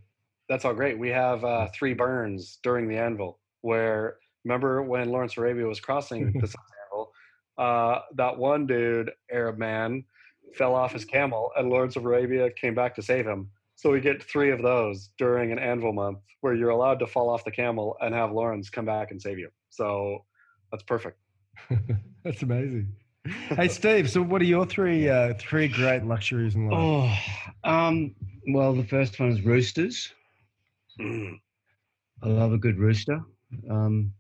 That's 0.48 0.64
all 0.64 0.72
great. 0.74 0.96
We 0.98 1.08
have 1.10 1.44
uh, 1.44 1.68
three 1.74 1.92
burns 1.92 2.58
during 2.62 2.86
the 2.88 2.96
anvil. 2.96 3.40
Where 3.62 4.18
remember 4.44 4.82
when 4.82 5.10
Lawrence 5.10 5.36
Arabia 5.36 5.66
was 5.66 5.80
crossing 5.80 6.32
the 6.32 6.46
sun's 6.46 6.70
anvil? 6.86 7.12
Uh, 7.58 7.98
that 8.14 8.38
one 8.38 8.66
dude, 8.66 9.10
Arab 9.30 9.58
man, 9.58 10.04
fell 10.54 10.74
off 10.74 10.92
his 10.92 11.04
camel, 11.04 11.50
and 11.56 11.68
Lawrence 11.68 11.96
of 11.96 12.04
Arabia 12.04 12.48
came 12.50 12.74
back 12.74 12.94
to 12.94 13.02
save 13.02 13.26
him. 13.26 13.50
So 13.84 13.90
we 13.90 14.00
get 14.00 14.22
three 14.22 14.50
of 14.50 14.62
those 14.62 15.10
during 15.18 15.52
an 15.52 15.58
anvil 15.58 15.92
month, 15.92 16.20
where 16.40 16.54
you're 16.54 16.70
allowed 16.70 16.98
to 17.00 17.06
fall 17.06 17.28
off 17.28 17.44
the 17.44 17.50
camel 17.50 17.98
and 18.00 18.14
have 18.14 18.32
Lawrence 18.32 18.70
come 18.70 18.86
back 18.86 19.10
and 19.10 19.20
save 19.20 19.38
you. 19.38 19.50
So 19.68 20.24
that's 20.72 20.82
perfect. 20.84 21.18
That's 22.24 22.42
amazing. 22.42 22.94
Hey 23.50 23.68
Steve, 23.68 24.10
so 24.10 24.22
what 24.22 24.40
are 24.40 24.46
your 24.46 24.64
three 24.64 25.10
uh, 25.10 25.34
three 25.38 25.68
great 25.68 26.02
luxuries 26.02 26.54
in 26.54 26.66
life? 26.70 27.22
Oh, 27.64 27.70
um, 27.70 28.14
well, 28.48 28.72
the 28.72 28.84
first 28.86 29.20
one 29.20 29.28
is 29.28 29.42
roosters. 29.42 30.10
Mm. 30.98 31.38
I 32.22 32.28
love 32.28 32.54
a 32.54 32.58
good 32.58 32.78
rooster. 32.78 33.20
Um, 33.70 34.14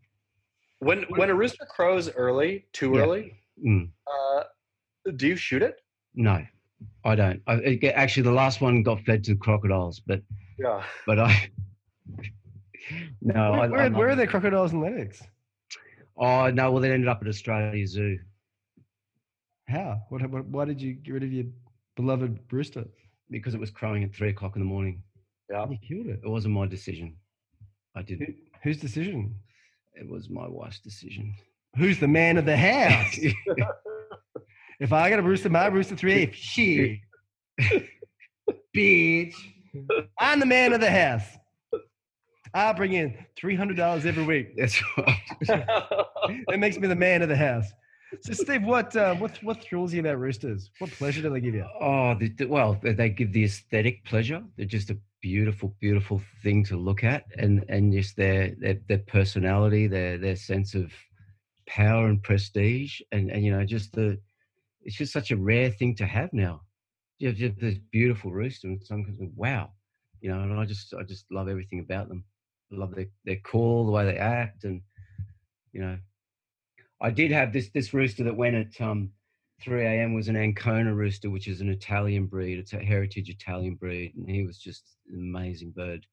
When 0.80 1.04
when 1.04 1.30
a 1.30 1.34
rooster 1.34 1.64
crows 1.64 2.10
early, 2.10 2.66
too 2.74 2.96
Yeah. 2.96 3.02
early, 3.02 3.32
mm, 3.66 3.88
uh, 4.06 4.42
do 5.16 5.26
you 5.26 5.36
shoot 5.36 5.62
it? 5.62 5.80
no, 6.14 6.44
I 7.04 7.14
don't. 7.14 7.42
I, 7.46 7.54
it 7.54 7.84
actually, 7.84 8.22
the 8.24 8.32
last 8.32 8.60
one 8.60 8.82
got 8.82 9.00
fed 9.02 9.24
to 9.24 9.36
crocodiles, 9.36 10.00
but 10.06 10.22
Yeah. 10.58 10.82
but 11.06 11.18
I. 11.18 11.50
no, 13.20 13.52
where, 13.52 13.60
I, 13.60 13.66
where, 13.68 13.90
where 13.90 14.08
are 14.10 14.16
the 14.16 14.26
crocodiles 14.26 14.72
in 14.72 14.80
Lennox? 14.80 15.22
Oh 16.16 16.50
no! 16.50 16.70
Well, 16.70 16.80
they 16.80 16.92
ended 16.92 17.08
up 17.08 17.20
at 17.22 17.28
Australia 17.28 17.86
Zoo. 17.86 18.18
How? 19.68 20.02
What, 20.10 20.28
what? 20.30 20.44
Why 20.46 20.64
did 20.64 20.80
you 20.80 20.94
get 20.94 21.12
rid 21.14 21.22
of 21.24 21.32
your 21.32 21.46
beloved 21.96 22.38
rooster? 22.50 22.84
because 23.30 23.54
it 23.54 23.60
was 23.60 23.70
crowing 23.70 24.04
at 24.04 24.14
three 24.14 24.28
o'clock 24.28 24.54
in 24.56 24.60
the 24.60 24.66
morning. 24.66 25.02
Yeah. 25.50 25.66
You 25.68 25.78
killed 25.86 26.06
it. 26.06 26.20
It 26.24 26.28
wasn't 26.28 26.54
my 26.54 26.66
decision. 26.66 27.16
I 27.96 28.02
didn't. 28.02 28.34
whose 28.62 28.78
decision? 28.78 29.34
It 29.94 30.08
was 30.08 30.28
my 30.28 30.46
wife's 30.46 30.80
decision. 30.80 31.34
Who's 31.76 31.98
the 31.98 32.08
man 32.08 32.36
of 32.36 32.44
the 32.44 32.56
house? 32.56 33.18
if 34.80 34.92
I 34.92 35.10
got 35.10 35.18
a 35.18 35.22
rooster, 35.22 35.48
my 35.50 35.66
rooster 35.66 35.96
three. 35.96 36.30
She, 36.32 37.02
bitch. 38.76 39.34
I'm 40.18 40.40
the 40.40 40.46
man 40.46 40.72
of 40.72 40.80
the 40.80 40.90
house. 40.90 41.26
I 42.52 42.72
bring 42.72 42.92
in 42.92 43.16
three 43.36 43.56
hundred 43.56 43.76
dollars 43.76 44.06
every 44.06 44.24
week. 44.24 44.56
That's 44.56 44.80
right. 44.98 45.18
That 45.48 46.58
makes 46.58 46.78
me 46.78 46.86
the 46.86 46.94
man 46.94 47.22
of 47.22 47.28
the 47.28 47.36
house. 47.36 47.66
So, 48.20 48.32
Steve, 48.32 48.62
what 48.62 48.94
uh, 48.94 49.16
what 49.16 49.42
what 49.42 49.60
thrills 49.62 49.92
you 49.92 49.98
about 50.00 50.20
roosters? 50.20 50.70
What 50.78 50.90
pleasure 50.92 51.20
do 51.22 51.30
they 51.30 51.40
give 51.40 51.54
you? 51.54 51.66
Oh, 51.80 52.14
the, 52.14 52.46
well, 52.46 52.78
they- 52.80 52.92
they 52.92 53.08
give 53.08 53.32
the 53.32 53.44
aesthetic 53.44 54.04
pleasure. 54.04 54.40
They're 54.56 54.66
just 54.66 54.90
a 54.90 54.98
beautiful, 55.20 55.74
beautiful 55.80 56.20
thing 56.44 56.64
to 56.66 56.76
look 56.76 57.02
at, 57.02 57.24
and 57.38 57.64
and 57.68 57.92
just 57.92 58.16
their 58.16 58.54
their, 58.60 58.78
their 58.88 58.98
personality, 58.98 59.88
their 59.88 60.16
their 60.18 60.36
sense 60.36 60.74
of 60.74 60.92
power 61.66 62.06
and 62.06 62.22
prestige, 62.22 63.00
and 63.10 63.32
and 63.32 63.44
you 63.44 63.50
know, 63.50 63.64
just 63.64 63.92
the 63.94 64.20
it's 64.84 64.96
just 64.96 65.12
such 65.12 65.30
a 65.30 65.36
rare 65.36 65.70
thing 65.70 65.94
to 65.96 66.06
have 66.06 66.32
now. 66.32 66.62
You 67.18 67.28
have 67.28 67.36
just 67.36 67.58
this 67.58 67.78
beautiful 67.90 68.32
rooster, 68.32 68.68
and 68.68 68.82
some 68.84 69.00
of 69.00 69.28
wow, 69.36 69.70
you 70.20 70.30
know, 70.30 70.40
and 70.40 70.58
I 70.58 70.64
just 70.64 70.92
I 70.94 71.02
just 71.02 71.26
love 71.30 71.48
everything 71.48 71.80
about 71.80 72.08
them. 72.08 72.24
I 72.72 72.76
love 72.76 72.94
their 72.94 73.06
their 73.24 73.36
call, 73.36 73.86
the 73.86 73.92
way 73.92 74.04
they 74.04 74.16
act, 74.16 74.64
and 74.64 74.82
you 75.72 75.80
know, 75.80 75.98
I 77.00 77.10
did 77.10 77.30
have 77.30 77.52
this 77.52 77.70
this 77.70 77.94
rooster 77.94 78.24
that 78.24 78.36
went 78.36 78.56
at 78.56 78.80
um 78.80 79.10
3 79.62 79.86
a.m. 79.86 80.14
was 80.14 80.28
an 80.28 80.36
Ancona 80.36 80.94
rooster, 80.94 81.30
which 81.30 81.48
is 81.48 81.60
an 81.60 81.68
Italian 81.70 82.26
breed. 82.26 82.58
It's 82.58 82.72
a 82.72 82.78
heritage 82.78 83.30
Italian 83.30 83.76
breed, 83.76 84.14
and 84.16 84.28
he 84.28 84.44
was 84.44 84.58
just 84.58 84.96
an 85.10 85.20
amazing 85.20 85.70
bird. 85.70 86.04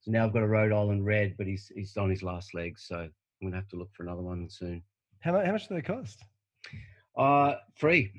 So 0.00 0.10
now 0.10 0.24
I've 0.26 0.32
got 0.32 0.42
a 0.42 0.46
Rhode 0.46 0.72
Island 0.72 1.04
red, 1.04 1.34
but 1.36 1.46
he's 1.46 1.70
he's 1.74 1.96
on 1.96 2.10
his 2.10 2.22
last 2.22 2.54
legs, 2.54 2.86
so 2.86 2.96
I'm 2.96 3.10
gonna 3.42 3.56
have 3.56 3.68
to 3.68 3.76
look 3.76 3.90
for 3.94 4.04
another 4.04 4.22
one 4.22 4.48
soon. 4.48 4.82
How? 5.20 5.32
How 5.44 5.52
much 5.52 5.68
do 5.68 5.74
they 5.74 5.82
cost? 5.82 6.22
Uh 7.16 7.54
free. 7.76 8.12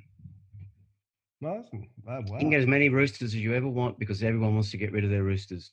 Nice. 1.41 1.65
Oh, 1.73 1.79
wow. 2.05 2.19
You 2.19 2.39
can 2.39 2.49
get 2.49 2.61
as 2.61 2.67
many 2.67 2.89
roosters 2.89 3.33
as 3.33 3.35
you 3.35 3.53
ever 3.53 3.67
want 3.67 3.99
because 3.99 4.23
everyone 4.23 4.53
wants 4.53 4.71
to 4.71 4.77
get 4.77 4.91
rid 4.91 5.03
of 5.03 5.09
their 5.09 5.23
roosters. 5.23 5.69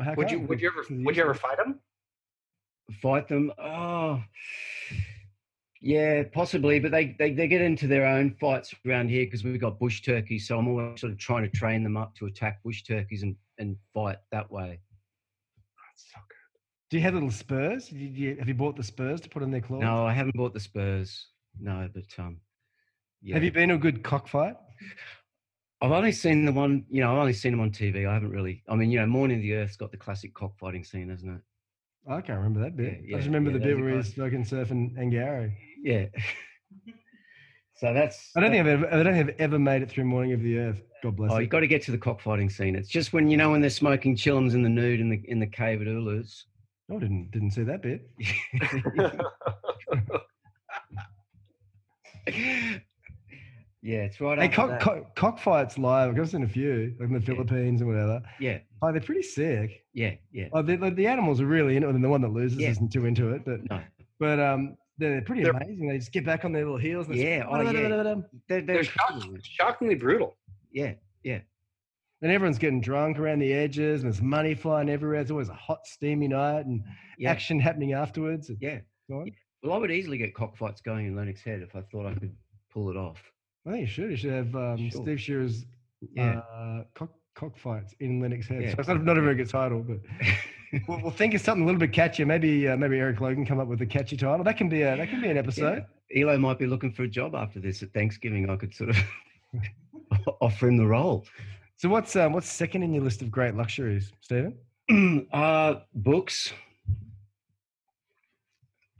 How 0.00 0.14
would 0.14 0.30
you 0.30 0.40
would 0.40 0.60
you 0.60 0.68
ever 0.68 0.84
would 1.04 1.16
you 1.16 1.22
ever 1.22 1.34
fight 1.34 1.56
them? 1.56 1.80
Fight 3.00 3.28
them? 3.28 3.52
Oh, 3.58 4.22
yeah, 5.80 6.22
possibly, 6.32 6.80
but 6.80 6.90
they, 6.90 7.14
they, 7.18 7.32
they 7.32 7.46
get 7.46 7.60
into 7.60 7.86
their 7.86 8.06
own 8.06 8.34
fights 8.40 8.74
around 8.86 9.10
here 9.10 9.24
because 9.26 9.44
we've 9.44 9.60
got 9.60 9.78
bush 9.78 10.02
turkeys. 10.02 10.48
So 10.48 10.58
I'm 10.58 10.68
always 10.68 11.00
sort 11.00 11.12
of 11.12 11.18
trying 11.18 11.42
to 11.42 11.50
train 11.50 11.82
them 11.82 11.96
up 11.96 12.14
to 12.16 12.26
attack 12.26 12.62
bush 12.62 12.82
turkeys 12.82 13.22
and, 13.22 13.36
and 13.58 13.76
fight 13.92 14.16
that 14.32 14.50
way. 14.50 14.80
That's 15.76 16.06
so 16.12 16.20
good. 16.28 16.90
Do 16.90 16.96
you 16.96 17.02
have 17.02 17.14
little 17.14 17.30
spurs? 17.30 17.88
Did 17.88 18.16
you, 18.16 18.36
have 18.38 18.48
you 18.48 18.54
bought 18.54 18.76
the 18.76 18.82
spurs 18.82 19.20
to 19.22 19.28
put 19.28 19.42
on 19.42 19.50
their 19.50 19.60
claws? 19.60 19.82
No, 19.82 20.06
I 20.06 20.12
haven't 20.12 20.36
bought 20.36 20.54
the 20.54 20.60
Spurs. 20.60 21.26
No, 21.60 21.88
but 21.92 22.04
um, 22.18 22.40
yeah. 23.22 23.34
Have 23.34 23.44
you 23.44 23.52
been 23.52 23.70
to 23.70 23.76
a 23.76 23.78
good 23.78 24.02
cockfight? 24.02 24.56
I've 25.80 25.92
only 25.92 26.12
seen 26.12 26.44
the 26.44 26.52
one. 26.52 26.84
You 26.88 27.02
know, 27.02 27.12
I've 27.12 27.18
only 27.18 27.32
seen 27.32 27.52
them 27.52 27.60
on 27.60 27.70
TV. 27.70 28.08
I 28.08 28.14
haven't 28.14 28.30
really. 28.30 28.62
I 28.68 28.74
mean, 28.74 28.90
you 28.90 29.00
know, 29.00 29.06
Morning 29.06 29.38
of 29.38 29.42
the 29.42 29.54
Earth's 29.54 29.76
got 29.76 29.90
the 29.90 29.96
classic 29.96 30.34
cockfighting 30.34 30.84
scene, 30.84 31.10
hasn't 31.10 31.36
it? 31.36 31.42
I 32.06 32.20
can't 32.20 32.38
remember 32.38 32.60
that 32.60 32.76
bit. 32.76 33.00
Yeah, 33.04 33.16
I 33.16 33.18
just 33.18 33.26
remember 33.28 33.50
yeah, 33.50 33.58
the 33.58 33.64
bit 33.64 33.78
where 33.80 33.96
he's 33.96 34.12
fucking 34.14 34.44
surfing 34.44 34.96
Angourie. 34.98 35.56
Yeah. 35.82 36.06
so 37.76 37.94
that's. 37.94 38.30
I 38.36 38.40
don't 38.40 38.50
think 38.50 38.60
I've 38.60 38.82
ever, 38.82 38.94
I 38.94 39.02
don't 39.02 39.14
I've 39.14 39.34
ever 39.38 39.58
made 39.58 39.82
it 39.82 39.90
through 39.90 40.04
Morning 40.04 40.32
of 40.32 40.42
the 40.42 40.58
Earth. 40.58 40.82
God 41.02 41.16
bless 41.16 41.32
Oh, 41.32 41.38
you 41.38 41.46
got 41.46 41.60
to 41.60 41.66
get 41.66 41.82
to 41.82 41.92
the 41.92 41.98
cockfighting 41.98 42.50
scene. 42.50 42.76
It's 42.76 42.88
just 42.88 43.12
when 43.12 43.28
you 43.28 43.36
know 43.36 43.50
when 43.50 43.60
they're 43.60 43.70
smoking 43.70 44.16
chillums 44.16 44.54
in 44.54 44.62
the 44.62 44.68
nude 44.68 45.00
in 45.00 45.08
the 45.08 45.22
in 45.28 45.38
the 45.38 45.46
cave 45.46 45.80
at 45.80 45.86
Ulus. 45.86 46.46
I 46.90 46.94
didn't 46.94 47.30
didn't 47.30 47.52
see 47.52 47.62
that 47.62 47.82
bit. 47.82 48.08
yeah, 53.82 53.93
it's 54.04 54.20
right. 54.20 54.38
Hey, 54.38 54.44
after 54.46 54.56
cock, 54.56 54.70
that. 54.70 54.80
cock, 54.80 55.14
cockfights 55.16 55.78
live. 55.78 56.18
I've 56.18 56.28
seen 56.30 56.42
a 56.42 56.48
few, 56.48 56.94
like 56.98 57.08
in 57.08 57.14
the 57.14 57.20
Philippines 57.20 57.80
and 57.80 57.90
whatever. 57.90 58.22
Yeah, 58.40 58.58
Oh, 58.82 58.92
they're 58.92 59.00
pretty 59.00 59.22
sick. 59.22 59.84
yeah, 59.94 60.14
yeah. 60.32 60.48
Oh, 60.52 60.62
the, 60.62 60.76
the 60.76 61.06
animals 61.06 61.40
are 61.40 61.46
really 61.46 61.76
into 61.76 61.88
it, 61.88 61.94
and 61.94 62.04
the 62.04 62.08
one 62.08 62.20
that 62.22 62.32
loses 62.32 62.58
Yeah. 62.58 62.70
isn't 62.70 62.92
too 62.92 63.06
into 63.06 63.30
it. 63.30 63.44
But 63.44 63.60
No, 63.70 63.80
but 64.18 64.38
um, 64.40 64.76
they're 64.98 65.22
pretty 65.22 65.42
They're- 65.42 65.52
amazing. 65.52 65.88
They 65.88 65.98
just 65.98 66.12
get 66.12 66.24
back 66.24 66.44
on 66.44 66.52
their 66.52 66.64
little 66.64 66.78
heels. 66.78 67.06
And 67.08 67.16
Yeah, 67.16 67.46
oh, 67.48 67.60
yeah. 67.60 67.72
they're, 67.72 68.22
they're 68.48 68.62
They're 68.62 68.84
shock, 68.84 69.10
incredible. 69.14 69.38
shockingly 69.42 69.94
brutal. 69.96 70.36
Yeah, 70.72 70.94
yeah. 71.22 71.40
And 72.22 72.32
everyone's 72.32 72.58
getting 72.58 72.80
drunk 72.80 73.18
around 73.18 73.40
the 73.40 73.52
edges, 73.52 74.02
and 74.02 74.10
there's 74.12 74.22
money 74.22 74.54
flying 74.54 74.88
everywhere. 74.88 75.20
It's 75.20 75.30
always 75.30 75.50
a 75.50 75.54
hot, 75.54 75.86
steamy 75.86 76.28
night, 76.28 76.64
and 76.64 76.82
yeah, 77.18 77.30
action 77.30 77.60
happening 77.60 77.92
afterwards. 77.92 78.48
It's 78.50 78.62
yeah. 78.62 78.78
Well, 79.08 79.26
I 79.72 79.76
would 79.76 79.90
easily 79.90 80.16
get 80.18 80.34
cockfights 80.34 80.80
going 80.80 81.06
in 81.06 81.16
Lennox 81.16 81.42
Head 81.42 81.60
if 81.60 81.74
I 81.76 81.82
thought 81.82 82.06
I 82.06 82.14
could 82.14 82.34
pull 82.72 82.88
it 82.90 82.96
off. 82.96 83.18
I 83.66 83.70
think 83.70 83.80
you 83.82 83.86
should. 83.86 84.10
You 84.10 84.16
should 84.16 84.32
have 84.32 84.54
um, 84.54 84.90
Sure. 84.90 85.02
Steve 85.02 85.20
Shearer's 85.20 85.64
Yeah. 86.12 86.38
uh, 86.54 86.84
cock, 86.94 87.10
cockfights 87.34 87.94
in 88.00 88.20
Lennox 88.20 88.46
Head. 88.46 88.62
Yeah. 88.62 88.70
So 88.70 88.76
it's 88.80 88.88
not, 88.88 89.02
not 89.04 89.18
a 89.18 89.22
very 89.22 89.34
good 89.34 89.48
title, 89.48 89.82
but 89.82 89.98
we'll, 90.88 91.00
we'll 91.02 91.10
think 91.10 91.34
of 91.34 91.40
something 91.40 91.62
a 91.62 91.66
little 91.66 91.80
bit 91.80 91.92
catchier. 91.92 92.26
Maybe 92.26 92.68
uh, 92.68 92.76
maybe 92.76 92.98
Erik 92.98 93.20
Logan 93.20 93.46
come 93.46 93.60
up 93.60 93.68
with 93.68 93.80
a 93.82 93.86
catchy 93.86 94.16
title. 94.16 94.44
That 94.44 94.56
can 94.56 94.68
be 94.68 94.82
a 94.82 94.96
that 94.96 95.08
can 95.08 95.20
be 95.20 95.28
an 95.30 95.38
episode. 95.38 95.84
Yeah. 96.10 96.22
Elo 96.22 96.38
might 96.38 96.58
be 96.58 96.66
looking 96.66 96.92
for 96.92 97.04
a 97.04 97.08
job 97.08 97.34
after 97.34 97.58
this 97.58 97.82
at 97.82 97.92
Thanksgiving. 97.92 98.48
I 98.50 98.56
could 98.56 98.74
sort 98.74 98.90
of 98.90 98.96
offer 100.40 100.68
him 100.68 100.76
the 100.76 100.86
role. 100.86 101.24
So 101.76 101.88
what's 101.88 102.14
um, 102.16 102.32
what's 102.32 102.48
second 102.50 102.82
in 102.82 102.92
your 102.92 103.02
list 103.02 103.22
of 103.22 103.30
great 103.30 103.54
luxuries, 103.54 104.12
Stephen? 104.20 104.56
uh, 105.32 105.76
books. 105.94 106.52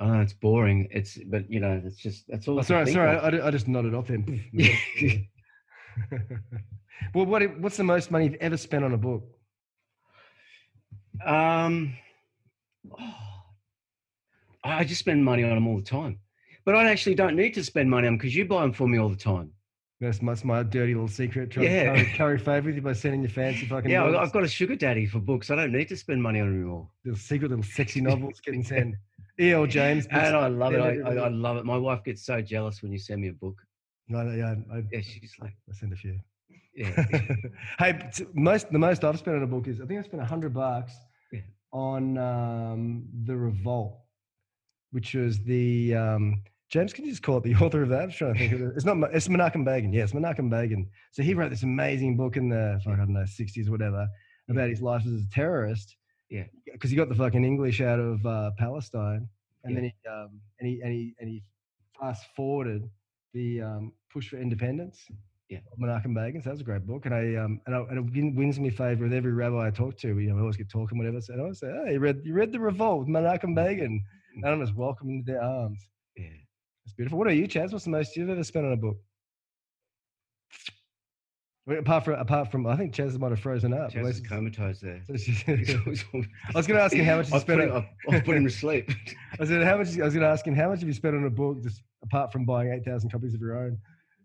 Know 0.01 0.21
it's 0.21 0.33
boring. 0.33 0.89
It's 0.91 1.19
but 1.27 1.51
you 1.51 1.61
know 1.61 1.81
it's 1.85 1.97
just 1.97 2.25
that's 2.29 2.49
all. 2.49 2.59
Oh, 2.59 2.63
sorry, 2.63 2.93
sorry. 2.93 3.17
I, 3.17 3.47
I 3.47 3.51
just 3.51 3.69
nodded 3.69 3.95
off 3.95 4.09
him. 4.09 4.45
well, 7.15 7.27
what 7.27 7.59
what's 7.61 7.77
the 7.77 7.85
most 7.85 8.11
money 8.11 8.25
you've 8.27 8.35
ever 8.35 8.57
spent 8.57 8.85
on 8.85 8.93
a 8.93 8.99
book? 8.99 9.25
Um, 11.25 11.95
I 14.65 14.85
just 14.85 14.99
spend 15.01 15.25
money 15.25 15.45
on 15.45 15.51
them 15.51 15.69
all 15.69 15.77
the 15.77 15.83
time, 15.83 16.19
but 16.65 16.75
I 16.75 16.91
actually 16.91 17.15
don't 17.15 17.37
need 17.37 17.55
to 17.55 17.63
spend 17.65 17.89
money 17.89 18.07
on 18.09 18.15
them 18.15 18.19
because 18.19 18.35
you 18.35 18.45
buy 18.47 18.63
them 18.63 18.73
for 18.73 18.89
me 18.89 18.99
all 18.99 19.09
the 19.09 19.17
time. 19.17 19.53
That's 20.01 20.21
my, 20.21 20.33
that's 20.33 20.45
my 20.45 20.63
dirty 20.65 20.93
little 20.93 21.09
secret. 21.09 21.51
Trying 21.53 21.67
Yeah. 21.67 21.93
to 21.93 22.05
curry, 22.05 22.17
curry 22.17 22.39
favour 22.39 22.67
with 22.67 22.75
you 22.77 22.83
by 22.83 22.93
sending 22.95 23.23
your 23.23 23.31
fancy 23.31 23.65
fucking 23.67 23.91
Yeah, 23.91 24.01
novels. 24.01 24.17
I've 24.17 24.33
got 24.33 24.43
a 24.43 24.49
sugar 24.49 24.75
daddy 24.75 25.07
for 25.07 25.21
books. 25.21 25.51
I 25.51 25.55
don't 25.55 25.73
need 25.73 25.89
to 25.89 25.97
spend 25.97 26.21
money 26.23 26.41
on 26.41 26.49
them 26.49 26.57
anymore. 26.57 26.91
little 27.05 27.19
secret 27.19 27.51
little 27.51 27.65
sexy 27.65 28.01
novels 28.01 28.41
getting 28.41 28.65
sent. 28.65 28.97
E.L. 29.41 29.67
James. 29.67 30.07
And 30.11 30.37
I 30.37 30.47
love 30.49 30.75
it. 30.75 30.81
I, 30.81 31.11
I. 31.11 31.15
I 31.15 31.29
love 31.29 31.57
it. 31.57 31.65
My 31.65 31.77
wife 31.77 32.05
gets 32.05 32.25
so 32.25 32.41
jealous 32.41 32.83
when 32.83 32.93
you 32.93 32.99
send 32.99 33.21
me 33.23 33.29
a 33.29 33.33
book. 33.33 33.57
No, 34.09 34.23
yeah, 34.31 34.55
I, 34.73 34.83
Yeah, 34.93 35.01
she's 35.01 35.35
like, 35.41 35.55
I 35.69 35.73
send 35.75 35.93
a 35.93 35.97
few. 35.97 36.19
yeah, 36.77 37.05
hey, 37.79 37.99
t- 38.15 38.27
most 38.35 38.71
the 38.71 38.79
most 38.79 39.03
I've 39.05 39.19
spent 39.19 39.37
on 39.37 39.43
a 39.43 39.47
book 39.47 39.67
is 39.67 39.81
I 39.81 39.87
think 39.87 39.99
I 40.01 40.03
spent 40.03 40.23
a 40.23 40.27
hundred 40.27 40.53
bucks 40.55 40.93
Yeah. 41.33 41.41
on 41.73 42.19
um, 42.19 43.07
the 43.25 43.37
Revolt, 43.37 43.99
which 44.91 45.15
was 45.15 45.41
the 45.43 45.95
um, 45.95 46.43
James. 46.71 46.93
Can 46.93 47.05
you 47.07 47.11
just 47.13 47.23
call 47.23 47.39
it 47.39 47.45
the 47.45 47.55
author 47.65 47.83
of 47.83 47.89
that? 47.89 48.03
I'm 48.03 48.11
trying 48.11 48.35
to 48.35 48.39
think 48.39 48.53
of 48.53 48.61
it. 48.63 48.73
It's 48.77 48.85
not. 48.85 48.97
It's 49.15 49.29
Menachem 49.29 49.65
Begin. 49.65 49.93
Yes, 49.93 50.13
Menachem 50.13 50.51
Begin. 50.51 50.87
So 51.13 51.23
he 51.23 51.35
wrote 51.35 51.51
this 51.51 51.63
amazing 51.63 52.17
book 52.17 52.37
in 52.37 52.49
the 52.51 52.81
fuck, 52.85 52.95
I 52.95 52.97
don't 52.99 53.13
know 53.15 53.21
60s, 53.21 53.69
whatever, 53.71 54.07
about 54.51 54.69
his 54.69 54.83
life 54.83 55.03
as 55.07 55.13
a 55.13 55.31
terrorist. 55.33 55.97
Yeah. 56.31 56.45
because 56.73 56.91
he 56.91 56.97
got 56.97 57.09
the 57.09 57.15
fucking 57.15 57.45
English 57.45 57.81
out 57.81 58.01
of 58.01 58.25
uh, 58.27 58.51
Palestine, 58.59 59.29
and 59.65 59.75
Yeah. 59.75 59.81
then 59.81 59.85
he 59.85 60.09
um, 60.09 60.41
and 60.59 60.69
he 60.69 60.81
and 60.83 60.93
he 60.93 61.15
and 61.21 61.29
he 61.29 61.43
fast 61.99 62.27
forwarded 62.37 62.89
the 63.33 63.61
um, 63.63 63.93
push 64.13 64.29
for 64.31 64.37
independence. 64.39 65.07
Yeah. 65.51 65.59
of 65.71 65.79
Menachem 65.79 66.15
Begin. 66.15 66.41
So 66.41 66.49
that 66.49 66.53
was 66.55 66.61
a 66.63 66.65
great 66.65 66.87
book, 66.87 67.05
and 67.05 67.15
I 67.15 67.35
um 67.37 67.61
and, 67.67 67.75
I, 67.77 67.81
and 67.91 67.99
it 67.99 68.15
win- 68.15 68.35
wins 68.35 68.59
me 68.59 68.71
favor 68.71 69.05
with 69.05 69.13
every 69.13 69.33
rabbi 69.33 69.67
I 69.67 69.71
talk 69.71 69.97
to. 69.99 70.09
You 70.19 70.29
know, 70.31 70.35
we 70.37 70.41
always 70.41 70.57
get 70.57 70.71
talking, 70.71 70.97
whatever. 70.97 71.21
So 71.21 71.35
I 71.35 71.39
always 71.39 71.61
say, 71.61 71.71
"Hey, 71.85 71.93
you 71.93 71.99
read 72.01 72.23
you 72.25 72.33
read 72.35 72.51
the 72.51 72.59
Revolt, 72.59 73.07
Menachem 73.09 73.55
Begin," 73.55 74.03
and 74.37 74.47
I'm 74.47 74.61
just 74.61 74.75
welcoming 74.75 75.19
into 75.19 75.33
their 75.33 75.43
arms. 75.43 75.87
yeah. 76.17 76.29
It's 76.87 76.95
beautiful. 76.95 77.19
What 77.19 77.29
are 77.29 77.33
you, 77.33 77.47
Chaz? 77.47 77.73
What's 77.73 77.85
the 77.85 77.91
most 77.91 78.17
you've 78.17 78.29
ever 78.31 78.43
spent 78.45 78.67
on 78.67 78.73
a 78.73 78.77
book? 78.77 78.97
Wait, 81.67 81.79
apart 81.79 82.05
from 82.05 82.15
apart 82.15 82.51
from, 82.51 82.67
I 82.67 82.77
think 82.77 82.95
Chaz 82.95 83.19
might 83.19 83.31
have 83.31 83.41
frozen 83.41 83.73
up. 83.73 83.91
Chaz 83.91 84.07
is 84.11 84.21
comatose 84.21 84.81
there. 84.81 85.01
so 85.07 85.15
just- 85.15 85.49
I 85.49 85.53
I 85.53 86.57
was 86.59 86.67
going 86.67 86.79
to 86.79 86.83
ask 86.83 86.95
him 86.95 87.05
how 87.07 87.17
much 87.17 87.33
you 87.33 87.41
spent. 87.41 87.61
him, 87.63 87.71
On, 87.73 87.77
I've, 88.09 88.15
I've 88.15 88.25
put 88.25 88.37
him 88.37 88.45
to 88.45 88.51
sleep. 88.51 88.91
I 89.41 89.45
said, 89.47 89.63
how 89.63 89.79
much? 89.79 89.99
I 89.99 90.05
was 90.05 90.13
going 90.15 90.25
to 90.25 90.29
ask 90.29 90.47
him 90.47 90.55
how 90.55 90.69
much 90.69 90.81
have 90.81 90.89
you 90.89 90.95
spent 90.95 91.17
on 91.17 91.25
a 91.25 91.31
book, 91.31 91.63
just 91.63 91.83
apart 92.03 92.33
from 92.33 92.45
buying 92.45 92.71
eight 92.71 92.85
thousand 92.85 93.11
copies 93.11 93.33
of 93.35 93.41
your 93.41 93.57
own 93.57 93.79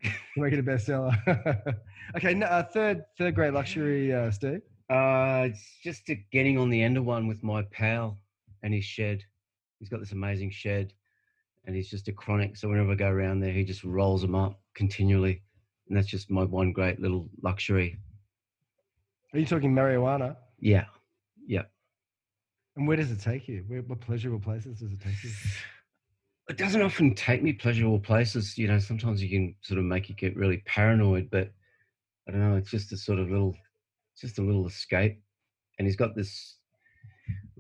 to 0.04 0.12
make 0.38 0.52
it 0.52 0.60
a 0.60 0.64
bestseller. 0.64 1.16
okay, 2.18 2.34
no, 2.34 2.46
uh, 2.46 2.64
third 2.64 3.04
third 3.18 3.36
great 3.36 3.54
luxury, 3.54 4.14
uh, 4.14 4.32
Steve. 4.32 4.62
Uh, 4.90 5.48
it's 5.50 5.78
just 5.82 6.10
getting 6.32 6.58
on 6.58 6.70
the 6.70 6.82
end 6.82 6.98
of 6.98 7.06
one 7.06 7.26
with 7.28 7.42
my 7.44 7.62
pal 7.72 8.18
and 8.64 8.74
his 8.74 8.84
shed. 8.84 9.24
He's 9.80 9.88
got 9.88 10.02
this 10.02 10.12
amazing 10.12 10.52
shed, 10.52 10.92
and 11.66 11.74
he's 11.74 11.90
just 11.90 12.10
a 12.10 12.12
chronic. 12.12 12.58
So 12.58 12.68
whenever 12.68 12.92
I 12.92 12.96
go 12.96 13.08
around 13.08 13.40
there, 13.40 13.54
he 13.54 13.64
just 13.64 13.86
rolls 13.86 14.22
them 14.22 14.36
up 14.36 14.60
continually, 14.76 15.42
and 15.90 15.98
that's 15.98 16.08
just 16.08 16.30
my 16.30 16.44
one 16.44 16.72
great 16.72 17.00
little 17.00 17.28
luxury. 17.42 17.98
Are 19.34 19.40
you 19.40 19.46
talking 19.46 19.74
marijuana? 19.74 20.36
Yeah, 20.60 20.86
yeah. 21.46 21.64
And 22.76 22.88
where 22.88 22.98
does 22.98 23.12
it 23.12 23.20
take 23.20 23.48
you? 23.48 23.64
Where, 23.68 23.82
what 23.82 24.00
pleasurable 24.00 24.40
places 24.40 24.80
does 24.80 24.92
it 24.92 25.02
take 25.02 25.24
you? 25.24 25.32
it 26.50 26.58
doesn't 26.58 26.82
often 26.82 27.14
take 27.14 27.44
me 27.44 27.54
pleasurable 27.54 28.00
places. 28.00 28.58
You 28.58 28.68
know, 28.68 28.80
sometimes 28.80 29.22
you 29.22 29.30
can 29.30 29.56
sort 29.62 29.78
of 29.78 29.86
make 29.86 30.10
you 30.10 30.16
get 30.16 30.36
really 30.36 30.64
paranoid, 30.66 31.30
but 31.32 31.52
I 32.28 32.32
don't 32.32 32.42
know. 32.42 32.56
It's 32.56 32.72
just 32.72 32.92
a 32.92 32.98
sort 32.98 33.20
of 33.20 33.30
little, 33.30 33.56
just 34.20 34.40
a 34.40 34.42
little 34.42 34.68
escape. 34.68 35.22
And 35.78 35.88
he's 35.88 35.96
got 35.96 36.16
this 36.16 36.58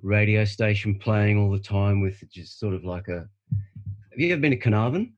radio 0.01 0.43
station 0.43 0.97
playing 0.97 1.37
all 1.37 1.51
the 1.51 1.59
time 1.59 2.01
with 2.01 2.23
just 2.31 2.59
sort 2.59 2.73
of 2.73 2.83
like 2.83 3.07
a. 3.07 3.27
Have 4.11 4.19
you 4.19 4.33
ever 4.33 4.41
been 4.41 4.51
to 4.51 4.57
Carnarvon? 4.57 5.13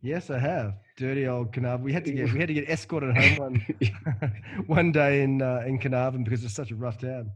Yes, 0.00 0.30
I 0.30 0.38
have. 0.38 0.74
Dirty 0.96 1.26
old 1.26 1.52
Carnarvon. 1.52 1.84
We 1.84 1.92
had 1.92 2.04
to 2.04 2.12
get 2.12 2.32
we 2.32 2.38
had 2.38 2.48
to 2.48 2.54
get 2.54 2.68
escorted 2.68 3.16
home 3.16 3.36
one 3.36 3.66
one 4.66 4.92
day 4.92 5.22
in 5.22 5.40
uh, 5.40 5.62
in 5.66 5.78
Carnarvon 5.78 6.24
because 6.24 6.44
it's 6.44 6.54
such 6.54 6.70
a 6.70 6.76
rough 6.76 6.98
town. 6.98 7.30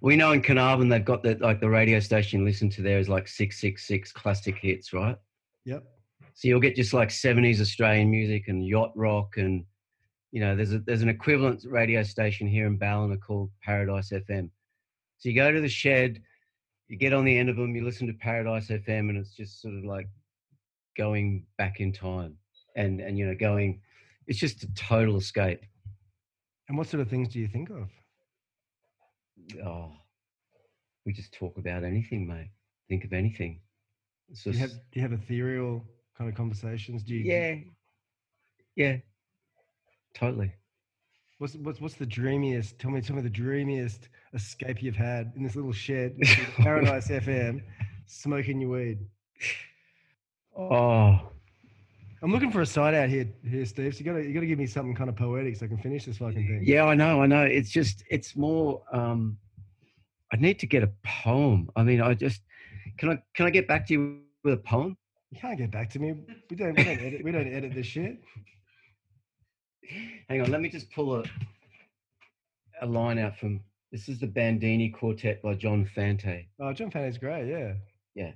We 0.00 0.16
know 0.16 0.32
in 0.32 0.42
Carnarvon 0.42 0.88
they've 0.88 1.04
got 1.04 1.22
that 1.24 1.40
like 1.40 1.60
the 1.60 1.68
radio 1.68 2.00
station 2.00 2.40
you 2.40 2.46
listen 2.46 2.70
to 2.70 2.82
there 2.82 2.98
is 2.98 3.08
like 3.08 3.28
six 3.28 3.60
six 3.60 3.86
six 3.86 4.12
classic 4.12 4.56
hits, 4.58 4.92
right? 4.92 5.16
Yep. 5.64 5.84
So 6.34 6.48
you'll 6.48 6.60
get 6.60 6.76
just 6.76 6.94
like 6.94 7.10
seventies 7.10 7.60
Australian 7.60 8.10
music 8.10 8.44
and 8.48 8.66
yacht 8.66 8.92
rock 8.94 9.36
and 9.36 9.64
you 10.30 10.40
know 10.40 10.56
there's 10.56 10.72
a 10.72 10.78
there's 10.78 11.02
an 11.02 11.08
equivalent 11.08 11.64
radio 11.68 12.02
station 12.02 12.46
here 12.46 12.66
in 12.66 12.78
Ballina 12.78 13.18
called 13.18 13.50
Paradise 13.62 14.10
FM. 14.10 14.48
So 15.18 15.28
you 15.28 15.34
go 15.34 15.52
to 15.52 15.60
the 15.60 15.68
shed, 15.68 16.22
you 16.86 16.96
get 16.96 17.12
on 17.12 17.24
the 17.24 17.36
end 17.36 17.48
of 17.48 17.56
them, 17.56 17.74
you 17.74 17.84
listen 17.84 18.06
to 18.06 18.14
Paradise 18.14 18.68
FM, 18.68 19.10
and 19.10 19.18
it's 19.18 19.34
just 19.34 19.60
sort 19.60 19.74
of 19.74 19.84
like 19.84 20.08
going 20.96 21.44
back 21.58 21.80
in 21.80 21.92
time 21.92 22.36
and 22.78 23.00
and 23.00 23.18
you 23.18 23.26
know 23.26 23.34
going. 23.34 23.80
It's 24.26 24.38
just 24.38 24.62
a 24.62 24.74
total 24.74 25.16
escape. 25.16 25.64
And 26.68 26.76
what 26.76 26.86
sort 26.86 27.00
of 27.00 27.08
things 27.08 27.28
do 27.28 27.38
you 27.38 27.48
think 27.48 27.70
of? 27.70 27.88
Oh, 29.64 29.92
we 31.06 31.12
just 31.12 31.32
talk 31.32 31.56
about 31.56 31.82
anything, 31.82 32.26
mate. 32.26 32.50
Think 32.88 33.04
of 33.04 33.12
anything. 33.12 33.60
It's 34.30 34.44
Do 34.44 34.50
you 34.50 34.58
have 34.58 34.70
do 34.70 34.76
you 34.92 35.02
have 35.02 35.12
ethereal 35.12 35.84
kind 36.16 36.30
of 36.30 36.36
conversations? 36.36 37.02
Do 37.02 37.14
you? 37.14 37.24
yeah, 37.32 37.54
yeah, 38.76 38.96
totally. 40.14 40.52
What's 41.38 41.54
what's 41.54 41.80
what's 41.80 41.94
the 41.94 42.06
dreamiest? 42.06 42.78
Tell 42.78 42.90
me, 42.90 43.00
tell 43.00 43.16
me 43.16 43.22
the 43.22 43.30
dreamiest 43.30 44.08
escape 44.34 44.82
you've 44.82 44.96
had 44.96 45.32
in 45.36 45.42
this 45.42 45.56
little 45.56 45.72
shed, 45.72 46.18
Paradise 46.56 47.08
FM, 47.08 47.62
smoking 48.06 48.60
your 48.60 48.70
weed. 48.70 48.98
Oh, 50.56 51.30
I'm 52.22 52.32
looking 52.32 52.50
for 52.50 52.62
a 52.62 52.66
side 52.66 52.94
out 52.94 53.08
here, 53.08 53.28
here, 53.44 53.64
Steve. 53.64 53.94
So 53.94 54.00
you 54.00 54.04
gotta 54.04 54.24
you 54.24 54.34
gotta 54.34 54.46
give 54.46 54.58
me 54.58 54.66
something 54.66 54.94
kind 54.94 55.08
of 55.08 55.16
poetic 55.16 55.56
so 55.56 55.66
I 55.66 55.68
can 55.68 55.78
finish 55.78 56.04
this 56.04 56.18
fucking 56.18 56.46
thing. 56.46 56.62
yeah, 56.64 56.84
I 56.84 56.94
know, 56.94 57.22
I 57.22 57.26
know. 57.26 57.42
It's 57.42 57.70
just, 57.70 58.02
it's 58.10 58.36
more. 58.36 58.82
um 58.92 59.38
I 60.32 60.36
need 60.36 60.58
to 60.58 60.66
get 60.66 60.82
a 60.82 60.90
poem. 61.04 61.70
I 61.74 61.82
mean, 61.82 62.00
I 62.02 62.12
just 62.14 62.42
can 62.98 63.10
I 63.10 63.22
can 63.34 63.46
I 63.46 63.50
get 63.50 63.66
back 63.68 63.86
to 63.86 63.94
you 63.94 64.20
with 64.44 64.54
a 64.54 64.58
poem? 64.58 64.96
You 65.30 65.38
can't 65.40 65.56
get 65.58 65.70
back 65.70 65.90
to 65.90 65.98
me. 65.98 66.14
We 66.50 66.56
don't 66.56 66.76
we 66.76 66.84
don't 66.84 67.00
edit 67.00 67.24
we 67.24 67.32
don't 67.32 67.52
edit 67.52 67.74
this 67.74 67.86
shit. 67.86 68.18
Hang 70.28 70.42
on, 70.42 70.50
let 70.50 70.60
me 70.60 70.68
just 70.68 70.90
pull 70.90 71.16
a 71.16 71.24
a 72.82 72.86
line 72.86 73.18
out 73.18 73.36
from. 73.38 73.60
This 73.90 74.10
is 74.10 74.18
the 74.20 74.26
Bandini 74.26 74.90
Quartet 74.90 75.40
by 75.40 75.54
John 75.54 75.88
Fante. 75.96 76.46
Oh, 76.60 76.74
John 76.74 76.90
Fante's 76.90 77.16
great. 77.16 77.48
Yeah. 77.48 77.72
Yeah, 78.14 78.32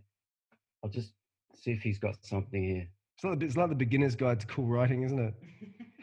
I'll 0.82 0.88
just 0.88 1.12
see 1.54 1.72
if 1.72 1.82
he's 1.82 1.98
got 1.98 2.16
something 2.24 2.62
here. 2.62 2.88
It's 3.22 3.28
like, 3.30 3.38
the- 3.38 3.46
it's 3.46 3.56
like 3.56 3.68
the 3.68 3.76
beginner's 3.76 4.16
guide 4.16 4.40
to 4.40 4.46
cool 4.48 4.66
writing, 4.66 5.04
isn't 5.04 5.18
it? 5.20 5.34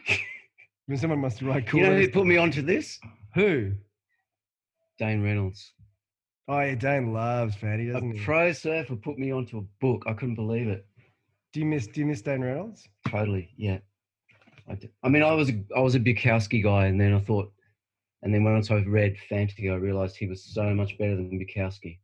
I 0.10 0.18
mean, 0.88 0.98
someone 0.98 1.20
must 1.20 1.42
write 1.42 1.68
cool. 1.68 1.82
you 1.82 1.86
know 1.86 1.96
who 1.98 2.10
put 2.10 2.26
me 2.26 2.38
onto 2.38 2.62
this? 2.62 2.98
who? 3.36 3.74
Dane 5.00 5.22
Reynolds. 5.22 5.74
Oh 6.48 6.62
yeah, 6.62 6.76
Dane 6.76 7.12
loves 7.12 7.58
Fante, 7.58 7.92
doesn't 7.92 8.12
a 8.12 8.18
he? 8.18 8.24
pro 8.24 8.54
surfer 8.54 8.96
put 8.96 9.20
me 9.20 9.32
onto 9.32 9.58
a 9.58 9.62
book. 9.82 10.04
I 10.08 10.14
couldn't 10.14 10.36
believe 10.36 10.70
it. 10.70 10.86
Do 11.52 11.60
you 11.60 11.66
miss 11.66 11.88
Do 11.88 12.00
you 12.00 12.06
miss 12.06 12.22
Dane 12.22 12.42
Reynolds? 12.42 12.88
Totally, 13.10 13.50
yeah. 13.58 13.80
I 15.04 15.10
mean, 15.10 15.24
I 15.24 15.34
was 15.34 15.50
a, 15.50 15.62
I 15.76 15.82
was 15.82 15.96
a 15.96 16.00
Bukowski 16.00 16.64
guy, 16.64 16.86
and 16.86 17.02
then 17.02 17.14
I 17.14 17.20
thought, 17.20 17.52
and 18.24 18.34
then 18.34 18.46
once 18.46 18.72
I 18.72 18.76
read 18.76 19.18
Fantasy, 19.28 19.70
I 19.70 19.76
realized 19.76 20.16
he 20.16 20.28
was 20.28 20.42
so 20.54 20.74
much 20.74 20.98
better 20.98 21.18
than 21.18 21.32
Bukowski. 21.32 21.98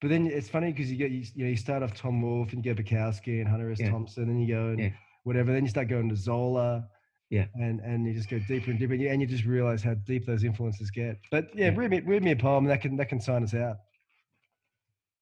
But 0.00 0.10
then 0.10 0.26
it's 0.26 0.48
funny 0.48 0.72
because 0.72 0.90
you 0.90 0.96
get 0.96 1.10
you, 1.10 1.24
you 1.34 1.44
know 1.44 1.50
you 1.50 1.56
start 1.56 1.82
off 1.82 1.94
Tom 1.94 2.22
Wolfe 2.22 2.52
and 2.52 2.64
you 2.64 2.74
go 2.74 2.80
Bukowski 2.82 3.40
and 3.40 3.48
Hunter 3.48 3.70
S. 3.72 3.80
Yeah. 3.80 3.90
Thompson, 3.90 4.24
and 4.24 4.40
you 4.40 4.54
go 4.54 4.66
and 4.68 4.78
Yeah. 4.78 4.90
whatever. 5.24 5.52
Then 5.52 5.64
you 5.64 5.70
start 5.70 5.88
going 5.88 6.08
to 6.08 6.16
Zola. 6.16 6.88
Yeah. 7.30 7.46
And 7.54 7.80
and 7.80 8.06
you 8.06 8.14
just 8.14 8.28
go 8.30 8.38
deeper 8.38 8.70
and 8.70 8.78
deeper, 8.78 8.92
and 8.92 9.02
you, 9.02 9.08
and 9.08 9.20
you 9.20 9.26
just 9.26 9.44
realize 9.44 9.82
how 9.82 9.94
deep 9.94 10.24
those 10.24 10.44
influences 10.44 10.90
get. 10.90 11.18
But 11.30 11.48
yeah, 11.54 11.70
Yeah. 11.70 11.76
read 11.76 11.90
me 11.90 12.00
read 12.00 12.22
me 12.22 12.30
a 12.30 12.36
poem 12.36 12.64
that 12.66 12.80
can 12.80 12.96
that 12.96 13.08
can 13.08 13.20
sign 13.20 13.42
us 13.42 13.54
out. 13.54 13.78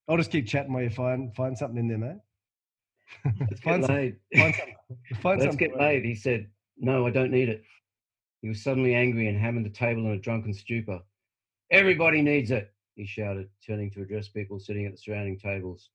I'll 0.09 0.17
just 0.19 0.31
keep 0.31 0.47
chatting 0.47 0.73
while 0.73 0.83
you 0.83 0.91
find 0.91 1.35
find 1.35 1.57
something 1.57 1.79
in 1.79 1.89
there, 1.89 1.99
mate. 1.99 2.19
Let's 3.41 3.61
find, 3.61 3.83
get 3.83 3.87
some, 3.87 3.97
laid. 3.97 4.17
find 4.37 4.55
something. 4.55 4.75
Find 5.21 5.41
Let's 5.41 5.57
get 5.57 5.77
laid. 5.77 6.05
He 6.05 6.15
said, 6.15 6.49
"No, 6.77 7.07
I 7.07 7.11
don't 7.11 7.31
need 7.31 7.49
it." 7.49 7.65
He 8.43 8.49
was 8.49 8.63
suddenly 8.63 8.95
angry 8.95 9.29
and 9.29 9.39
hammered 9.39 9.65
the 9.65 9.71
table 9.71 10.05
in 10.05 10.13
a 10.13 10.19
drunken 10.19 10.53
stupor. 10.53 11.01
Everybody 11.71 12.23
needs 12.23 12.51
it. 12.53 12.73
He 12.97 13.07
shouted, 13.07 13.49
turning 13.65 13.91
to 13.93 14.03
address 14.03 14.29
people 14.29 14.59
sitting 14.59 14.87
at 14.87 14.93
the 14.93 14.99
surrounding 14.99 15.39
tables. 15.39 15.91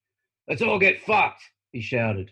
Let's 0.48 0.61
all 0.61 0.80
get 0.80 1.02
fucked, 1.02 1.44
he 1.72 1.82
shouted. 1.82 2.32